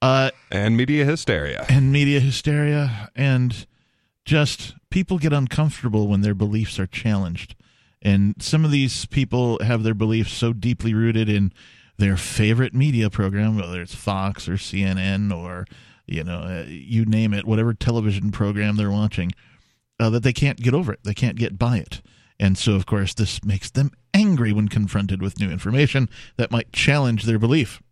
Uh, 0.01 0.31
and 0.51 0.77
media 0.77 1.05
hysteria. 1.05 1.65
And 1.69 1.93
media 1.93 2.21
hysteria. 2.21 3.11
And 3.17 3.67
just 4.25 4.75
people 4.91 5.19
get 5.19 5.33
uncomfortable 5.33 6.07
when 6.09 6.21
their 6.21 6.35
beliefs 6.35 6.79
are 6.79 6.87
challenged. 6.87 7.55
And 8.01 8.37
some 8.41 8.65
of 8.65 8.71
these 8.71 9.07
people 9.07 9.59
have 9.63 9.83
their 9.83 9.95
beliefs 9.95 10.33
so 10.33 10.53
deeply 10.53 10.95
rooted 10.95 11.29
in 11.29 11.53
their 11.97 12.17
favorite 12.17 12.75
media 12.75 13.11
program, 13.11 13.57
whether 13.57 13.83
it's 13.83 13.95
Fox 13.95 14.49
or 14.49 14.55
CNN 14.55 15.37
or 15.37 15.67
you 16.09 16.25
know, 16.25 16.39
uh, 16.39 16.65
you 16.67 17.05
name 17.05 17.35
it, 17.35 17.47
whatever 17.47 17.75
television 17.75 18.31
program 18.31 18.77
they're 18.77 18.91
watching, 18.91 19.33
uh, 20.01 20.11
that 20.11 20.23
they 20.23 20.33
can't 20.33 20.59
get 20.59 20.75
over 20.75 20.93
it. 20.93 21.01
They 21.05 21.15
can't 21.15 21.37
get 21.37 21.59
by 21.59 21.79
it. 21.79 22.01
And 22.41 22.57
so, 22.57 22.75
of 22.75 22.87
course, 22.87 23.15
this 23.15 23.45
makes 23.45 23.71
them 23.71 23.91
angry 24.15 24.53
when 24.53 24.69
confronted 24.69 25.21
with 25.21 25.41
new 25.41 25.51
information 25.51 26.09
that 26.37 26.51
might 26.51 26.73
challenge 26.73 27.25
their 27.25 27.39
belief. 27.39 27.83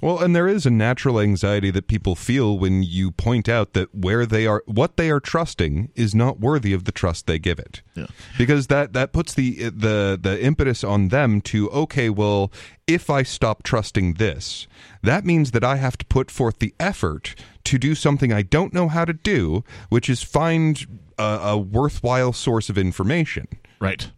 Well, 0.00 0.18
and 0.18 0.34
there 0.34 0.48
is 0.48 0.66
a 0.66 0.70
natural 0.70 1.20
anxiety 1.20 1.70
that 1.70 1.86
people 1.86 2.14
feel 2.14 2.58
when 2.58 2.82
you 2.82 3.10
point 3.10 3.48
out 3.48 3.72
that 3.74 3.94
where 3.94 4.26
they 4.26 4.46
are, 4.46 4.62
what 4.66 4.96
they 4.96 5.10
are 5.10 5.20
trusting, 5.20 5.90
is 5.94 6.14
not 6.14 6.40
worthy 6.40 6.72
of 6.72 6.84
the 6.84 6.92
trust 6.92 7.26
they 7.26 7.38
give 7.38 7.58
it. 7.58 7.82
Yeah. 7.94 8.06
Because 8.36 8.66
that 8.68 8.92
that 8.92 9.12
puts 9.12 9.34
the 9.34 9.70
the 9.70 10.18
the 10.20 10.38
impetus 10.42 10.84
on 10.84 11.08
them 11.08 11.40
to 11.42 11.70
okay, 11.70 12.10
well, 12.10 12.52
if 12.86 13.08
I 13.08 13.22
stop 13.22 13.62
trusting 13.62 14.14
this, 14.14 14.66
that 15.02 15.24
means 15.24 15.52
that 15.52 15.64
I 15.64 15.76
have 15.76 15.96
to 15.98 16.06
put 16.06 16.30
forth 16.30 16.58
the 16.58 16.74
effort 16.78 17.34
to 17.64 17.78
do 17.78 17.94
something 17.94 18.32
I 18.32 18.42
don't 18.42 18.74
know 18.74 18.88
how 18.88 19.04
to 19.04 19.12
do, 19.12 19.64
which 19.88 20.10
is 20.10 20.22
find 20.22 20.86
a, 21.18 21.22
a 21.22 21.58
worthwhile 21.58 22.32
source 22.32 22.68
of 22.68 22.76
information. 22.76 23.48
Right. 23.80 24.10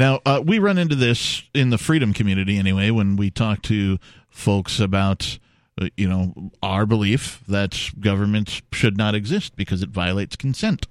Now, 0.00 0.20
uh, 0.24 0.42
we 0.42 0.58
run 0.58 0.78
into 0.78 0.94
this 0.94 1.42
in 1.52 1.68
the 1.68 1.76
freedom 1.76 2.14
community 2.14 2.56
anyway 2.56 2.88
when 2.88 3.16
we 3.16 3.30
talk 3.30 3.60
to 3.64 3.98
folks 4.30 4.80
about 4.80 5.38
uh, 5.78 5.88
you 5.94 6.08
know 6.08 6.52
our 6.62 6.86
belief 6.86 7.42
that 7.46 7.90
government 8.00 8.62
should 8.72 8.96
not 8.96 9.14
exist 9.14 9.56
because 9.56 9.82
it 9.82 9.90
violates 9.90 10.36
consent 10.36 10.86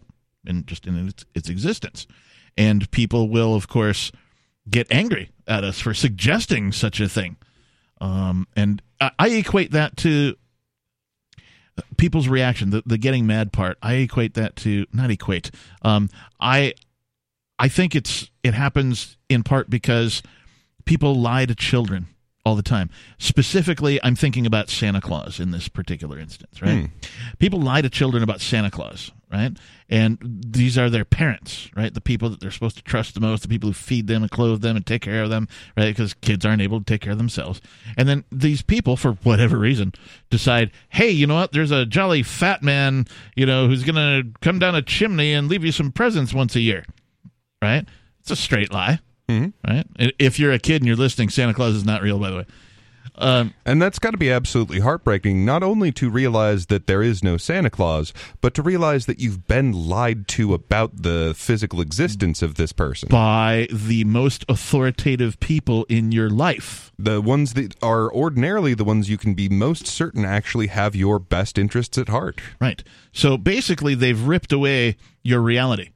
and 0.46 0.68
just 0.68 0.86
in 0.86 1.08
its, 1.08 1.26
its 1.34 1.50
existence. 1.50 2.06
And 2.56 2.92
people 2.92 3.30
will 3.30 3.56
of 3.56 3.68
course 3.68 4.12
get 4.70 4.86
angry 4.92 5.32
at 5.48 5.64
us 5.64 5.80
for 5.80 5.94
suggesting 5.96 6.72
such 6.72 7.00
a 7.00 7.10
thing. 7.10 7.38
Um, 8.00 8.48
and 8.56 8.80
I, 9.02 9.10
I, 9.18 9.30
equate 9.30 9.72
that 9.72 9.98
to 9.98 10.36
people's 11.98 12.28
reaction 12.28 12.70
the, 12.70 12.84
the 12.86 13.00
getting 13.00 13.26
mad 13.26 13.54
part. 13.54 13.80
I 13.82 13.96
equate 13.96 14.36
that 14.36 14.56
to 14.58 14.86
not 14.94 15.10
equate 15.10 15.50
um, 15.82 16.10
i 16.40 16.76
i 17.60 17.68
think 17.68 17.96
it's 17.96 18.32
it 18.44 18.54
happens 18.54 19.18
in 19.30 19.44
part 19.44 19.70
because 19.70 20.24
people 20.86 21.16
lie 21.16 21.46
to 21.46 21.54
children 21.54 22.08
all 22.46 22.56
the 22.56 22.64
time. 22.64 22.90
Specifically, 23.18 24.00
I'm 24.04 24.16
thinking 24.16 24.46
about 24.46 24.70
Santa 24.70 25.02
Claus 25.02 25.40
in 25.40 25.52
this 25.52 25.68
particular 25.68 26.18
instance, 26.18 26.62
right? 26.62 26.86
Hmm. 26.86 27.34
People 27.38 27.62
lie 27.62 27.82
to 27.82 27.90
children 27.90 28.24
about 28.24 28.42
Santa 28.42 28.72
Claus, 28.72 29.12
right? 29.32 29.52
And 29.90 30.18
these 30.22 30.78
are 30.78 30.90
their 30.90 31.06
parents, 31.06 31.70
right? 31.76 31.94
The 31.94 32.02
people 32.02 32.30
that 32.30 32.40
they're 32.40 32.52
supposed 32.52 32.78
to 32.78 32.84
trust 32.84 33.14
the 33.14 33.20
most, 33.20 33.44
the 33.44 33.50
people 33.50 33.70
who 33.70 33.74
feed 33.74 34.08
them 34.08 34.24
and 34.24 34.32
clothe 34.32 34.62
them 34.62 34.76
and 34.76 34.86
take 34.86 35.02
care 35.02 35.22
of 35.22 35.30
them, 35.30 35.48
right? 35.78 35.90
Because 35.90 36.14
kids 36.16 36.46
aren't 36.46 36.62
able 36.62 36.80
to 36.80 36.86
take 36.86 37.02
care 37.02 37.12
of 37.12 37.18
themselves. 37.18 37.62
And 37.98 38.08
then 38.08 38.24
these 38.32 38.62
people, 38.62 38.98
for 38.98 39.14
whatever 39.24 39.58
reason, 39.58 39.94
decide, 40.30 40.72
hey, 40.90 41.10
you 41.10 41.28
know 41.28 41.36
what? 41.36 41.52
There's 41.52 41.72
a 41.72 41.86
jolly 41.86 42.24
fat 42.24 42.64
man, 42.64 43.06
you 43.36 43.46
know, 43.46 43.68
who's 43.68 43.84
going 43.84 43.96
to 43.96 44.40
come 44.42 44.60
down 44.60 44.76
a 44.76 44.82
chimney 44.82 45.34
and 45.34 45.50
leave 45.50 45.64
you 45.64 45.72
some 45.72 45.92
presents 45.92 46.34
once 46.34 46.56
a 46.56 46.62
year, 46.62 46.86
right? 47.62 47.88
It's 48.22 48.32
a 48.32 48.36
straight 48.36 48.72
lie 48.72 49.00
Mm-hmm. 49.30 49.72
Right? 49.72 50.14
If 50.18 50.40
you're 50.40 50.52
a 50.52 50.60
kid 50.60 50.82
and 50.82 50.88
you're 50.88 50.96
listening, 50.96 51.30
Santa 51.30 51.54
Claus 51.54 51.76
is 51.76 51.86
not 51.86 52.02
real, 52.02 52.20
by 52.20 52.32
the 52.32 52.38
way. 52.38 52.46
Um, 53.22 53.54
and 53.66 53.82
that's 53.82 54.00
got 54.00 54.12
to 54.12 54.18
be 54.18 54.32
absolutely 54.32 54.80
heartbreaking, 54.80 55.44
not 55.44 55.62
only 55.62 55.92
to 55.92 56.10
realize 56.10 56.68
that 56.68 56.88
there 56.88 57.04
is 57.04 57.22
no 57.22 57.36
Santa 57.36 57.70
Claus, 57.70 58.14
but 58.40 58.54
to 58.54 58.62
realize 58.62 59.08
that 59.08 59.20
you've 59.20 59.46
been 59.46 59.74
lied 59.74 60.28
to 60.30 60.54
about 60.54 61.04
the 61.04 61.34
physical 61.36 61.82
existence 61.82 62.42
of 62.42 62.56
this 62.56 62.72
person. 62.72 63.10
By 63.10 63.68
the 63.72 64.06
most 64.06 64.46
authoritative 64.48 65.40
people 65.42 65.86
in 65.90 66.14
your 66.14 66.30
life. 66.30 66.94
The 66.98 67.22
ones 67.22 67.56
that 67.56 67.76
are 67.84 68.12
ordinarily 68.12 68.74
the 68.74 68.86
ones 68.86 69.10
you 69.10 69.18
can 69.18 69.34
be 69.34 69.50
most 69.50 69.86
certain 69.86 70.24
actually 70.24 70.68
have 70.68 70.96
your 70.96 71.20
best 71.20 71.58
interests 71.58 71.98
at 71.98 72.08
heart. 72.08 72.40
Right. 72.62 72.82
So 73.12 73.38
basically, 73.38 73.96
they've 73.96 74.22
ripped 74.22 74.54
away 74.54 74.96
your 75.24 75.42
reality, 75.42 75.90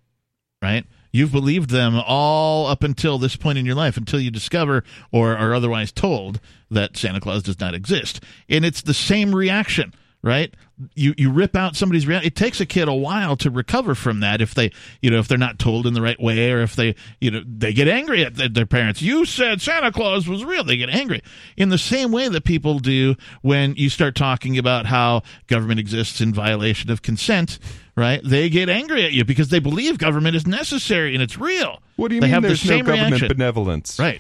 right? 0.62 0.86
You've 1.14 1.32
believed 1.32 1.70
them 1.70 1.96
all 1.96 2.68
up 2.68 2.84
until 2.84 3.18
this 3.18 3.38
point 3.38 3.58
in 3.58 3.66
your 3.66 3.76
life, 3.76 3.96
until 3.96 4.20
you 4.20 4.32
discover 4.32 4.84
or 5.12 5.38
are 5.38 5.54
otherwise 5.54 5.94
told 5.94 6.42
that 6.70 6.98
Santa 6.98 7.22
Claus 7.22 7.44
does 7.44 7.60
not 7.60 7.74
exist. 7.74 8.22
And 8.50 8.66
it's 8.66 8.82
the 8.82 8.94
same 8.94 9.34
reaction 9.34 9.94
right? 10.24 10.54
You 10.96 11.14
you 11.18 11.32
rip 11.32 11.56
out 11.56 11.76
somebody's 11.76 12.08
reality. 12.08 12.28
It 12.28 12.36
takes 12.36 12.60
a 12.62 12.66
kid 12.66 12.88
a 12.88 12.94
while 12.94 13.36
to 13.38 13.50
recover 13.50 13.96
from 13.96 14.20
that 14.22 14.42
if 14.42 14.54
they 14.54 14.72
you 15.02 15.10
know 15.10 15.20
if 15.20 15.28
they're 15.28 15.38
not 15.38 15.60
told 15.60 15.88
in 15.88 15.94
the 15.94 16.02
right 16.02 16.20
way 16.20 16.52
or 16.52 16.62
if 16.62 16.76
they 16.76 16.96
you 17.20 17.32
know 17.32 17.42
they 17.46 17.74
get 17.74 17.88
angry 17.88 18.26
at 18.26 18.54
their 18.54 18.66
parents. 18.66 19.02
You 19.02 19.26
said 19.26 19.62
Santa 19.62 19.92
Claus 19.92 20.28
was 20.28 20.44
real. 20.44 20.64
They 20.64 20.78
get 20.78 20.90
angry 20.90 21.22
in 21.58 21.70
the 21.70 21.78
same 21.78 22.12
way 22.12 22.28
that 22.28 22.44
people 22.44 22.80
do 22.80 23.16
when 23.42 23.76
you 23.76 23.90
start 23.90 24.16
talking 24.16 24.58
about 24.58 24.86
how 24.86 25.24
government 25.48 25.80
exists 25.80 26.22
in 26.22 26.34
violation 26.34 26.90
of 26.92 27.02
consent. 27.02 27.60
Right? 27.96 28.22
They 28.24 28.50
get 28.50 28.70
angry 28.70 29.06
at 29.06 29.12
you 29.12 29.24
because 29.24 29.50
they 29.50 29.60
believe 29.60 30.00
government 30.00 30.36
is 30.36 30.48
necessary 30.48 31.14
and 31.14 31.22
it's 31.22 31.38
real. 31.38 31.80
What 31.96 32.08
do 32.08 32.16
you 32.16 32.22
they 32.22 32.32
mean? 32.32 32.42
There's 32.42 32.64
the 32.64 32.78
no 32.78 32.84
government 32.84 33.12
reaction. 33.12 33.28
benevolence, 33.28 34.00
right? 34.00 34.20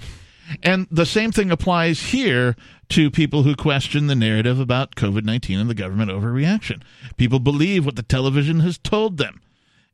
And 0.62 0.88
the 0.92 1.06
same 1.06 1.32
thing 1.32 1.52
applies 1.52 2.00
here 2.00 2.56
to 2.94 3.10
people 3.10 3.42
who 3.42 3.56
question 3.56 4.06
the 4.06 4.14
narrative 4.14 4.60
about 4.60 4.94
COVID 4.96 5.24
19 5.24 5.60
and 5.60 5.68
the 5.68 5.74
government 5.74 6.12
overreaction. 6.12 6.84
People 7.18 7.40
believe 7.40 7.88
what 7.88 7.96
the 7.96 8.04
television 8.04 8.60
has 8.60 8.78
told 8.78 9.18
them. 9.18 9.42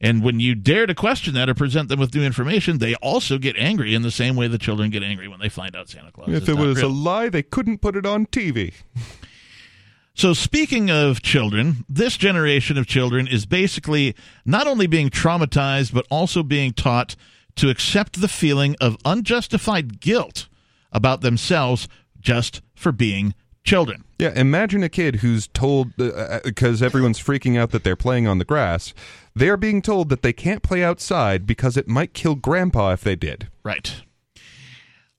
And 0.01 0.21
when 0.21 0.41
you 0.41 0.53
dare 0.53 0.85
to 0.85 0.93
question 0.93 1.33
that 1.35 1.47
or 1.47 1.53
present 1.53 1.87
them 1.87 1.97
with 1.99 2.13
new 2.13 2.23
information, 2.23 2.79
they 2.79 2.95
also 2.95 3.37
get 3.37 3.55
angry 3.55 3.95
in 3.95 4.01
the 4.01 4.11
same 4.11 4.35
way 4.35 4.49
the 4.49 4.57
children 4.57 4.89
get 4.89 5.01
angry 5.01 5.29
when 5.29 5.39
they 5.39 5.47
find 5.47 5.77
out 5.77 5.87
Santa 5.87 6.11
Claus. 6.11 6.27
If 6.27 6.49
it 6.49 6.55
was 6.55 6.77
real. 6.77 6.87
a 6.87 6.91
lie, 6.91 7.29
they 7.29 7.41
couldn't 7.41 7.77
put 7.79 7.95
it 7.95 8.05
on 8.05 8.25
TV. 8.25 8.73
So, 10.13 10.33
speaking 10.33 10.91
of 10.91 11.21
children, 11.21 11.85
this 11.87 12.17
generation 12.17 12.77
of 12.77 12.85
children 12.85 13.27
is 13.27 13.45
basically 13.45 14.13
not 14.43 14.67
only 14.67 14.87
being 14.87 15.09
traumatized, 15.09 15.93
but 15.93 16.05
also 16.11 16.43
being 16.43 16.73
taught 16.73 17.15
to 17.55 17.69
accept 17.69 18.19
the 18.19 18.27
feeling 18.27 18.75
of 18.81 18.97
unjustified 19.05 20.01
guilt 20.01 20.49
about 20.91 21.21
themselves 21.21 21.87
just 22.19 22.61
for 22.75 22.91
being 22.91 23.33
children. 23.63 24.03
Yeah, 24.17 24.33
imagine 24.35 24.83
a 24.83 24.89
kid 24.89 25.17
who's 25.17 25.47
told 25.47 25.95
because 25.95 26.81
uh, 26.81 26.85
everyone's 26.85 27.19
freaking 27.19 27.57
out 27.57 27.71
that 27.71 27.83
they're 27.83 27.95
playing 27.95 28.27
on 28.27 28.37
the 28.37 28.45
grass. 28.45 28.93
They're 29.35 29.57
being 29.57 29.81
told 29.81 30.09
that 30.09 30.21
they 30.21 30.33
can't 30.33 30.63
play 30.63 30.83
outside 30.83 31.45
because 31.45 31.77
it 31.77 31.87
might 31.87 32.13
kill 32.13 32.35
grandpa 32.35 32.91
if 32.91 33.01
they 33.01 33.15
did. 33.15 33.47
Right. 33.63 34.01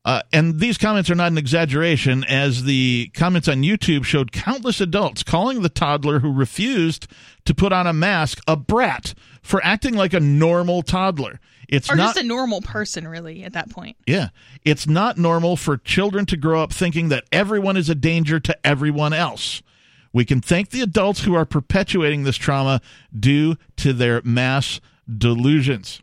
Uh, 0.05 0.22
and 0.32 0.60
these 0.60 0.78
comments 0.78 1.10
are 1.10 1.14
not 1.14 1.31
an 1.31 1.39
exaggeration, 1.39 2.24
as 2.24 2.64
the 2.64 3.10
comments 3.14 3.48
on 3.48 3.62
YouTube 3.62 4.05
showed 4.05 4.32
countless 4.32 4.81
adults 4.81 5.22
calling 5.22 5.60
the 5.60 5.68
toddler 5.68 6.20
who 6.20 6.32
refused 6.32 7.06
to 7.44 7.55
put 7.55 7.72
on 7.72 7.86
a 7.86 7.93
mask 7.93 8.40
a 8.47 8.56
brat 8.56 9.12
for 9.43 9.62
acting 9.62 9.94
like 9.94 10.14
a 10.14 10.20
normal 10.20 10.82
toddler. 10.82 11.39
It's 11.71 11.89
or 11.89 11.95
not 11.95 12.15
just 12.15 12.25
a 12.25 12.27
normal 12.27 12.61
person, 12.61 13.07
really, 13.07 13.45
at 13.45 13.53
that 13.53 13.71
point. 13.71 13.97
Yeah. 14.07 14.31
It's 14.65 14.89
not 14.89 15.17
normal 15.17 15.57
for 15.57 15.77
children 15.79 16.27
to 16.27 16.37
grow 16.37 16.63
up 16.63 16.73
thinking 16.73 17.11
that 17.11 17.25
everyone 17.31 17.77
is 17.77 17.89
a 17.89 17.95
danger 17.95 18.41
to 18.41 18.67
everyone 18.67 19.13
else. 19.13 19.63
We 20.13 20.25
can 20.25 20.41
thank 20.41 20.71
the 20.71 20.81
adults 20.83 21.21
who 21.21 21.35
are 21.35 21.45
perpetuating 21.45 22.25
this 22.25 22.37
trauma 22.37 22.81
due 23.17 23.57
to 23.77 23.93
their 23.93 24.21
mass 24.25 24.81
delusions. 25.09 26.03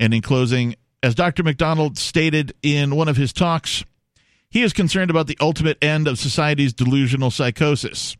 And 0.00 0.14
in 0.14 0.22
closing, 0.22 0.74
as 1.02 1.14
Dr. 1.14 1.42
McDonald 1.42 1.98
stated 1.98 2.54
in 2.62 2.96
one 2.96 3.08
of 3.08 3.18
his 3.18 3.30
talks, 3.32 3.84
he 4.48 4.62
is 4.62 4.72
concerned 4.72 5.10
about 5.10 5.26
the 5.26 5.36
ultimate 5.38 5.76
end 5.84 6.08
of 6.08 6.18
society's 6.18 6.72
delusional 6.72 7.30
psychosis. 7.30 8.16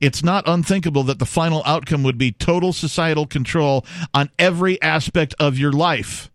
It's 0.00 0.22
not 0.22 0.48
unthinkable 0.48 1.02
that 1.04 1.18
the 1.18 1.26
final 1.26 1.62
outcome 1.64 2.02
would 2.02 2.18
be 2.18 2.32
total 2.32 2.72
societal 2.72 3.26
control 3.26 3.84
on 4.12 4.30
every 4.38 4.80
aspect 4.82 5.34
of 5.38 5.58
your 5.58 5.72
life. 5.72 6.30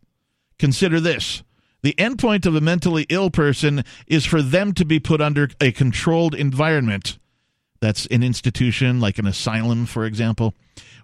Consider 0.60 1.00
this 1.00 1.44
the 1.82 1.96
endpoint 1.98 2.46
of 2.46 2.56
a 2.56 2.62
mentally 2.62 3.08
ill 3.10 3.32
person 3.32 3.84
is 4.06 4.26
for 4.26 4.42
them 4.42 4.74
to 4.74 4.86
be 4.86 5.00
put 5.00 5.20
under 5.20 5.50
a 5.60 5.72
controlled 5.72 6.36
environment. 6.36 7.18
That's 7.80 8.06
an 8.08 8.22
institution 8.22 9.00
like 9.00 9.18
an 9.18 9.26
asylum, 9.26 9.88
for 9.88 10.06
example, 10.06 10.54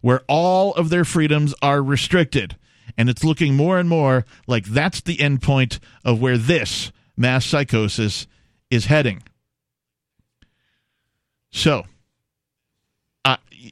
where 0.02 0.22
all 0.28 0.76
of 0.76 0.90
their 0.90 1.04
freedoms 1.04 1.56
are 1.62 1.82
restricted 1.82 2.56
and 2.98 3.10
it's 3.10 3.24
looking 3.24 3.56
more 3.56 3.80
and 3.80 3.90
more 3.90 4.26
like 4.48 4.66
that's 4.66 5.02
the 5.02 5.18
endpoint 5.18 5.80
of 6.06 6.22
where 6.22 6.38
this 6.38 6.92
mass 7.16 7.46
psychosis 7.46 8.28
is 8.70 8.86
heading. 8.86 9.24
So, 11.52 11.86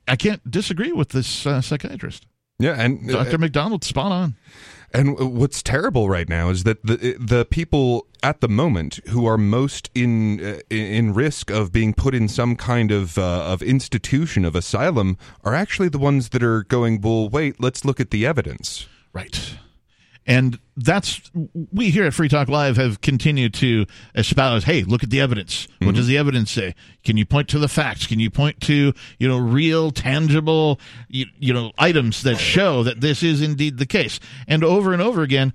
I 0.08 0.16
can't 0.16 0.50
disagree 0.50 0.92
with 0.92 1.10
this 1.10 1.46
uh, 1.46 1.62
psychiatrist. 1.62 2.26
Yeah, 2.60 2.76
and 2.80 3.08
Dr. 3.08 3.36
Uh, 3.36 3.40
McDonald 3.40 3.84
spot 3.84 4.12
on. 4.12 4.36
And 4.94 5.20
what's 5.38 5.62
terrible 5.62 6.08
right 6.08 6.30
now 6.30 6.50
is 6.50 6.64
that 6.64 6.86
the 6.86 7.18
the 7.20 7.44
people 7.44 8.08
at 8.24 8.40
the 8.40 8.48
moment 8.48 9.02
who 9.10 9.26
are 9.26 9.38
most 9.38 9.90
in 9.94 10.40
uh, 10.44 10.60
in 10.70 11.14
risk 11.14 11.52
of 11.52 11.74
being 11.74 11.94
put 11.94 12.16
in 12.16 12.30
some 12.30 12.56
kind 12.56 12.92
of 12.92 13.18
uh, 13.18 13.44
of 13.44 13.62
institution 13.62 14.46
of 14.46 14.56
asylum 14.56 15.18
are 15.44 15.54
actually 15.54 15.90
the 15.90 16.00
ones 16.00 16.30
that 16.30 16.42
are 16.42 16.64
going. 16.64 17.02
Well, 17.02 17.28
wait, 17.28 17.60
let's 17.60 17.84
look 17.84 18.00
at 18.00 18.12
the 18.12 18.26
evidence. 18.26 18.88
Right. 19.12 19.56
And 20.26 20.60
that's 20.78 21.32
we 21.72 21.90
here 21.90 22.06
at 22.06 22.14
Free 22.14 22.28
Talk 22.28 22.50
Live 22.50 22.78
have 22.78 23.02
continued 23.02 23.54
to 23.56 23.86
espouse. 24.14 24.66
Hey, 24.66 24.84
look 24.84 25.04
at 25.04 25.10
the 25.10 25.22
evidence. 25.22 25.68
What 25.80 25.88
mm-hmm. 25.88 25.96
does 25.96 26.08
the 26.08 26.18
evidence 26.18 26.52
say? 26.52 26.76
Can 27.04 27.18
you 27.18 27.26
point 27.26 27.48
to 27.50 27.60
the 27.60 27.68
facts? 27.68 28.08
Can 28.08 28.20
you 28.20 28.30
point 28.30 28.60
to 28.62 28.94
you 29.18 29.28
know 29.28 29.38
real, 29.38 29.92
tangible 29.92 30.80
you, 31.08 31.28
you 31.40 31.54
know 31.54 31.72
items 31.78 32.24
that 32.24 32.38
show 32.38 32.84
that 32.84 33.02
this 33.02 33.24
is 33.24 33.42
indeed 33.42 33.78
the 33.78 33.86
case? 33.86 34.20
And 34.48 34.64
over 34.64 34.92
and 34.92 35.02
over 35.02 35.22
again, 35.22 35.54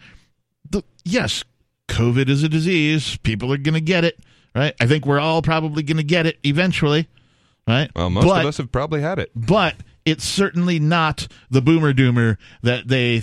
the, 0.69 0.83
yes, 1.05 1.45
COVID 1.89 2.29
is 2.29 2.43
a 2.43 2.49
disease. 2.49 3.19
People 3.19 3.53
are 3.53 3.59
going 3.59 3.75
to 3.75 3.81
get 3.81 4.05
it. 4.05 4.19
Right. 4.55 4.75
I 4.81 4.87
think 4.87 5.07
we're 5.07 5.21
all 5.21 5.43
probably 5.43 5.83
going 5.83 5.99
to 5.99 6.03
get 6.03 6.27
it 6.27 6.39
eventually. 6.45 7.09
Right. 7.69 7.91
Well, 7.95 8.11
most 8.11 8.27
but, 8.27 8.41
of 8.41 8.47
us 8.47 8.57
have 8.57 8.73
probably 8.73 9.01
had 9.01 9.19
it. 9.19 9.31
But 9.35 9.77
it's 10.05 10.25
certainly 10.25 10.81
not 10.81 11.29
the 11.51 11.61
boomer 11.61 11.93
doomer 11.93 12.37
that 12.63 12.89
they 12.89 13.23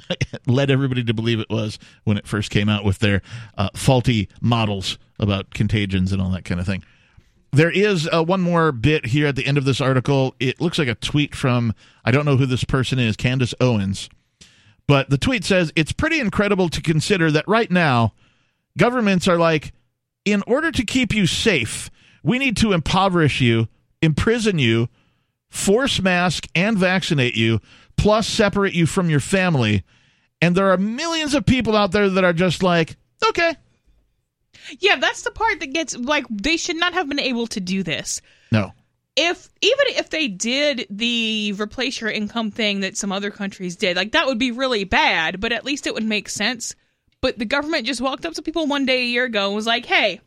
led 0.46 0.70
everybody 0.70 1.04
to 1.04 1.14
believe 1.14 1.40
it 1.40 1.50
was 1.50 1.78
when 2.04 2.16
it 2.16 2.26
first 2.26 2.50
came 2.50 2.68
out 2.68 2.84
with 2.84 2.98
their 2.98 3.22
uh, 3.56 3.70
faulty 3.74 4.28
models 4.40 4.98
about 5.18 5.50
contagions 5.50 6.12
and 6.12 6.20
all 6.20 6.30
that 6.30 6.44
kind 6.44 6.60
of 6.60 6.66
thing. 6.66 6.82
There 7.52 7.70
is 7.70 8.08
uh, 8.10 8.24
one 8.24 8.40
more 8.40 8.72
bit 8.72 9.06
here 9.06 9.26
at 9.26 9.36
the 9.36 9.46
end 9.46 9.58
of 9.58 9.64
this 9.64 9.80
article. 9.80 10.34
It 10.40 10.60
looks 10.60 10.78
like 10.78 10.88
a 10.88 10.94
tweet 10.94 11.34
from, 11.34 11.74
I 12.04 12.10
don't 12.10 12.24
know 12.24 12.36
who 12.36 12.46
this 12.46 12.64
person 12.64 12.98
is, 12.98 13.16
Candace 13.16 13.54
Owens. 13.60 14.08
But 14.86 15.10
the 15.10 15.18
tweet 15.18 15.44
says, 15.44 15.70
It's 15.76 15.92
pretty 15.92 16.18
incredible 16.18 16.68
to 16.70 16.80
consider 16.80 17.30
that 17.30 17.46
right 17.46 17.70
now, 17.70 18.14
governments 18.78 19.28
are 19.28 19.38
like, 19.38 19.72
in 20.24 20.42
order 20.46 20.72
to 20.72 20.84
keep 20.84 21.14
you 21.14 21.26
safe, 21.26 21.90
we 22.22 22.38
need 22.38 22.56
to 22.58 22.72
impoverish 22.72 23.40
you, 23.40 23.68
imprison 24.00 24.58
you, 24.58 24.88
force 25.50 26.00
mask 26.00 26.48
and 26.54 26.78
vaccinate 26.78 27.34
you 27.34 27.60
plus 28.02 28.26
separate 28.26 28.74
you 28.74 28.84
from 28.84 29.08
your 29.08 29.20
family. 29.20 29.84
And 30.40 30.56
there 30.56 30.72
are 30.72 30.76
millions 30.76 31.34
of 31.34 31.46
people 31.46 31.76
out 31.76 31.92
there 31.92 32.08
that 32.08 32.24
are 32.24 32.32
just 32.32 32.62
like, 32.62 32.96
okay. 33.28 33.54
Yeah, 34.80 34.96
that's 34.96 35.22
the 35.22 35.30
part 35.30 35.60
that 35.60 35.72
gets 35.72 35.96
like 35.96 36.26
they 36.28 36.56
should 36.56 36.76
not 36.76 36.94
have 36.94 37.08
been 37.08 37.20
able 37.20 37.46
to 37.48 37.60
do 37.60 37.84
this. 37.84 38.20
No. 38.50 38.72
If 39.14 39.48
even 39.60 39.86
if 39.90 40.10
they 40.10 40.26
did 40.26 40.86
the 40.90 41.54
replace 41.58 42.00
your 42.00 42.10
income 42.10 42.50
thing 42.50 42.80
that 42.80 42.96
some 42.96 43.12
other 43.12 43.30
countries 43.30 43.76
did, 43.76 43.96
like 43.96 44.12
that 44.12 44.26
would 44.26 44.38
be 44.38 44.50
really 44.50 44.84
bad, 44.84 45.40
but 45.40 45.52
at 45.52 45.64
least 45.64 45.86
it 45.86 45.94
would 45.94 46.04
make 46.04 46.28
sense. 46.28 46.74
But 47.20 47.38
the 47.38 47.44
government 47.44 47.86
just 47.86 48.00
walked 48.00 48.26
up 48.26 48.34
to 48.34 48.42
people 48.42 48.66
one 48.66 48.84
day 48.84 49.02
a 49.02 49.06
year 49.06 49.24
ago 49.24 49.46
and 49.46 49.54
was 49.54 49.66
like, 49.66 49.86
"Hey, 49.86 50.20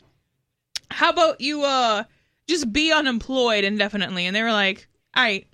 how 0.89 1.09
about 1.09 1.41
you 1.41 1.63
uh 1.63 2.03
just 2.47 2.71
be 2.71 2.93
unemployed 2.93 3.63
indefinitely?" 3.65 4.27
And 4.27 4.35
they 4.35 4.43
were 4.43 4.51
like, 4.53 4.87
"All 5.15 5.23
right." 5.23 5.47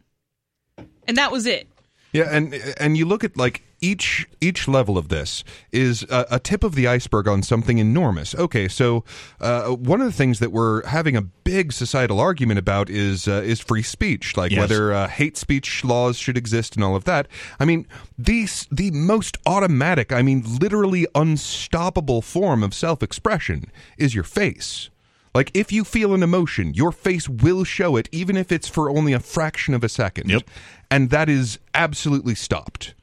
And 1.08 1.18
that 1.18 1.32
was 1.32 1.48
it. 1.48 1.71
Yeah, 2.14 2.28
and 2.30 2.54
and 2.78 2.98
you 2.98 3.06
look 3.06 3.24
at 3.24 3.38
like 3.38 3.64
each 3.80 4.28
each 4.40 4.68
level 4.68 4.98
of 4.98 5.08
this 5.10 5.44
is 5.72 6.04
a, 6.04 6.26
a, 6.32 6.40
tip 6.40 6.64
of 6.64 6.76
the 6.76 6.88
iceberg 6.88 7.28
on 7.28 7.42
something 7.42 7.80
enormous. 7.80 8.36
Okay, 8.36 8.68
so 8.68 9.04
uh, 9.40 9.70
one 9.70 10.02
of 10.02 10.08
the 10.08 10.14
things 10.14 10.40
that 10.40 10.52
we're 10.52 10.86
having 10.86 11.16
a 11.16 11.22
big 11.22 11.74
societal 11.74 12.20
argument 12.20 12.60
about 12.60 12.90
is 12.90 13.28
uh, 13.28 13.42
is 13.44 13.60
free 13.60 13.82
speech, 13.82 14.38
like 14.38 14.52
yes. 14.52 14.60
whether 14.60 14.94
uh, 14.94 15.08
hate 15.08 15.38
speech 15.38 15.84
laws 15.84 16.18
should 16.18 16.38
exist 16.38 16.76
and 16.76 16.84
all 16.84 16.96
of 16.96 17.06
that. 17.06 17.28
I 17.60 17.66
mean, 17.66 17.88
these 18.18 18.68
the 18.72 18.92
most 18.92 19.38
automatic, 19.46 20.12
I 20.12 20.22
mean, 20.22 20.44
literally 20.60 21.08
unstoppable 21.16 22.22
form 22.22 22.62
of 22.62 22.74
self 22.74 23.02
expression 23.02 23.72
is 23.98 24.14
your 24.14 24.26
face. 24.26 24.90
Like 25.34 25.50
if 25.54 25.72
you 25.72 25.84
feel 25.86 26.14
an 26.14 26.24
emotion, 26.24 26.74
your 26.74 26.92
face 26.92 27.30
will 27.30 27.64
show 27.64 27.96
it, 27.96 28.10
even 28.12 28.36
if 28.36 28.52
it's 28.52 28.68
for 28.68 28.90
only 28.90 29.14
a 29.14 29.20
fraction 29.20 29.74
of 29.74 29.84
a 29.84 29.90
second. 29.90 30.30
Yep. 30.30 30.44
And 30.92 31.10
that 31.10 31.30
is 31.30 31.58
absolutely 31.74 32.36
stopped. 32.36 32.94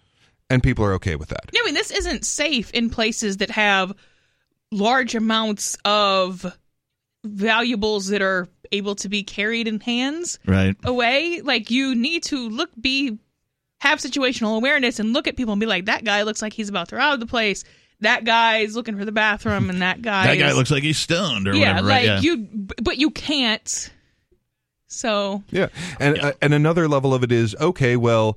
And 0.50 0.62
people 0.62 0.84
are 0.84 0.94
okay 0.94 1.16
with 1.16 1.30
that. 1.30 1.50
I 1.54 1.64
mean, 1.64 1.74
this 1.74 1.90
isn't 1.90 2.24
safe 2.24 2.70
in 2.70 2.90
places 2.90 3.38
that 3.38 3.50
have 3.50 3.94
large 4.70 5.14
amounts 5.14 5.76
of 5.84 6.46
valuables 7.24 8.08
that 8.08 8.22
are 8.22 8.48
able 8.70 8.94
to 8.94 9.08
be 9.08 9.22
carried 9.22 9.66
in 9.66 9.80
hands 9.80 10.38
right 10.46 10.76
away. 10.84 11.40
Like 11.42 11.70
you 11.70 11.94
need 11.94 12.22
to 12.24 12.48
look 12.48 12.70
be 12.80 13.18
have 13.80 13.98
situational 13.98 14.56
awareness 14.56 15.00
and 15.00 15.12
look 15.12 15.26
at 15.26 15.36
people 15.36 15.52
and 15.52 15.60
be 15.60 15.66
like, 15.66 15.86
that 15.86 16.04
guy 16.04 16.22
looks 16.22 16.40
like 16.40 16.52
he's 16.52 16.68
about 16.68 16.88
to 16.90 16.96
rob 16.96 17.20
the 17.20 17.26
place 17.26 17.64
that 18.00 18.24
guy's 18.24 18.76
looking 18.76 18.96
for 18.96 19.04
the 19.04 19.12
bathroom 19.12 19.70
and 19.70 19.82
that 19.82 20.02
guy 20.02 20.26
that 20.36 20.38
guy 20.38 20.52
looks 20.52 20.70
like 20.70 20.82
he's 20.82 20.98
stoned 20.98 21.48
or 21.48 21.54
yeah, 21.54 21.80
whatever. 21.80 21.88
Like 21.88 21.96
right? 21.96 22.04
Yeah, 22.04 22.20
you, 22.20 22.48
but 22.82 22.98
you 22.98 23.10
can't. 23.10 23.92
So 24.88 25.44
yeah, 25.50 25.68
and 26.00 26.16
yeah. 26.16 26.26
Uh, 26.28 26.32
and 26.42 26.54
another 26.54 26.88
level 26.88 27.14
of 27.14 27.22
it 27.22 27.30
is 27.30 27.54
okay. 27.60 27.96
Well, 27.96 28.36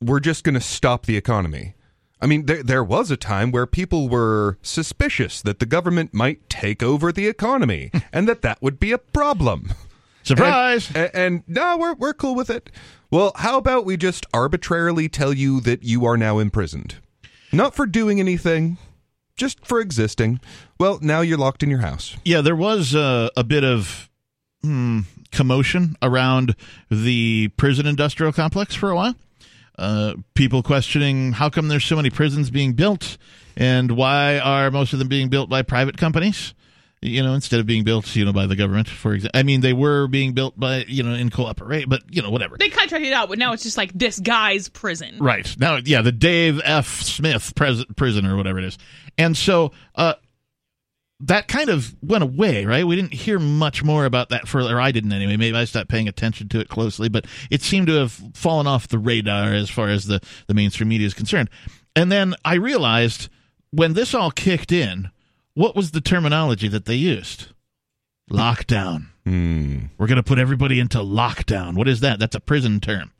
we're 0.00 0.20
just 0.20 0.42
going 0.42 0.54
to 0.54 0.60
stop 0.60 1.06
the 1.06 1.16
economy. 1.16 1.74
I 2.20 2.26
mean, 2.26 2.46
there 2.46 2.62
there 2.62 2.82
was 2.82 3.10
a 3.10 3.18
time 3.18 3.52
where 3.52 3.66
people 3.66 4.08
were 4.08 4.58
suspicious 4.62 5.42
that 5.42 5.58
the 5.58 5.66
government 5.66 6.14
might 6.14 6.48
take 6.48 6.82
over 6.82 7.12
the 7.12 7.28
economy 7.28 7.90
and 8.12 8.26
that 8.26 8.42
that 8.42 8.62
would 8.62 8.80
be 8.80 8.92
a 8.92 8.98
problem. 8.98 9.74
Surprise! 10.22 10.88
And, 10.88 10.96
and, 10.96 11.14
and 11.14 11.42
no, 11.46 11.76
we're 11.76 11.94
we're 11.94 12.14
cool 12.14 12.34
with 12.34 12.48
it. 12.48 12.70
Well, 13.10 13.32
how 13.36 13.58
about 13.58 13.84
we 13.84 13.98
just 13.98 14.24
arbitrarily 14.32 15.08
tell 15.08 15.34
you 15.34 15.60
that 15.60 15.82
you 15.82 16.06
are 16.06 16.16
now 16.16 16.38
imprisoned? 16.38 16.96
Not 17.52 17.74
for 17.74 17.86
doing 17.86 18.18
anything, 18.18 18.78
just 19.36 19.64
for 19.66 19.80
existing. 19.80 20.40
Well, 20.80 20.98
now 21.02 21.20
you're 21.20 21.38
locked 21.38 21.62
in 21.62 21.70
your 21.70 21.80
house. 21.80 22.16
Yeah, 22.24 22.40
there 22.40 22.56
was 22.56 22.94
uh, 22.94 23.28
a 23.36 23.44
bit 23.44 23.64
of 23.64 24.10
hmm, 24.62 25.00
commotion 25.34 25.96
around 26.00 26.56
the 26.90 27.48
prison 27.56 27.86
industrial 27.86 28.32
complex 28.32 28.74
for 28.74 28.90
a 28.90 28.96
while. 28.96 29.14
Uh, 29.76 30.14
people 30.34 30.62
questioning 30.62 31.32
how 31.32 31.50
come 31.50 31.68
there's 31.68 31.84
so 31.84 31.96
many 31.96 32.08
prisons 32.08 32.48
being 32.48 32.74
built 32.74 33.18
and 33.56 33.90
why 33.92 34.38
are 34.38 34.70
most 34.70 34.92
of 34.92 35.00
them 35.00 35.08
being 35.08 35.28
built 35.28 35.50
by 35.50 35.62
private 35.62 35.96
companies 35.96 36.54
you 37.04 37.22
know, 37.22 37.34
instead 37.34 37.60
of 37.60 37.66
being 37.66 37.84
built, 37.84 38.16
you 38.16 38.24
know, 38.24 38.32
by 38.32 38.46
the 38.46 38.56
government, 38.56 38.88
for 38.88 39.12
example. 39.12 39.38
I 39.38 39.42
mean, 39.42 39.60
they 39.60 39.74
were 39.74 40.08
being 40.08 40.32
built 40.32 40.58
by, 40.58 40.84
you 40.88 41.02
know, 41.02 41.12
in 41.12 41.28
cooperation, 41.28 41.88
but, 41.88 42.02
you 42.10 42.22
know, 42.22 42.30
whatever. 42.30 42.56
They 42.56 42.70
contracted 42.70 43.12
out, 43.12 43.28
but 43.28 43.38
now 43.38 43.52
it's 43.52 43.62
just 43.62 43.76
like 43.76 43.92
this 43.92 44.18
guy's 44.18 44.70
prison. 44.70 45.18
Right. 45.20 45.54
Now, 45.58 45.78
yeah, 45.84 46.00
the 46.00 46.12
Dave 46.12 46.60
F. 46.64 47.02
Smith 47.02 47.54
pres- 47.54 47.84
prison 47.96 48.24
or 48.26 48.36
whatever 48.36 48.58
it 48.58 48.64
is. 48.64 48.78
And 49.18 49.36
so, 49.36 49.72
uh, 49.94 50.14
that 51.26 51.48
kind 51.48 51.70
of 51.70 51.94
went 52.02 52.22
away, 52.22 52.64
right? 52.64 52.86
We 52.86 52.96
didn't 52.96 53.14
hear 53.14 53.38
much 53.38 53.82
more 53.82 54.04
about 54.04 54.28
that 54.28 54.46
for, 54.46 54.60
or 54.60 54.80
I 54.80 54.92
didn't 54.92 55.12
anyway. 55.12 55.36
Maybe 55.36 55.56
I 55.56 55.64
stopped 55.64 55.88
paying 55.88 56.08
attention 56.08 56.48
to 56.50 56.60
it 56.60 56.68
closely, 56.68 57.08
but 57.08 57.26
it 57.50 57.62
seemed 57.62 57.86
to 57.88 57.94
have 57.94 58.12
fallen 58.34 58.66
off 58.66 58.88
the 58.88 58.98
radar 58.98 59.52
as 59.54 59.70
far 59.70 59.88
as 59.88 60.06
the, 60.06 60.20
the 60.46 60.54
mainstream 60.54 60.88
media 60.88 61.06
is 61.06 61.14
concerned. 61.14 61.48
And 61.96 62.10
then 62.12 62.34
I 62.44 62.54
realized 62.54 63.28
when 63.70 63.94
this 63.94 64.14
all 64.14 64.30
kicked 64.30 64.70
in, 64.72 65.10
what 65.54 65.74
was 65.76 65.92
the 65.92 66.00
terminology 66.00 66.68
that 66.68 66.84
they 66.84 66.94
used? 66.96 67.48
Lockdown. 68.30 69.06
Hmm. 69.24 69.86
We're 69.98 70.06
going 70.06 70.16
to 70.16 70.22
put 70.22 70.38
everybody 70.38 70.80
into 70.80 70.98
lockdown. 70.98 71.74
What 71.76 71.88
is 71.88 72.00
that? 72.00 72.18
That's 72.18 72.34
a 72.34 72.40
prison 72.40 72.80
term. 72.80 73.12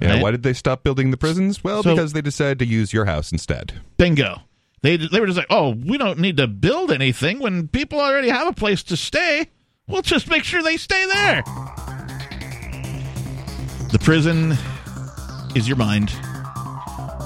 Yeah, 0.00 0.12
Right? 0.14 0.22
why 0.22 0.30
did 0.30 0.42
they 0.42 0.52
stop 0.52 0.82
building 0.84 1.10
the 1.10 1.16
prisons? 1.16 1.64
Well, 1.64 1.82
So- 1.82 1.94
because 1.94 2.12
they 2.12 2.20
decided 2.22 2.58
to 2.60 2.66
use 2.66 2.92
your 2.92 3.06
house 3.06 3.32
instead. 3.32 3.80
Bingo. 3.96 4.42
They 4.82 4.96
they 4.96 5.20
were 5.20 5.26
just 5.26 5.38
like, 5.38 5.48
oh, 5.50 5.70
we 5.70 5.98
don't 5.98 6.18
need 6.18 6.36
to 6.36 6.46
build 6.46 6.92
anything 6.92 7.40
when 7.40 7.68
people 7.68 8.00
already 8.00 8.28
have 8.28 8.48
a 8.48 8.52
place 8.52 8.82
to 8.84 8.96
stay. 8.96 9.50
We'll 9.88 10.02
just 10.02 10.28
make 10.28 10.44
sure 10.44 10.62
they 10.62 10.76
stay 10.76 11.06
there. 11.06 11.42
The 13.90 13.98
prison 14.00 14.52
is 15.56 15.66
your 15.66 15.78
mind. 15.78 16.12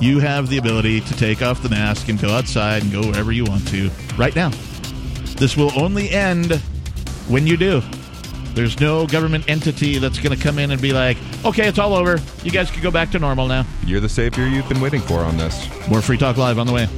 You 0.01 0.21
have 0.21 0.49
the 0.49 0.59
ability 0.59 1.01
to 1.03 1.17
take 1.17 1.43
off 1.43 1.63
the 1.63 1.69
mask 1.69 2.09
and 2.09 2.21
go 2.21 2.31
outside 2.31 2.83
and 2.83 2.93
go 2.93 3.03
wherever 3.03 3.33
you 3.33 3.45
want 3.45 3.67
to 3.69 3.91
right 4.17 4.35
now. 4.35 4.51
This 5.37 5.57
will 5.57 5.73
only 5.79 6.11
end 6.11 6.55
when 7.29 7.47
you 7.47 7.57
do. 7.57 7.83
There's 8.55 8.79
no 8.81 9.07
government 9.07 9.49
entity 9.49 9.99
that's 9.99 10.19
going 10.19 10.37
to 10.37 10.43
come 10.43 10.59
in 10.59 10.71
and 10.71 10.81
be 10.81 10.93
like, 10.93 11.17
okay, 11.45 11.67
it's 11.69 11.79
all 11.79 11.95
over. 11.95 12.21
You 12.45 12.51
guys 12.51 12.71
can 12.71 12.83
go 12.83 12.91
back 12.91 13.11
to 13.13 13.19
normal 13.19 13.49
now. 13.49 13.65
You're 13.87 14.01
the 14.01 14.09
savior 14.09 14.47
you've 14.47 14.69
been 14.69 14.81
waiting 14.81 15.01
for 15.01 15.21
on 15.21 15.37
this. 15.39 15.69
More 15.89 16.03
Free 16.03 16.19
Talk 16.19 16.37
Live 16.37 16.59
on 16.59 16.67
the 16.67 16.73
way. 16.73 16.89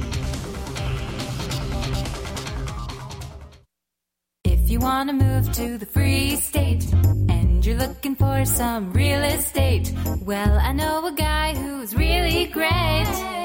Want 4.95 5.09
to 5.09 5.13
move 5.13 5.51
to 5.51 5.77
the 5.77 5.85
free 5.85 6.37
state 6.37 6.85
and 7.27 7.65
you're 7.65 7.75
looking 7.75 8.15
for 8.15 8.45
some 8.45 8.93
real 8.93 9.21
estate, 9.23 9.91
well, 10.21 10.57
I 10.57 10.71
know 10.71 11.05
a 11.05 11.11
guy 11.11 11.53
who's 11.53 11.93
really 11.93 12.45
great. 12.45 13.44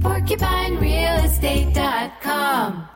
PorcupineRealestate.com. 0.00 2.88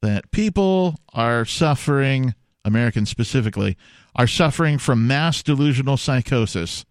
that 0.00 0.30
people 0.30 0.96
are 1.12 1.44
suffering, 1.44 2.34
Americans 2.64 3.10
specifically, 3.10 3.76
are 4.16 4.26
suffering 4.26 4.78
from 4.78 5.06
mass 5.06 5.42
delusional 5.42 5.96
psychosis 5.96 6.84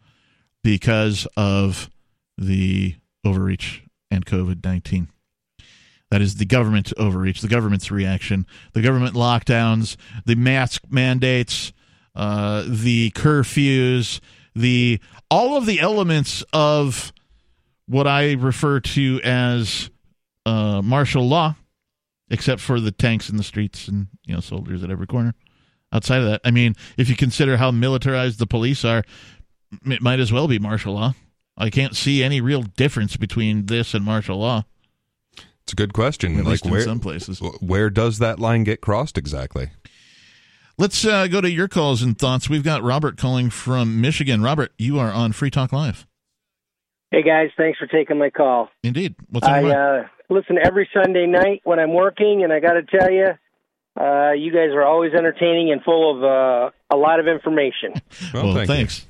because 0.64 1.28
of 1.36 1.90
the 2.38 2.96
overreach 3.26 3.84
and 4.12 4.26
COVID 4.26 4.64
19. 4.64 5.10
That 6.12 6.22
is 6.22 6.36
the 6.36 6.46
government 6.46 6.94
overreach, 6.98 7.42
the 7.42 7.48
government's 7.48 7.92
reaction, 7.92 8.46
the 8.74 8.82
government 8.82 9.16
lockdowns, 9.16 9.98
the 10.26 10.36
mask 10.36 10.84
mandates, 10.90 11.74
uh, 12.16 12.64
the 12.68 13.12
curfews, 13.12 14.20
the 14.56 15.00
all 15.30 15.58
of 15.58 15.66
the 15.66 15.80
elements 15.80 16.44
of 16.54 17.12
what 17.88 18.08
I 18.08 18.34
refer 18.34 18.80
to 18.80 19.20
as 19.24 19.90
uh, 20.46 20.82
martial 20.84 21.28
law, 21.28 21.56
except 22.30 22.62
for 22.62 22.80
the 22.80 22.92
tanks 22.92 23.30
in 23.30 23.38
the 23.38 23.44
streets 23.44 23.88
and 23.88 24.08
you 24.26 24.36
know 24.36 24.40
soldiers 24.40 24.84
at 24.84 24.92
every 24.92 25.08
corner. 25.08 25.34
Outside 25.96 26.18
of 26.18 26.26
that, 26.26 26.42
I 26.44 26.52
mean, 26.52 26.76
if 26.98 27.08
you 27.08 27.16
consider 27.16 27.56
how 27.56 27.72
militarized 27.72 28.38
the 28.38 28.46
police 28.46 28.84
are, 28.84 29.06
it 29.86 30.02
might 30.02 30.20
as 30.20 30.30
well 30.30 30.46
be 30.46 30.60
martial 30.60 30.94
law. 30.94 31.14
I 31.58 31.70
can't 31.70 31.96
see 31.96 32.22
any 32.22 32.42
real 32.42 32.64
difference 32.64 33.16
between 33.16 33.68
this 33.68 33.94
and 33.94 34.04
martial 34.04 34.40
law. 34.40 34.66
It's 35.64 35.72
a 35.72 35.76
good 35.78 35.94
question. 35.94 36.38
At 36.38 36.44
like 36.44 36.52
least 36.52 36.66
in 36.66 36.72
where, 36.72 36.82
some 36.82 37.00
places. 37.00 37.40
where 37.62 37.90
does 37.90 38.20
that 38.20 38.40
line 38.40 38.66
get 38.66 38.82
crossed 38.82 39.18
exactly? 39.18 39.70
Let's 40.78 41.06
uh, 41.06 41.28
go 41.28 41.40
to 41.40 41.50
your 41.50 41.70
calls 41.70 42.02
and 42.02 42.20
thoughts. 42.20 42.50
We've 42.50 42.62
got 42.62 42.84
Robert 42.84 43.16
calling 43.16 43.50
from 43.50 44.02
Michigan. 44.02 44.44
Robert, 44.44 44.74
you 44.78 45.00
are 45.00 45.14
on 45.14 45.32
Free 45.32 45.50
Talk 45.50 45.72
Live. 45.72 46.06
Hey 47.10 47.24
guys, 47.24 47.52
thanks 47.56 47.80
for 47.80 47.88
taking 47.88 48.18
my 48.18 48.32
call. 48.32 48.68
Indeed. 48.84 49.16
What's 49.30 49.48
on 49.48 49.54
I 49.54 49.70
uh, 49.70 50.08
listen 50.30 50.58
every 50.62 50.90
Sunday 50.94 51.26
night 51.26 51.62
when 51.64 51.80
I'm 51.80 51.94
working, 51.94 52.44
and 52.44 52.52
I 52.52 52.60
got 52.60 52.74
to 52.74 52.84
tell 52.84 53.10
you, 53.10 53.28
uh, 54.00 54.32
you 54.32 54.52
guys 54.52 54.70
are 54.74 54.84
always 54.84 55.14
entertaining 55.14 55.72
and 55.72 55.82
full 55.84 56.18
of 56.18 56.24
uh, 56.24 56.72
a 56.94 56.98
lot 56.98 57.20
of 57.20 57.28
information. 57.28 57.94
Well, 58.34 58.46
well, 58.46 58.56
thank 58.56 58.70
you. 58.70 58.76
thanks. 58.76 59.06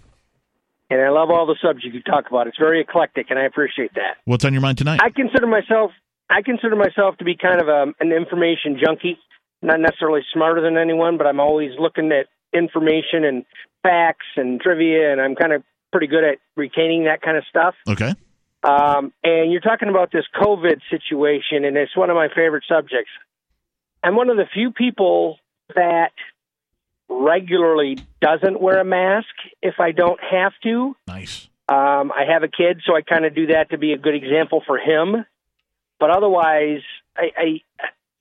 and 0.89 1.01
I 1.01 1.09
love 1.09 1.29
all 1.31 1.45
the 1.47 1.55
subjects 1.61 1.93
you 1.93 2.01
talk 2.01 2.27
about. 2.27 2.47
It's 2.47 2.57
very 2.57 2.81
eclectic, 2.81 3.27
and 3.29 3.39
I 3.39 3.45
appreciate 3.45 3.93
that. 3.95 4.17
What's 4.25 4.45
on 4.45 4.53
your 4.53 4.61
mind 4.61 4.77
tonight? 4.77 4.99
I 5.01 5.09
consider 5.09 5.47
myself 5.47 5.91
I 6.29 6.41
consider 6.41 6.75
myself 6.75 7.17
to 7.17 7.25
be 7.25 7.35
kind 7.35 7.61
of 7.61 7.67
a, 7.67 7.93
an 7.99 8.11
information 8.11 8.79
junkie. 8.83 9.17
Not 9.61 9.79
necessarily 9.79 10.21
smarter 10.33 10.61
than 10.61 10.77
anyone, 10.77 11.17
but 11.17 11.27
I'm 11.27 11.39
always 11.39 11.71
looking 11.79 12.11
at 12.11 12.27
information 12.57 13.23
and 13.23 13.45
facts 13.83 14.25
and 14.35 14.59
trivia, 14.59 15.11
and 15.11 15.21
I'm 15.21 15.35
kind 15.35 15.53
of 15.53 15.63
pretty 15.91 16.07
good 16.07 16.23
at 16.23 16.37
retaining 16.55 17.05
that 17.05 17.21
kind 17.21 17.37
of 17.37 17.43
stuff. 17.49 17.75
okay. 17.87 18.13
Um, 18.63 19.13
and 19.23 19.51
you're 19.51 19.61
talking 19.61 19.89
about 19.89 20.11
this 20.11 20.25
COVID 20.35 20.81
situation, 20.89 21.65
and 21.65 21.77
it's 21.77 21.95
one 21.95 22.09
of 22.09 22.15
my 22.15 22.29
favorite 22.35 22.63
subjects. 22.67 23.11
I'm 24.05 24.15
one 24.15 24.29
of 24.29 24.37
the 24.37 24.45
few 24.53 24.71
people 24.71 25.39
that 25.75 26.11
regularly 27.09 27.97
doesn't 28.21 28.61
wear 28.61 28.79
a 28.79 28.85
mask 28.85 29.33
if 29.63 29.79
I 29.79 29.93
don't 29.93 30.19
have 30.21 30.53
to. 30.61 30.95
Nice. 31.07 31.49
Um, 31.67 32.11
I 32.11 32.25
have 32.31 32.43
a 32.43 32.47
kid, 32.47 32.81
so 32.85 32.95
I 32.95 33.01
kind 33.01 33.25
of 33.25 33.33
do 33.33 33.47
that 33.47 33.71
to 33.71 33.79
be 33.79 33.93
a 33.93 33.97
good 33.97 34.13
example 34.13 34.61
for 34.67 34.77
him. 34.77 35.25
But 35.99 36.11
otherwise, 36.11 36.81
I 37.17 37.31
I 37.35 37.61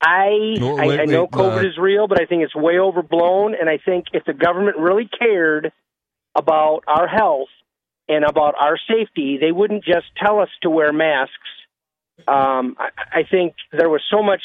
I, 0.00 0.56
Well, 0.58 0.80
I, 0.80 1.02
I 1.02 1.04
know 1.04 1.24
wait, 1.24 1.32
COVID 1.32 1.64
uh, 1.64 1.68
is 1.68 1.76
real, 1.76 2.08
but 2.08 2.18
I 2.18 2.24
think 2.24 2.44
it's 2.44 2.54
way 2.54 2.78
overblown. 2.78 3.54
And 3.54 3.68
I 3.68 3.76
think 3.76 4.06
if 4.14 4.24
the 4.24 4.32
government 4.32 4.78
really 4.78 5.08
cared 5.18 5.70
about 6.34 6.84
our 6.86 7.06
health 7.06 7.48
and 8.08 8.24
about 8.24 8.54
our 8.58 8.78
safety, 8.88 9.36
they 9.38 9.52
wouldn't 9.52 9.84
just 9.84 10.06
tell 10.16 10.40
us 10.40 10.48
to 10.62 10.70
wear 10.70 10.94
masks. 10.94 11.34
Um, 12.26 12.76
I, 12.78 13.20
I 13.20 13.22
think 13.30 13.54
there 13.70 13.90
was 13.90 14.02
so 14.10 14.22
much 14.22 14.40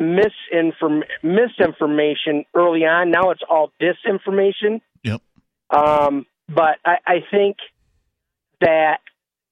misinform- 0.00 1.04
misinformation 1.22 2.44
early 2.54 2.84
on. 2.84 3.10
Now 3.10 3.30
it's 3.30 3.42
all 3.48 3.72
disinformation. 3.80 4.80
Yep. 5.04 5.20
Um, 5.70 6.26
but 6.48 6.78
I, 6.84 6.96
I 7.06 7.16
think 7.30 7.58
that 8.60 8.98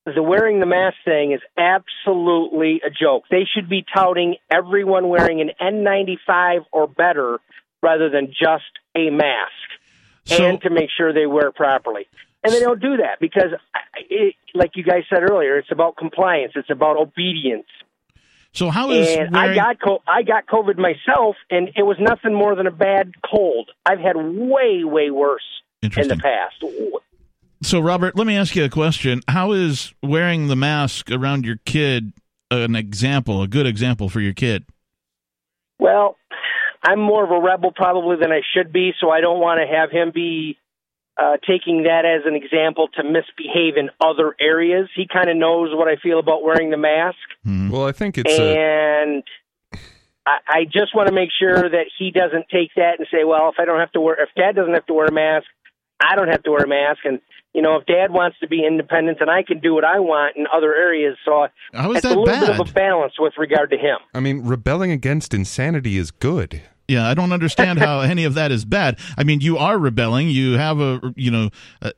the 0.05 0.23
wearing 0.23 0.61
the 0.61 0.67
mask 0.67 0.97
thing 1.05 1.33
is 1.33 1.41
absolutely 1.57 2.81
a 2.85 2.91
joke. 2.91 3.25
They 3.31 3.45
should 3.53 3.69
be 3.69 3.85
touting 3.95 4.37
everyone 4.51 5.09
wearing 5.09 5.41
an 5.41 5.51
N95 5.61 6.65
or 6.73 6.87
better 6.89 7.39
rather 7.83 8.09
than 8.09 8.29
just 8.29 8.65
a 8.97 9.11
mask, 9.11 9.53
So- 10.25 10.45
and 10.45 10.61
to 10.63 10.71
make 10.71 10.91
sure 10.97 11.13
they 11.13 11.27
wear 11.27 11.49
it 11.49 11.55
properly. 11.55 12.07
And 12.43 12.53
they 12.53 12.61
don't 12.61 12.81
do 12.81 12.99
that 12.99 13.19
because, 13.21 13.51
it, 14.09 14.35
like 14.55 14.77
you 14.77 14.85
guys 14.85 15.03
said 15.11 15.29
earlier, 15.29 15.59
it's 15.59 15.73
about 15.73 15.97
compliance. 15.97 16.53
It's 16.55 16.71
about 16.71 16.97
obedience. 16.97 17.67
So 18.59 18.71
how 18.71 18.91
is 18.91 19.07
and 19.17 19.37
I 19.37 19.55
got 19.55 19.81
co- 19.81 20.03
I 20.09 20.25
got 20.25 20.49
COVID 20.49 20.79
myself, 20.79 21.37
and 21.49 21.69
it 21.77 21.85
was 21.85 21.97
nothing 22.01 22.35
more 22.35 22.57
than 22.57 22.67
a 22.67 22.73
bad 22.73 23.13
cold. 23.25 23.71
I've 23.87 24.01
had 24.01 24.17
way 24.17 24.83
way 24.83 25.13
worse 25.13 25.45
in 25.81 26.09
the 26.09 26.17
past. 26.17 26.65
So, 27.63 27.79
Robert, 27.79 28.17
let 28.17 28.27
me 28.27 28.37
ask 28.37 28.57
you 28.57 28.65
a 28.65 28.69
question. 28.69 29.21
How 29.29 29.53
is 29.53 29.95
wearing 30.03 30.49
the 30.49 30.57
mask 30.57 31.09
around 31.09 31.47
your 31.47 31.59
kid 31.67 32.13
an 32.51 32.75
example, 32.75 33.43
a 33.43 33.47
good 33.47 33.67
example 33.67 34.09
for 34.09 34.21
your 34.21 34.33
kid? 34.33 34.65
Well, 35.79 36.17
I'm 36.83 36.99
more 36.99 37.23
of 37.23 37.31
a 37.31 37.41
rebel 37.41 37.71
probably 37.71 38.17
than 38.17 38.33
I 38.33 38.41
should 38.57 38.73
be, 38.73 38.93
so 39.01 39.09
I 39.09 39.21
don't 39.21 39.39
want 39.39 39.61
to 39.61 39.73
have 39.73 39.93
him 39.93 40.11
be 40.13 40.59
uh, 41.19 41.37
taking 41.47 41.83
that 41.83 42.05
as 42.05 42.23
an 42.27 42.35
example 42.35 42.89
to 42.95 43.03
misbehave 43.03 43.77
in 43.77 43.91
other 44.01 44.37
areas. 44.41 44.89
He 44.95 45.07
kind 45.13 45.29
of 45.29 45.37
knows 45.37 45.71
what 45.73 45.89
I 45.89 45.97
feel 45.97 46.19
about 46.19 46.45
wearing 46.45 46.71
the 46.71 46.77
mask, 46.77 47.19
Well, 47.45 47.87
I 47.87 47.93
think 47.93 48.19
it's 48.19 48.39
a, 48.39 48.57
and 48.59 49.25
I, 50.25 50.39
I 50.49 50.65
just 50.65 50.95
want 50.95 51.09
to 51.09 51.15
make 51.15 51.31
sure 51.37 51.69
that 51.69 51.87
he 51.99 52.11
doesn't 52.11 52.47
take 52.53 52.71
that 52.77 52.99
and 52.99 53.07
say, 53.11 53.25
"Well, 53.25 53.49
if 53.49 53.57
I 53.59 53.65
don't 53.65 53.81
have 53.81 53.93
to 53.93 54.01
wear, 54.01 54.23
if 54.23 54.29
Dad 54.37 54.55
doesn't 54.55 54.75
have 54.75 54.87
to 54.87 54.95
wear 54.95 55.07
a 55.07 55.13
mask, 55.13 55.47
I 56.01 56.15
don't 56.17 56.29
have 56.29 56.43
to 56.45 56.51
wear 56.51 56.65
a 56.65 56.69
mask." 56.69 57.01
And 57.05 57.21
you 57.55 57.63
know, 57.63 57.77
if 57.77 57.87
Dad 57.87 58.13
wants 58.13 58.39
to 58.41 58.47
be 58.47 58.65
independent, 58.65 59.19
and 59.21 59.31
I 59.31 59.43
can 59.43 59.59
do 59.59 59.75
what 59.75 59.85
I 59.85 59.99
want 60.01 60.37
in 60.37 60.47
other 60.53 60.75
areas, 60.75 61.17
so 61.25 61.49
How 61.73 61.91
is 61.91 61.99
it's 61.99 62.07
that 62.07 62.17
a 62.17 62.21
little 62.21 62.47
bit 62.47 62.61
of 62.61 62.69
a 62.69 62.73
balance 62.73 63.15
with 63.19 63.33
regard 63.39 63.71
to 63.71 63.77
him. 63.77 63.99
I 64.15 64.21
mean, 64.21 64.43
rebelling 64.45 64.93
against 64.93 65.35
insanity 65.35 65.97
is 65.97 66.11
good. 66.11 66.63
Yeah, 66.89 67.07
I 67.07 67.15
don't 67.15 67.33
understand 67.33 67.79
how 67.79 68.01
any 68.01 68.25
of 68.25 68.35
that 68.35 68.51
is 68.51 68.65
bad. 68.65 68.99
I 69.17 69.25
mean, 69.25 69.41
you 69.41 69.59
are 69.59 69.79
rebelling. 69.79 70.31
You 70.31 70.55
have 70.55 70.81
a, 70.81 71.01
you 71.17 71.31
know, 71.31 71.51
uh, 71.83 71.91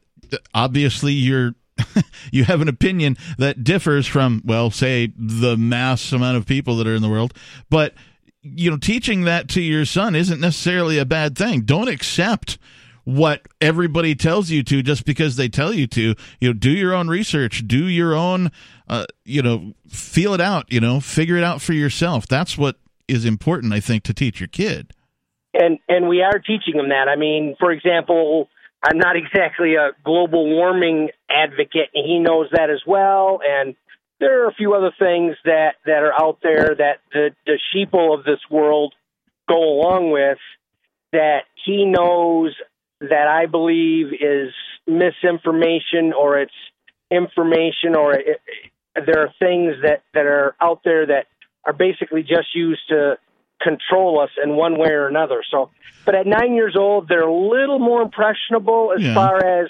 obviously 0.53 1.13
you're 1.13 1.55
you 2.33 2.45
have 2.45 2.61
an 2.61 2.69
opinion 2.69 3.17
that 3.39 3.65
differs 3.65 4.07
from, 4.07 4.43
well, 4.45 4.71
say 4.71 5.13
the 5.17 5.57
mass 5.57 6.13
amount 6.13 6.37
of 6.37 6.45
people 6.45 6.77
that 6.77 6.87
are 6.87 6.95
in 6.95 7.03
the 7.03 7.09
world, 7.09 7.33
but 7.71 7.95
you 8.43 8.71
know, 8.71 8.77
teaching 8.77 9.23
that 9.23 9.49
to 9.51 9.61
your 9.61 9.85
son 9.85 10.15
isn't 10.15 10.41
necessarily 10.41 10.99
a 10.99 11.05
bad 11.05 11.37
thing. 11.37 11.61
Don't 11.61 11.89
accept 11.89 12.59
what 13.05 13.47
everybody 13.61 14.15
tells 14.15 14.51
you 14.51 14.63
to 14.63 14.83
just 14.83 15.05
because 15.05 15.37
they 15.37 15.49
tell 15.49 15.73
you 15.73 15.87
to. 15.89 16.15
You 16.41 16.49
know, 16.49 16.53
do 16.53 16.71
your 16.71 16.95
own 16.95 17.09
research, 17.09 17.65
do 17.67 17.87
your 17.87 18.15
own, 18.15 18.51
uh, 18.89 19.07
you 19.25 19.43
know, 19.43 19.75
feel 19.89 20.33
it 20.33 20.41
out. 20.41 20.73
You 20.73 20.81
know, 20.81 21.01
figure 21.01 21.37
it 21.37 21.45
out 21.45 21.61
for 21.61 21.73
yourself. 21.73 22.27
That's 22.27 22.57
what 22.57 22.77
is 23.11 23.25
important, 23.25 23.73
I 23.73 23.81
think, 23.81 24.05
to 24.05 24.15
teach 24.15 24.41
your 24.41 24.49
kid. 24.49 24.93
and 25.53 25.79
and 25.89 26.09
we 26.09 26.23
are 26.23 26.39
teaching 26.39 26.77
them 26.77 26.91
that. 26.91 27.09
I 27.09 27.17
mean, 27.17 27.57
for 27.59 27.73
example, 27.73 28.49
I'm 28.83 28.99
not 28.99 29.17
exactly 29.17 29.75
a 29.75 29.91
global 30.05 30.49
warming 30.49 31.11
advocate, 31.31 31.91
and 31.95 32.07
he 32.07 32.19
knows 32.19 32.49
that 32.53 32.71
as 32.71 32.81
well. 32.87 33.41
And 33.47 33.75
there 34.21 34.45
are 34.45 34.49
a 34.49 34.55
few 34.55 34.75
other 34.75 34.93
things 34.99 35.37
that 35.45 35.75
that 35.87 36.03
are 36.03 36.13
out 36.21 36.39
there 36.43 36.75
that 36.77 36.99
the 37.13 37.31
the 37.47 37.59
sheeple 37.75 38.17
of 38.17 38.25
this 38.25 38.41
world 38.51 38.95
go 39.49 39.59
along 39.59 40.13
with 40.13 40.39
that 41.13 41.41
he 41.65 41.85
knows 41.85 42.55
that 43.01 43.27
I 43.27 43.47
believe 43.47 44.13
is 44.13 44.53
misinformation 44.87 46.13
or 46.13 46.39
it's 46.39 46.53
information 47.11 47.97
or 47.97 48.15
it, 48.15 48.41
there 48.95 49.21
are 49.23 49.35
things 49.39 49.75
that 49.83 50.03
that 50.15 50.27
are 50.27 50.55
out 50.61 50.83
there 50.85 51.07
that 51.07 51.27
are 51.67 51.73
basically 51.73 52.23
just 52.23 52.55
used 52.55 52.83
to 52.89 53.19
control 53.63 54.21
us 54.21 54.31
in 54.43 54.57
one 54.57 54.79
way 54.79 54.89
or 54.91 55.07
another. 55.09 55.43
So, 55.51 55.71
but 56.07 56.15
at 56.15 56.27
nine 56.27 56.55
years 56.55 56.77
old, 56.79 57.09
they're 57.09 57.27
a 57.29 57.33
little 57.33 57.79
more 57.79 58.01
impressionable 58.03 58.93
as 58.97 59.03
Yeah. 59.03 59.15
far 59.15 59.45
as 59.63 59.69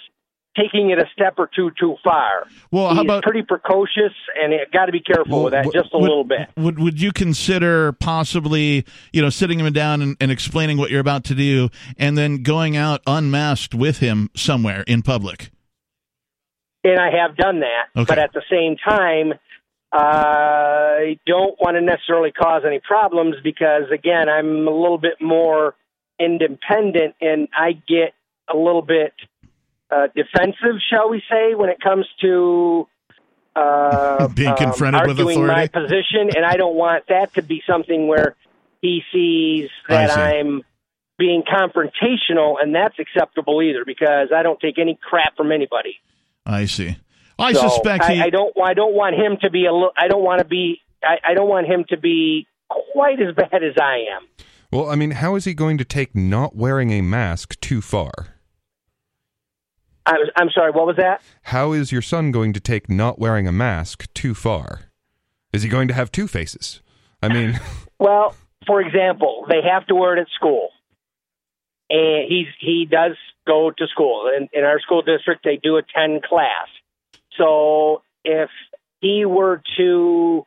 taking 0.56 0.90
it 0.90 0.98
a 0.98 1.06
step 1.12 1.34
or 1.38 1.48
two 1.54 1.70
too 1.78 1.96
far. 2.02 2.46
Well, 2.72 2.88
He's 2.88 2.96
how 2.96 3.02
about 3.02 3.22
pretty 3.22 3.42
precocious, 3.42 4.12
and 4.40 4.52
got 4.72 4.86
to 4.86 4.92
be 4.92 5.00
careful 5.00 5.32
Well, 5.32 5.44
with 5.44 5.52
that 5.52 5.64
just 5.72 5.92
a 5.92 5.98
would, 5.98 6.02
little 6.02 6.24
bit. 6.24 6.48
Would 6.56 6.78
would 6.78 7.00
you 7.00 7.12
consider 7.12 7.92
possibly, 7.92 8.84
you 9.12 9.22
know, 9.22 9.30
sitting 9.30 9.58
him 9.60 9.72
down 9.72 10.02
and, 10.02 10.16
and 10.20 10.30
explaining 10.30 10.76
what 10.76 10.90
you're 10.90 11.00
about 11.00 11.24
to 11.24 11.34
do, 11.34 11.68
and 11.98 12.16
then 12.18 12.42
going 12.42 12.76
out 12.76 13.00
unmasked 13.06 13.74
with 13.74 13.98
him 13.98 14.28
somewhere 14.36 14.82
in 14.86 15.02
public? 15.02 15.50
And 16.82 16.98
I 16.98 17.10
have 17.22 17.36
done 17.36 17.60
that, 17.60 17.88
Okay. 17.96 18.06
but 18.08 18.18
at 18.18 18.32
the 18.32 18.42
same 18.50 18.76
time, 18.76 19.34
I 19.92 21.18
don't 21.26 21.60
want 21.60 21.76
to 21.76 21.80
necessarily 21.80 22.30
cause 22.30 22.62
any 22.66 22.80
problems 22.80 23.36
because, 23.42 23.90
again, 23.92 24.28
I'm 24.28 24.68
a 24.68 24.70
little 24.70 24.98
bit 24.98 25.20
more 25.20 25.74
independent, 26.18 27.16
and 27.20 27.48
I 27.56 27.72
get 27.72 28.14
a 28.52 28.56
little 28.56 28.82
bit 28.82 29.12
uh, 29.90 30.06
defensive, 30.14 30.80
shall 30.90 31.10
we 31.10 31.22
say, 31.28 31.54
when 31.54 31.70
it 31.70 31.80
comes 31.80 32.06
to 32.20 32.86
uh, 33.56 34.28
Being 34.34 34.50
um, 34.50 34.56
confronted 34.56 35.06
with 35.08 35.18
arguing 35.18 35.46
my 35.46 35.64
authority? 35.64 35.94
position, 35.94 36.36
and 36.36 36.44
I 36.44 36.56
don't 36.56 36.76
want 36.76 37.04
that 37.08 37.34
to 37.34 37.42
be 37.42 37.62
something 37.66 38.06
where 38.06 38.36
he 38.80 39.02
sees 39.12 39.70
that. 39.88 40.10
I'm 40.10 40.62
being 41.18 41.42
confrontational, 41.42 42.54
and 42.62 42.74
that's 42.74 42.98
acceptable 42.98 43.60
either 43.62 43.84
because 43.84 44.28
I 44.34 44.42
don't 44.42 44.58
take 44.58 44.78
any 44.78 44.98
crap 45.00 45.36
from 45.36 45.52
anybody. 45.52 45.96
I 46.46 46.64
see. 46.64 46.96
I 47.40 47.52
So, 47.52 47.68
suspect 47.68 48.04
he. 48.06 48.20
I, 48.20 48.26
I 48.26 48.30
don't. 48.30 48.52
I 48.62 48.74
don't 48.74 48.94
want 48.94 49.16
him 49.16 49.38
to 49.42 49.50
be 49.50 49.66
a. 49.66 49.72
li- 49.72 49.92
I 49.96 50.08
don't 50.08 50.22
want 50.22 50.40
to 50.40 50.44
be. 50.44 50.80
I, 51.02 51.16
I 51.30 51.34
don't 51.34 51.48
want 51.48 51.66
him 51.66 51.84
to 51.88 51.96
be 51.96 52.46
quite 52.68 53.20
as 53.20 53.34
bad 53.34 53.62
as 53.64 53.74
I 53.80 54.04
am. 54.16 54.26
Well, 54.72 54.88
I 54.88 54.94
mean, 54.94 55.12
how 55.12 55.34
is 55.34 55.44
he 55.46 55.54
going 55.54 55.78
to 55.78 55.84
take 55.84 56.14
not 56.14 56.54
wearing 56.54 56.90
a 56.92 57.00
mask 57.00 57.58
too 57.60 57.80
far? 57.80 58.12
I'm, 60.06 60.20
I'm 60.36 60.50
sorry. 60.54 60.70
What 60.70 60.86
was 60.86 60.96
that? 60.96 61.22
How 61.44 61.72
is 61.72 61.92
your 61.92 62.02
son 62.02 62.30
going 62.30 62.52
to 62.52 62.60
take 62.60 62.88
not 62.88 63.18
wearing 63.18 63.46
a 63.46 63.52
mask 63.52 64.12
too 64.14 64.34
far? 64.34 64.82
Is 65.52 65.62
he 65.62 65.68
going 65.68 65.88
to 65.88 65.94
have 65.94 66.12
two 66.12 66.28
faces? 66.28 66.80
I 67.22 67.28
mean, 67.28 67.58
Well, 67.98 68.34
for 68.66 68.80
example, 68.80 69.46
they 69.48 69.60
have 69.68 69.86
to 69.88 69.94
wear 69.94 70.16
it 70.16 70.20
at 70.20 70.28
school, 70.34 70.68
and 71.90 72.24
he's 72.28 72.46
he 72.60 72.86
does 72.90 73.16
go 73.46 73.70
to 73.76 73.86
school. 73.88 74.30
In, 74.36 74.48
in 74.52 74.64
our 74.64 74.80
school 74.80 75.02
district, 75.02 75.42
they 75.44 75.58
do 75.62 75.76
attend 75.76 76.22
class. 76.22 76.68
So 77.40 78.02
if 78.24 78.50
he 79.00 79.24
were 79.24 79.62
to 79.78 80.44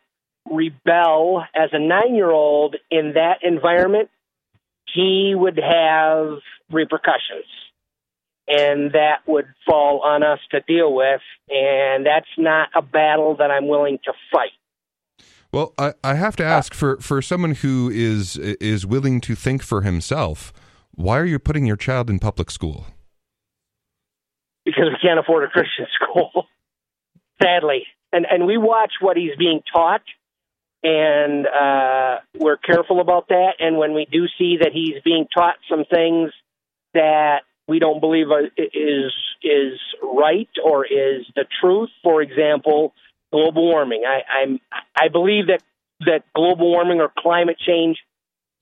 rebel 0.50 1.44
as 1.56 1.70
a 1.72 1.80
nine-year-old 1.80 2.76
in 2.92 3.14
that 3.16 3.40
environment, 3.42 4.10
he 4.94 5.34
would 5.36 5.58
have 5.58 6.38
repercussions. 6.72 7.46
And 8.48 8.92
that 8.92 9.22
would 9.26 9.46
fall 9.66 10.02
on 10.02 10.22
us 10.22 10.40
to 10.52 10.60
deal 10.60 10.94
with. 10.94 11.22
And 11.50 12.06
that's 12.06 12.28
not 12.38 12.70
a 12.76 12.82
battle 12.82 13.38
that 13.38 13.50
I'm 13.50 13.68
willing 13.68 14.00
to 14.04 14.14
fight. 14.32 14.52
well, 15.52 15.74
I, 15.78 15.94
I 16.04 16.16
have 16.16 16.36
to 16.38 16.44
ask 16.44 16.74
for 16.74 16.98
for 16.98 17.22
someone 17.22 17.56
who 17.56 17.90
is 17.90 18.36
is 18.38 18.86
willing 18.86 19.22
to 19.22 19.36
think 19.36 19.64
for 19.64 19.82
himself. 19.82 20.52
Why 20.92 21.18
are 21.20 21.26
you 21.26 21.40
putting 21.40 21.66
your 21.66 21.78
child 21.78 22.10
in 22.10 22.20
public 22.20 22.52
school? 22.52 22.88
because 24.66 24.86
we 24.90 24.98
can't 25.02 25.20
afford 25.20 25.44
a 25.44 25.48
Christian 25.48 25.86
school, 26.02 26.46
sadly. 27.42 27.86
And 28.12 28.26
and 28.30 28.46
we 28.46 28.58
watch 28.58 28.94
what 29.02 29.18
he's 29.18 29.36
being 29.38 29.62
taught, 29.74 30.04
and 30.84 31.48
uh, 31.48 32.20
we're 32.38 32.58
careful 32.58 33.00
about 33.00 33.30
that. 33.30 33.54
And 33.60 33.78
when 33.78 33.94
we 33.94 34.06
do 34.12 34.28
see 34.38 34.58
that 34.62 34.72
he's 34.72 35.02
being 35.04 35.26
taught 35.34 35.56
some 35.70 35.86
things 35.86 36.32
that 36.94 37.42
we 37.68 37.80
don't 37.80 38.00
believe 38.00 38.28
is 38.58 39.14
is 39.42 39.80
right 40.02 40.50
or 40.64 40.86
is 40.86 41.26
the 41.36 41.46
truth, 41.60 41.90
for 42.04 42.22
example, 42.22 42.94
global 43.32 43.68
warming. 43.68 44.04
I, 44.06 44.44
I'm 44.44 44.60
I 44.96 45.08
believe 45.08 45.48
that 45.48 45.64
that 46.02 46.24
global 46.36 46.70
warming 46.70 47.00
or 47.00 47.12
climate 47.18 47.58
change 47.66 47.98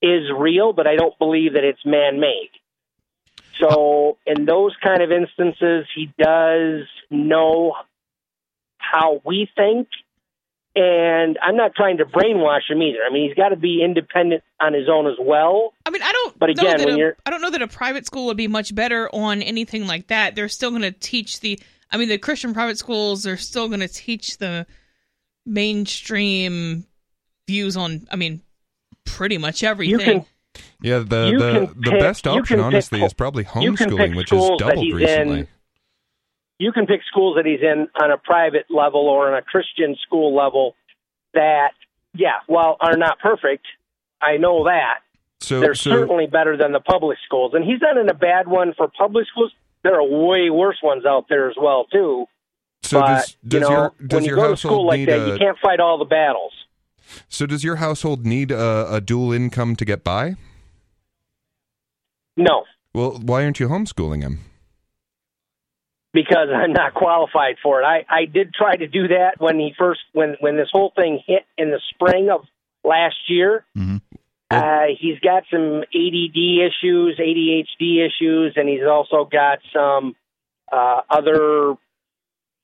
is 0.01 0.31
real, 0.35 0.73
but 0.73 0.87
I 0.87 0.95
don't 0.95 1.17
believe 1.19 1.53
that 1.53 1.63
it's 1.63 1.85
man 1.85 2.19
made. 2.19 2.49
So, 3.59 4.17
in 4.25 4.45
those 4.45 4.75
kind 4.83 5.01
of 5.03 5.11
instances, 5.11 5.85
he 5.95 6.11
does 6.17 6.87
know 7.11 7.75
how 8.81 9.21
we 9.25 9.47
think. 9.55 9.87
And 10.73 11.37
I'm 11.41 11.57
not 11.57 11.75
trying 11.75 11.97
to 11.97 12.05
brainwash 12.05 12.69
him 12.69 12.81
either. 12.81 12.99
I 13.05 13.11
mean, 13.11 13.27
he's 13.27 13.35
got 13.35 13.49
to 13.49 13.57
be 13.57 13.83
independent 13.83 14.41
on 14.61 14.73
his 14.73 14.87
own 14.89 15.05
as 15.05 15.17
well. 15.19 15.73
I 15.85 15.89
mean, 15.89 16.01
I 16.01 16.13
don't. 16.13 16.39
But 16.39 16.45
know 16.47 16.51
again, 16.63 16.77
that 16.77 16.85
when 16.85 16.95
a- 16.95 16.97
you're- 16.97 17.13
I 17.25 17.29
don't 17.29 17.41
know 17.41 17.49
that 17.49 17.61
a 17.61 17.67
private 17.67 18.05
school 18.05 18.27
would 18.27 18.37
be 18.37 18.47
much 18.47 18.73
better 18.73 19.09
on 19.13 19.41
anything 19.41 19.85
like 19.85 20.07
that. 20.07 20.35
They're 20.35 20.47
still 20.47 20.69
going 20.69 20.83
to 20.83 20.91
teach 20.93 21.41
the. 21.41 21.59
I 21.91 21.97
mean, 21.97 22.07
the 22.07 22.17
Christian 22.17 22.53
private 22.53 22.77
schools 22.77 23.27
are 23.27 23.35
still 23.35 23.67
going 23.67 23.81
to 23.81 23.89
teach 23.89 24.37
the 24.37 24.65
mainstream 25.45 26.85
views 27.47 27.75
on. 27.77 28.07
I 28.11 28.15
mean, 28.15 28.41
pretty 29.05 29.37
much 29.37 29.63
everything. 29.63 29.99
can- 30.21 30.25
Yeah, 30.81 30.99
the 30.99 31.05
the, 31.05 31.67
can 31.73 31.81
the 31.81 31.91
best 31.99 32.27
option, 32.27 32.45
can 32.45 32.57
pick 32.57 32.65
honestly, 32.65 33.03
is 33.03 33.13
probably 33.13 33.43
you 33.59 33.73
can 33.73 33.89
pick 33.89 34.11
homeschooling, 34.11 34.15
which 34.17 34.29
has 34.31 34.49
doubled 34.57 34.93
recently. 34.93 35.39
in. 35.41 35.47
You 36.61 36.71
can 36.71 36.85
pick 36.85 37.01
schools 37.09 37.37
that 37.37 37.45
he's 37.47 37.61
in 37.61 37.87
on 37.99 38.11
a 38.11 38.17
private 38.19 38.65
level 38.69 39.07
or 39.09 39.31
on 39.31 39.35
a 39.35 39.41
Christian 39.41 39.95
school 40.05 40.35
level 40.35 40.75
that, 41.33 41.71
yeah, 42.13 42.35
well, 42.47 42.77
are 42.79 42.95
not 42.95 43.17
perfect. 43.17 43.65
I 44.21 44.37
know 44.37 44.65
that. 44.65 44.99
So, 45.39 45.59
They're 45.59 45.73
so 45.73 45.89
certainly 45.89 46.27
better 46.27 46.55
than 46.55 46.71
the 46.71 46.79
public 46.79 47.17
schools. 47.25 47.53
And 47.55 47.65
he's 47.65 47.81
not 47.81 47.97
in 47.97 48.07
a 48.09 48.13
bad 48.13 48.47
one 48.47 48.75
for 48.77 48.87
public 48.87 49.25
schools. 49.31 49.51
There 49.81 49.95
are 49.95 50.03
way 50.03 50.51
worse 50.51 50.77
ones 50.83 51.03
out 51.03 51.25
there 51.29 51.49
as 51.49 51.55
well, 51.59 51.85
too. 51.85 52.25
so 52.83 52.99
but, 52.99 53.07
does, 53.07 53.37
you 53.53 53.59
know, 53.61 53.69
your 53.71 53.93
does 54.05 54.17
when 54.17 54.23
you 54.25 54.27
your 54.27 54.35
go 54.35 54.51
to 54.51 54.57
school 54.57 54.85
like 54.85 55.07
that, 55.07 55.19
a 55.19 55.31
you 55.31 55.37
can't 55.39 55.57
fight 55.57 55.79
all 55.79 55.97
the 55.97 56.05
battles. 56.05 56.53
so 57.27 57.47
does 57.47 57.63
your 57.63 57.77
household 57.77 58.23
need 58.23 58.51
a, 58.51 58.93
a 58.93 59.01
dual 59.01 59.33
income 59.33 59.75
to 59.77 59.83
get 59.83 60.03
by? 60.03 60.35
No, 62.37 62.65
Well, 62.93 63.19
why 63.19 63.43
aren't 63.45 63.59
you 63.59 63.67
homeschooling 63.67 64.21
him? 64.21 64.41
Because 66.13 66.49
I'm 66.53 66.73
not 66.73 66.93
qualified 66.93 67.55
for 67.63 67.81
it. 67.81 67.85
I, 67.85 68.05
I 68.09 68.25
did 68.25 68.53
try 68.53 68.75
to 68.75 68.87
do 68.87 69.07
that 69.09 69.39
when 69.39 69.59
he 69.59 69.73
first 69.77 70.01
when 70.13 70.35
when 70.39 70.57
this 70.57 70.69
whole 70.71 70.91
thing 70.95 71.21
hit 71.25 71.43
in 71.57 71.71
the 71.71 71.79
spring 71.93 72.29
of 72.29 72.45
last 72.83 73.15
year. 73.27 73.65
Mhm. 73.77 74.01
Uh, 74.49 74.87
he's 74.99 75.17
got 75.19 75.43
some 75.49 75.81
ADD 75.95 76.59
issues, 76.59 77.17
ADHD 77.17 78.05
issues, 78.05 78.53
and 78.57 78.67
he's 78.67 78.83
also 78.83 79.23
got 79.23 79.59
some 79.73 80.13
uh, 80.73 81.01
other 81.09 81.75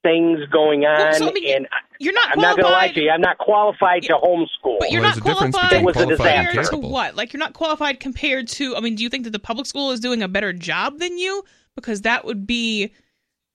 things 0.03 0.39
going 0.51 0.83
on. 0.85 0.97
Well, 0.97 1.13
so, 1.13 1.29
I 1.29 1.31
mean, 1.31 1.55
and 1.55 1.67
You're 1.99 2.13
not 2.13 2.31
I'm 2.31 2.41
not 2.41 2.57
going 2.57 2.67
to 2.67 2.73
lie 2.73 2.89
to 2.89 3.01
you. 3.01 3.09
I'm 3.09 3.21
not 3.21 3.37
qualified 3.37 4.03
to 4.03 4.13
homeschool. 4.13 4.79
But 4.79 4.91
you're 4.91 5.01
Well, 5.01 5.15
not 5.15 5.23
there's 5.23 5.37
a 5.37 5.39
difference 5.39 5.55
qualified 5.55 5.81
It 5.81 5.85
was 5.85 5.95
a 5.95 6.05
qualified 6.05 6.27
and 6.27 6.47
compared 6.47 6.65
to 6.71 6.77
what? 6.77 7.15
Like 7.15 7.33
you're 7.33 7.39
not 7.39 7.53
qualified 7.53 7.99
compared 8.01 8.47
to. 8.49 8.75
I 8.75 8.81
mean, 8.81 8.95
do 8.95 9.03
you 9.03 9.09
think 9.09 9.23
that 9.23 9.31
the 9.31 9.39
public 9.39 9.65
school 9.65 9.91
is 9.91 9.99
doing 10.01 10.21
a 10.21 10.27
better 10.27 10.51
job 10.53 10.99
than 10.99 11.17
you? 11.17 11.43
Because 11.75 12.01
that 12.01 12.25
would 12.25 12.45
be 12.45 12.91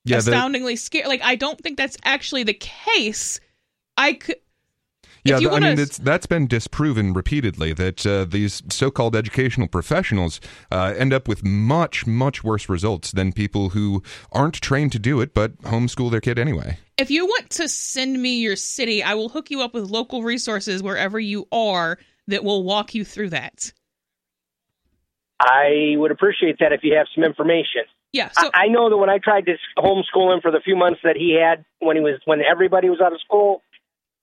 Yeah, 0.05 0.19
the, 0.19 0.31
astoundingly 0.31 0.75
scary. 0.75 1.07
Like 1.07 1.21
I 1.23 1.35
don't 1.35 1.59
think 1.59 1.77
that's 1.77 1.97
actually 2.03 2.43
the 2.43 2.53
case. 2.53 3.39
I 3.97 4.13
could. 4.13 4.35
yeah. 5.23 5.35
if 5.35 5.41
you 5.41 5.49
the- 5.49 5.55
I 5.55 5.59
mean, 5.59 5.79
it's, 5.79 5.97
that's 5.97 6.25
been 6.25 6.47
disproven 6.47 7.13
repeatedly 7.13 7.73
that 7.73 8.05
uh, 8.05 8.25
these 8.25 8.63
so-called 8.69 9.15
educational 9.15 9.67
professionals 9.67 10.41
uh, 10.71 10.93
end 10.97 11.13
up 11.13 11.27
with 11.27 11.43
much, 11.43 12.05
much 12.05 12.43
worse 12.43 12.67
results 12.67 13.11
than 13.11 13.31
people 13.31 13.69
who 13.69 14.03
aren't 14.31 14.55
trained 14.55 14.91
to 14.93 14.99
do 14.99 15.21
it 15.21 15.33
but 15.33 15.55
homeschool 15.61 16.11
their 16.11 16.21
kid 16.21 16.37
anyway. 16.39 16.77
If 16.97 17.09
you 17.09 17.25
want 17.25 17.49
to 17.51 17.69
send 17.69 18.21
me 18.21 18.39
your 18.39 18.55
city, 18.55 19.01
I 19.03 19.13
will 19.13 19.29
hook 19.29 19.51
you 19.51 19.61
up 19.61 19.73
with 19.73 19.89
local 19.89 20.23
resources 20.23 20.83
wherever 20.83 21.19
you 21.19 21.47
are 21.51 21.97
that 22.27 22.43
will 22.43 22.63
walk 22.63 22.93
you 22.95 23.05
through 23.05 23.29
that. 23.29 23.71
I 25.39 25.95
would 25.97 26.11
appreciate 26.11 26.57
that 26.59 26.71
if 26.71 26.81
you 26.83 26.95
have 26.95 27.07
some 27.13 27.23
information. 27.23 27.83
Yeah. 28.13 28.29
So 28.29 28.49
I, 28.53 28.65
I 28.65 28.67
know 28.67 28.89
that 28.89 28.97
when 28.97 29.09
I 29.09 29.17
tried 29.17 29.47
to 29.47 29.57
homeschool 29.77 30.33
him 30.33 30.41
for 30.41 30.51
the 30.51 30.61
few 30.63 30.75
months 30.75 31.01
that 31.03 31.17
he 31.17 31.33
had 31.33 31.65
when 31.79 31.97
he 31.97 32.01
was 32.01 32.19
when 32.25 32.41
everybody 32.41 32.89
was 32.89 33.01
out 33.01 33.11
of 33.11 33.19
school, 33.19 33.61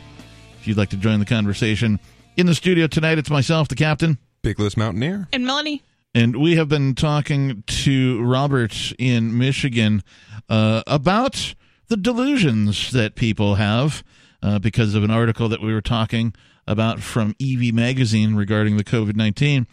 If 0.60 0.68
you'd 0.68 0.78
like 0.78 0.90
to 0.90 0.98
join 0.98 1.20
the 1.20 1.26
conversation. 1.26 2.00
In 2.38 2.46
the 2.46 2.56
studio 2.56 2.86
tonight, 2.88 3.18
it's 3.18 3.32
myself, 3.32 3.68
the 3.68 3.76
captain, 3.76 4.18
Peakless 4.44 4.78
Mountaineer. 4.78 5.28
And 5.34 5.46
Melanie, 5.48 5.84
and 6.14 6.38
we 6.38 6.56
have 6.58 6.70
been 6.70 6.94
talking 6.96 7.64
to 7.66 8.24
Robert 8.24 8.94
in 9.00 9.36
Michigan 9.38 10.04
uh, 10.48 10.84
about 10.88 11.56
the 11.88 11.98
delusions 11.98 12.92
that 12.92 13.16
people 13.16 13.56
have 13.56 14.04
uh, 14.42 14.60
because 14.60 14.96
of 14.96 15.04
an 15.04 15.12
article 15.12 15.50
that 15.50 15.62
we 15.62 15.74
were 15.74 15.82
talking 15.82 16.34
about 16.68 17.00
from 17.00 17.36
Evie 17.40 17.72
Magazine 17.72 18.36
regarding 18.36 18.78
the 18.78 18.84
COVID 18.84 19.16
19. 19.16 19.68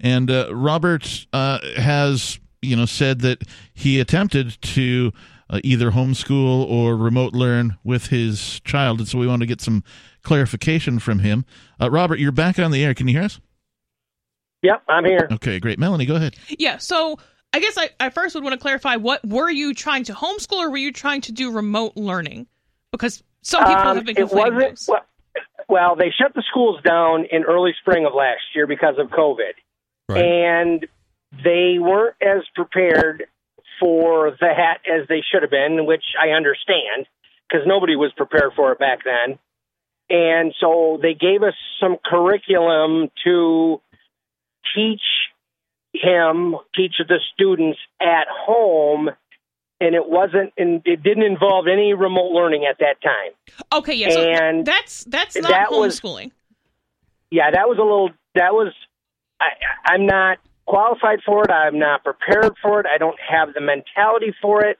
And 0.00 0.30
uh, 0.30 0.54
Robert 0.54 1.26
uh, 1.32 1.58
has, 1.76 2.38
you 2.62 2.76
know, 2.76 2.86
said 2.86 3.20
that 3.20 3.42
he 3.74 3.98
attempted 3.98 4.60
to 4.62 5.12
uh, 5.50 5.60
either 5.64 5.90
homeschool 5.90 6.68
or 6.68 6.96
remote 6.96 7.32
learn 7.32 7.76
with 7.82 8.06
his 8.08 8.60
child, 8.60 9.00
and 9.00 9.08
so 9.08 9.18
we 9.18 9.26
want 9.26 9.40
to 9.40 9.46
get 9.46 9.60
some 9.60 9.82
clarification 10.22 10.98
from 10.98 11.20
him. 11.20 11.44
Uh, 11.80 11.90
Robert, 11.90 12.18
you're 12.18 12.32
back 12.32 12.58
on 12.58 12.70
the 12.70 12.84
air. 12.84 12.94
Can 12.94 13.08
you 13.08 13.14
hear 13.14 13.24
us? 13.24 13.40
Yep, 14.62 14.82
I'm 14.88 15.04
here. 15.04 15.28
Okay, 15.32 15.58
great. 15.60 15.78
Melanie, 15.78 16.06
go 16.06 16.16
ahead. 16.16 16.36
yeah. 16.58 16.78
So 16.78 17.18
I 17.52 17.60
guess 17.60 17.78
I, 17.78 17.90
I 17.98 18.10
first 18.10 18.34
would 18.34 18.44
want 18.44 18.54
to 18.54 18.58
clarify 18.58 18.96
what 18.96 19.26
were 19.26 19.50
you 19.50 19.72
trying 19.74 20.04
to 20.04 20.12
homeschool 20.12 20.58
or 20.58 20.70
were 20.70 20.76
you 20.76 20.92
trying 20.92 21.22
to 21.22 21.32
do 21.32 21.50
remote 21.50 21.96
learning? 21.96 22.46
Because 22.92 23.22
some 23.42 23.64
people 23.64 23.82
Um, 23.82 23.96
have 23.96 24.06
been 24.06 24.18
it 24.18 24.30
wasn't. 24.32 24.58
those. 24.60 24.88
Well, 24.88 25.04
well, 25.68 25.96
they 25.96 26.10
shut 26.10 26.34
the 26.34 26.42
schools 26.48 26.80
down 26.82 27.24
in 27.26 27.44
early 27.44 27.74
spring 27.80 28.06
of 28.06 28.14
last 28.14 28.42
year 28.54 28.66
because 28.66 28.98
of 28.98 29.08
COVID, 29.08 29.52
Right. 30.08 30.24
and 30.24 30.86
they 31.44 31.78
weren't 31.78 32.16
as 32.22 32.42
prepared 32.54 33.26
for 33.78 34.32
that 34.40 34.78
as 34.90 35.06
they 35.08 35.20
should 35.22 35.42
have 35.42 35.50
been, 35.50 35.86
which 35.86 36.04
I 36.20 36.30
understand 36.30 37.06
because 37.48 37.66
nobody 37.66 37.96
was 37.96 38.12
prepared 38.16 38.52
for 38.54 38.72
it 38.72 38.78
back 38.78 39.04
then. 39.04 39.38
And 40.10 40.54
so 40.58 40.98
they 41.00 41.14
gave 41.14 41.42
us 41.42 41.54
some 41.80 41.96
curriculum 42.04 43.10
to 43.24 43.80
teach 44.74 45.02
him, 45.92 46.56
teach 46.74 46.94
the 46.98 47.20
students 47.34 47.78
at 48.00 48.26
home, 48.28 49.10
and 49.80 49.94
it 49.94 50.08
wasn't, 50.08 50.52
and 50.58 50.82
it 50.84 51.02
didn't 51.02 51.22
involve 51.24 51.66
any 51.68 51.94
remote 51.94 52.32
learning 52.32 52.66
at 52.68 52.78
that 52.78 53.00
time. 53.02 53.32
Okay, 53.72 53.94
yeah. 53.94 54.10
So 54.10 54.20
and 54.22 54.66
that's 54.66 55.04
that's 55.04 55.36
not 55.36 55.48
that 55.48 55.70
was- 55.70 56.00
homeschooling. 56.00 56.32
yeah, 57.30 57.50
that 57.50 57.68
was 57.68 57.78
a 57.78 57.82
little. 57.82 58.10
That 58.34 58.52
was. 58.54 58.72
I, 59.40 59.50
I'm 59.92 60.04
not 60.06 60.38
qualified 60.66 61.20
for 61.24 61.44
it. 61.44 61.50
I'm 61.50 61.78
not 61.78 62.02
prepared 62.04 62.54
for 62.60 62.80
it. 62.80 62.86
I 62.86 62.98
don't 62.98 63.18
have 63.20 63.54
the 63.54 63.60
mentality 63.60 64.34
for 64.42 64.64
it, 64.64 64.78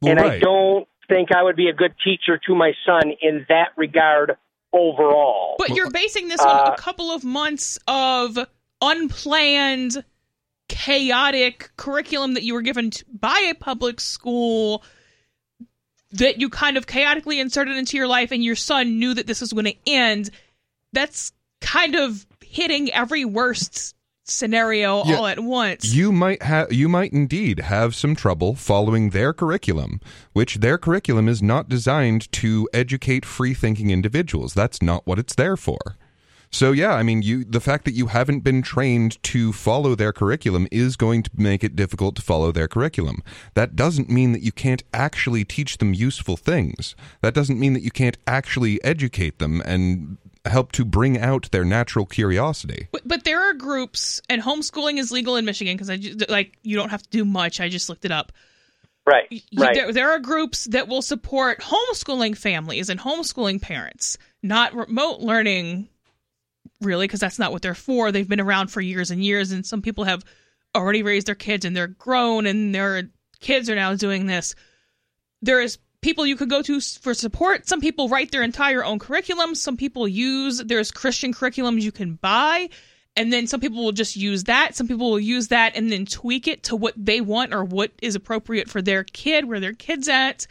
Well, 0.00 0.12
and 0.12 0.20
I 0.20 0.38
don't 0.38 0.86
think 1.08 1.30
I 1.34 1.42
would 1.42 1.56
be 1.56 1.68
a 1.68 1.72
good 1.72 1.94
teacher 2.02 2.38
to 2.46 2.54
my 2.54 2.72
son 2.86 3.12
in 3.20 3.44
that 3.48 3.70
regard 3.76 4.36
overall. 4.72 5.56
But 5.58 5.70
you're 5.70 5.90
basing 5.90 6.28
this 6.28 6.40
on 6.40 6.68
Uh, 6.68 6.72
a 6.72 6.76
couple 6.76 7.10
of 7.10 7.24
months 7.24 7.78
of 7.88 8.38
unplanned, 8.80 10.04
chaotic 10.76 11.70
curriculum 11.76 12.34
that 12.34 12.42
you 12.42 12.52
were 12.54 12.62
given 12.62 12.90
t- 12.90 13.02
by 13.12 13.46
a 13.50 13.54
public 13.54 14.00
school 14.00 14.84
that 16.12 16.38
you 16.38 16.48
kind 16.50 16.76
of 16.76 16.86
chaotically 16.86 17.40
inserted 17.40 17.76
into 17.76 17.96
your 17.96 18.06
life, 18.06 18.30
and 18.30 18.44
your 18.44 18.56
son 18.56 18.98
knew 18.98 19.14
that 19.14 19.26
this 19.26 19.40
was 19.40 19.52
going 19.52 19.64
to 19.64 19.74
end. 19.86 20.30
That's 20.92 21.32
kind 21.60 21.94
of 21.94 22.26
hitting 22.44 22.92
every 22.92 23.24
worst 23.24 23.94
scenario 24.24 25.04
Yeah. 25.04 25.16
all 25.16 25.26
at 25.26 25.40
once. 25.40 25.94
You 25.94 26.12
might 26.12 26.42
have 26.42 26.72
you 26.72 26.88
might 26.88 27.12
indeed 27.12 27.60
have 27.60 27.94
some 27.94 28.14
trouble 28.16 28.54
following 28.54 29.10
their 29.10 29.32
curriculum, 29.32 30.00
which 30.32 30.56
their 30.56 30.78
curriculum 30.78 31.28
is 31.28 31.42
not 31.42 31.68
designed 31.68 32.30
to 32.32 32.68
educate 32.74 33.24
free 33.24 33.54
thinking 33.54 33.90
individuals. 33.90 34.52
That's 34.54 34.82
not 34.82 35.06
what 35.06 35.18
it's 35.18 35.34
there 35.34 35.56
for. 35.56 35.78
So 36.50 36.72
yeah, 36.72 36.94
I 36.94 37.02
mean, 37.02 37.22
you 37.22 37.44
the 37.44 37.60
fact 37.60 37.84
that 37.84 37.92
you 37.92 38.06
haven't 38.06 38.40
been 38.40 38.62
trained 38.62 39.22
to 39.24 39.52
follow 39.52 39.94
their 39.94 40.12
curriculum 40.12 40.66
is 40.70 40.96
going 40.96 41.22
to 41.24 41.30
make 41.34 41.62
it 41.62 41.76
difficult 41.76 42.16
to 42.16 42.22
follow 42.22 42.52
their 42.52 42.68
curriculum. 42.68 43.22
That 43.54 43.76
doesn't 43.76 44.08
mean 44.08 44.32
that 44.32 44.42
you 44.42 44.52
can't 44.52 44.82
actually 44.92 45.44
teach 45.44 45.78
them 45.78 45.92
useful 45.94 46.36
things. 46.36 46.94
That 47.20 47.34
doesn't 47.34 47.58
mean 47.58 47.72
that 47.74 47.82
you 47.82 47.90
can't 47.90 48.16
actually 48.26 48.82
educate 48.84 49.38
them 49.38 49.60
and 49.64 50.18
help 50.44 50.72
to 50.72 50.84
bring 50.84 51.18
out 51.18 51.50
their 51.50 51.64
natural 51.64 52.06
curiosity. 52.06 52.88
But, 52.92 53.06
but 53.06 53.24
there 53.24 53.40
are 53.40 53.52
groups, 53.52 54.22
and 54.28 54.40
homeschooling 54.40 54.98
is 54.98 55.10
legal 55.10 55.36
in 55.36 55.44
Michigan 55.44 55.74
because 55.74 55.90
I 55.90 55.96
ju- 55.96 56.16
like 56.28 56.58
you 56.62 56.76
don't 56.76 56.90
have 56.90 57.02
to 57.02 57.10
do 57.10 57.24
much. 57.24 57.60
I 57.60 57.68
just 57.68 57.88
looked 57.88 58.04
it 58.04 58.12
up. 58.12 58.32
Right. 59.04 59.42
Right. 59.56 59.74
There, 59.74 59.92
there 59.92 60.10
are 60.10 60.18
groups 60.18 60.64
that 60.66 60.88
will 60.88 61.02
support 61.02 61.60
homeschooling 61.60 62.36
families 62.36 62.88
and 62.88 62.98
homeschooling 62.98 63.62
parents, 63.62 64.18
not 64.42 64.74
remote 64.74 65.20
learning, 65.20 65.88
really, 66.80 67.06
because 67.06 67.20
that's 67.20 67.38
not 67.38 67.52
what 67.52 67.62
they're 67.62 67.74
for. 67.74 68.12
They've 68.12 68.28
been 68.28 68.40
around 68.40 68.68
for 68.68 68.80
years 68.80 69.10
and 69.10 69.24
years, 69.24 69.52
and 69.52 69.64
some 69.64 69.82
people 69.82 70.04
have 70.04 70.24
already 70.74 71.02
raised 71.02 71.26
their 71.26 71.34
kids 71.34 71.64
and 71.64 71.76
they're 71.76 71.86
grown, 71.86 72.46
and 72.46 72.74
their 72.74 73.10
kids 73.40 73.70
are 73.70 73.74
now 73.74 73.94
doing 73.94 74.26
this. 74.26 74.54
There 75.42 75.60
is 75.60 75.78
people 76.00 76.26
you 76.26 76.36
could 76.36 76.50
go 76.50 76.62
to 76.62 76.80
for 76.80 77.14
support. 77.14 77.68
Some 77.68 77.80
people 77.80 78.08
write 78.08 78.30
their 78.30 78.42
entire 78.42 78.84
own 78.84 78.98
curriculum. 78.98 79.54
Some 79.54 79.76
people 79.76 80.06
use 80.06 80.58
there's 80.58 80.90
Christian 80.90 81.32
curriculums 81.32 81.82
you 81.82 81.92
can 81.92 82.14
buy. 82.14 82.68
And 83.16 83.32
then 83.32 83.46
some 83.46 83.60
people 83.60 83.82
will 83.82 83.92
just 83.92 84.14
use 84.14 84.44
that. 84.44 84.76
Some 84.76 84.88
people 84.88 85.10
will 85.10 85.18
use 85.18 85.48
that 85.48 85.74
and 85.74 85.90
then 85.90 86.04
tweak 86.04 86.46
it 86.46 86.64
to 86.64 86.76
what 86.76 86.92
they 86.96 87.22
want 87.22 87.54
or 87.54 87.64
what 87.64 87.92
is 88.02 88.14
appropriate 88.14 88.68
for 88.68 88.82
their 88.82 89.04
kid, 89.04 89.46
where 89.46 89.58
their 89.58 89.72
kid's 89.72 90.08
at. 90.08 90.46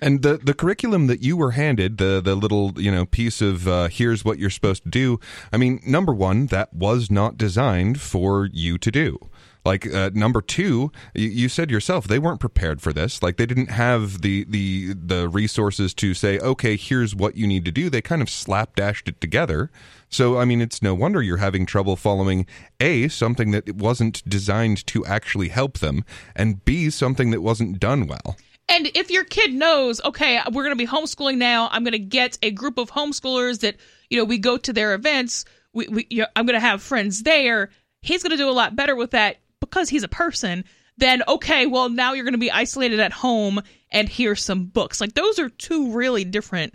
And 0.00 0.22
the 0.22 0.38
the 0.38 0.54
curriculum 0.54 1.06
that 1.06 1.22
you 1.22 1.36
were 1.36 1.52
handed, 1.52 1.98
the 1.98 2.20
the 2.20 2.34
little 2.34 2.72
you 2.76 2.90
know 2.90 3.06
piece 3.06 3.40
of 3.40 3.68
uh, 3.68 3.88
here's 3.88 4.24
what 4.24 4.38
you're 4.38 4.50
supposed 4.50 4.82
to 4.84 4.90
do. 4.90 5.20
I 5.52 5.56
mean, 5.56 5.80
number 5.86 6.12
one, 6.12 6.46
that 6.46 6.72
was 6.74 7.10
not 7.10 7.38
designed 7.38 8.00
for 8.00 8.48
you 8.52 8.78
to 8.78 8.90
do. 8.90 9.18
Like 9.64 9.92
uh, 9.92 10.10
number 10.12 10.42
two, 10.42 10.92
you, 11.14 11.48
said 11.48 11.70
yourself 11.70 12.06
they 12.06 12.18
weren't 12.18 12.40
prepared 12.40 12.82
for 12.82 12.92
this. 12.92 13.22
Like 13.22 13.38
they 13.38 13.46
didn't 13.46 13.70
have 13.70 14.20
the 14.20 14.44
the 14.44 14.92
the 14.92 15.26
resources 15.26 15.94
to 15.94 16.12
say, 16.12 16.38
okay, 16.38 16.76
here's 16.76 17.14
what 17.14 17.36
you 17.36 17.46
need 17.46 17.64
to 17.64 17.72
do. 17.72 17.88
They 17.88 18.02
kind 18.02 18.20
of 18.20 18.28
slapdashed 18.28 19.08
it 19.08 19.22
together. 19.22 19.70
So 20.10 20.38
I 20.38 20.44
mean, 20.44 20.60
it's 20.60 20.82
no 20.82 20.94
wonder 20.94 21.22
you're 21.22 21.38
having 21.38 21.64
trouble 21.64 21.96
following 21.96 22.46
a 22.78 23.08
something 23.08 23.52
that 23.52 23.74
wasn't 23.74 24.28
designed 24.28 24.86
to 24.88 25.04
actually 25.06 25.48
help 25.48 25.78
them, 25.78 26.04
and 26.36 26.62
b 26.66 26.90
something 26.90 27.30
that 27.30 27.40
wasn't 27.40 27.80
done 27.80 28.06
well. 28.06 28.36
And 28.68 28.90
if 28.94 29.10
your 29.10 29.24
kid 29.24 29.52
knows, 29.52 30.00
okay, 30.04 30.40
we're 30.52 30.64
going 30.64 30.76
to 30.76 30.84
be 30.84 30.86
homeschooling 30.86 31.36
now, 31.36 31.68
I'm 31.70 31.84
going 31.84 31.92
to 31.92 31.98
get 31.98 32.38
a 32.42 32.50
group 32.50 32.78
of 32.78 32.90
homeschoolers 32.90 33.60
that, 33.60 33.76
you 34.10 34.18
know, 34.18 34.24
we 34.24 34.38
go 34.38 34.56
to 34.56 34.72
their 34.72 34.94
events, 34.94 35.44
we, 35.72 35.86
we 35.88 36.06
you 36.10 36.22
know, 36.22 36.26
I'm 36.34 36.46
going 36.46 36.54
to 36.54 36.66
have 36.66 36.82
friends 36.82 37.22
there. 37.22 37.70
He's 38.00 38.22
going 38.22 38.30
to 38.30 38.36
do 38.36 38.48
a 38.48 38.52
lot 38.52 38.74
better 38.74 38.96
with 38.96 39.10
that 39.12 39.36
because 39.60 39.88
he's 39.88 40.02
a 40.02 40.08
person 40.08 40.64
Then 40.96 41.22
okay, 41.26 41.66
well, 41.66 41.88
now 41.88 42.12
you're 42.12 42.24
going 42.24 42.34
to 42.34 42.38
be 42.38 42.50
isolated 42.50 43.00
at 43.00 43.12
home 43.12 43.60
and 43.90 44.08
here's 44.08 44.42
some 44.42 44.66
books. 44.66 45.00
Like 45.00 45.14
those 45.14 45.38
are 45.38 45.48
two 45.48 45.92
really 45.92 46.24
different 46.24 46.74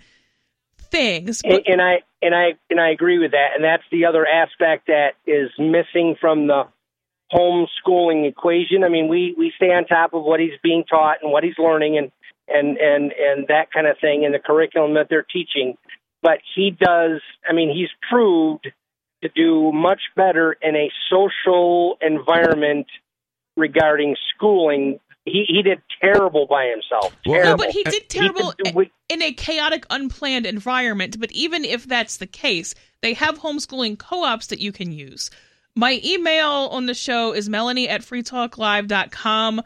things. 0.78 1.42
and, 1.44 1.62
and 1.66 1.82
I 1.82 2.00
and 2.22 2.36
I 2.36 2.58
and 2.70 2.80
I 2.80 2.92
agree 2.92 3.20
with 3.20 3.32
that. 3.32 3.50
And 3.56 3.64
that's 3.64 3.84
the 3.92 4.06
other 4.06 4.26
aspect 4.26 4.88
that 4.88 5.12
is 5.26 5.50
missing 5.58 6.16
from 6.20 6.48
the 6.48 6.64
homeschooling 7.34 8.28
equation. 8.28 8.84
I 8.84 8.90
mean, 8.90 9.08
we 9.08 9.36
we 9.38 9.52
stay 9.56 9.68
on 9.68 9.86
top 9.86 10.14
of 10.14 10.24
what 10.24 10.40
he's 10.40 10.58
being 10.64 10.84
taught 10.90 11.18
and 11.22 11.32
what 11.32 11.44
he's 11.44 11.58
learning 11.58 11.98
and 11.98 12.12
and 12.48 12.78
and 12.78 13.12
and 13.12 13.48
that 13.48 13.72
kind 13.74 13.88
of 13.88 13.98
thing 14.00 14.24
in 14.24 14.32
the 14.32 14.40
curriculum 14.40 14.96
that 14.96 15.08
they're 15.10 15.26
teaching. 15.32 15.78
But 16.22 16.40
he 16.56 16.72
does. 16.72 17.22
I 17.48 17.54
mean, 17.54 17.74
he's 17.74 17.90
proved 18.10 18.68
to 19.24 19.30
do 19.30 19.72
much 19.72 20.02
better 20.16 20.58
in 20.62 20.76
a 20.76 20.90
social 21.10 21.98
environment 22.02 22.88
regarding 23.56 24.16
schooling. 24.34 25.00
He 25.26 25.46
he 25.48 25.62
did 25.62 25.82
terrible 26.02 26.48
by 26.48 26.66
himself. 26.68 27.16
No, 27.26 27.56
but 27.56 27.70
he 27.70 27.84
did 27.84 28.10
terrible 28.10 28.54
could 28.54 28.74
do- 28.74 28.86
in 29.10 29.22
a 29.22 29.34
chaotic, 29.34 29.86
unplanned 29.90 30.46
environment. 30.46 31.20
But 31.20 31.32
even 31.32 31.66
if 31.66 31.86
that's 31.86 32.18
the 32.18 32.28
case, 32.28 32.74
they 33.02 33.14
have 33.14 33.40
homeschooling 33.40 34.00
co 34.00 34.24
ops 34.24 34.48
that 34.48 34.60
you 34.60 34.72
can 34.72 34.92
use. 34.92 35.30
My 35.76 36.02
email 36.04 36.70
on 36.72 36.86
the 36.86 36.94
show 36.94 37.34
is 37.34 37.50
melanie 37.50 37.88
at 37.88 38.02
freetalklive.com. 38.02 39.62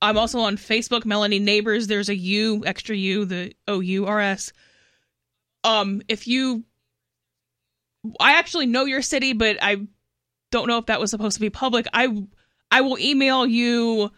I'm 0.00 0.16
also 0.16 0.38
on 0.40 0.56
Facebook, 0.56 1.04
Melanie 1.04 1.40
Neighbours. 1.40 1.86
There's 1.86 2.08
a 2.08 2.14
U, 2.14 2.62
extra 2.64 2.94
U, 2.94 3.24
the 3.24 3.52
O 3.66 3.80
U 3.80 4.06
R 4.06 4.20
S. 4.20 4.52
Um, 5.64 6.02
if 6.08 6.28
you, 6.28 6.64
I 8.20 8.34
actually 8.34 8.66
know 8.66 8.84
your 8.84 9.02
city, 9.02 9.32
but 9.32 9.58
I 9.60 9.86
don't 10.50 10.68
know 10.68 10.78
if 10.78 10.86
that 10.86 11.00
was 11.00 11.10
supposed 11.10 11.34
to 11.34 11.40
be 11.40 11.50
public. 11.50 11.86
I, 11.92 12.26
I 12.70 12.80
will 12.82 12.98
email 12.98 13.44
you 13.44 14.10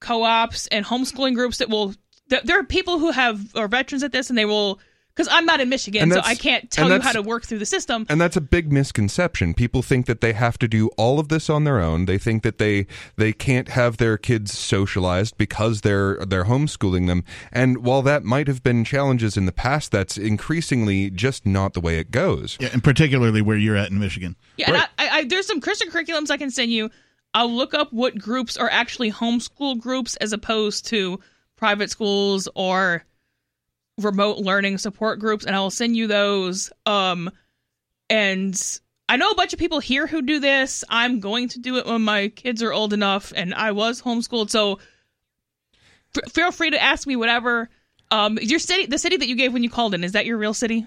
co-ops 0.00 0.66
and 0.68 0.86
homeschooling 0.86 1.34
groups 1.34 1.58
that 1.58 1.68
will 1.68 1.94
there, 2.28 2.40
there 2.42 2.58
are 2.58 2.64
people 2.64 2.98
who 2.98 3.10
have 3.10 3.54
are 3.54 3.68
veterans 3.68 4.02
at 4.02 4.12
this 4.12 4.30
and 4.30 4.38
they 4.38 4.46
will 4.46 4.80
because 5.20 5.32
i'm 5.36 5.44
not 5.46 5.60
in 5.60 5.68
michigan 5.68 6.10
so 6.10 6.20
i 6.24 6.34
can't 6.34 6.70
tell 6.70 6.88
you 6.90 7.00
how 7.00 7.12
to 7.12 7.22
work 7.22 7.44
through 7.44 7.58
the 7.58 7.66
system 7.66 8.06
And 8.08 8.20
that's 8.20 8.36
a 8.36 8.40
big 8.40 8.72
misconception. 8.72 9.54
People 9.54 9.82
think 9.82 10.06
that 10.06 10.20
they 10.20 10.32
have 10.32 10.58
to 10.58 10.68
do 10.68 10.88
all 10.96 11.18
of 11.20 11.28
this 11.28 11.50
on 11.50 11.64
their 11.64 11.78
own. 11.80 12.06
They 12.06 12.18
think 12.18 12.42
that 12.42 12.58
they 12.58 12.86
they 13.16 13.32
can't 13.32 13.68
have 13.68 13.98
their 13.98 14.16
kids 14.16 14.56
socialized 14.58 15.36
because 15.36 15.82
they're 15.82 16.24
they're 16.24 16.44
homeschooling 16.44 17.06
them. 17.06 17.24
And 17.52 17.84
while 17.84 18.02
that 18.02 18.24
might 18.24 18.48
have 18.48 18.62
been 18.62 18.84
challenges 18.84 19.36
in 19.36 19.46
the 19.46 19.52
past, 19.52 19.92
that's 19.92 20.16
increasingly 20.16 21.10
just 21.10 21.44
not 21.46 21.74
the 21.74 21.80
way 21.80 21.98
it 21.98 22.10
goes. 22.10 22.56
Yeah, 22.60 22.70
and 22.72 22.82
particularly 22.82 23.42
where 23.42 23.56
you're 23.56 23.76
at 23.76 23.90
in 23.90 23.98
Michigan. 23.98 24.36
yeah 24.56 24.68
and 24.68 24.76
I, 24.78 24.84
I, 24.98 25.08
I, 25.18 25.24
there's 25.24 25.46
some 25.46 25.60
christian 25.60 25.90
curriculums 25.90 26.30
i 26.30 26.36
can 26.36 26.50
send 26.50 26.70
you 26.72 26.90
i'll 27.34 27.52
look 27.52 27.74
up 27.74 27.92
what 27.92 28.16
groups 28.18 28.56
are 28.56 28.70
actually 28.70 29.12
homeschool 29.12 29.78
groups 29.78 30.16
as 30.16 30.32
opposed 30.32 30.86
to 30.88 31.20
private 31.56 31.90
schools 31.90 32.48
or 32.54 33.04
remote 34.00 34.38
learning 34.38 34.78
support 34.78 35.18
groups 35.18 35.44
and 35.44 35.54
i 35.54 35.58
will 35.60 35.70
send 35.70 35.96
you 35.96 36.06
those 36.06 36.70
um 36.86 37.30
and 38.08 38.80
i 39.08 39.16
know 39.16 39.30
a 39.30 39.34
bunch 39.34 39.52
of 39.52 39.58
people 39.58 39.80
here 39.80 40.06
who 40.06 40.22
do 40.22 40.40
this 40.40 40.84
i'm 40.88 41.20
going 41.20 41.48
to 41.48 41.58
do 41.58 41.76
it 41.76 41.86
when 41.86 42.02
my 42.02 42.28
kids 42.28 42.62
are 42.62 42.72
old 42.72 42.92
enough 42.92 43.32
and 43.36 43.54
i 43.54 43.72
was 43.72 44.02
homeschooled 44.02 44.50
so 44.50 44.78
f- 46.16 46.32
feel 46.32 46.50
free 46.52 46.70
to 46.70 46.82
ask 46.82 47.06
me 47.06 47.16
whatever 47.16 47.68
um 48.10 48.38
your 48.40 48.58
city 48.58 48.86
the 48.86 48.98
city 48.98 49.16
that 49.16 49.28
you 49.28 49.36
gave 49.36 49.52
when 49.52 49.62
you 49.62 49.70
called 49.70 49.94
in 49.94 50.02
is 50.04 50.12
that 50.12 50.26
your 50.26 50.36
real 50.38 50.54
city 50.54 50.86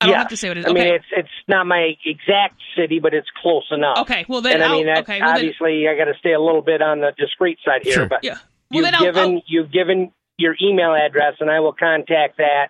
i 0.00 0.06
don't 0.06 0.12
Yes. 0.14 0.18
have 0.22 0.28
to 0.30 0.36
say 0.36 0.48
what 0.48 0.56
it 0.58 0.60
is 0.60 0.66
I 0.66 0.72
mean, 0.72 0.82
okay 0.82 0.94
it's 0.96 1.04
it's 1.12 1.28
not 1.48 1.66
my 1.66 1.92
exact 2.04 2.60
city, 2.76 2.98
but 3.00 3.14
it's 3.14 3.28
close 3.42 3.66
enough. 3.70 3.98
Okay, 3.98 4.24
well 4.28 4.40
then 4.40 4.54
and 4.54 4.64
I 4.64 4.68
mean, 4.72 4.86
that's 4.86 5.00
okay, 5.02 5.20
well 5.20 5.28
then- 5.34 5.36
obviously 5.44 5.86
I 5.86 5.96
got 5.96 6.10
to 6.10 6.18
stay 6.18 6.32
a 6.32 6.40
little 6.40 6.62
bit 6.62 6.80
on 6.82 7.00
the 7.00 7.12
discreet 7.16 7.58
side 7.64 7.82
here. 7.84 7.92
Sure. 7.94 8.06
But 8.08 8.24
yeah 8.24 8.32
well 8.70 8.80
you've 8.80 8.84
then 8.84 8.94
I'll, 8.96 9.00
given 9.02 9.34
I'll 9.36 9.42
you've 9.46 9.70
given 9.70 10.12
your 10.42 10.56
email 10.60 10.92
address, 10.94 11.34
and 11.40 11.50
I 11.50 11.60
will 11.60 11.72
contact 11.72 12.36
that 12.38 12.68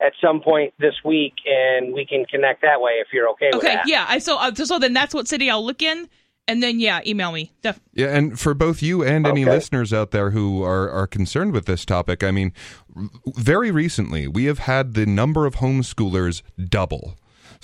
at 0.00 0.12
some 0.20 0.40
point 0.40 0.74
this 0.80 0.94
week, 1.04 1.34
and 1.46 1.94
we 1.94 2.04
can 2.04 2.24
connect 2.24 2.62
that 2.62 2.80
way 2.80 2.92
if 3.04 3.08
you're 3.12 3.28
okay, 3.30 3.50
with 3.52 3.62
okay 3.64 3.78
yeah 3.86 4.04
i 4.08 4.18
so 4.18 4.36
uh, 4.36 4.52
so 4.54 4.78
then 4.80 4.92
that's 4.92 5.14
what 5.14 5.28
city 5.28 5.48
i'll 5.48 5.64
look 5.64 5.80
in 5.80 6.08
and 6.48 6.60
then 6.60 6.80
yeah 6.80 7.00
email 7.06 7.30
me 7.30 7.52
Def- 7.62 7.78
Yeah, 7.92 8.08
and 8.08 8.38
for 8.38 8.52
both 8.52 8.82
you 8.82 9.04
and 9.04 9.26
any 9.28 9.42
Okay. 9.42 9.50
listeners 9.52 9.92
out 9.92 10.10
there 10.10 10.30
who 10.30 10.64
are, 10.64 10.90
are 10.90 11.06
concerned 11.06 11.52
with 11.52 11.66
this 11.66 11.84
topic, 11.84 12.24
I 12.24 12.32
mean, 12.32 12.52
r- 12.96 13.04
very 13.36 13.70
recently 13.70 14.26
we 14.26 14.46
have 14.46 14.58
had 14.58 14.94
the 14.94 15.06
number 15.06 15.46
of 15.46 15.56
homeschoolers 15.56 16.42
double. 16.68 17.14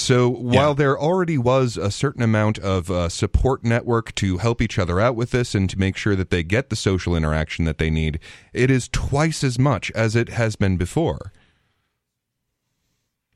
So 0.01 0.29
while 0.29 0.75
there 0.75 0.99
already 0.99 1.37
was 1.37 1.77
a 1.77 1.91
certain 1.91 2.23
amount 2.23 2.59
of 2.61 2.89
uh, 2.91 3.09
support 3.09 3.65
network 3.65 4.15
to 4.17 4.39
help 4.39 4.63
each 4.63 4.79
other 4.79 5.01
out 5.01 5.17
with 5.17 5.33
this 5.33 5.55
and 5.57 5.69
to 5.71 5.79
make 5.79 5.97
sure 5.97 6.15
that 6.15 6.31
they 6.31 6.43
get 6.45 6.71
the 6.71 6.77
social 6.77 7.17
interaction 7.17 7.65
that 7.65 7.79
they 7.79 7.91
need, 7.91 8.21
it 8.53 8.71
is 8.71 8.89
twice 8.89 9.43
as 9.43 9.59
much 9.59 9.91
as 9.93 10.15
it 10.15 10.29
has 10.31 10.55
been 10.55 10.77
before. 10.77 11.33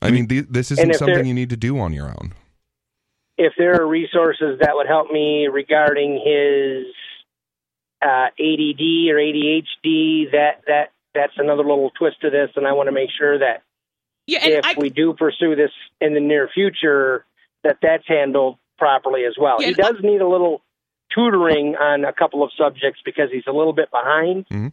I 0.01 0.11
mean, 0.11 0.27
th- 0.27 0.47
this 0.49 0.71
isn't 0.71 0.95
something 0.95 1.15
there- 1.15 1.25
you 1.25 1.33
need 1.33 1.49
to 1.49 1.57
do 1.57 1.77
on 1.79 1.93
your 1.93 2.07
own. 2.07 2.33
If 3.37 3.53
there 3.57 3.81
are 3.81 3.87
resources 3.87 4.59
that 4.59 4.75
would 4.75 4.87
help 4.87 5.11
me 5.11 5.47
regarding 5.47 6.13
his 6.23 6.85
uh, 8.01 8.27
ADD 8.37 9.09
or 9.09 9.17
ADHD, 9.17 10.31
that 10.31 10.61
that 10.67 10.91
that's 11.13 11.33
another 11.37 11.63
little 11.63 11.91
twist 11.97 12.21
to 12.21 12.29
this, 12.29 12.51
and 12.55 12.67
I 12.67 12.73
want 12.73 12.87
to 12.87 12.91
make 12.91 13.09
sure 13.17 13.39
that 13.39 13.63
yeah 14.27 14.39
and 14.43 14.53
if 14.53 14.65
I, 14.65 14.75
we 14.77 14.89
do 14.89 15.13
pursue 15.13 15.55
this 15.55 15.71
in 16.01 16.13
the 16.13 16.19
near 16.19 16.49
future, 16.53 17.25
that 17.63 17.77
that's 17.81 18.07
handled 18.07 18.57
properly 18.77 19.25
as 19.25 19.35
well. 19.39 19.57
Yeah, 19.59 19.67
he 19.67 19.73
and 19.73 19.81
I- 19.81 19.91
does 19.91 20.03
need 20.03 20.21
a 20.21 20.27
little 20.27 20.61
tutoring 21.13 21.75
on 21.75 22.05
a 22.05 22.13
couple 22.13 22.43
of 22.43 22.51
subjects 22.57 23.01
because 23.05 23.29
he's 23.31 23.43
a 23.47 23.51
little 23.51 23.73
bit 23.73 23.91
behind 23.91 24.45
mm-hmm. 24.47 24.67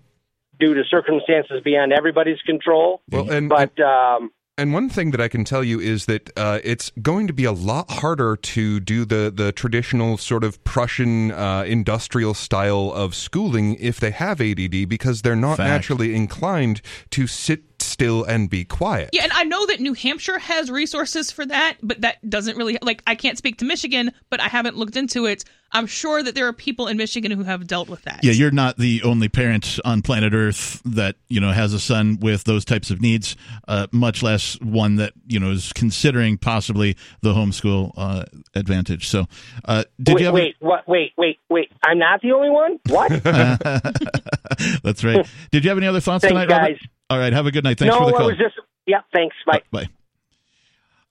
due 0.58 0.74
to 0.74 0.82
circumstances 0.90 1.60
beyond 1.64 1.92
everybody's 1.92 2.40
control. 2.42 3.02
Well, 3.10 3.30
and, 3.30 3.48
But 3.48 3.78
um, 3.80 4.30
And 4.56 4.72
one 4.72 4.88
thing 4.88 5.10
that 5.10 5.20
I 5.20 5.28
can 5.28 5.44
tell 5.44 5.62
you 5.62 5.80
is 5.80 6.06
that 6.06 6.30
uh, 6.36 6.60
it's 6.64 6.90
going 7.02 7.26
to 7.26 7.32
be 7.32 7.44
a 7.44 7.52
lot 7.52 7.90
harder 7.90 8.36
to 8.36 8.80
do 8.80 9.04
the, 9.04 9.32
the 9.34 9.52
traditional 9.52 10.16
sort 10.16 10.44
of 10.44 10.62
Prussian 10.64 11.30
uh, 11.32 11.64
industrial 11.66 12.34
style 12.34 12.92
of 12.94 13.14
schooling 13.14 13.76
if 13.76 14.00
they 14.00 14.10
have 14.10 14.40
ADD 14.40 14.88
because 14.88 15.22
they're 15.22 15.36
not 15.36 15.58
Fact. 15.58 15.68
naturally 15.68 16.14
inclined 16.14 16.80
to 17.10 17.26
sit 17.26 17.60
sit 17.60 17.69
still 17.82 18.24
and 18.24 18.48
be 18.48 18.64
quiet. 18.64 19.10
Yeah, 19.12 19.24
and 19.24 19.32
I 19.32 19.44
know 19.44 19.66
that 19.66 19.80
New 19.80 19.94
Hampshire 19.94 20.38
has 20.38 20.70
resources 20.70 21.30
for 21.30 21.44
that, 21.46 21.76
but 21.82 22.00
that 22.02 22.28
doesn't 22.28 22.56
really 22.56 22.78
like 22.82 23.02
I 23.06 23.14
can't 23.14 23.38
speak 23.38 23.58
to 23.58 23.64
Michigan, 23.64 24.12
but 24.30 24.40
I 24.40 24.48
haven't 24.48 24.76
looked 24.76 24.96
into 24.96 25.26
it. 25.26 25.44
I'm 25.72 25.86
sure 25.86 26.20
that 26.22 26.34
there 26.34 26.48
are 26.48 26.52
people 26.52 26.88
in 26.88 26.96
Michigan 26.96 27.30
who 27.30 27.44
have 27.44 27.66
dealt 27.66 27.88
with 27.88 28.02
that. 28.02 28.24
Yeah, 28.24 28.32
you're 28.32 28.50
not 28.50 28.76
the 28.76 29.02
only 29.04 29.28
parent 29.28 29.78
on 29.84 30.02
planet 30.02 30.32
Earth 30.34 30.82
that 30.84 31.16
you 31.28 31.40
know 31.40 31.52
has 31.52 31.72
a 31.72 31.80
son 31.80 32.18
with 32.20 32.44
those 32.44 32.64
types 32.64 32.90
of 32.90 33.00
needs. 33.00 33.36
Uh, 33.68 33.86
much 33.92 34.22
less 34.22 34.60
one 34.60 34.96
that 34.96 35.12
you 35.26 35.38
know 35.38 35.50
is 35.50 35.72
considering 35.72 36.38
possibly 36.38 36.96
the 37.22 37.32
homeschool 37.32 37.92
uh, 37.96 38.24
advantage. 38.54 39.08
So, 39.08 39.26
uh, 39.64 39.84
did 40.02 40.14
wait, 40.14 40.20
you 40.20 40.26
have? 40.26 40.34
wait, 40.34 40.56
what? 40.58 40.88
Wait, 40.88 41.12
wait, 41.16 41.38
wait. 41.48 41.70
I'm 41.84 41.98
not 41.98 42.20
the 42.20 42.32
only 42.32 42.50
one. 42.50 42.78
What? 42.88 43.10
That's 44.82 45.04
right. 45.04 45.26
Did 45.50 45.64
you 45.64 45.70
have 45.70 45.78
any 45.78 45.86
other 45.86 46.00
thoughts 46.00 46.22
Thanks, 46.22 46.32
tonight, 46.32 46.50
Robert? 46.50 46.78
Guys. 47.10 47.16
All 47.16 47.20
right. 47.20 47.32
Have 47.32 47.46
a 47.46 47.50
good 47.50 47.64
night. 47.64 47.78
Thanks 47.78 47.94
no, 47.94 48.00
for 48.00 48.06
the 48.06 48.12
call. 48.12 48.18
I 48.18 48.22
call. 48.22 48.28
was 48.28 48.38
just. 48.38 48.54
Yeah, 48.86 49.00
thanks. 49.12 49.36
Bye. 49.46 49.62
Bye. 49.70 49.88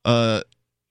Uh, 0.06 0.42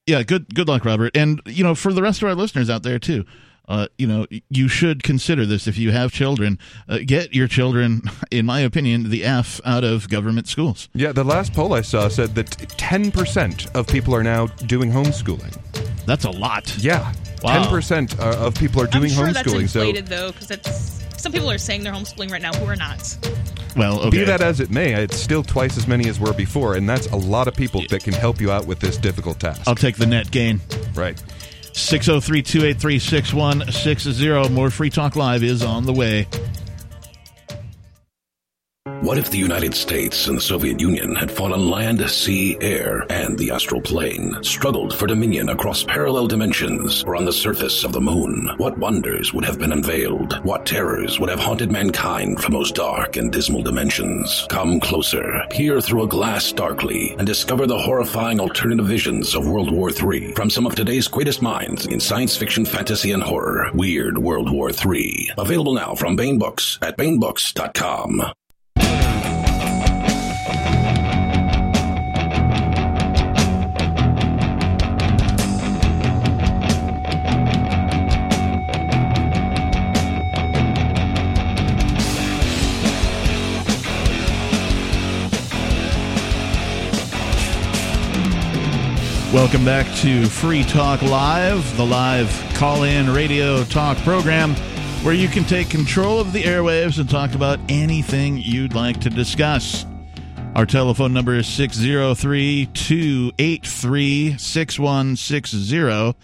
yeah, 0.06 0.22
good 0.22 0.54
good 0.54 0.68
luck, 0.68 0.84
Robert. 0.84 1.16
And 1.16 1.40
you 1.46 1.64
know, 1.64 1.74
for 1.74 1.92
the 1.92 2.02
rest 2.02 2.22
of 2.22 2.28
our 2.28 2.34
listeners 2.34 2.70
out 2.70 2.82
there 2.82 2.98
too, 2.98 3.24
uh, 3.68 3.88
you 3.98 4.06
know, 4.06 4.26
you 4.48 4.68
should 4.68 5.02
consider 5.02 5.44
this 5.44 5.66
if 5.66 5.76
you 5.76 5.90
have 5.90 6.12
children. 6.12 6.58
Uh, 6.88 6.98
get 7.04 7.34
your 7.34 7.46
children, 7.46 8.02
in 8.30 8.46
my 8.46 8.60
opinion, 8.60 9.10
the 9.10 9.24
f 9.24 9.60
out 9.66 9.84
of 9.84 10.08
government 10.08 10.48
schools. 10.48 10.88
Yeah, 10.94 11.12
the 11.12 11.24
last 11.24 11.52
poll 11.52 11.74
I 11.74 11.82
saw 11.82 12.08
said 12.08 12.34
that 12.36 12.46
10% 12.46 13.74
of 13.74 13.86
people 13.86 14.14
are 14.14 14.22
now 14.22 14.46
doing 14.46 14.90
homeschooling. 14.90 15.54
That's 16.06 16.24
a 16.24 16.30
lot. 16.30 16.74
Yeah. 16.78 17.12
Wow. 17.42 17.66
10% 17.66 18.18
of 18.18 18.54
people 18.54 18.80
are 18.80 18.88
I'm 18.92 19.00
doing 19.00 19.10
sure 19.12 19.30
that's 19.30 19.46
homeschooling. 19.46 19.68
So 19.68 19.80
inflated 19.80 20.06
though, 20.06 20.32
because 20.32 20.48
that's 20.48 21.04
some 21.20 21.32
people 21.32 21.50
are 21.50 21.58
saying 21.58 21.82
they're 21.82 21.92
homeschooling 21.92 22.30
right 22.30 22.40
now 22.40 22.52
who 22.54 22.64
are 22.66 22.76
not. 22.76 23.18
Well, 23.78 24.00
okay. 24.00 24.10
Be 24.10 24.24
that 24.24 24.40
as 24.40 24.58
it 24.58 24.70
may, 24.70 24.92
it's 24.94 25.16
still 25.16 25.44
twice 25.44 25.78
as 25.78 25.86
many 25.86 26.08
as 26.08 26.18
were 26.18 26.32
before, 26.32 26.74
and 26.74 26.88
that's 26.88 27.06
a 27.06 27.16
lot 27.16 27.46
of 27.46 27.54
people 27.54 27.82
that 27.90 28.02
can 28.02 28.12
help 28.12 28.40
you 28.40 28.50
out 28.50 28.66
with 28.66 28.80
this 28.80 28.96
difficult 28.96 29.38
task. 29.38 29.62
I'll 29.68 29.76
take 29.76 29.96
the 29.96 30.06
net 30.06 30.32
gain. 30.32 30.60
Right. 30.94 31.16
603 31.72 32.42
283 32.42 32.98
6160. 32.98 34.48
More 34.52 34.70
Free 34.70 34.90
Talk 34.90 35.14
Live 35.14 35.44
is 35.44 35.62
on 35.62 35.86
the 35.86 35.92
way. 35.92 36.26
What 39.00 39.16
if 39.16 39.30
the 39.30 39.38
United 39.38 39.74
States 39.74 40.26
and 40.26 40.36
the 40.36 40.42
Soviet 40.42 40.80
Union 40.80 41.14
had 41.14 41.30
fought 41.30 41.52
on 41.52 41.70
land, 41.70 42.00
sea, 42.10 42.56
air, 42.60 43.06
and 43.10 43.38
the 43.38 43.52
astral 43.52 43.80
plane, 43.80 44.36
struggled 44.42 44.92
for 44.92 45.06
dominion 45.06 45.50
across 45.50 45.84
parallel 45.84 46.26
dimensions 46.26 47.04
or 47.04 47.14
on 47.14 47.24
the 47.24 47.32
surface 47.32 47.84
of 47.84 47.92
the 47.92 48.00
moon? 48.00 48.50
What 48.56 48.76
wonders 48.76 49.32
would 49.32 49.44
have 49.44 49.58
been 49.58 49.72
unveiled? 49.72 50.44
What 50.44 50.66
terrors 50.66 51.20
would 51.20 51.28
have 51.30 51.38
haunted 51.38 51.70
mankind 51.70 52.42
from 52.42 52.54
those 52.54 52.72
dark 52.72 53.16
and 53.16 53.32
dismal 53.32 53.62
dimensions? 53.62 54.46
Come 54.50 54.80
closer, 54.80 55.44
peer 55.50 55.80
through 55.80 56.02
a 56.02 56.08
glass 56.08 56.50
darkly, 56.50 57.14
and 57.18 57.26
discover 57.26 57.66
the 57.66 57.78
horrifying 57.78 58.40
alternative 58.40 58.86
visions 58.86 59.34
of 59.34 59.46
World 59.46 59.70
War 59.70 59.90
III 59.90 60.34
from 60.34 60.50
some 60.50 60.66
of 60.66 60.74
today's 60.74 61.08
greatest 61.08 61.40
minds 61.40 61.86
in 61.86 62.00
science 62.00 62.36
fiction, 62.36 62.64
fantasy, 62.64 63.12
and 63.12 63.22
horror. 63.22 63.70
Weird 63.74 64.18
World 64.18 64.50
War 64.50 64.70
III. 64.70 65.32
Available 65.38 65.74
now 65.74 65.94
from 65.94 66.16
Baen 66.16 66.38
Books 66.38 66.78
at 66.82 66.98
BaenBooks.com. 66.98 68.32
Welcome 89.32 89.62
back 89.62 89.94
to 89.96 90.24
Free 90.24 90.64
Talk 90.64 91.02
Live, 91.02 91.76
the 91.76 91.84
live 91.84 92.30
call 92.54 92.84
in 92.84 93.10
radio 93.12 93.62
talk 93.64 93.98
program 93.98 94.54
where 95.04 95.12
you 95.12 95.28
can 95.28 95.44
take 95.44 95.68
control 95.68 96.18
of 96.18 96.32
the 96.32 96.44
airwaves 96.44 96.98
and 96.98 97.10
talk 97.10 97.34
about 97.34 97.60
anything 97.68 98.38
you'd 98.38 98.72
like 98.72 99.02
to 99.02 99.10
discuss. 99.10 99.84
Our 100.54 100.64
telephone 100.64 101.12
number 101.12 101.34
is 101.34 101.46
603 101.46 102.70
283 102.72 104.38
6160. 104.38 106.18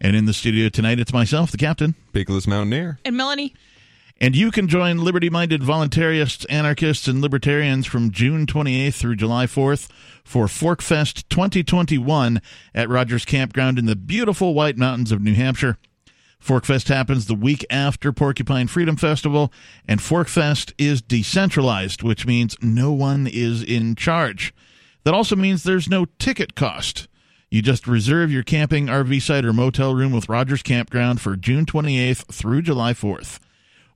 And 0.00 0.16
in 0.16 0.24
the 0.24 0.32
studio 0.32 0.68
tonight, 0.68 0.98
it's 0.98 1.12
myself, 1.12 1.52
the 1.52 1.58
captain. 1.58 1.94
Peakless 2.12 2.48
Mountaineer. 2.48 2.98
And 3.04 3.16
Melanie, 3.16 3.54
And 4.20 4.34
you 4.34 4.50
can 4.50 4.66
join 4.66 4.98
liberty 4.98 5.30
minded 5.30 5.62
voluntarists, 5.62 6.44
anarchists, 6.50 7.06
and 7.06 7.20
libertarians 7.20 7.86
from 7.86 8.10
June 8.10 8.46
28th 8.46 8.94
through 8.94 9.14
July 9.14 9.46
4th 9.46 9.88
for 10.24 10.46
Forkfest 10.46 11.28
2021 11.28 12.42
at 12.74 12.88
Rogers 12.88 13.24
Campground 13.24 13.78
in 13.78 13.86
the 13.86 13.94
beautiful 13.94 14.54
White 14.54 14.76
Mountains 14.76 15.12
of 15.12 15.22
New 15.22 15.34
Hampshire. 15.34 15.78
Forkfest 16.44 16.88
happens 16.88 17.26
the 17.26 17.34
week 17.34 17.64
after 17.70 18.12
Porcupine 18.12 18.66
Freedom 18.66 18.96
Festival, 18.96 19.52
and 19.86 20.00
Forkfest 20.00 20.72
is 20.78 21.00
decentralized, 21.00 22.02
which 22.02 22.26
means 22.26 22.56
no 22.60 22.90
one 22.90 23.28
is 23.28 23.62
in 23.62 23.94
charge. 23.94 24.52
That 25.04 25.14
also 25.14 25.36
means 25.36 25.62
there's 25.62 25.88
no 25.88 26.06
ticket 26.18 26.56
cost. 26.56 27.06
You 27.50 27.62
just 27.62 27.86
reserve 27.86 28.32
your 28.32 28.42
camping, 28.42 28.86
RV 28.86 29.22
site, 29.22 29.44
or 29.44 29.52
motel 29.52 29.94
room 29.94 30.12
with 30.12 30.28
Rogers 30.28 30.62
Campground 30.62 31.20
for 31.20 31.36
June 31.36 31.66
28th 31.66 32.26
through 32.32 32.62
July 32.62 32.92
4th. 32.92 33.38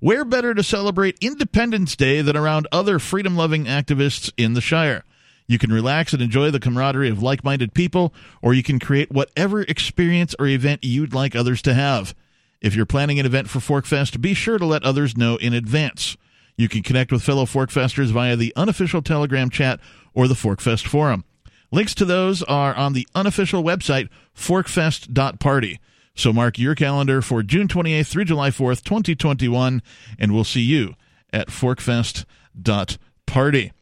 Where 0.03 0.25
better 0.25 0.53
to 0.53 0.65
celebrate 0.65 1.17
Independence 1.21 1.95
Day 1.95 2.23
than 2.23 2.37
around 2.37 2.67
other 2.73 2.99
freedom 2.99 3.37
loving 3.37 3.67
activists 3.67 4.33
in 4.37 4.55
the 4.55 4.61
Shire? 4.61 5.05
You 5.47 5.61
can 5.61 5.73
relax 5.73 6.13
and 6.13 6.21
enjoy 6.21 6.51
the 6.51 6.59
camaraderie 6.59 7.09
of 7.09 7.23
like 7.23 7.45
minded 7.45 7.73
people, 7.73 8.13
or 8.43 8.53
you 8.53 8.65
can 8.65 8.81
create 8.81 9.13
whatever 9.13 9.63
experience 9.63 10.35
or 10.41 10.49
event 10.49 10.83
you'd 10.83 11.15
like 11.15 11.37
others 11.37 11.63
to 11.63 11.75
have. 11.75 12.17
If 12.61 12.75
you're 12.75 12.85
planning 12.85 13.21
an 13.21 13.27
event 13.27 13.49
for 13.49 13.61
Forkfest, 13.61 14.21
be 14.21 14.35
sure 14.35 14.59
to 14.59 14.67
let 14.67 14.83
others 14.83 15.17
know 15.17 15.37
in 15.37 15.55
advance. 15.55 16.17
You 16.57 16.69
can 16.69 16.83
connect 16.83 17.13
with 17.13 17.23
fellow 17.23 17.45
Forkfesters 17.45 18.11
via 18.11 18.35
the 18.35 18.53
unofficial 18.57 19.03
Telegram 19.03 19.51
chat 19.51 19.79
or 20.15 20.27
the 20.27 20.35
Forkfest 20.35 20.85
forum. 20.85 21.25
Links 21.71 21.95
to 21.95 22.05
those 22.05 22.43
are 22.43 22.75
on 22.75 22.93
the 22.93 23.07
unofficial 23.15 23.63
website, 23.63 24.09
forkfest.party. 24.37 25.79
So 26.15 26.33
mark 26.33 26.59
your 26.59 26.75
calendar 26.75 27.23
for 27.23 27.43
June 27.43 27.69
28th 27.69 28.09
through 28.09 28.27
July 28.27 28.51
4th, 28.51 28.83
2021, 28.83 29.81
and 30.19 30.35
we'll 30.35 30.45
see 30.45 30.61
you 30.61 30.95
at 31.33 31.49
forkfest.party. 31.49 33.73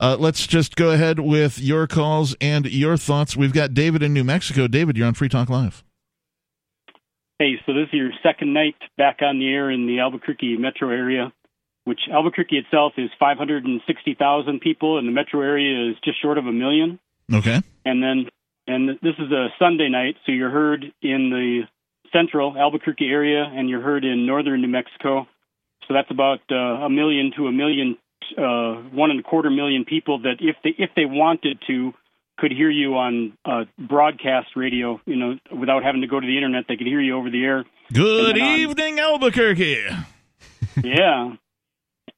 Uh, 0.00 0.16
let's 0.18 0.46
just 0.46 0.76
go 0.76 0.90
ahead 0.90 1.20
with 1.20 1.58
your 1.58 1.86
calls 1.86 2.34
and 2.40 2.64
your 2.66 2.96
thoughts. 2.96 3.36
We've 3.36 3.52
got 3.52 3.74
David 3.74 4.02
in 4.02 4.14
New 4.14 4.24
Mexico. 4.24 4.66
David, 4.66 4.96
you're 4.96 5.06
on 5.06 5.14
Free 5.14 5.28
Talk 5.28 5.50
Live. 5.50 5.84
Hey, 7.38 7.54
so 7.66 7.72
this 7.72 7.88
is 7.88 7.94
your 7.94 8.10
second 8.22 8.52
night 8.52 8.74
back 8.98 9.18
on 9.22 9.38
the 9.38 9.48
air 9.48 9.70
in 9.70 9.86
the 9.86 10.00
Albuquerque 10.00 10.56
metro 10.58 10.90
area, 10.90 11.32
which 11.84 12.00
Albuquerque 12.10 12.56
itself 12.56 12.94
is 12.96 13.10
560,000 13.18 14.60
people, 14.60 14.98
and 14.98 15.06
the 15.06 15.12
metro 15.12 15.40
area 15.40 15.90
is 15.90 15.96
just 16.04 16.20
short 16.20 16.38
of 16.38 16.46
a 16.46 16.52
million. 16.52 16.98
Okay. 17.32 17.62
And 17.84 18.02
then, 18.02 18.26
and 18.66 18.88
this 18.88 19.14
is 19.18 19.30
a 19.32 19.48
Sunday 19.58 19.88
night, 19.88 20.16
so 20.24 20.32
you're 20.32 20.50
heard 20.50 20.84
in 21.02 21.30
the 21.30 21.62
central 22.12 22.56
Albuquerque 22.56 23.08
area, 23.08 23.44
and 23.44 23.68
you're 23.68 23.82
heard 23.82 24.04
in 24.04 24.26
northern 24.26 24.60
New 24.60 24.68
Mexico. 24.68 25.26
So 25.86 25.94
that's 25.94 26.10
about 26.10 26.40
uh, 26.50 26.86
a 26.86 26.90
million 26.90 27.32
to 27.36 27.46
a 27.46 27.52
million, 27.52 27.98
uh, 28.36 28.74
one 28.92 29.10
and 29.10 29.20
a 29.20 29.22
quarter 29.22 29.50
million 29.50 29.84
people 29.84 30.20
that, 30.22 30.36
if 30.40 30.56
they 30.62 30.70
if 30.78 30.90
they 30.94 31.04
wanted 31.04 31.58
to, 31.66 31.92
could 32.38 32.52
hear 32.52 32.70
you 32.70 32.96
on 32.96 33.36
uh, 33.44 33.64
broadcast 33.78 34.48
radio. 34.56 35.00
You 35.06 35.16
know, 35.16 35.38
without 35.56 35.82
having 35.82 36.02
to 36.02 36.06
go 36.06 36.20
to 36.20 36.26
the 36.26 36.36
internet, 36.36 36.64
they 36.68 36.76
could 36.76 36.86
hear 36.86 37.00
you 37.00 37.16
over 37.16 37.30
the 37.30 37.44
air. 37.44 37.64
Good 37.92 38.36
then 38.36 38.42
on- 38.42 38.58
evening, 38.58 38.98
Albuquerque. 39.00 39.86
yeah. 40.82 41.34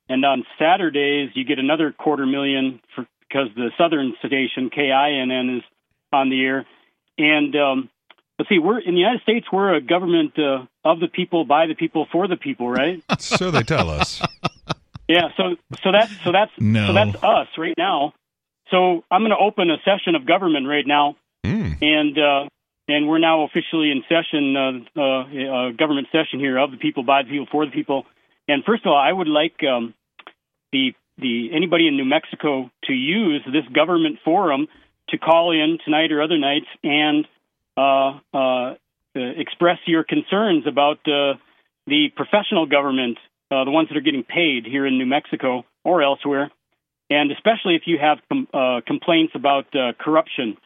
And 0.09 0.24
on 0.24 0.44
Saturdays, 0.59 1.31
you 1.35 1.44
get 1.44 1.59
another 1.59 1.93
quarter 1.93 2.27
million 2.27 2.81
for, 2.94 3.06
because 3.20 3.48
the 3.56 3.70
southern 3.78 4.12
station 4.19 4.69
KINN 4.69 5.56
is 5.56 5.62
on 6.12 6.30
the 6.30 6.40
air. 6.44 6.66
And 7.18 7.55
um, 7.56 7.90
let's 8.39 8.48
see, 8.48 8.59
we're 8.59 8.78
in 8.80 8.94
the 8.94 9.01
United 9.01 9.22
States. 9.22 9.47
We're 9.52 9.74
a 9.74 9.80
government 9.80 10.32
uh, 10.39 10.64
of 10.84 11.01
the 11.01 11.09
people, 11.09 11.44
by 11.44 11.66
the 11.66 11.74
people, 11.74 12.06
for 12.10 12.28
the 12.28 12.36
people, 12.36 12.68
right? 12.70 13.02
so 13.18 13.51
they 13.51 13.62
tell 13.62 13.90
us. 13.90 14.22
yeah. 15.09 15.28
So 15.36 15.56
so 15.82 15.93
that's 15.93 16.12
so 16.24 16.32
that's 16.32 16.52
No. 16.59 16.86
so 16.89 16.93
that's 16.94 17.14
us 17.22 17.48
right 17.59 17.74
now. 17.76 18.14
So 18.70 19.05
I'm 19.10 19.20
going 19.20 19.30
to 19.32 19.36
open 19.36 19.70
a 19.70 19.76
session 19.84 20.14
of 20.14 20.26
government 20.26 20.66
right 20.68 20.86
now, 20.86 21.16
Mm. 21.44 21.76
and 21.82 22.18
uh, 22.18 22.48
and 22.89 23.09
we're 23.09 23.18
now 23.18 23.43
officially 23.43 23.90
in 23.90 24.02
session, 24.09 24.56
uh, 24.56 25.01
uh, 25.01 25.02
uh, 25.02 25.70
government 25.72 26.06
session 26.12 26.39
here 26.40 26.56
of 26.59 26.70
the 26.70 26.76
people, 26.76 27.02
by 27.02 27.22
the 27.22 27.28
people, 27.30 27.47
for 27.51 27.64
the 27.66 27.72
people. 27.72 28.06
And 28.48 28.64
first 28.64 28.84
of 28.86 28.90
all, 28.93 28.98
I 28.98 29.12
would 29.12 29.28
like 29.28 29.55
um, 29.64 29.93
the 30.72 30.94
the 31.18 31.51
anybody 31.55 31.86
in 31.89 31.97
New 31.97 32.05
Mexico 32.05 32.70
to 32.84 32.93
use 32.93 33.43
this 33.47 33.64
government 33.74 34.18
forum 34.24 34.66
to 35.09 35.19
call 35.19 35.53
in 35.53 35.79
tonight 35.85 36.12
or 36.12 36.23
other 36.23 36.39
nights 36.39 36.66
and 36.83 37.27
uh, 37.77 38.19
uh, 38.33 38.74
express 39.15 39.79
your 39.87 40.05
concerns 40.05 40.66
about 40.66 40.99
uh, 41.07 41.35
the 41.87 42.09
professional 42.15 42.66
government, 42.66 43.19
uh, 43.51 43.65
the 43.65 43.70
ones 43.70 43.89
that 43.89 43.97
are 43.97 44.03
getting 44.03 44.24
paid 44.24 44.65
here 44.66 44.87
in 44.87 44.99
New 44.99 45.07
Mexico 45.07 45.65
or 45.85 46.03
elsewhere, 46.03 46.51
and 47.11 47.31
especially 47.33 47.74
if 47.74 47.83
you 47.87 47.99
have 47.99 48.19
com- 48.29 48.49
uh, 48.55 48.81
complaints 48.87 49.33
about 49.35 49.66
uh, 49.74 49.93
corruption. 49.99 50.57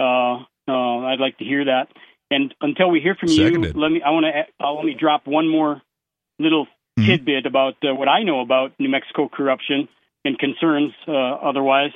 Uh, 0.00 0.38
uh, 0.68 0.98
I'd 1.06 1.20
like 1.20 1.38
to 1.38 1.44
hear 1.44 1.64
that. 1.66 1.88
And 2.30 2.54
until 2.60 2.88
we 2.90 3.00
hear 3.00 3.14
from 3.14 3.28
Seconded. 3.28 3.74
you, 3.74 3.80
let 3.80 3.90
me. 3.90 4.00
I 4.02 4.10
want 4.10 4.24
to. 4.24 4.64
Uh, 4.64 4.72
let 4.72 4.84
me 4.86 4.94
drop 4.98 5.26
one 5.26 5.48
more 5.48 5.82
little 6.38 6.66
Mhm. 6.98 7.06
tidbit 7.06 7.46
about 7.46 7.76
uh, 7.84 7.94
what 7.94 8.08
I 8.08 8.22
know 8.22 8.40
about 8.40 8.72
New 8.78 8.88
Mexico 8.90 9.26
corruption 9.28 9.88
and 10.26 10.38
concerns 10.38 10.92
uh, 11.08 11.12
otherwise, 11.12 11.90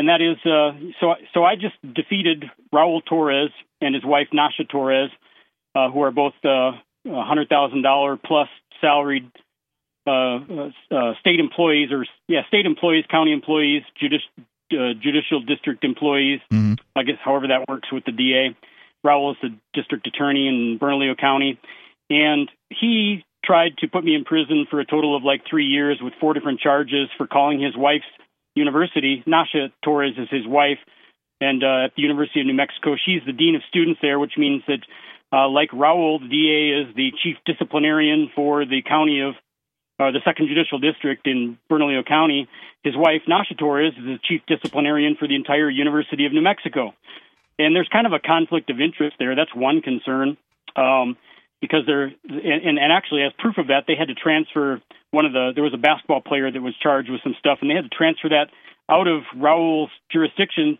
and 0.00 0.08
that 0.08 0.22
is 0.22 0.38
uh, 0.46 0.72
so. 0.98 1.14
So 1.34 1.44
I 1.44 1.56
just 1.56 1.76
defeated 1.82 2.46
Raul 2.74 3.02
Torrez 3.04 3.50
and 3.82 3.94
his 3.94 4.02
wife 4.02 4.28
Nasha 4.32 4.64
Torrez, 4.64 5.08
uh, 5.74 5.90
who 5.90 6.00
are 6.00 6.10
both 6.10 6.32
uh, 6.42 6.72
hundred 7.04 7.50
thousand 7.50 7.82
dollar 7.82 8.16
plus 8.16 8.48
salaried 8.80 9.30
uh, 10.06 10.10
uh, 10.10 10.70
uh, 10.90 11.12
state 11.20 11.38
employees, 11.38 11.92
or 11.92 12.06
yeah, 12.28 12.46
state 12.48 12.64
employees, 12.64 13.04
county 13.10 13.32
employees, 13.34 13.82
judici- 14.00 14.24
uh, 14.72 14.94
judicial 15.02 15.42
district 15.42 15.84
employees. 15.84 16.40
Mhm. 16.50 16.78
I 16.96 17.02
guess 17.02 17.18
however 17.22 17.48
that 17.48 17.68
works 17.68 17.92
with 17.92 18.04
the 18.06 18.12
DA. 18.12 18.56
Raul 19.04 19.32
is 19.32 19.36
the 19.42 19.52
district 19.74 20.06
attorney 20.06 20.48
in 20.48 20.78
Bernalillo 20.78 21.14
County, 21.14 21.58
and 22.08 22.50
he 22.70 23.22
tried 23.44 23.76
to 23.78 23.88
put 23.88 24.02
me 24.02 24.14
in 24.14 24.24
prison 24.24 24.66
for 24.70 24.80
a 24.80 24.86
total 24.86 25.14
of 25.14 25.24
like 25.24 25.42
three 25.48 25.66
years 25.66 25.98
with 26.00 26.14
four 26.20 26.32
different 26.32 26.60
charges 26.60 27.08
for 27.18 27.26
calling 27.26 27.60
his 27.60 27.76
wife's 27.76 28.04
university. 28.60 29.22
Nasha 29.26 29.72
Torrez 29.84 30.20
is 30.20 30.28
his 30.30 30.46
wife, 30.46 30.78
and 31.40 31.64
uh, 31.64 31.86
at 31.86 31.94
the 31.96 32.02
University 32.02 32.40
of 32.40 32.46
New 32.46 32.54
Mexico, 32.54 32.94
she's 32.94 33.22
the 33.26 33.32
dean 33.32 33.56
of 33.56 33.62
students 33.68 34.00
there, 34.02 34.18
which 34.18 34.34
means 34.36 34.62
that, 34.68 34.80
uh, 35.32 35.48
like 35.48 35.70
Raul, 35.70 36.20
the 36.20 36.28
DA 36.28 36.82
is 36.82 36.94
the 36.94 37.10
chief 37.22 37.36
disciplinarian 37.46 38.30
for 38.34 38.64
the 38.64 38.82
county 38.86 39.20
of 39.20 39.34
uh, 39.98 40.10
the 40.12 40.20
second 40.24 40.48
judicial 40.48 40.78
district 40.78 41.26
in 41.26 41.58
Bernalillo 41.68 42.02
County. 42.02 42.48
His 42.82 42.96
wife, 42.96 43.22
Nasha 43.28 43.54
Torrez, 43.54 43.96
is 43.98 44.04
the 44.04 44.18
chief 44.22 44.42
disciplinarian 44.46 45.16
for 45.18 45.28
the 45.28 45.34
entire 45.34 45.68
University 45.68 46.26
of 46.26 46.32
New 46.32 46.40
Mexico. 46.42 46.94
And 47.58 47.76
there's 47.76 47.88
kind 47.92 48.06
of 48.06 48.12
a 48.14 48.18
conflict 48.18 48.70
of 48.70 48.80
interest 48.80 49.16
there. 49.18 49.36
That's 49.36 49.54
one 49.54 49.82
concern. 49.82 50.38
Um, 50.76 51.16
because 51.60 51.82
they're 51.86 52.12
and, 52.28 52.78
and 52.78 52.92
actually 52.92 53.22
as 53.22 53.32
proof 53.38 53.58
of 53.58 53.68
that 53.68 53.84
they 53.86 53.94
had 53.94 54.08
to 54.08 54.14
transfer 54.14 54.80
one 55.10 55.24
of 55.26 55.32
the 55.32 55.52
there 55.54 55.64
was 55.64 55.74
a 55.74 55.78
basketball 55.78 56.20
player 56.20 56.50
that 56.50 56.60
was 56.62 56.74
charged 56.82 57.10
with 57.10 57.20
some 57.22 57.34
stuff 57.38 57.58
and 57.60 57.70
they 57.70 57.74
had 57.74 57.84
to 57.84 57.90
transfer 57.96 58.28
that 58.28 58.48
out 58.88 59.06
of 59.06 59.22
Raul's 59.36 59.90
jurisdiction 60.10 60.78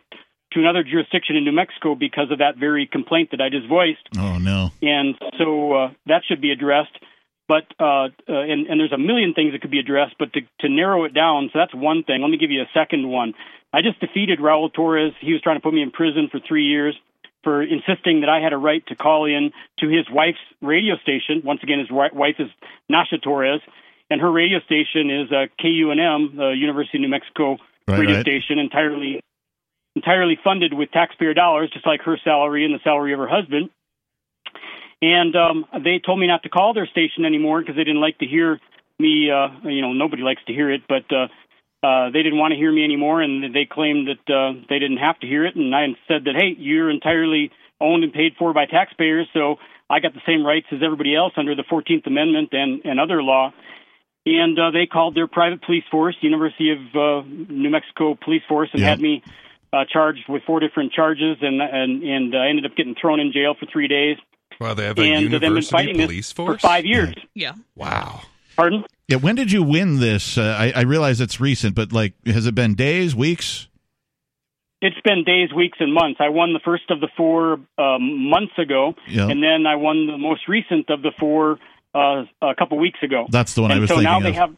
to 0.53 0.59
another 0.59 0.83
jurisdiction 0.83 1.37
in 1.37 1.45
New 1.45 1.53
Mexico 1.53 1.95
because 1.95 2.29
of 2.31 2.39
that 2.39 2.57
very 2.57 2.85
complaint 2.85 3.31
that 3.31 3.39
I 3.41 3.49
just 3.49 3.67
voiced 3.67 4.07
Oh 4.17 4.37
no. 4.37 4.69
and 4.81 5.15
so 5.37 5.73
uh, 5.73 5.91
that 6.07 6.23
should 6.27 6.41
be 6.41 6.51
addressed. 6.51 6.91
But 7.47 7.63
uh, 7.79 8.07
uh, 8.29 8.43
and, 8.47 8.67
and 8.67 8.79
there's 8.79 8.93
a 8.93 8.97
million 8.97 9.33
things 9.33 9.51
that 9.51 9.61
could 9.61 9.71
be 9.71 9.79
addressed, 9.79 10.15
but 10.17 10.31
to, 10.33 10.41
to 10.61 10.69
narrow 10.69 11.03
it 11.03 11.13
down, 11.13 11.49
so 11.51 11.59
that's 11.59 11.75
one 11.75 12.03
thing. 12.03 12.21
Let 12.21 12.29
me 12.29 12.37
give 12.37 12.49
you 12.49 12.61
a 12.61 12.69
second 12.73 13.05
one. 13.09 13.33
I 13.73 13.81
just 13.81 13.99
defeated 13.99 14.39
Raul 14.39 14.71
Torrez. 14.71 15.11
He 15.19 15.33
was 15.33 15.41
trying 15.41 15.57
to 15.57 15.61
put 15.61 15.73
me 15.73 15.81
in 15.81 15.91
prison 15.91 16.29
for 16.31 16.39
three 16.39 16.63
years 16.63 16.95
for 17.43 17.61
insisting 17.61 18.21
that 18.21 18.29
I 18.29 18.39
had 18.39 18.53
a 18.53 18.57
right 18.57 18.85
to 18.87 18.95
call 18.95 19.25
in 19.25 19.51
to 19.79 19.87
his 19.87 20.09
wife's 20.09 20.39
radio 20.61 20.97
station. 20.97 21.41
Once 21.43 21.61
again, 21.63 21.79
his 21.79 21.89
wife 21.91 22.35
is 22.39 22.49
Nasha 22.89 23.17
Torrez, 23.17 23.59
and 24.09 24.21
her 24.21 24.31
radio 24.31 24.59
station 24.61 25.09
is 25.09 25.31
uh, 25.31 25.47
KUNM, 25.59 26.35
the 26.35 26.53
University 26.55 26.97
of 26.97 27.01
New 27.01 27.09
Mexico 27.09 27.57
Right, 27.87 27.99
radio 27.99 28.15
right. 28.17 28.21
station, 28.21 28.59
entirely 28.59 29.21
entirely 29.95 30.39
funded 30.41 30.73
with 30.73 30.91
taxpayer 30.91 31.33
dollars, 31.33 31.69
just 31.73 31.85
like 31.85 32.01
her 32.01 32.17
salary 32.23 32.63
and 32.63 32.73
the 32.73 32.79
salary 32.83 33.13
of 33.13 33.19
her 33.19 33.27
husband. 33.27 33.69
And 35.01 35.35
um, 35.35 35.65
they 35.83 35.99
told 35.99 36.19
me 36.19 36.27
not 36.27 36.43
to 36.43 36.49
call 36.49 36.73
their 36.73 36.85
station 36.85 37.25
anymore 37.25 37.59
because 37.59 37.75
they 37.75 37.83
didn't 37.83 38.01
like 38.01 38.19
to 38.19 38.27
hear 38.27 38.59
me. 38.99 39.31
Uh, 39.31 39.67
you 39.67 39.81
know, 39.81 39.93
nobody 39.93 40.21
likes 40.21 40.43
to 40.45 40.53
hear 40.53 40.71
it, 40.71 40.83
but 40.87 41.11
uh, 41.11 41.27
uh, 41.83 42.09
they 42.11 42.21
didn't 42.21 42.37
want 42.37 42.51
to 42.51 42.57
hear 42.57 42.71
me 42.71 42.83
anymore, 42.83 43.21
and 43.21 43.55
they 43.55 43.65
claimed 43.65 44.07
that 44.07 44.33
uh, 44.33 44.53
they 44.69 44.79
didn't 44.79 44.97
have 44.97 45.19
to 45.19 45.27
hear 45.27 45.45
it. 45.45 45.55
And 45.55 45.73
I 45.75 45.87
said 46.07 46.25
that, 46.25 46.35
hey, 46.35 46.55
you're 46.57 46.89
entirely 46.89 47.51
owned 47.79 48.03
and 48.03 48.13
paid 48.13 48.33
for 48.37 48.53
by 48.53 48.65
taxpayers, 48.65 49.27
so 49.33 49.55
I 49.89 49.99
got 49.99 50.13
the 50.13 50.21
same 50.25 50.45
rights 50.45 50.67
as 50.71 50.79
everybody 50.83 51.15
else 51.15 51.33
under 51.37 51.55
the 51.55 51.63
14th 51.63 52.05
Amendment 52.05 52.49
and, 52.51 52.85
and 52.85 52.99
other 52.99 53.23
law. 53.23 53.51
And 54.25 54.57
uh, 54.59 54.69
they 54.69 54.85
called 54.85 55.15
their 55.15 55.27
private 55.27 55.63
police 55.63 55.83
force, 55.89 56.15
University 56.21 56.71
of 56.71 56.77
uh, 56.95 57.27
New 57.27 57.71
Mexico 57.71 58.15
Police 58.23 58.43
Force, 58.47 58.69
and 58.73 58.81
Yeah. 58.81 58.89
had 58.89 59.01
me 59.01 59.23
uh, 59.73 59.85
charged 59.91 60.29
with 60.29 60.43
four 60.43 60.59
different 60.59 60.91
charges, 60.93 61.37
and 61.41 61.61
and 61.61 62.03
and 62.03 62.35
I 62.35 62.49
ended 62.49 62.65
up 62.65 62.75
getting 62.75 62.93
thrown 62.93 63.19
in 63.19 63.31
jail 63.31 63.55
for 63.59 63.65
three 63.71 63.87
days. 63.87 64.17
Wow, 64.59 64.75
they 64.75 64.85
have 64.85 64.99
a 64.99 65.01
and 65.01 65.23
they've 65.23 65.31
been 65.31 65.41
university 65.41 65.71
fighting 65.71 65.95
police 65.95 66.31
force 66.31 66.61
for 66.61 66.67
five 66.67 66.85
years. 66.85 67.15
Yeah. 67.33 67.53
Wow. 67.75 68.21
Pardon? 68.55 68.83
Yeah, 69.11 69.17
when 69.17 69.35
did 69.35 69.51
you 69.51 69.61
win 69.61 69.99
this? 69.99 70.37
Uh, 70.37 70.55
I, 70.57 70.71
I 70.73 70.81
realize 70.83 71.19
it's 71.19 71.41
recent, 71.41 71.75
but 71.75 71.91
like, 71.91 72.13
has 72.25 72.45
it 72.47 72.55
been 72.55 72.75
days, 72.75 73.13
weeks? 73.13 73.67
It's 74.81 74.99
been 75.03 75.23
days, 75.25 75.53
weeks, 75.53 75.77
and 75.81 75.93
months. 75.93 76.19
I 76.21 76.29
won 76.29 76.53
the 76.53 76.61
first 76.63 76.89
of 76.89 77.01
the 77.01 77.09
four 77.17 77.59
um, 77.77 78.29
months 78.29 78.53
ago, 78.57 78.95
Yeah. 79.07 79.27
and 79.27 79.43
then 79.43 79.67
I 79.67 79.75
won 79.75 80.07
the 80.07 80.17
most 80.17 80.47
recent 80.47 80.89
of 80.89 81.01
the 81.01 81.11
four 81.19 81.59
uh, 81.93 82.23
a 82.41 82.55
couple 82.57 82.79
weeks 82.79 82.99
ago. 83.03 83.27
That's 83.29 83.53
the 83.53 83.61
one 83.63 83.71
and 83.71 83.79
I 83.79 83.81
was 83.81 83.89
so 83.89 83.95
thinking 83.95 84.11
now 84.11 84.17
of. 84.17 84.23
they 84.23 84.31
have 84.31 84.55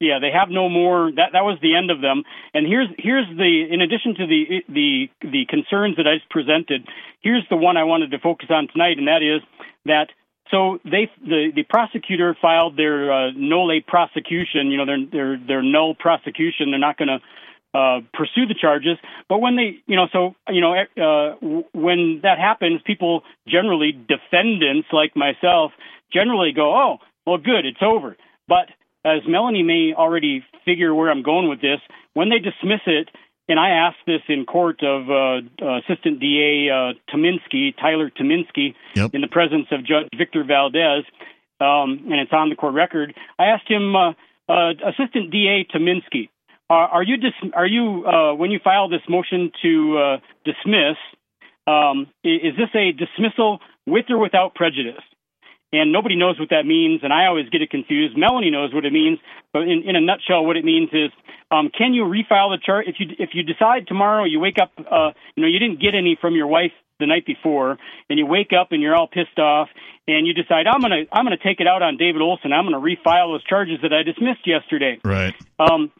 yeah 0.00 0.18
they 0.20 0.30
have 0.30 0.48
no 0.50 0.68
more 0.68 1.12
that 1.14 1.30
that 1.34 1.44
was 1.44 1.56
the 1.62 1.76
end 1.76 1.90
of 1.90 2.00
them 2.00 2.24
and 2.52 2.66
here's 2.66 2.88
here's 2.98 3.28
the 3.36 3.66
in 3.70 3.80
addition 3.80 4.14
to 4.16 4.26
the 4.26 4.62
the 4.68 5.08
the 5.22 5.46
concerns 5.48 5.96
that 5.96 6.06
i 6.08 6.16
just 6.18 6.28
presented 6.28 6.84
here's 7.20 7.44
the 7.48 7.56
one 7.56 7.76
i 7.76 7.84
wanted 7.84 8.10
to 8.10 8.18
focus 8.18 8.48
on 8.50 8.66
tonight 8.72 8.98
and 8.98 9.06
that 9.06 9.22
is 9.22 9.40
that 9.86 10.08
so 10.50 10.78
they 10.84 11.10
the 11.20 11.52
the 11.54 11.62
prosecutor 11.62 12.36
filed 12.40 12.76
their 12.76 13.12
uh, 13.12 13.30
nolle 13.32 13.84
prosecution 13.86 14.70
you 14.70 14.76
know 14.76 14.86
their 14.86 15.06
their 15.10 15.38
their 15.46 15.62
null 15.62 15.94
prosecution 15.94 16.70
they're 16.70 16.78
not 16.78 16.98
going 16.98 17.08
to 17.08 17.18
uh, 17.74 18.00
pursue 18.12 18.46
the 18.46 18.54
charges. 18.54 18.96
But 19.28 19.40
when 19.40 19.56
they, 19.56 19.82
you 19.86 19.96
know, 19.96 20.06
so 20.12 20.36
you 20.48 20.60
know, 20.60 20.74
uh, 20.74 21.34
w- 21.40 21.64
when 21.72 22.20
that 22.22 22.38
happens, 22.38 22.80
people 22.86 23.22
generally, 23.48 23.90
defendants 23.90 24.88
like 24.92 25.16
myself, 25.16 25.72
generally 26.12 26.52
go, 26.52 26.72
"Oh, 26.72 26.98
well, 27.26 27.38
good, 27.38 27.66
it's 27.66 27.82
over." 27.82 28.16
But 28.46 28.68
as 29.04 29.22
Melanie 29.26 29.64
may 29.64 29.92
already 29.92 30.44
figure 30.64 30.94
where 30.94 31.10
I'm 31.10 31.22
going 31.22 31.48
with 31.48 31.60
this, 31.60 31.80
when 32.14 32.28
they 32.28 32.38
dismiss 32.38 32.80
it, 32.86 33.08
and 33.48 33.58
I 33.60 33.70
asked 33.70 34.04
this 34.06 34.22
in 34.28 34.46
court 34.46 34.82
of 34.82 35.10
uh, 35.10 35.64
uh, 35.64 35.78
Assistant 35.78 36.20
DA 36.20 36.70
uh, 36.70 36.92
Tominski, 37.14 37.76
Tyler 37.76 38.10
Tominski, 38.10 38.74
Yep. 38.96 39.14
in 39.14 39.20
the 39.20 39.28
presence 39.28 39.66
of 39.70 39.80
Judge 39.84 40.08
Victor 40.16 40.44
Valdez, 40.44 41.04
um, 41.60 42.00
and 42.10 42.20
it's 42.20 42.32
on 42.32 42.48
the 42.50 42.56
court 42.56 42.74
record. 42.74 43.14
I 43.38 43.46
asked 43.46 43.68
him, 43.68 43.94
uh, 43.94 44.12
uh, 44.48 44.72
Assistant 44.86 45.30
DA 45.30 45.66
Tominski, 45.74 46.28
are, 46.70 46.88
are 46.88 47.02
you 47.02 47.16
dis- 47.18 47.50
are 47.54 47.66
you 47.66 48.04
uh, 48.06 48.34
when 48.34 48.50
you 48.50 48.58
file 48.62 48.88
this 48.88 49.02
motion 49.08 49.52
to 49.62 49.98
uh, 49.98 50.16
dismiss? 50.44 50.96
Um, 51.66 52.08
is 52.22 52.56
this 52.56 52.68
a 52.74 52.92
dismissal 52.92 53.60
with 53.86 54.06
or 54.10 54.18
without 54.18 54.54
prejudice? 54.54 55.02
And 55.74 55.90
nobody 55.90 56.14
knows 56.14 56.38
what 56.38 56.50
that 56.50 56.64
means, 56.64 57.00
and 57.02 57.12
I 57.12 57.26
always 57.26 57.48
get 57.48 57.60
it 57.60 57.68
confused. 57.68 58.16
Melanie 58.16 58.52
knows 58.52 58.72
what 58.72 58.84
it 58.84 58.92
means, 58.92 59.18
but 59.52 59.62
in, 59.62 59.82
in 59.84 59.96
a 59.96 60.00
nutshell, 60.00 60.46
what 60.46 60.56
it 60.56 60.64
means 60.64 60.90
is, 60.92 61.10
um, 61.50 61.68
can 61.76 61.92
you 61.92 62.04
refile 62.04 62.54
the 62.54 62.60
chart 62.64 62.86
if 62.86 62.96
you 63.00 63.08
if 63.18 63.30
you 63.34 63.42
decide 63.42 63.88
tomorrow 63.88 64.22
you 64.22 64.38
wake 64.38 64.58
up, 64.62 64.70
uh, 64.78 65.10
you 65.34 65.42
know, 65.42 65.48
you 65.48 65.58
didn't 65.58 65.80
get 65.80 65.96
any 65.96 66.16
from 66.20 66.36
your 66.36 66.46
wife 66.46 66.70
the 67.00 67.06
night 67.06 67.26
before, 67.26 67.76
and 68.08 68.20
you 68.20 68.24
wake 68.24 68.52
up 68.52 68.68
and 68.70 68.82
you're 68.82 68.94
all 68.94 69.08
pissed 69.08 69.38
off, 69.40 69.68
and 70.06 70.28
you 70.28 70.32
decide 70.32 70.68
I'm 70.68 70.80
gonna 70.80 71.02
I'm 71.12 71.24
gonna 71.24 71.36
take 71.42 71.58
it 71.58 71.66
out 71.66 71.82
on 71.82 71.96
David 71.96 72.22
Olson. 72.22 72.52
I'm 72.52 72.66
gonna 72.66 72.78
refile 72.78 73.34
those 73.34 73.42
charges 73.42 73.78
that 73.82 73.92
I 73.92 74.04
dismissed 74.04 74.46
yesterday. 74.46 75.00
Right. 75.04 75.34
Um, 75.58 75.90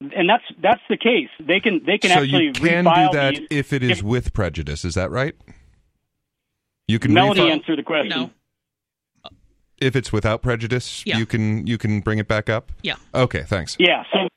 and 0.00 0.26
that's 0.26 0.44
that's 0.62 0.82
the 0.88 0.96
case. 0.96 1.28
They 1.38 1.60
can 1.60 1.84
they 1.84 1.98
can 1.98 2.10
so 2.12 2.22
actually 2.22 2.44
you 2.44 2.52
can 2.52 2.86
refile 2.86 3.12
do 3.12 3.18
that 3.18 3.34
these. 3.34 3.48
if 3.50 3.72
it 3.74 3.82
is 3.82 4.02
with 4.02 4.32
prejudice. 4.32 4.86
Is 4.86 4.94
that 4.94 5.10
right? 5.10 5.34
You 6.86 6.98
can 6.98 7.12
Melanie 7.12 7.40
refile- 7.40 7.52
answer 7.52 7.76
the 7.76 7.82
question. 7.82 8.08
No. 8.08 8.30
If 9.80 9.96
it's 9.96 10.12
without 10.12 10.42
prejudice. 10.42 11.02
Yeah. 11.06 11.18
You 11.18 11.26
can 11.26 11.66
you 11.66 11.78
can 11.78 12.00
bring 12.00 12.18
it 12.18 12.28
back 12.28 12.48
up. 12.48 12.72
Yeah. 12.82 12.96
Okay. 13.14 13.42
Thanks. 13.42 13.76
Yeah. 13.78 14.04
So 14.12 14.28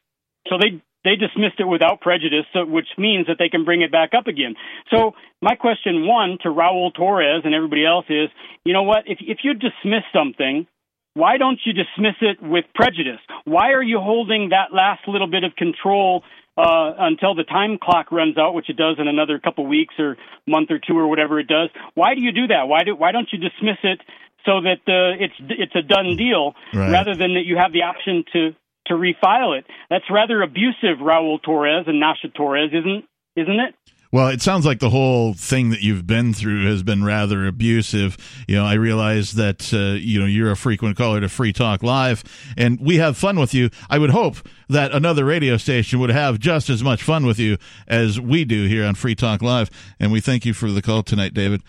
so 0.48 0.58
they 0.62 0.82
they 1.04 1.16
dismissed 1.16 1.60
it 1.60 1.66
without 1.66 2.00
prejudice, 2.00 2.46
so, 2.54 2.66
which 2.66 2.88
means 2.98 3.28
that 3.28 3.38
they 3.40 3.50
can 3.50 3.66
bring 3.66 3.82
it 3.82 3.92
back 3.92 4.12
up 4.16 4.28
again. 4.28 4.56
So 4.92 5.14
my 5.42 5.56
question 5.56 6.06
one 6.06 6.38
to 6.44 6.50
Raul 6.50 6.92
Torrez 6.94 7.44
and 7.44 7.56
everybody 7.56 7.86
else 7.86 8.06
is, 8.10 8.30
you 8.64 8.74
know 8.74 8.84
what? 8.84 9.04
If 9.08 9.18
if 9.22 9.40
you 9.44 9.54
dismiss 9.54 10.04
something, 10.14 10.68
why 11.14 11.38
don't 11.38 11.60
you 11.66 11.74
dismiss 11.74 12.16
it 12.22 12.42
with 12.42 12.66
prejudice? 12.76 13.20
Why 13.46 13.72
are 13.72 13.84
you 13.84 14.00
holding 14.00 14.50
that 14.50 14.74
last 14.74 15.08
little 15.08 15.28
bit 15.28 15.44
of 15.44 15.56
control 15.56 16.24
uh, 16.58 16.94
until 17.00 17.34
the 17.34 17.44
time 17.44 17.80
clock 17.82 18.12
runs 18.12 18.38
out, 18.38 18.54
which 18.54 18.70
it 18.70 18.78
does 18.78 18.98
in 19.00 19.08
another 19.08 19.40
couple 19.40 19.66
weeks 19.66 19.96
or 19.98 20.18
month 20.48 20.70
or 20.70 20.80
two 20.80 20.98
or 20.98 21.08
whatever 21.08 21.40
it 21.40 21.48
does? 21.48 21.70
Why 21.96 22.14
do 22.14 22.22
you 22.22 22.32
do 22.32 22.48
that? 22.48 22.68
Why 22.68 22.84
do 22.84 22.96
why 22.96 23.12
don't 23.12 23.28
you 23.32 23.40
dismiss 23.40 23.78
it 23.84 24.00
so 24.46 24.62
that 24.62 24.80
uh, 24.88 25.24
it's 25.24 25.34
it's 25.40 25.76
a 25.76 25.82
done 25.82 26.16
deal 26.18 26.54
Right. 26.74 26.92
rather 26.92 27.16
than 27.16 27.34
that 27.36 27.46
you 27.46 27.58
have 27.58 27.74
the 27.74 27.84
option 27.84 28.24
to 28.34 28.52
to 28.88 28.94
refile 28.96 29.58
it? 29.58 29.66
That's 29.90 30.06
rather 30.10 30.42
abusive, 30.42 30.98
Raul 31.00 31.40
Torrez 31.42 31.88
and 31.88 32.00
Nasha 32.00 32.28
Torrez, 32.30 32.68
isn't 32.74 33.06
isn't 33.36 33.60
it? 33.60 33.76
Well, 34.14 34.28
it 34.28 34.42
sounds 34.42 34.66
like 34.66 34.80
the 34.80 34.90
whole 34.90 35.34
thing 35.34 35.70
that 35.70 35.82
you've 35.82 36.06
been 36.06 36.34
through 36.34 36.66
has 36.66 36.84
been 36.84 37.02
rather 37.02 37.48
abusive. 37.48 38.18
You 38.46 38.58
know, 38.58 38.66
I 38.66 38.74
realize 38.74 39.32
that 39.36 39.74
uh, 39.74 39.96
you 39.98 40.20
know 40.20 40.26
you're 40.26 40.52
a 40.52 40.58
frequent 40.58 40.98
caller 40.98 41.22
to 41.22 41.30
Free 41.30 41.54
Talk 41.54 41.82
Live, 41.82 42.22
and 42.58 42.78
we 42.82 42.98
have 42.98 43.16
fun 43.16 43.40
with 43.40 43.54
you. 43.54 43.70
I 43.90 44.00
would 44.00 44.10
hope 44.10 44.36
that 44.68 44.92
another 44.92 45.24
radio 45.24 45.56
station 45.56 46.00
would 46.02 46.10
have 46.10 46.40
just 46.40 46.70
as 46.70 46.84
much 46.84 47.02
fun 47.04 47.26
with 47.26 47.40
you 47.40 47.56
as 47.88 48.20
we 48.20 48.44
do 48.44 48.68
here 48.68 48.84
on 48.86 48.96
Free 48.96 49.16
Talk 49.16 49.42
Live. 49.42 49.70
And 49.98 50.12
we 50.12 50.20
thank 50.20 50.46
you 50.46 50.54
for 50.54 50.70
the 50.72 50.82
call 50.82 51.04
tonight, 51.04 51.34
David. 51.34 51.62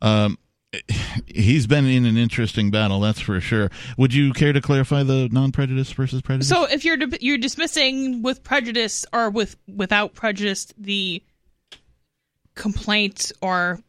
Um, 0.00 0.38
he's 1.26 1.66
been 1.66 1.86
in 1.86 2.04
an 2.06 2.16
interesting 2.16 2.70
battle, 2.70 3.00
that's 3.00 3.20
for 3.20 3.40
sure. 3.40 3.70
Would 3.96 4.14
you 4.14 4.32
care 4.32 4.52
to 4.52 4.60
clarify 4.60 5.02
the 5.02 5.28
non-prejudice 5.30 5.92
versus 5.92 6.22
prejudice? 6.22 6.48
So 6.48 6.64
if 6.64 6.84
you're 6.84 6.98
you're 7.20 7.38
dismissing 7.38 8.22
with 8.22 8.42
prejudice 8.42 9.04
or 9.12 9.30
with 9.30 9.56
without 9.66 10.14
prejudice 10.14 10.72
the 10.78 11.22
complaint 12.54 13.32
or 13.40 13.80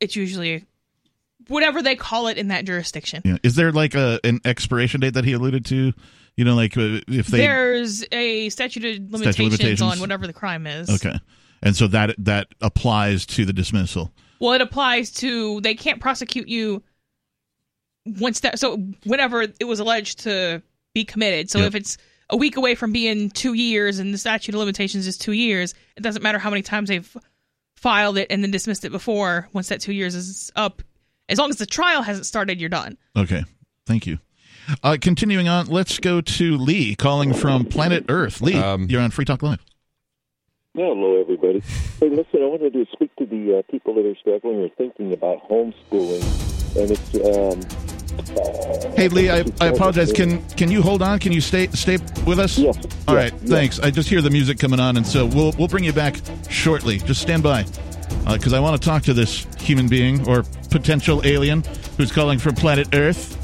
it's 0.00 0.16
usually 0.16 0.64
whatever 1.48 1.82
they 1.82 1.96
call 1.96 2.28
it 2.28 2.38
in 2.38 2.48
that 2.48 2.64
jurisdiction. 2.64 3.22
Yeah. 3.24 3.38
Is 3.42 3.56
there 3.56 3.72
like 3.72 3.94
a 3.94 4.20
an 4.24 4.40
expiration 4.44 5.00
date 5.00 5.14
that 5.14 5.24
he 5.24 5.32
alluded 5.32 5.64
to? 5.66 5.92
You 6.36 6.44
know, 6.44 6.54
like 6.54 6.76
uh, 6.76 7.00
if 7.08 7.26
they 7.26 7.38
there's 7.38 8.04
a 8.12 8.48
statute 8.48 8.84
of 8.84 9.12
limitations, 9.12 9.34
Statute 9.34 9.46
of 9.46 9.52
limitations. 9.52 9.82
on 9.82 10.00
whatever 10.00 10.26
the 10.26 10.32
crime 10.32 10.66
is. 10.66 10.88
okay, 10.88 11.18
and 11.60 11.76
so 11.76 11.86
that 11.88 12.14
that 12.18 12.46
applies 12.62 13.26
to 13.26 13.44
the 13.44 13.52
dismissal. 13.52 14.12
Well, 14.40 14.52
it 14.54 14.60
applies 14.60 15.10
to 15.12 15.60
they 15.60 15.74
can't 15.74 16.00
prosecute 16.00 16.48
you 16.48 16.82
once 18.06 18.40
that 18.40 18.58
so 18.58 18.76
whenever 19.04 19.42
it 19.42 19.64
was 19.66 19.78
alleged 19.80 20.20
to 20.20 20.62
be 20.94 21.04
committed. 21.04 21.50
So 21.50 21.58
Yep. 21.58 21.68
if 21.68 21.74
it's 21.74 21.98
a 22.30 22.36
week 22.36 22.56
away 22.56 22.74
from 22.74 22.92
being 22.92 23.30
two 23.30 23.52
years 23.54 23.98
and 23.98 24.12
the 24.14 24.18
statute 24.18 24.54
of 24.54 24.58
limitations 24.58 25.06
is 25.06 25.18
two 25.18 25.32
years, 25.32 25.74
it 25.96 26.00
doesn't 26.02 26.22
matter 26.22 26.38
how 26.38 26.50
many 26.50 26.62
times 26.62 26.88
they've 26.88 27.16
filed 27.76 28.18
it 28.18 28.28
and 28.30 28.42
then 28.42 28.50
dismissed 28.50 28.84
it 28.84 28.90
before. 28.90 29.48
Once 29.52 29.68
that 29.68 29.80
two 29.80 29.92
years 29.92 30.14
is 30.14 30.50
up, 30.56 30.82
as 31.28 31.38
long 31.38 31.50
as 31.50 31.56
the 31.56 31.66
trial 31.66 32.02
hasn't 32.02 32.26
started, 32.26 32.60
you're 32.60 32.68
done. 32.70 32.96
Okay, 33.16 33.44
thank 33.86 34.06
you. 34.06 34.18
Uh, 34.82 34.96
continuing 35.00 35.48
on, 35.48 35.66
let's 35.66 35.98
go 35.98 36.20
to 36.20 36.56
Lee 36.56 36.94
calling 36.94 37.32
from 37.34 37.64
Planet 37.64 38.04
Earth. 38.08 38.40
Lee, 38.40 38.54
Um, 38.54 38.86
you're 38.88 39.00
on 39.00 39.10
Free 39.10 39.24
Talk 39.24 39.42
Live. 39.42 39.64
Hello, 40.76 41.20
everybody. 41.20 41.60
Hey, 41.98 42.08
listen, 42.10 42.42
I 42.42 42.46
wanted 42.46 42.72
to 42.74 42.86
speak 42.92 43.14
to 43.16 43.26
the 43.26 43.58
uh, 43.58 43.62
people 43.70 43.92
that 43.94 44.06
are 44.06 44.14
struggling 44.14 44.60
or 44.60 44.68
thinking 44.68 45.12
about 45.12 45.48
homeschooling, 45.48 46.22
and 46.76 46.90
it's. 46.92 47.14
Um, 47.16 47.60
uh, 48.36 48.92
Hey 48.94 49.08
Lee, 49.08 49.30
I, 49.30 49.44
I 49.60 49.66
apologize. 49.68 50.12
Can 50.12 50.46
can 50.50 50.70
you 50.70 50.80
hold 50.82 51.02
on? 51.02 51.18
Can 51.18 51.32
you 51.32 51.40
stay 51.40 51.66
stay 51.68 51.96
with 52.24 52.38
us? 52.38 52.56
Yes. 52.56 52.76
All 53.08 53.14
Yes, 53.16 53.32
right. 53.32 53.32
yes. 53.40 53.50
Thanks. 53.50 53.78
I 53.80 53.90
just 53.90 54.08
hear 54.08 54.20
the 54.22 54.30
music 54.30 54.58
coming 54.60 54.78
on, 54.78 54.96
and 54.96 55.04
so 55.06 55.26
we'll 55.26 55.52
we'll 55.58 55.66
bring 55.68 55.82
you 55.82 55.92
back 55.92 56.16
shortly. 56.48 56.98
Just 56.98 57.20
stand 57.20 57.42
by, 57.42 57.64
because 58.32 58.52
I 58.52 58.60
want 58.60 58.80
to 58.80 58.86
talk 58.88 59.02
to 59.04 59.12
this 59.14 59.46
human 59.60 59.88
being 59.88 60.28
or 60.28 60.44
potential 60.70 61.20
alien 61.24 61.64
who's 61.96 62.12
calling 62.12 62.38
from 62.38 62.54
planet 62.54 62.94
Earth. 62.94 63.36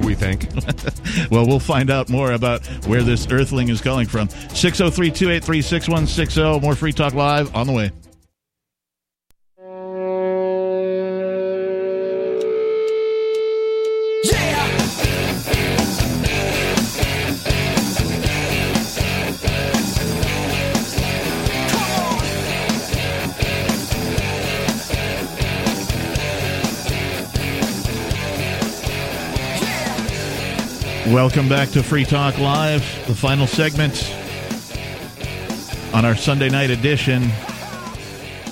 We 0.00 0.14
think. 0.14 0.48
well, 1.30 1.46
we'll 1.46 1.60
find 1.60 1.90
out 1.90 2.08
more 2.08 2.32
about 2.32 2.66
where 2.86 3.02
this 3.02 3.26
Earthling 3.26 3.68
is 3.68 3.80
calling 3.80 4.06
from. 4.06 4.28
603 4.28 5.10
283 5.10 5.62
6160. 5.62 6.40
oh. 6.42 6.60
More 6.60 6.74
Free 6.74 6.92
Talk 6.92 7.14
Live 7.14 7.54
on 7.54 7.66
the 7.66 7.72
way. 7.72 7.90
Welcome 31.12 31.48
back 31.48 31.70
to 31.70 31.82
Free 31.82 32.04
Talk 32.04 32.36
Live, 32.38 32.82
the 33.06 33.14
final 33.14 33.46
segment 33.46 34.12
on 35.94 36.04
our 36.04 36.14
Sunday 36.14 36.50
night 36.50 36.68
edition. 36.68 37.22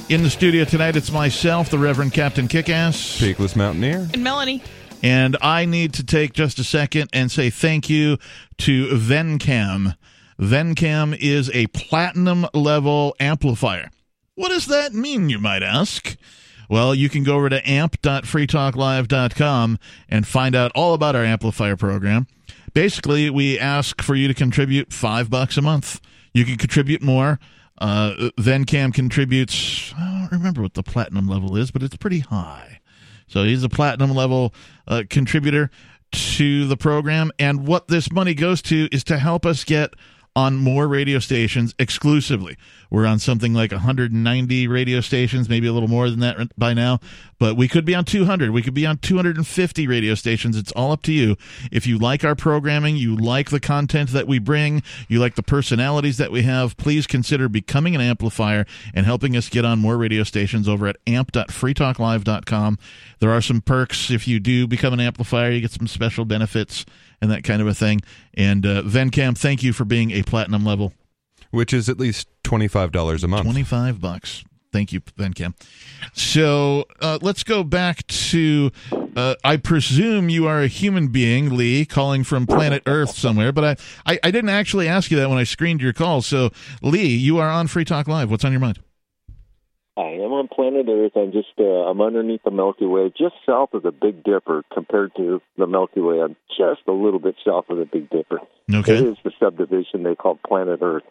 In 0.08 0.22
the 0.22 0.30
studio 0.30 0.64
tonight, 0.64 0.96
it's 0.96 1.12
myself, 1.12 1.68
the 1.68 1.78
Reverend 1.78 2.14
Captain 2.14 2.48
Kickass. 2.48 3.20
Peakless 3.20 3.56
Mountaineer. 3.56 4.08
And 4.14 4.24
Melanie, 4.24 4.62
And 5.02 5.36
I 5.42 5.66
need 5.66 5.92
to 5.94 6.04
take 6.04 6.32
just 6.32 6.58
a 6.58 6.64
second 6.64 7.10
and 7.12 7.30
say 7.30 7.50
thank 7.50 7.90
you 7.90 8.16
to 8.58 8.86
Vencam. 8.88 9.94
Vencam 10.40 11.14
is 11.20 11.50
a 11.52 11.66
platinum 11.68 12.46
level 12.54 13.14
amplifier. 13.20 13.90
What 14.34 14.48
does 14.48 14.66
that 14.68 14.94
mean, 14.94 15.28
you 15.28 15.38
might 15.38 15.62
ask? 15.62 16.16
Well, 16.70 16.94
you 16.94 17.10
can 17.10 17.22
go 17.22 17.36
over 17.36 17.50
to 17.50 17.68
amp.freetalklive.com 17.68 19.78
and 20.08 20.26
find 20.26 20.56
out 20.56 20.72
all 20.74 20.94
about 20.94 21.14
our 21.14 21.24
amplifier 21.24 21.76
program. 21.76 22.26
Basically, 22.76 23.30
we 23.30 23.58
ask 23.58 24.02
for 24.02 24.14
you 24.14 24.28
to 24.28 24.34
contribute 24.34 24.92
five 24.92 25.30
bucks 25.30 25.56
a 25.56 25.62
month. 25.62 25.98
You 26.34 26.44
can 26.44 26.58
contribute 26.58 27.00
more. 27.00 27.40
Uh, 27.78 28.28
Cam 28.66 28.92
contributes, 28.92 29.94
I 29.96 30.28
don't 30.30 30.38
remember 30.38 30.60
what 30.60 30.74
the 30.74 30.82
platinum 30.82 31.26
level 31.26 31.56
is, 31.56 31.70
but 31.70 31.82
it's 31.82 31.96
pretty 31.96 32.18
high. 32.18 32.82
So 33.28 33.44
he's 33.44 33.62
a 33.62 33.70
platinum 33.70 34.10
level 34.10 34.52
uh, 34.86 35.04
contributor 35.08 35.70
to 36.12 36.68
the 36.68 36.76
program. 36.76 37.32
And 37.38 37.66
what 37.66 37.88
this 37.88 38.12
money 38.12 38.34
goes 38.34 38.60
to 38.62 38.90
is 38.92 39.04
to 39.04 39.16
help 39.16 39.46
us 39.46 39.64
get 39.64 39.94
on 40.36 40.58
more 40.58 40.86
radio 40.86 41.18
stations 41.18 41.74
exclusively. 41.78 42.58
We're 42.90 43.06
on 43.06 43.18
something 43.18 43.54
like 43.54 43.72
190 43.72 44.68
radio 44.68 45.00
stations, 45.00 45.48
maybe 45.48 45.66
a 45.66 45.72
little 45.72 45.88
more 45.88 46.10
than 46.10 46.20
that 46.20 46.56
by 46.58 46.74
now, 46.74 47.00
but 47.38 47.56
we 47.56 47.68
could 47.68 47.86
be 47.86 47.94
on 47.94 48.04
200. 48.04 48.50
We 48.50 48.60
could 48.60 48.74
be 48.74 48.86
on 48.86 48.98
250 48.98 49.86
radio 49.88 50.14
stations. 50.14 50.56
It's 50.56 50.72
all 50.72 50.92
up 50.92 51.02
to 51.02 51.12
you. 51.12 51.36
If 51.72 51.86
you 51.86 51.98
like 51.98 52.22
our 52.22 52.36
programming, 52.36 52.96
you 52.96 53.16
like 53.16 53.48
the 53.48 53.58
content 53.58 54.10
that 54.10 54.28
we 54.28 54.38
bring, 54.38 54.82
you 55.08 55.18
like 55.18 55.36
the 55.36 55.42
personalities 55.42 56.18
that 56.18 56.30
we 56.30 56.42
have, 56.42 56.76
please 56.76 57.06
consider 57.06 57.48
becoming 57.48 57.94
an 57.94 58.02
amplifier 58.02 58.66
and 58.94 59.06
helping 59.06 59.36
us 59.36 59.48
get 59.48 59.64
on 59.64 59.78
more 59.78 59.96
radio 59.96 60.22
stations 60.22 60.68
over 60.68 60.86
at 60.86 60.96
amp.freetalklive.com. 61.06 62.78
There 63.20 63.30
are 63.30 63.40
some 63.40 63.62
perks 63.62 64.10
if 64.10 64.28
you 64.28 64.38
do 64.38 64.66
become 64.66 64.92
an 64.92 65.00
amplifier. 65.00 65.50
You 65.50 65.62
get 65.62 65.72
some 65.72 65.86
special 65.86 66.26
benefits 66.26 66.84
and 67.20 67.30
that 67.30 67.44
kind 67.44 67.60
of 67.62 67.68
a 67.68 67.74
thing. 67.74 68.00
And 68.34 68.64
uh, 68.66 68.82
Vencam, 68.82 69.36
thank 69.36 69.62
you 69.62 69.72
for 69.72 69.84
being 69.84 70.10
a 70.10 70.22
platinum 70.22 70.64
level. 70.64 70.92
Which 71.50 71.72
is 71.72 71.88
at 71.88 71.98
least 71.98 72.28
$25 72.44 73.24
a 73.24 73.28
month. 73.28 73.44
25 73.44 74.00
bucks. 74.00 74.44
Thank 74.72 74.92
you, 74.92 75.00
Vencam. 75.00 75.54
So 76.12 76.84
uh, 77.00 77.18
let's 77.22 77.44
go 77.44 77.64
back 77.64 78.06
to. 78.08 78.70
Uh, 79.16 79.34
I 79.42 79.56
presume 79.56 80.28
you 80.28 80.46
are 80.46 80.60
a 80.60 80.66
human 80.66 81.08
being, 81.08 81.56
Lee, 81.56 81.86
calling 81.86 82.24
from 82.24 82.46
planet 82.46 82.82
Earth 82.84 83.16
somewhere, 83.16 83.52
but 83.52 83.78
I, 84.04 84.12
I, 84.14 84.18
I 84.24 84.30
didn't 84.30 84.50
actually 84.50 84.86
ask 84.86 85.10
you 85.10 85.16
that 85.16 85.30
when 85.30 85.38
I 85.38 85.44
screened 85.44 85.80
your 85.80 85.94
call. 85.94 86.20
So, 86.20 86.50
Lee, 86.82 87.06
you 87.06 87.38
are 87.38 87.48
on 87.48 87.68
Free 87.68 87.86
Talk 87.86 88.06
Live. 88.06 88.30
What's 88.30 88.44
on 88.44 88.52
your 88.52 88.60
mind? 88.60 88.78
I 89.96 90.20
am 90.20 90.32
on 90.32 90.48
planet 90.48 90.86
Earth. 90.88 91.12
I'm 91.16 91.32
just 91.32 91.48
uh, 91.58 91.62
I'm 91.62 92.00
underneath 92.00 92.42
the 92.44 92.50
Milky 92.50 92.84
Way, 92.84 93.10
just 93.16 93.34
south 93.46 93.70
of 93.72 93.82
the 93.82 93.92
Big 93.92 94.22
Dipper 94.24 94.62
compared 94.72 95.14
to 95.16 95.40
the 95.56 95.66
Milky 95.66 96.00
Way. 96.00 96.20
I'm 96.20 96.36
just 96.48 96.82
a 96.86 96.92
little 96.92 97.18
bit 97.18 97.36
south 97.44 97.66
of 97.70 97.78
the 97.78 97.86
Big 97.86 98.10
Dipper. 98.10 98.40
Okay. 98.72 98.96
It 98.96 99.06
is 99.06 99.16
the 99.24 99.32
subdivision 99.40 100.02
they 100.02 100.14
call 100.14 100.38
planet 100.46 100.80
Earth. 100.82 101.04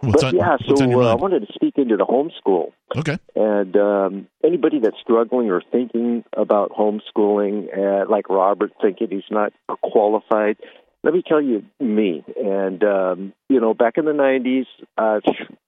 What's 0.00 0.24
but 0.24 0.34
on, 0.34 0.36
yeah, 0.36 0.56
so 0.66 0.74
uh, 0.74 1.12
I 1.12 1.14
wanted 1.14 1.46
to 1.46 1.52
speak 1.52 1.74
into 1.76 1.96
the 1.96 2.04
homeschool. 2.04 2.72
Okay. 2.96 3.18
And 3.36 3.76
um, 3.76 4.26
anybody 4.44 4.80
that's 4.80 4.96
struggling 5.00 5.48
or 5.48 5.62
thinking 5.70 6.24
about 6.36 6.72
homeschooling, 6.72 7.68
uh, 7.76 8.10
like 8.10 8.28
Robert, 8.28 8.72
thinking 8.82 9.08
he's 9.10 9.22
not 9.30 9.52
qualified, 9.80 10.56
let 11.04 11.14
me 11.14 11.22
tell 11.24 11.40
you 11.40 11.64
me. 11.78 12.24
And, 12.36 12.82
um, 12.82 13.32
you 13.48 13.60
know, 13.60 13.74
back 13.74 13.96
in 13.96 14.04
the 14.04 14.10
90s, 14.10 14.66
I 14.98 15.20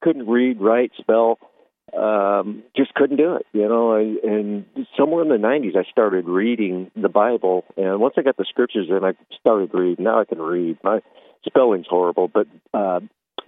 couldn't 0.03 0.27
read, 0.27 0.61
write, 0.61 0.91
spell, 0.99 1.39
um, 1.97 2.63
just 2.77 2.95
couldn't 2.95 3.17
do 3.17 3.37
it, 3.37 3.47
you 3.53 3.69
know. 3.69 3.95
And 3.95 4.67
somewhere 4.97 5.23
in 5.23 5.29
the 5.29 5.37
90s, 5.37 5.77
I 5.77 5.89
started 5.91 6.27
reading 6.27 6.91
the 6.97 7.09
Bible. 7.09 7.65
And 7.77 8.01
once 8.01 8.15
I 8.17 8.23
got 8.23 8.37
the 8.37 8.47
scriptures 8.49 8.89
in, 8.89 9.05
I 9.05 9.13
started 9.39 9.71
reading. 9.73 10.05
Now 10.05 10.21
I 10.21 10.25
can 10.25 10.41
read. 10.41 10.79
My 10.83 11.01
spelling's 11.47 11.87
horrible, 11.89 12.29
but 12.29 12.47
uh, 12.73 13.01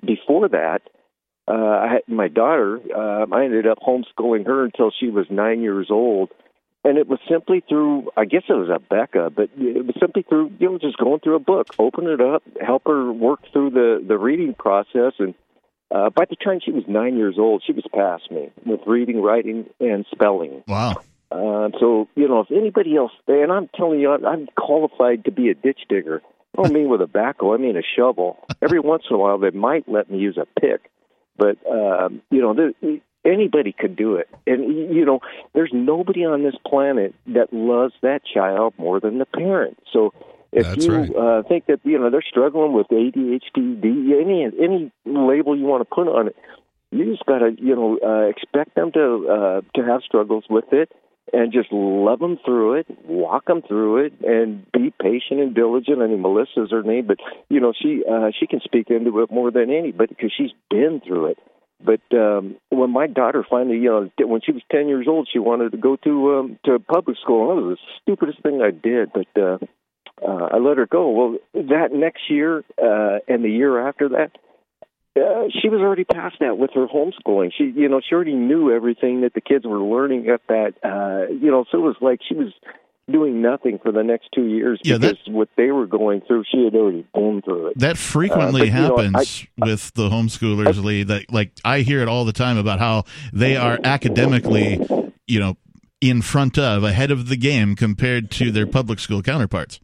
before 0.05 0.48
that, 0.51 0.82
uh, 1.48 1.52
I 1.52 1.89
had 1.93 2.02
my 2.09 2.28
daughter. 2.28 2.81
Uh, 2.94 3.27
I 3.32 3.44
ended 3.44 3.66
up 3.66 3.78
homeschooling 3.78 4.47
her 4.47 4.64
until 4.64 4.90
she 4.98 5.09
was 5.09 5.27
nine 5.31 5.62
years 5.62 5.89
old, 5.90 6.31
and 6.85 6.98
it 6.98 7.06
was 7.06 7.20
simply 7.31 7.62
through. 7.68 8.10
I 8.16 8.24
guess 8.24 8.43
it 8.48 8.52
was 8.52 8.68
Abeka, 8.68 9.32
but 9.35 9.51
it 9.56 9.86
was 9.86 9.94
simply 10.01 10.23
through 10.23 10.52
you 10.59 10.70
know 10.70 10.78
just 10.78 10.98
going 10.98 11.20
through 11.20 11.36
a 11.36 11.40
book, 11.40 11.68
open 11.78 12.09
it 12.09 12.20
up, 12.20 12.43
help 12.60 12.82
her 12.86 13.12
work 13.12 13.40
through 13.52 13.70
the 13.70 14.05
the 14.06 14.18
reading 14.18 14.55
process, 14.55 15.12
and 15.20 15.35
uh, 15.90 16.10
by 16.10 16.24
the 16.28 16.36
time 16.36 16.60
she 16.64 16.72
was 16.72 16.84
nine 16.88 17.16
years 17.16 17.36
old, 17.38 17.62
she 17.66 17.72
was 17.72 17.84
past 17.94 18.30
me 18.30 18.50
with 18.64 18.80
reading, 18.86 19.22
writing, 19.22 19.66
and 19.80 20.04
spelling. 20.10 20.62
Wow. 20.66 20.96
Uh, 21.30 21.70
so 21.80 22.08
you 22.14 22.28
know, 22.28 22.40
if 22.40 22.50
anybody 22.50 22.96
else, 22.96 23.12
and 23.26 23.52
I'm 23.52 23.68
telling 23.74 24.00
you, 24.00 24.12
I'm, 24.12 24.24
I'm 24.24 24.48
qualified 24.56 25.24
to 25.24 25.32
be 25.32 25.48
a 25.50 25.54
ditch 25.54 25.80
digger. 25.88 26.22
I 26.56 26.62
don't 26.62 26.72
mean 26.72 26.88
with 26.88 27.02
a 27.02 27.06
backhoe; 27.06 27.54
I 27.54 27.60
mean 27.60 27.76
a 27.76 27.82
shovel. 27.96 28.38
Every 28.62 28.80
once 28.92 29.04
in 29.10 29.16
a 29.16 29.18
while, 29.18 29.38
they 29.38 29.50
might 29.50 29.88
let 29.88 30.10
me 30.10 30.18
use 30.18 30.38
a 30.38 30.60
pick, 30.60 30.90
but 31.36 31.58
um, 31.70 32.22
you 32.30 32.40
know, 32.40 32.54
the, 32.54 33.00
Anybody 33.26 33.74
could 33.76 33.96
do 33.96 34.16
it. 34.16 34.28
And, 34.46 34.94
you 34.94 35.04
know, 35.04 35.18
there's 35.52 35.72
nobody 35.72 36.24
on 36.24 36.44
this 36.44 36.54
planet 36.64 37.12
that 37.26 37.52
loves 37.52 37.92
that 38.02 38.20
child 38.24 38.74
more 38.78 39.00
than 39.00 39.18
the 39.18 39.26
parent. 39.26 39.78
So 39.92 40.14
if 40.56 40.66
That's 40.66 40.86
you 40.86 40.94
right. 40.94 41.14
uh, 41.14 41.42
think 41.42 41.66
that, 41.66 41.80
you 41.84 41.98
know, 41.98 42.08
they're 42.08 42.24
struggling 42.26 42.72
with 42.72 42.88
ADHD, 42.88 43.84
any, 43.84 44.46
any 44.58 44.90
label 45.04 45.56
you 45.56 45.66
want 45.66 45.82
to 45.82 45.94
put 45.94 46.08
on 46.08 46.28
it, 46.28 46.36
you 46.90 47.04
just 47.12 47.26
got 47.26 47.40
to, 47.40 47.50
you 47.58 47.76
know, 47.76 47.98
uh, 48.02 48.28
expect 48.30 48.74
them 48.74 48.90
to, 48.92 49.28
uh, 49.28 49.60
to 49.78 49.86
have 49.86 50.00
struggles 50.02 50.44
with 50.48 50.72
it 50.72 50.90
and 51.30 51.52
just 51.52 51.68
love 51.72 52.20
them 52.20 52.38
through 52.42 52.74
it, 52.74 52.86
walk 53.04 53.46
them 53.46 53.60
through 53.60 54.06
it, 54.06 54.14
and 54.24 54.64
be 54.72 54.92
patient 54.98 55.40
and 55.40 55.54
diligent. 55.54 56.00
I 56.00 56.06
mean, 56.06 56.22
Melissa's 56.22 56.70
her 56.70 56.82
name, 56.82 57.06
but 57.06 57.18
you 57.50 57.60
know, 57.60 57.72
she 57.76 58.02
uh, 58.10 58.30
she 58.38 58.46
can 58.46 58.60
speak 58.60 58.88
into 58.90 59.20
it 59.20 59.30
more 59.30 59.50
than 59.50 59.70
anybody 59.70 60.14
because 60.14 60.32
she's 60.36 60.52
been 60.70 61.02
through 61.06 61.32
it. 61.32 61.38
But 61.84 62.00
um, 62.16 62.56
when 62.70 62.90
my 62.90 63.06
daughter 63.06 63.44
finally, 63.48 63.78
you 63.78 63.90
know, 63.90 64.26
when 64.26 64.40
she 64.40 64.52
was 64.52 64.62
ten 64.70 64.88
years 64.88 65.06
old, 65.08 65.28
she 65.30 65.38
wanted 65.38 65.72
to 65.72 65.78
go 65.78 65.96
to 65.96 66.36
um, 66.36 66.58
to 66.64 66.78
public 66.78 67.16
school. 67.20 67.50
And 67.50 67.58
that 67.58 67.66
was 67.66 67.78
the 67.78 68.00
stupidest 68.02 68.42
thing 68.42 68.62
I 68.62 68.70
did, 68.70 69.10
but 69.12 69.42
uh, 69.42 69.58
uh, 70.22 70.48
I 70.52 70.59
let 70.59 70.78
her 70.78 70.86
go. 70.86 71.10
Well, 71.10 71.38
that 71.55 71.93
next 71.93 72.30
year 72.30 72.64
uh, 72.82 73.18
and 73.28 73.44
the 73.44 73.51
year 73.51 73.86
after 73.88 74.09
that, 74.10 74.30
uh, 75.16 75.48
she 75.62 75.68
was 75.68 75.80
already 75.80 76.05
past 76.05 76.36
that 76.40 76.59
with 76.59 76.70
her 76.74 76.86
homeschooling. 76.86 77.51
She, 77.56 77.72
you 77.74 77.88
know, 77.88 78.01
she 78.06 78.14
already 78.14 78.34
knew 78.34 78.70
everything 78.74 79.22
that 79.22 79.32
the 79.34 79.40
kids 79.40 79.64
were 79.64 79.80
learning 79.80 80.28
at 80.28 80.43
that. 80.48 80.74
Uh, 80.82 81.32
you 81.32 81.51
know, 81.51 81.64
so 81.70 81.78
it 81.78 81.82
was 81.82 81.97
like 82.01 82.20
she 82.28 82.34
was 82.34 82.52
doing 83.10 83.40
nothing 83.40 83.78
for 83.82 83.93
the 83.93 84.02
next 84.02 84.28
two 84.34 84.44
years 84.44 84.80
Yeah, 84.82 84.98
that- 84.98 85.18
because 85.18 85.32
what 85.32 85.48
they 85.56 85.70
were 85.70 85.86
going 85.86 86.22
through, 86.22 86.44
she 86.51 86.64
had 86.64 86.74
already 86.74 87.06
been 87.14 87.40
through 87.40 87.68
it. 87.68 87.78
That 87.78 87.97
frequently 87.97 88.62
Uh, 88.62 88.64
but, 88.64 88.66
you 88.66 88.88
know, 88.88 88.97
happens 88.97 89.47
with 89.56 89.94
the 89.94 90.09
homeschoolers, 90.10 90.82
Lee. 90.82 91.05
That 91.05 91.32
like 91.32 91.52
I 91.64 91.80
hear 91.80 92.01
it 92.01 92.09
all 92.09 92.24
the 92.24 92.32
time 92.32 92.59
about 92.59 92.78
how 92.80 93.05
they 93.32 93.56
are 93.56 93.78
academically, 93.84 94.84
you 95.26 95.40
know, 95.40 95.56
in 96.01 96.20
front 96.20 96.59
of, 96.59 96.84
ahead 96.84 97.10
of 97.10 97.28
the 97.28 97.36
game 97.36 97.74
compared 97.76 98.30
to 98.32 98.51
their 98.51 98.66
public 98.66 98.98
school 98.98 99.22
counterparts. 99.22 99.80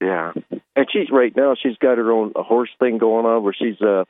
Yeah, 0.00 0.32
and 0.74 0.86
she's 0.92 1.10
right 1.10 1.34
now. 1.34 1.54
She's 1.60 1.78
got 1.78 1.98
her 1.98 2.12
own 2.12 2.32
horse 2.36 2.70
thing 2.78 2.98
going 2.98 3.24
on 3.24 3.42
where 3.42 3.54
she's 3.58 3.80
a, 3.80 4.04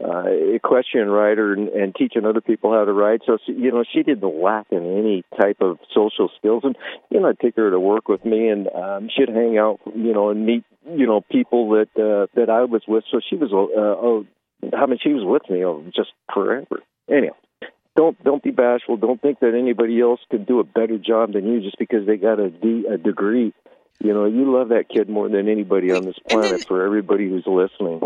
uh, 0.00 0.24
equestrian 0.54 1.08
rider 1.08 1.52
and, 1.52 1.68
and 1.68 1.94
teaching 1.94 2.24
other 2.24 2.40
people 2.40 2.72
how 2.72 2.84
to 2.84 2.92
ride. 2.92 3.20
So 3.26 3.36
she, 3.44 3.52
you 3.52 3.70
know, 3.72 3.84
she 3.92 4.02
didn't 4.02 4.42
lack 4.42 4.66
in 4.70 4.78
any 4.78 5.24
type 5.38 5.58
of 5.60 5.78
social 5.94 6.30
skills. 6.38 6.62
And 6.64 6.76
you 7.10 7.20
know, 7.20 7.28
I'd 7.28 7.38
take 7.40 7.56
her 7.56 7.70
to 7.70 7.80
work 7.80 8.08
with 8.08 8.24
me, 8.24 8.48
and 8.48 8.68
um, 8.68 9.08
she'd 9.14 9.28
hang 9.28 9.58
out, 9.58 9.80
you 9.94 10.12
know, 10.14 10.30
and 10.30 10.46
meet, 10.46 10.64
you 10.88 11.06
know, 11.06 11.20
people 11.30 11.70
that 11.70 11.90
uh, 11.96 12.26
that 12.34 12.48
I 12.48 12.64
was 12.64 12.82
with. 12.88 13.04
So 13.10 13.20
she 13.28 13.36
was, 13.36 13.50
uh, 13.52 13.56
oh, 13.56 14.26
I 14.74 14.86
mean, 14.86 14.98
she 15.02 15.12
was 15.12 15.24
with 15.24 15.50
me 15.50 15.64
oh, 15.64 15.84
just 15.94 16.12
forever. 16.32 16.80
Anyhow. 17.10 17.34
Don't 17.94 18.22
don't 18.24 18.42
be 18.42 18.52
bashful. 18.52 18.96
Don't 18.96 19.20
think 19.20 19.40
that 19.40 19.54
anybody 19.54 20.00
else 20.00 20.20
could 20.30 20.46
do 20.46 20.60
a 20.60 20.64
better 20.64 20.96
job 20.96 21.34
than 21.34 21.46
you 21.46 21.60
just 21.60 21.78
because 21.78 22.06
they 22.06 22.16
got 22.16 22.40
a, 22.40 22.48
D, 22.48 22.86
a 22.90 22.96
degree. 22.96 23.52
You 24.00 24.12
know, 24.12 24.24
you 24.24 24.52
love 24.52 24.70
that 24.70 24.88
kid 24.88 25.08
more 25.08 25.28
than 25.28 25.48
anybody 25.48 25.92
on 25.92 26.04
this 26.04 26.16
planet. 26.28 26.66
for 26.66 26.84
everybody 26.84 27.28
who's 27.28 27.44
listening. 27.46 28.00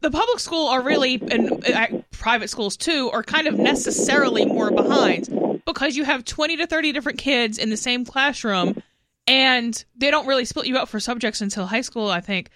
the 0.00 0.10
public 0.10 0.40
school 0.40 0.66
are 0.68 0.82
really 0.82 1.20
and 1.30 1.64
uh, 1.68 1.86
private 2.10 2.48
schools 2.48 2.76
too 2.76 3.10
are 3.12 3.22
kind 3.22 3.46
of 3.46 3.58
necessarily 3.58 4.44
more 4.44 4.70
behind 4.70 5.28
because 5.66 5.96
you 5.96 6.04
have 6.04 6.24
20 6.24 6.56
to 6.56 6.66
30 6.66 6.92
different 6.92 7.18
kids 7.18 7.58
in 7.58 7.70
the 7.70 7.76
same 7.76 8.04
classroom 8.04 8.82
and 9.28 9.84
they 9.96 10.10
don't 10.10 10.26
really 10.26 10.44
split 10.44 10.66
you 10.66 10.78
up 10.78 10.88
for 10.88 10.98
subjects 11.00 11.40
until 11.40 11.66
high 11.66 11.80
school 11.82 12.08
i 12.08 12.20
think 12.20 12.48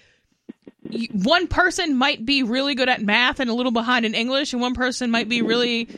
one 1.12 1.46
person 1.46 1.96
might 1.96 2.24
be 2.24 2.42
really 2.42 2.74
good 2.74 2.88
at 2.88 3.02
math 3.02 3.38
and 3.40 3.50
a 3.50 3.54
little 3.54 3.72
behind 3.72 4.06
in 4.06 4.14
english 4.14 4.52
and 4.52 4.62
one 4.62 4.74
person 4.74 5.10
might 5.10 5.28
be 5.28 5.42
really 5.42 5.88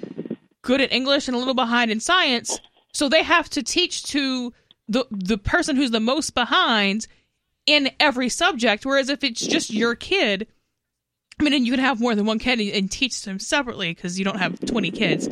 good 0.63 0.81
at 0.81 0.93
english 0.93 1.29
and 1.29 1.37
a 1.37 1.39
little 1.39 1.55
behind 1.55 1.91
in 1.91 2.01
science 2.01 2.59
so 2.93 3.09
they 3.09 3.23
have 3.23 3.49
to 3.49 3.63
teach 3.63 4.03
to 4.05 4.53
the 4.89 5.05
the 5.11 5.39
person 5.39 5.77
who's 5.77 5.91
the 5.91 6.01
most 6.01 6.35
behind 6.35 7.07
in 7.67 7.91
every 8.01 8.29
subject 8.29 8.85
whereas 8.85 9.09
if 9.09 9.23
it's 9.23 9.47
just 9.47 9.73
your 9.73 9.95
kid 9.95 10.47
I 11.43 11.45
mean, 11.45 11.55
and 11.55 11.67
you 11.67 11.73
can 11.73 11.81
have 11.81 12.01
more 12.01 12.15
than 12.15 12.27
one 12.27 12.39
kid 12.39 12.61
and, 12.61 12.91
teach 12.91 13.23
them 13.23 13.41
separately 13.41 13.93
because 13.93 14.19
you 14.19 14.25
don't 14.25 14.39
have 14.39 14.61
20 14.61 14.91
kids. 14.93 15.29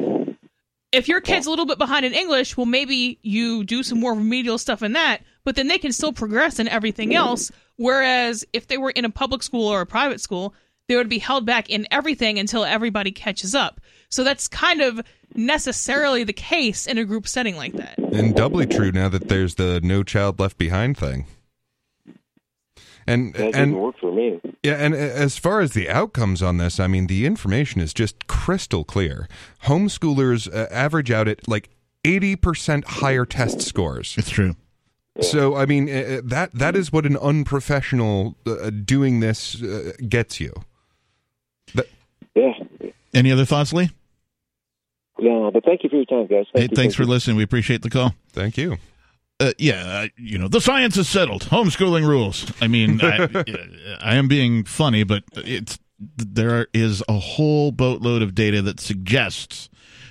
If 0.92 1.06
your 1.06 1.20
kid's 1.20 1.46
a 1.46 1.50
little 1.50 1.66
bit 1.66 1.78
behind 1.78 2.04
in 2.04 2.14
English, 2.14 2.56
well, 2.56 2.66
maybe 2.66 3.20
you 3.22 3.62
do 3.62 3.84
some 3.84 4.00
more 4.00 4.14
remedial 4.14 4.58
stuff 4.58 4.82
in 4.82 4.94
that, 4.94 5.22
but 5.44 5.54
then 5.54 5.68
they 5.68 5.78
can 5.78 5.92
still 5.92 6.12
progress 6.12 6.58
in 6.58 6.66
everything 6.66 7.14
else. 7.14 7.52
Whereas 7.76 8.44
if 8.52 8.66
they 8.66 8.76
were 8.76 8.90
in 8.90 9.04
a 9.04 9.10
public 9.10 9.42
school 9.44 9.68
or 9.68 9.82
a 9.82 9.86
private 9.86 10.20
school, 10.20 10.52
they 10.88 10.96
would 10.96 11.08
be 11.08 11.20
held 11.20 11.46
back 11.46 11.70
in 11.70 11.86
everything 11.92 12.40
until 12.40 12.64
everybody 12.64 13.12
catches 13.12 13.54
up. 13.54 13.80
So 14.08 14.24
that's 14.24 14.48
kind 14.48 14.80
of 14.80 15.00
necessarily 15.34 16.24
the 16.24 16.32
case 16.32 16.86
in 16.86 16.98
a 16.98 17.04
group 17.04 17.26
setting 17.28 17.56
like 17.56 17.72
that. 17.74 17.98
And 17.98 18.34
doubly 18.34 18.66
true 18.66 18.92
now 18.92 19.08
that 19.08 19.28
there's 19.28 19.54
the 19.56 19.80
no 19.82 20.02
child 20.02 20.38
left 20.40 20.58
behind 20.58 20.96
thing. 20.98 21.26
And 23.06 23.32
That 23.34 23.38
didn't 23.38 23.54
and 23.56 23.80
work 23.80 23.96
for 23.98 24.12
me. 24.12 24.40
yeah, 24.62 24.74
and 24.74 24.94
as 24.94 25.36
far 25.38 25.60
as 25.60 25.72
the 25.72 25.88
outcomes 25.88 26.42
on 26.42 26.58
this, 26.58 26.78
I 26.78 26.86
mean, 26.86 27.06
the 27.06 27.24
information 27.26 27.80
is 27.80 27.92
just 27.94 28.26
crystal 28.26 28.84
clear. 28.84 29.26
Homeschoolers 29.64 30.52
uh, 30.54 30.66
average 30.70 31.10
out 31.10 31.26
at 31.26 31.48
like 31.48 31.70
eighty 32.04 32.36
percent 32.36 32.84
higher 32.86 33.24
test 33.24 33.62
scores. 33.62 34.14
It's 34.18 34.30
true. 34.30 34.54
So 35.22 35.56
I 35.56 35.66
mean, 35.66 35.88
uh, 35.88 36.20
that 36.24 36.50
that 36.54 36.76
is 36.76 36.92
what 36.92 37.04
an 37.06 37.16
unprofessional 37.16 38.36
uh, 38.46 38.70
doing 38.70 39.20
this 39.20 39.60
uh, 39.62 39.92
gets 40.08 40.38
you. 40.38 40.52
That, 41.74 41.86
Yeah. 42.34 42.52
Any 43.12 43.32
other 43.32 43.44
thoughts, 43.44 43.72
Lee? 43.72 43.90
Yeah, 45.20 45.50
but 45.52 45.64
thank 45.64 45.82
you 45.84 45.90
for 45.90 45.96
your 45.96 46.04
time, 46.06 46.26
guys. 46.26 46.46
Thank 46.52 46.54
Hey, 46.54 46.62
you, 46.62 46.68
thanks 46.68 46.76
thank 46.76 46.94
for 46.94 47.02
you. 47.02 47.08
listening. 47.08 47.36
We 47.36 47.42
appreciate 47.42 47.82
the 47.82 47.90
call. 47.90 48.14
thank 48.32 48.56
you. 48.56 48.78
Uh, 49.38 49.52
yeah, 49.58 49.82
uh, 50.04 50.08
you 50.18 50.36
know, 50.38 50.48
the 50.48 50.60
science 50.60 50.96
is 50.98 51.08
settled. 51.08 51.44
Homeschooling 51.46 52.06
rules. 52.06 52.50
I 52.60 52.68
mean, 52.68 53.00
I, 53.02 53.26
I 54.00 54.16
am 54.16 54.28
being 54.28 54.64
funny, 54.64 55.02
but 55.04 55.24
it's 55.34 55.78
there 56.16 56.66
is 56.74 57.02
a 57.08 57.18
whole 57.18 57.72
boatload 57.72 58.22
of 58.22 58.34
data 58.34 58.60
that 58.62 58.80
suggests 58.80 59.68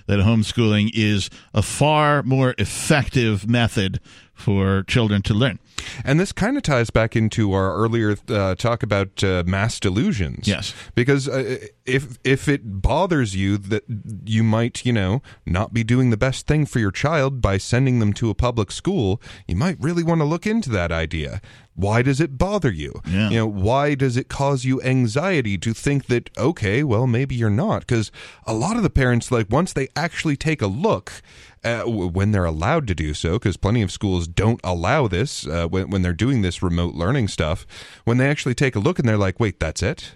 that 0.07 0.19
homeschooling 0.19 0.90
is 0.94 1.30
a 1.53 1.61
far 1.61 2.23
more 2.23 2.56
effective 2.57 3.48
method 3.48 3.99
for 4.34 4.84
children 4.84 5.22
to 5.23 5.34
learn. 5.36 5.60
And 6.03 6.19
this 6.19 6.31
kind 6.31 6.57
of 6.57 6.64
ties 6.64 6.89
back 6.89 7.15
into 7.15 7.53
our 7.53 7.76
earlier 7.76 8.15
uh, 8.30 8.56
talk 8.56 8.84
about 8.84 9.23
uh, 9.23 9.43
mass 9.45 9.80
delusions. 9.80 10.47
Yes. 10.47 10.73
because 10.95 11.27
uh, 11.27 11.57
if 11.85 12.18
if 12.23 12.47
it 12.47 12.81
bothers 12.81 13.35
you 13.35 13.57
that 13.57 13.84
you 14.26 14.43
might 14.43 14.85
you 14.85 14.93
know 14.93 15.22
not 15.45 15.73
be 15.73 15.84
doing 15.84 16.10
the 16.10 16.18
best 16.18 16.47
thing 16.47 16.65
for 16.65 16.80
your 16.80 16.91
child 16.91 17.41
by 17.41 17.57
sending 17.57 17.99
them 17.99 18.14
to 18.14 18.30
a 18.30 18.35
public 18.35 18.72
school, 18.72 19.22
you 19.47 19.56
might 19.56 19.77
really 19.80 20.03
want 20.03 20.22
to 20.22 20.26
look 20.26 20.45
into 20.47 20.69
that 20.69 20.91
idea. 20.91 21.41
Why 21.76 22.01
does 22.01 22.19
it 22.19 22.38
bother 22.38 22.72
you? 22.72 23.01
Yeah. 23.07 23.30
You 23.30 23.38
know, 23.38 23.47
why 23.47 23.95
does 23.95 24.18
it 24.18 24.27
cause 24.27 24.65
you 24.65 24.81
anxiety 24.81 25.57
to 25.60 25.73
think 25.73 26.07
that 26.07 26.30
okay, 26.38 26.84
well 26.84 27.07
maybe 27.07 27.35
you're 27.35 27.49
not? 27.49 27.81
Because 27.88 28.11
a 28.45 28.53
lot 28.53 28.76
of 28.76 28.84
the 28.84 28.89
parents 28.89 29.31
like 29.31 29.49
once 29.49 29.72
they 29.73 29.88
actually 29.95 30.35
take 30.35 30.61
a 30.61 30.68
look 30.68 31.22
uh, 31.64 31.84
when 31.84 32.31
they're 32.31 32.45
allowed 32.45 32.88
to 32.88 32.95
do 32.95 33.14
so, 33.14 33.34
because 33.34 33.57
plenty 33.57 33.81
of 33.81 33.91
schools 33.91 34.27
don't 34.27 34.60
allow 34.64 35.07
this 35.07 35.45
uh, 35.48 35.68
when, 35.68 35.90
when 35.90 36.02
they're 36.02 36.14
doing 36.14 36.41
this 36.41 36.61
remote 36.61 36.95
learning 36.95 37.27
stuff. 37.27 37.65
When 38.06 38.18
they 38.18 38.30
actually 38.30 38.56
take 38.56 38.76
a 38.76 38.80
look 38.80 38.99
and 38.99 39.07
they're 39.07 39.18
like, 39.18 39.40
wait, 39.40 39.60
that's 39.60 39.84
it? 39.84 40.15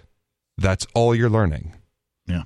That's 0.56 0.86
all 0.94 1.14
you're 1.14 1.30
learning. 1.30 1.74
Yeah. 2.26 2.44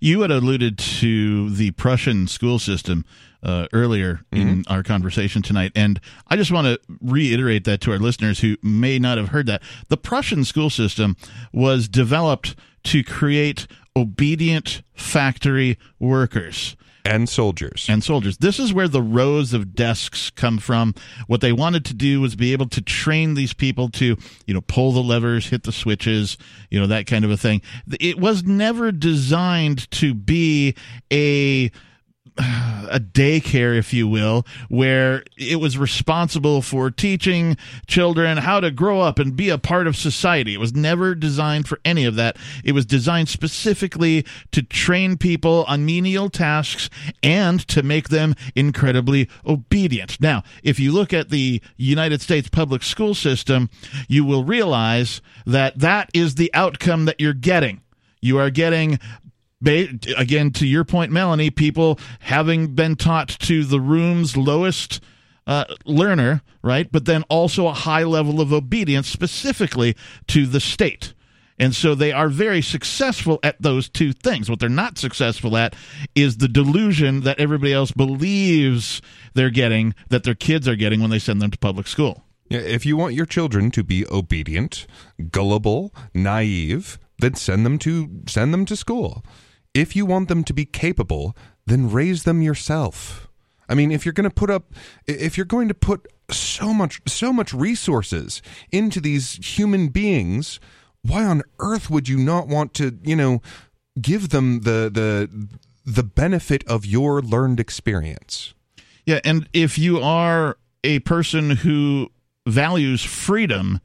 You 0.00 0.20
had 0.22 0.30
alluded 0.30 0.78
to 0.78 1.50
the 1.50 1.72
Prussian 1.72 2.28
school 2.28 2.58
system 2.58 3.04
uh, 3.42 3.66
earlier 3.72 4.20
in 4.32 4.64
our 4.68 4.82
conversation 4.82 5.42
tonight, 5.42 5.72
and 5.74 6.00
I 6.26 6.36
just 6.36 6.50
want 6.50 6.66
to 6.66 6.80
reiterate 7.00 7.64
that 7.64 7.80
to 7.82 7.92
our 7.92 7.98
listeners 7.98 8.40
who 8.40 8.56
may 8.62 8.98
not 8.98 9.18
have 9.18 9.28
heard 9.28 9.46
that. 9.46 9.62
The 9.88 9.96
Prussian 9.96 10.44
school 10.44 10.70
system 10.70 11.16
was 11.52 11.88
developed 11.88 12.56
to 12.84 13.02
create 13.04 13.66
obedient 13.96 14.82
factory 14.94 15.78
workers 15.98 16.76
And 17.04 17.28
soldiers. 17.28 17.86
and 17.88 18.04
soldiers. 18.04 18.38
This 18.38 18.58
is 18.58 18.72
where 18.72 18.88
the 18.88 19.02
rows 19.02 19.52
of 19.52 19.74
desks 19.74 20.30
come 20.30 20.58
from. 20.58 20.94
What 21.26 21.40
they 21.40 21.52
wanted 21.52 21.84
to 21.86 21.94
do 21.94 22.20
was 22.20 22.36
be 22.36 22.52
able 22.52 22.68
to 22.68 22.82
train 22.82 23.34
these 23.34 23.54
people 23.54 23.88
to, 23.90 24.16
you 24.46 24.54
know, 24.54 24.60
pull 24.60 24.92
the 24.92 25.02
levers, 25.02 25.48
hit 25.48 25.62
the 25.62 25.72
switches, 25.72 26.36
you 26.70 26.78
know, 26.78 26.86
that 26.86 27.06
kind 27.06 27.24
of 27.24 27.30
a 27.30 27.36
thing. 27.36 27.62
It 28.00 28.18
was 28.18 28.44
never 28.44 28.92
designed 28.92 29.90
to 29.92 30.14
be 30.14 30.74
a 31.12 31.70
a 32.90 33.00
daycare, 33.00 33.76
if 33.76 33.92
you 33.92 34.06
will, 34.06 34.46
where 34.68 35.24
it 35.36 35.56
was 35.60 35.76
responsible 35.76 36.62
for 36.62 36.90
teaching 36.90 37.56
children 37.86 38.38
how 38.38 38.60
to 38.60 38.70
grow 38.70 39.00
up 39.00 39.18
and 39.18 39.36
be 39.36 39.48
a 39.48 39.58
part 39.58 39.86
of 39.86 39.96
society. 39.96 40.54
It 40.54 40.60
was 40.60 40.74
never 40.74 41.14
designed 41.14 41.68
for 41.68 41.80
any 41.84 42.04
of 42.04 42.14
that. 42.16 42.36
It 42.64 42.72
was 42.72 42.86
designed 42.86 43.28
specifically 43.28 44.24
to 44.52 44.62
train 44.62 45.16
people 45.16 45.64
on 45.66 45.84
menial 45.84 46.30
tasks 46.30 46.88
and 47.22 47.66
to 47.68 47.82
make 47.82 48.08
them 48.08 48.34
incredibly 48.54 49.28
obedient. 49.46 50.20
Now, 50.20 50.42
if 50.62 50.78
you 50.78 50.92
look 50.92 51.12
at 51.12 51.30
the 51.30 51.60
United 51.76 52.20
States 52.20 52.48
public 52.48 52.82
school 52.82 53.14
system, 53.14 53.68
you 54.08 54.24
will 54.24 54.44
realize 54.44 55.20
that 55.46 55.78
that 55.78 56.10
is 56.14 56.36
the 56.36 56.52
outcome 56.54 57.04
that 57.06 57.20
you're 57.20 57.34
getting. 57.34 57.80
You 58.20 58.38
are 58.38 58.50
getting 58.50 58.98
again, 59.64 60.50
to 60.52 60.66
your 60.66 60.84
point, 60.84 61.12
Melanie, 61.12 61.50
people 61.50 61.98
having 62.20 62.74
been 62.74 62.96
taught 62.96 63.28
to 63.28 63.64
the 63.64 63.80
room's 63.80 64.36
lowest 64.36 65.00
uh, 65.46 65.64
learner, 65.84 66.42
right? 66.62 66.90
But 66.90 67.06
then 67.06 67.24
also 67.24 67.66
a 67.66 67.72
high 67.72 68.04
level 68.04 68.40
of 68.40 68.52
obedience 68.52 69.08
specifically 69.08 69.96
to 70.28 70.46
the 70.46 70.60
state. 70.60 71.14
And 71.58 71.74
so 71.74 71.94
they 71.94 72.12
are 72.12 72.28
very 72.28 72.62
successful 72.62 73.40
at 73.42 73.60
those 73.60 73.88
two 73.88 74.12
things. 74.12 74.48
What 74.48 74.60
they're 74.60 74.68
not 74.68 74.96
successful 74.96 75.56
at 75.56 75.74
is 76.14 76.36
the 76.36 76.46
delusion 76.46 77.22
that 77.22 77.40
everybody 77.40 77.72
else 77.72 77.90
believes 77.90 79.02
they're 79.34 79.50
getting, 79.50 79.94
that 80.08 80.22
their 80.22 80.36
kids 80.36 80.68
are 80.68 80.76
getting 80.76 81.00
when 81.00 81.10
they 81.10 81.18
send 81.18 81.42
them 81.42 81.50
to 81.50 81.58
public 81.58 81.88
school. 81.88 82.24
If 82.48 82.86
you 82.86 82.96
want 82.96 83.14
your 83.14 83.26
children 83.26 83.70
to 83.72 83.82
be 83.82 84.06
obedient, 84.10 84.86
gullible, 85.32 85.92
naive, 86.14 86.98
then 87.18 87.34
send 87.34 87.66
them 87.66 87.78
to 87.80 88.08
send 88.26 88.54
them 88.54 88.64
to 88.66 88.76
school. 88.76 89.24
If 89.74 89.94
you 89.94 90.06
want 90.06 90.28
them 90.28 90.44
to 90.44 90.52
be 90.52 90.64
capable, 90.64 91.36
then 91.66 91.90
raise 91.90 92.24
them 92.24 92.42
yourself. 92.42 93.28
I 93.68 93.74
mean, 93.74 93.92
if 93.92 94.04
you're 94.04 94.14
going 94.14 94.28
to 94.28 94.34
put 94.34 94.50
up 94.50 94.72
if 95.06 95.36
you're 95.36 95.46
going 95.46 95.68
to 95.68 95.74
put 95.74 96.06
so 96.30 96.72
much 96.72 97.00
so 97.06 97.32
much 97.32 97.52
resources 97.52 98.42
into 98.72 99.00
these 99.00 99.34
human 99.58 99.88
beings, 99.88 100.58
why 101.02 101.24
on 101.24 101.42
earth 101.58 101.90
would 101.90 102.08
you 102.08 102.18
not 102.18 102.48
want 102.48 102.74
to, 102.74 102.98
you 103.02 103.16
know, 103.16 103.42
give 104.00 104.30
them 104.30 104.60
the 104.60 104.90
the 104.92 105.48
the 105.84 106.02
benefit 106.02 106.64
of 106.66 106.86
your 106.86 107.20
learned 107.20 107.60
experience? 107.60 108.54
Yeah, 109.04 109.20
and 109.24 109.48
if 109.52 109.78
you 109.78 110.00
are 110.00 110.58
a 110.84 111.00
person 111.00 111.50
who 111.50 112.10
values 112.46 113.02
freedom, 113.02 113.80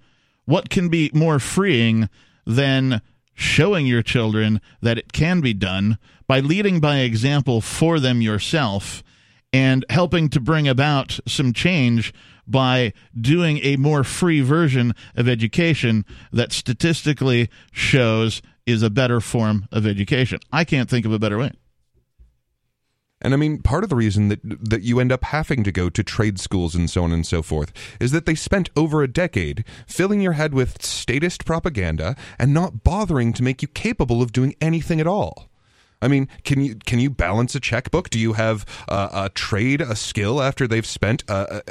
what 0.46 0.70
can 0.70 0.90
be 0.90 1.12
more 1.14 1.40
freeing 1.40 2.10
than 2.46 3.02
showing 3.34 3.86
your 3.86 4.04
children 4.04 4.62
that 4.82 4.98
it 4.98 5.14
can 5.14 5.42
be 5.42 5.54
done 5.54 5.98
by 6.28 6.40
leading 6.40 6.80
by 6.80 7.00
example 7.00 7.62
for 7.62 8.00
them 8.00 8.22
yourself 8.22 9.04
and 9.52 9.86
helping 9.90 10.30
to 10.30 10.40
bring 10.40 10.68
about 10.68 11.20
some 11.28 11.54
change 11.54 12.14
by 12.48 12.92
doing 13.20 13.60
a 13.60 13.78
more 13.78 14.04
free 14.04 14.42
version 14.42 14.94
of 15.16 15.30
education 15.30 16.06
that 16.32 16.52
statistically 16.52 17.50
shows 17.72 18.42
is 18.66 18.82
a 18.82 18.90
better 18.90 19.22
form 19.22 19.68
of 19.72 19.86
education. 19.86 20.40
I 20.52 20.64
can't 20.64 20.90
think 20.90 21.06
of 21.06 21.14
a 21.14 21.20
better 21.20 21.38
way. 21.38 21.52
And 23.24 23.34
I 23.34 23.38
mean, 23.38 23.62
part 23.62 23.84
of 23.84 23.90
the 23.90 23.96
reason 23.96 24.28
that 24.28 24.40
that 24.44 24.84
you 24.84 25.00
end 25.00 25.12
up 25.12 25.24
having 25.24 25.64
to 25.64 25.72
go 25.72 25.90
to 25.90 26.04
trade 26.04 26.40
schools 26.40 26.76
and 26.76 26.90
so 26.90 27.04
on 27.04 27.12
and 27.12 27.26
so 27.26 27.42
forth 27.42 27.72
is 28.00 28.12
that 28.12 28.26
they 28.26 28.36
spent 28.36 28.70
over 28.76 29.02
a 29.02 29.08
decade 29.08 29.64
filling 29.88 30.22
your 30.22 30.34
head 30.34 30.54
with 30.54 30.84
statist 30.84 31.46
propaganda 31.46 32.16
and 32.38 32.54
not 32.54 32.84
bothering 32.84 33.34
to 33.34 33.44
make 33.44 33.62
you 33.62 33.68
capable 33.70 34.22
of 34.22 34.32
doing 34.32 34.56
anything 34.60 35.00
at 35.00 35.08
all. 35.08 35.50
I 36.02 36.10
mean, 36.10 36.28
can 36.44 36.62
you 36.62 36.76
can 36.76 37.00
you 37.00 37.10
balance 37.10 37.56
a 37.56 37.62
checkbook? 37.62 38.10
Do 38.10 38.20
you 38.20 38.34
have 38.34 38.66
uh, 38.90 39.10
a 39.14 39.30
trade, 39.30 39.80
a 39.80 39.96
skill 39.96 40.42
after 40.42 40.68
they've 40.68 40.86
spent 40.86 41.24
uh, 41.30 41.62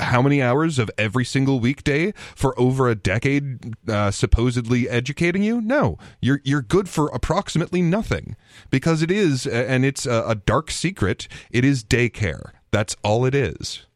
how 0.00 0.20
many 0.20 0.42
hours 0.42 0.78
of 0.78 0.90
every 0.98 1.24
single 1.24 1.58
weekday 1.60 2.12
for 2.34 2.58
over 2.60 2.88
a 2.88 2.94
decade 2.94 3.74
uh, 3.88 4.10
supposedly 4.10 4.88
educating 4.88 5.42
you 5.42 5.60
no 5.60 5.96
you're 6.20 6.40
you're 6.44 6.60
good 6.62 6.88
for 6.88 7.08
approximately 7.08 7.80
nothing 7.80 8.36
because 8.70 9.00
it 9.02 9.10
is 9.10 9.46
and 9.46 9.84
it's 9.84 10.04
a, 10.06 10.24
a 10.26 10.34
dark 10.34 10.70
secret 10.70 11.26
it 11.50 11.64
is 11.64 11.82
daycare 11.82 12.50
that's 12.70 12.94
all 13.02 13.24
it 13.24 13.34
is 13.34 13.86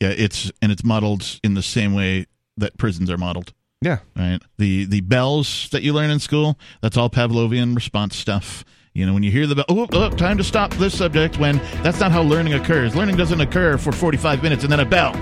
Yeah, 0.00 0.08
it's 0.10 0.50
and 0.60 0.72
it's 0.72 0.82
modeled 0.84 1.38
in 1.44 1.54
the 1.54 1.62
same 1.62 1.94
way 1.94 2.26
that 2.56 2.76
prisons 2.76 3.08
are 3.08 3.16
modeled. 3.18 3.52
yeah 3.80 3.98
Right. 4.16 4.40
The 4.58 4.84
the 4.86 5.02
bells 5.02 5.68
that 5.70 5.82
you 5.82 5.92
learn 5.92 6.10
in 6.10 6.18
school, 6.18 6.58
that's 6.82 6.96
all 6.96 7.08
Pavlovian 7.10 7.76
response 7.76 8.16
stuff. 8.16 8.64
You 8.94 9.06
know, 9.06 9.14
when 9.14 9.22
you 9.22 9.30
hear 9.30 9.46
the 9.46 9.54
bell, 9.54 9.64
oh, 9.68 9.86
oh, 9.92 10.10
time 10.10 10.36
to 10.38 10.44
stop 10.44 10.72
this 10.74 10.96
subject, 10.96 11.38
when 11.38 11.58
that's 11.82 12.00
not 12.00 12.10
how 12.10 12.22
learning 12.22 12.54
occurs. 12.54 12.96
Learning 12.96 13.16
doesn't 13.16 13.40
occur 13.40 13.78
for 13.78 13.92
45 13.92 14.42
minutes 14.42 14.64
and 14.64 14.72
then 14.72 14.80
a 14.80 14.84
bell. 14.84 15.14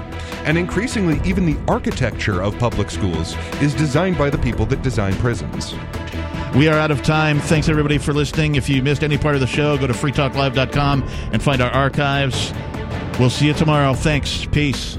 and 0.45 0.57
increasingly 0.57 1.21
even 1.29 1.45
the 1.45 1.57
architecture 1.69 2.41
of 2.43 2.57
public 2.59 2.91
schools 2.91 3.37
is 3.61 3.75
designed 3.75 4.17
by 4.17 4.31
the 4.31 4.39
people 4.39 4.65
that 4.67 4.81
design 4.83 5.13
prisons 5.17 5.75
We 6.55 6.69
are 6.69 6.79
out 6.79 6.91
of 6.91 7.03
time. 7.03 7.39
Thanks, 7.41 7.69
everybody, 7.69 7.99
for 7.99 8.15
listening. 8.15 8.55
If 8.55 8.69
you 8.69 8.83
missed 8.83 9.03
any 9.05 9.19
part 9.19 9.35
of 9.35 9.41
the 9.41 9.47
show, 9.47 9.77
go 9.77 9.87
to 9.87 9.93
freetalklive.com 9.93 11.03
and 11.33 11.43
find 11.43 11.61
our 11.61 11.71
archives. 11.71 12.53
We'll 13.19 13.31
see 13.31 13.47
you 13.47 13.53
tomorrow. 13.55 13.93
Thanks. 13.93 14.47
Peace. 14.53 14.99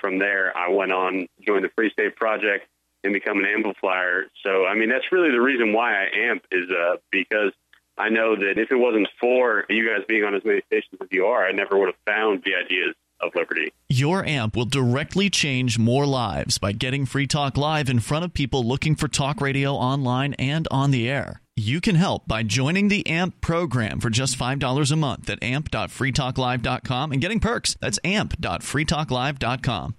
From 0.00 0.18
there, 0.18 0.56
I 0.56 0.70
went 0.70 0.92
on, 0.92 1.26
joined 1.46 1.64
the 1.64 1.70
Free 1.76 1.90
State 1.90 2.16
Project, 2.16 2.66
and 3.02 3.12
become 3.12 3.38
an 3.38 3.44
amplifier. 3.44 4.24
So, 4.42 4.64
I 4.66 4.74
mean, 4.74 4.88
that's 4.88 5.04
really 5.12 5.30
the 5.30 5.40
reason 5.40 5.72
why 5.72 5.92
I 5.92 6.30
amp 6.30 6.44
is 6.50 6.64
uh, 6.70 6.96
because 7.12 7.52
I 7.96 8.08
know 8.08 8.34
that 8.34 8.54
if 8.56 8.72
it 8.72 8.76
wasn't 8.76 9.08
for 9.20 9.64
you 9.68 9.88
guys 9.88 10.04
being 10.08 10.24
on 10.24 10.34
as 10.34 10.44
many 10.44 10.62
stations 10.66 11.00
as 11.00 11.08
you 11.10 11.26
are, 11.26 11.46
I 11.46 11.52
never 11.52 11.78
would 11.78 11.88
have 11.88 12.14
found 12.14 12.42
the 12.44 12.54
ideas 12.54 12.94
of 13.20 13.32
liberty. 13.34 13.72
Your 13.88 14.24
amp 14.24 14.56
will 14.56 14.64
directly 14.64 15.30
change 15.30 15.78
more 15.78 16.06
lives 16.06 16.58
by 16.58 16.72
getting 16.72 17.06
Free 17.06 17.26
Talk 17.26 17.56
Live 17.56 17.88
in 17.88 18.00
front 18.00 18.24
of 18.24 18.34
people 18.34 18.64
looking 18.64 18.96
for 18.96 19.06
talk 19.06 19.40
radio 19.40 19.74
online 19.74 20.34
and 20.34 20.66
on 20.70 20.90
the 20.90 21.08
air. 21.08 21.40
You 21.56 21.80
can 21.80 21.94
help 21.94 22.26
by 22.26 22.42
joining 22.42 22.88
the 22.88 23.06
AMP 23.06 23.40
program 23.40 24.00
for 24.00 24.10
just 24.10 24.36
$5 24.36 24.90
a 24.90 24.96
month 24.96 25.30
at 25.30 25.40
amp.freetalklive.com 25.40 27.12
and 27.12 27.20
getting 27.20 27.38
perks. 27.38 27.76
That's 27.80 28.00
amp.freetalklive.com. 28.02 29.94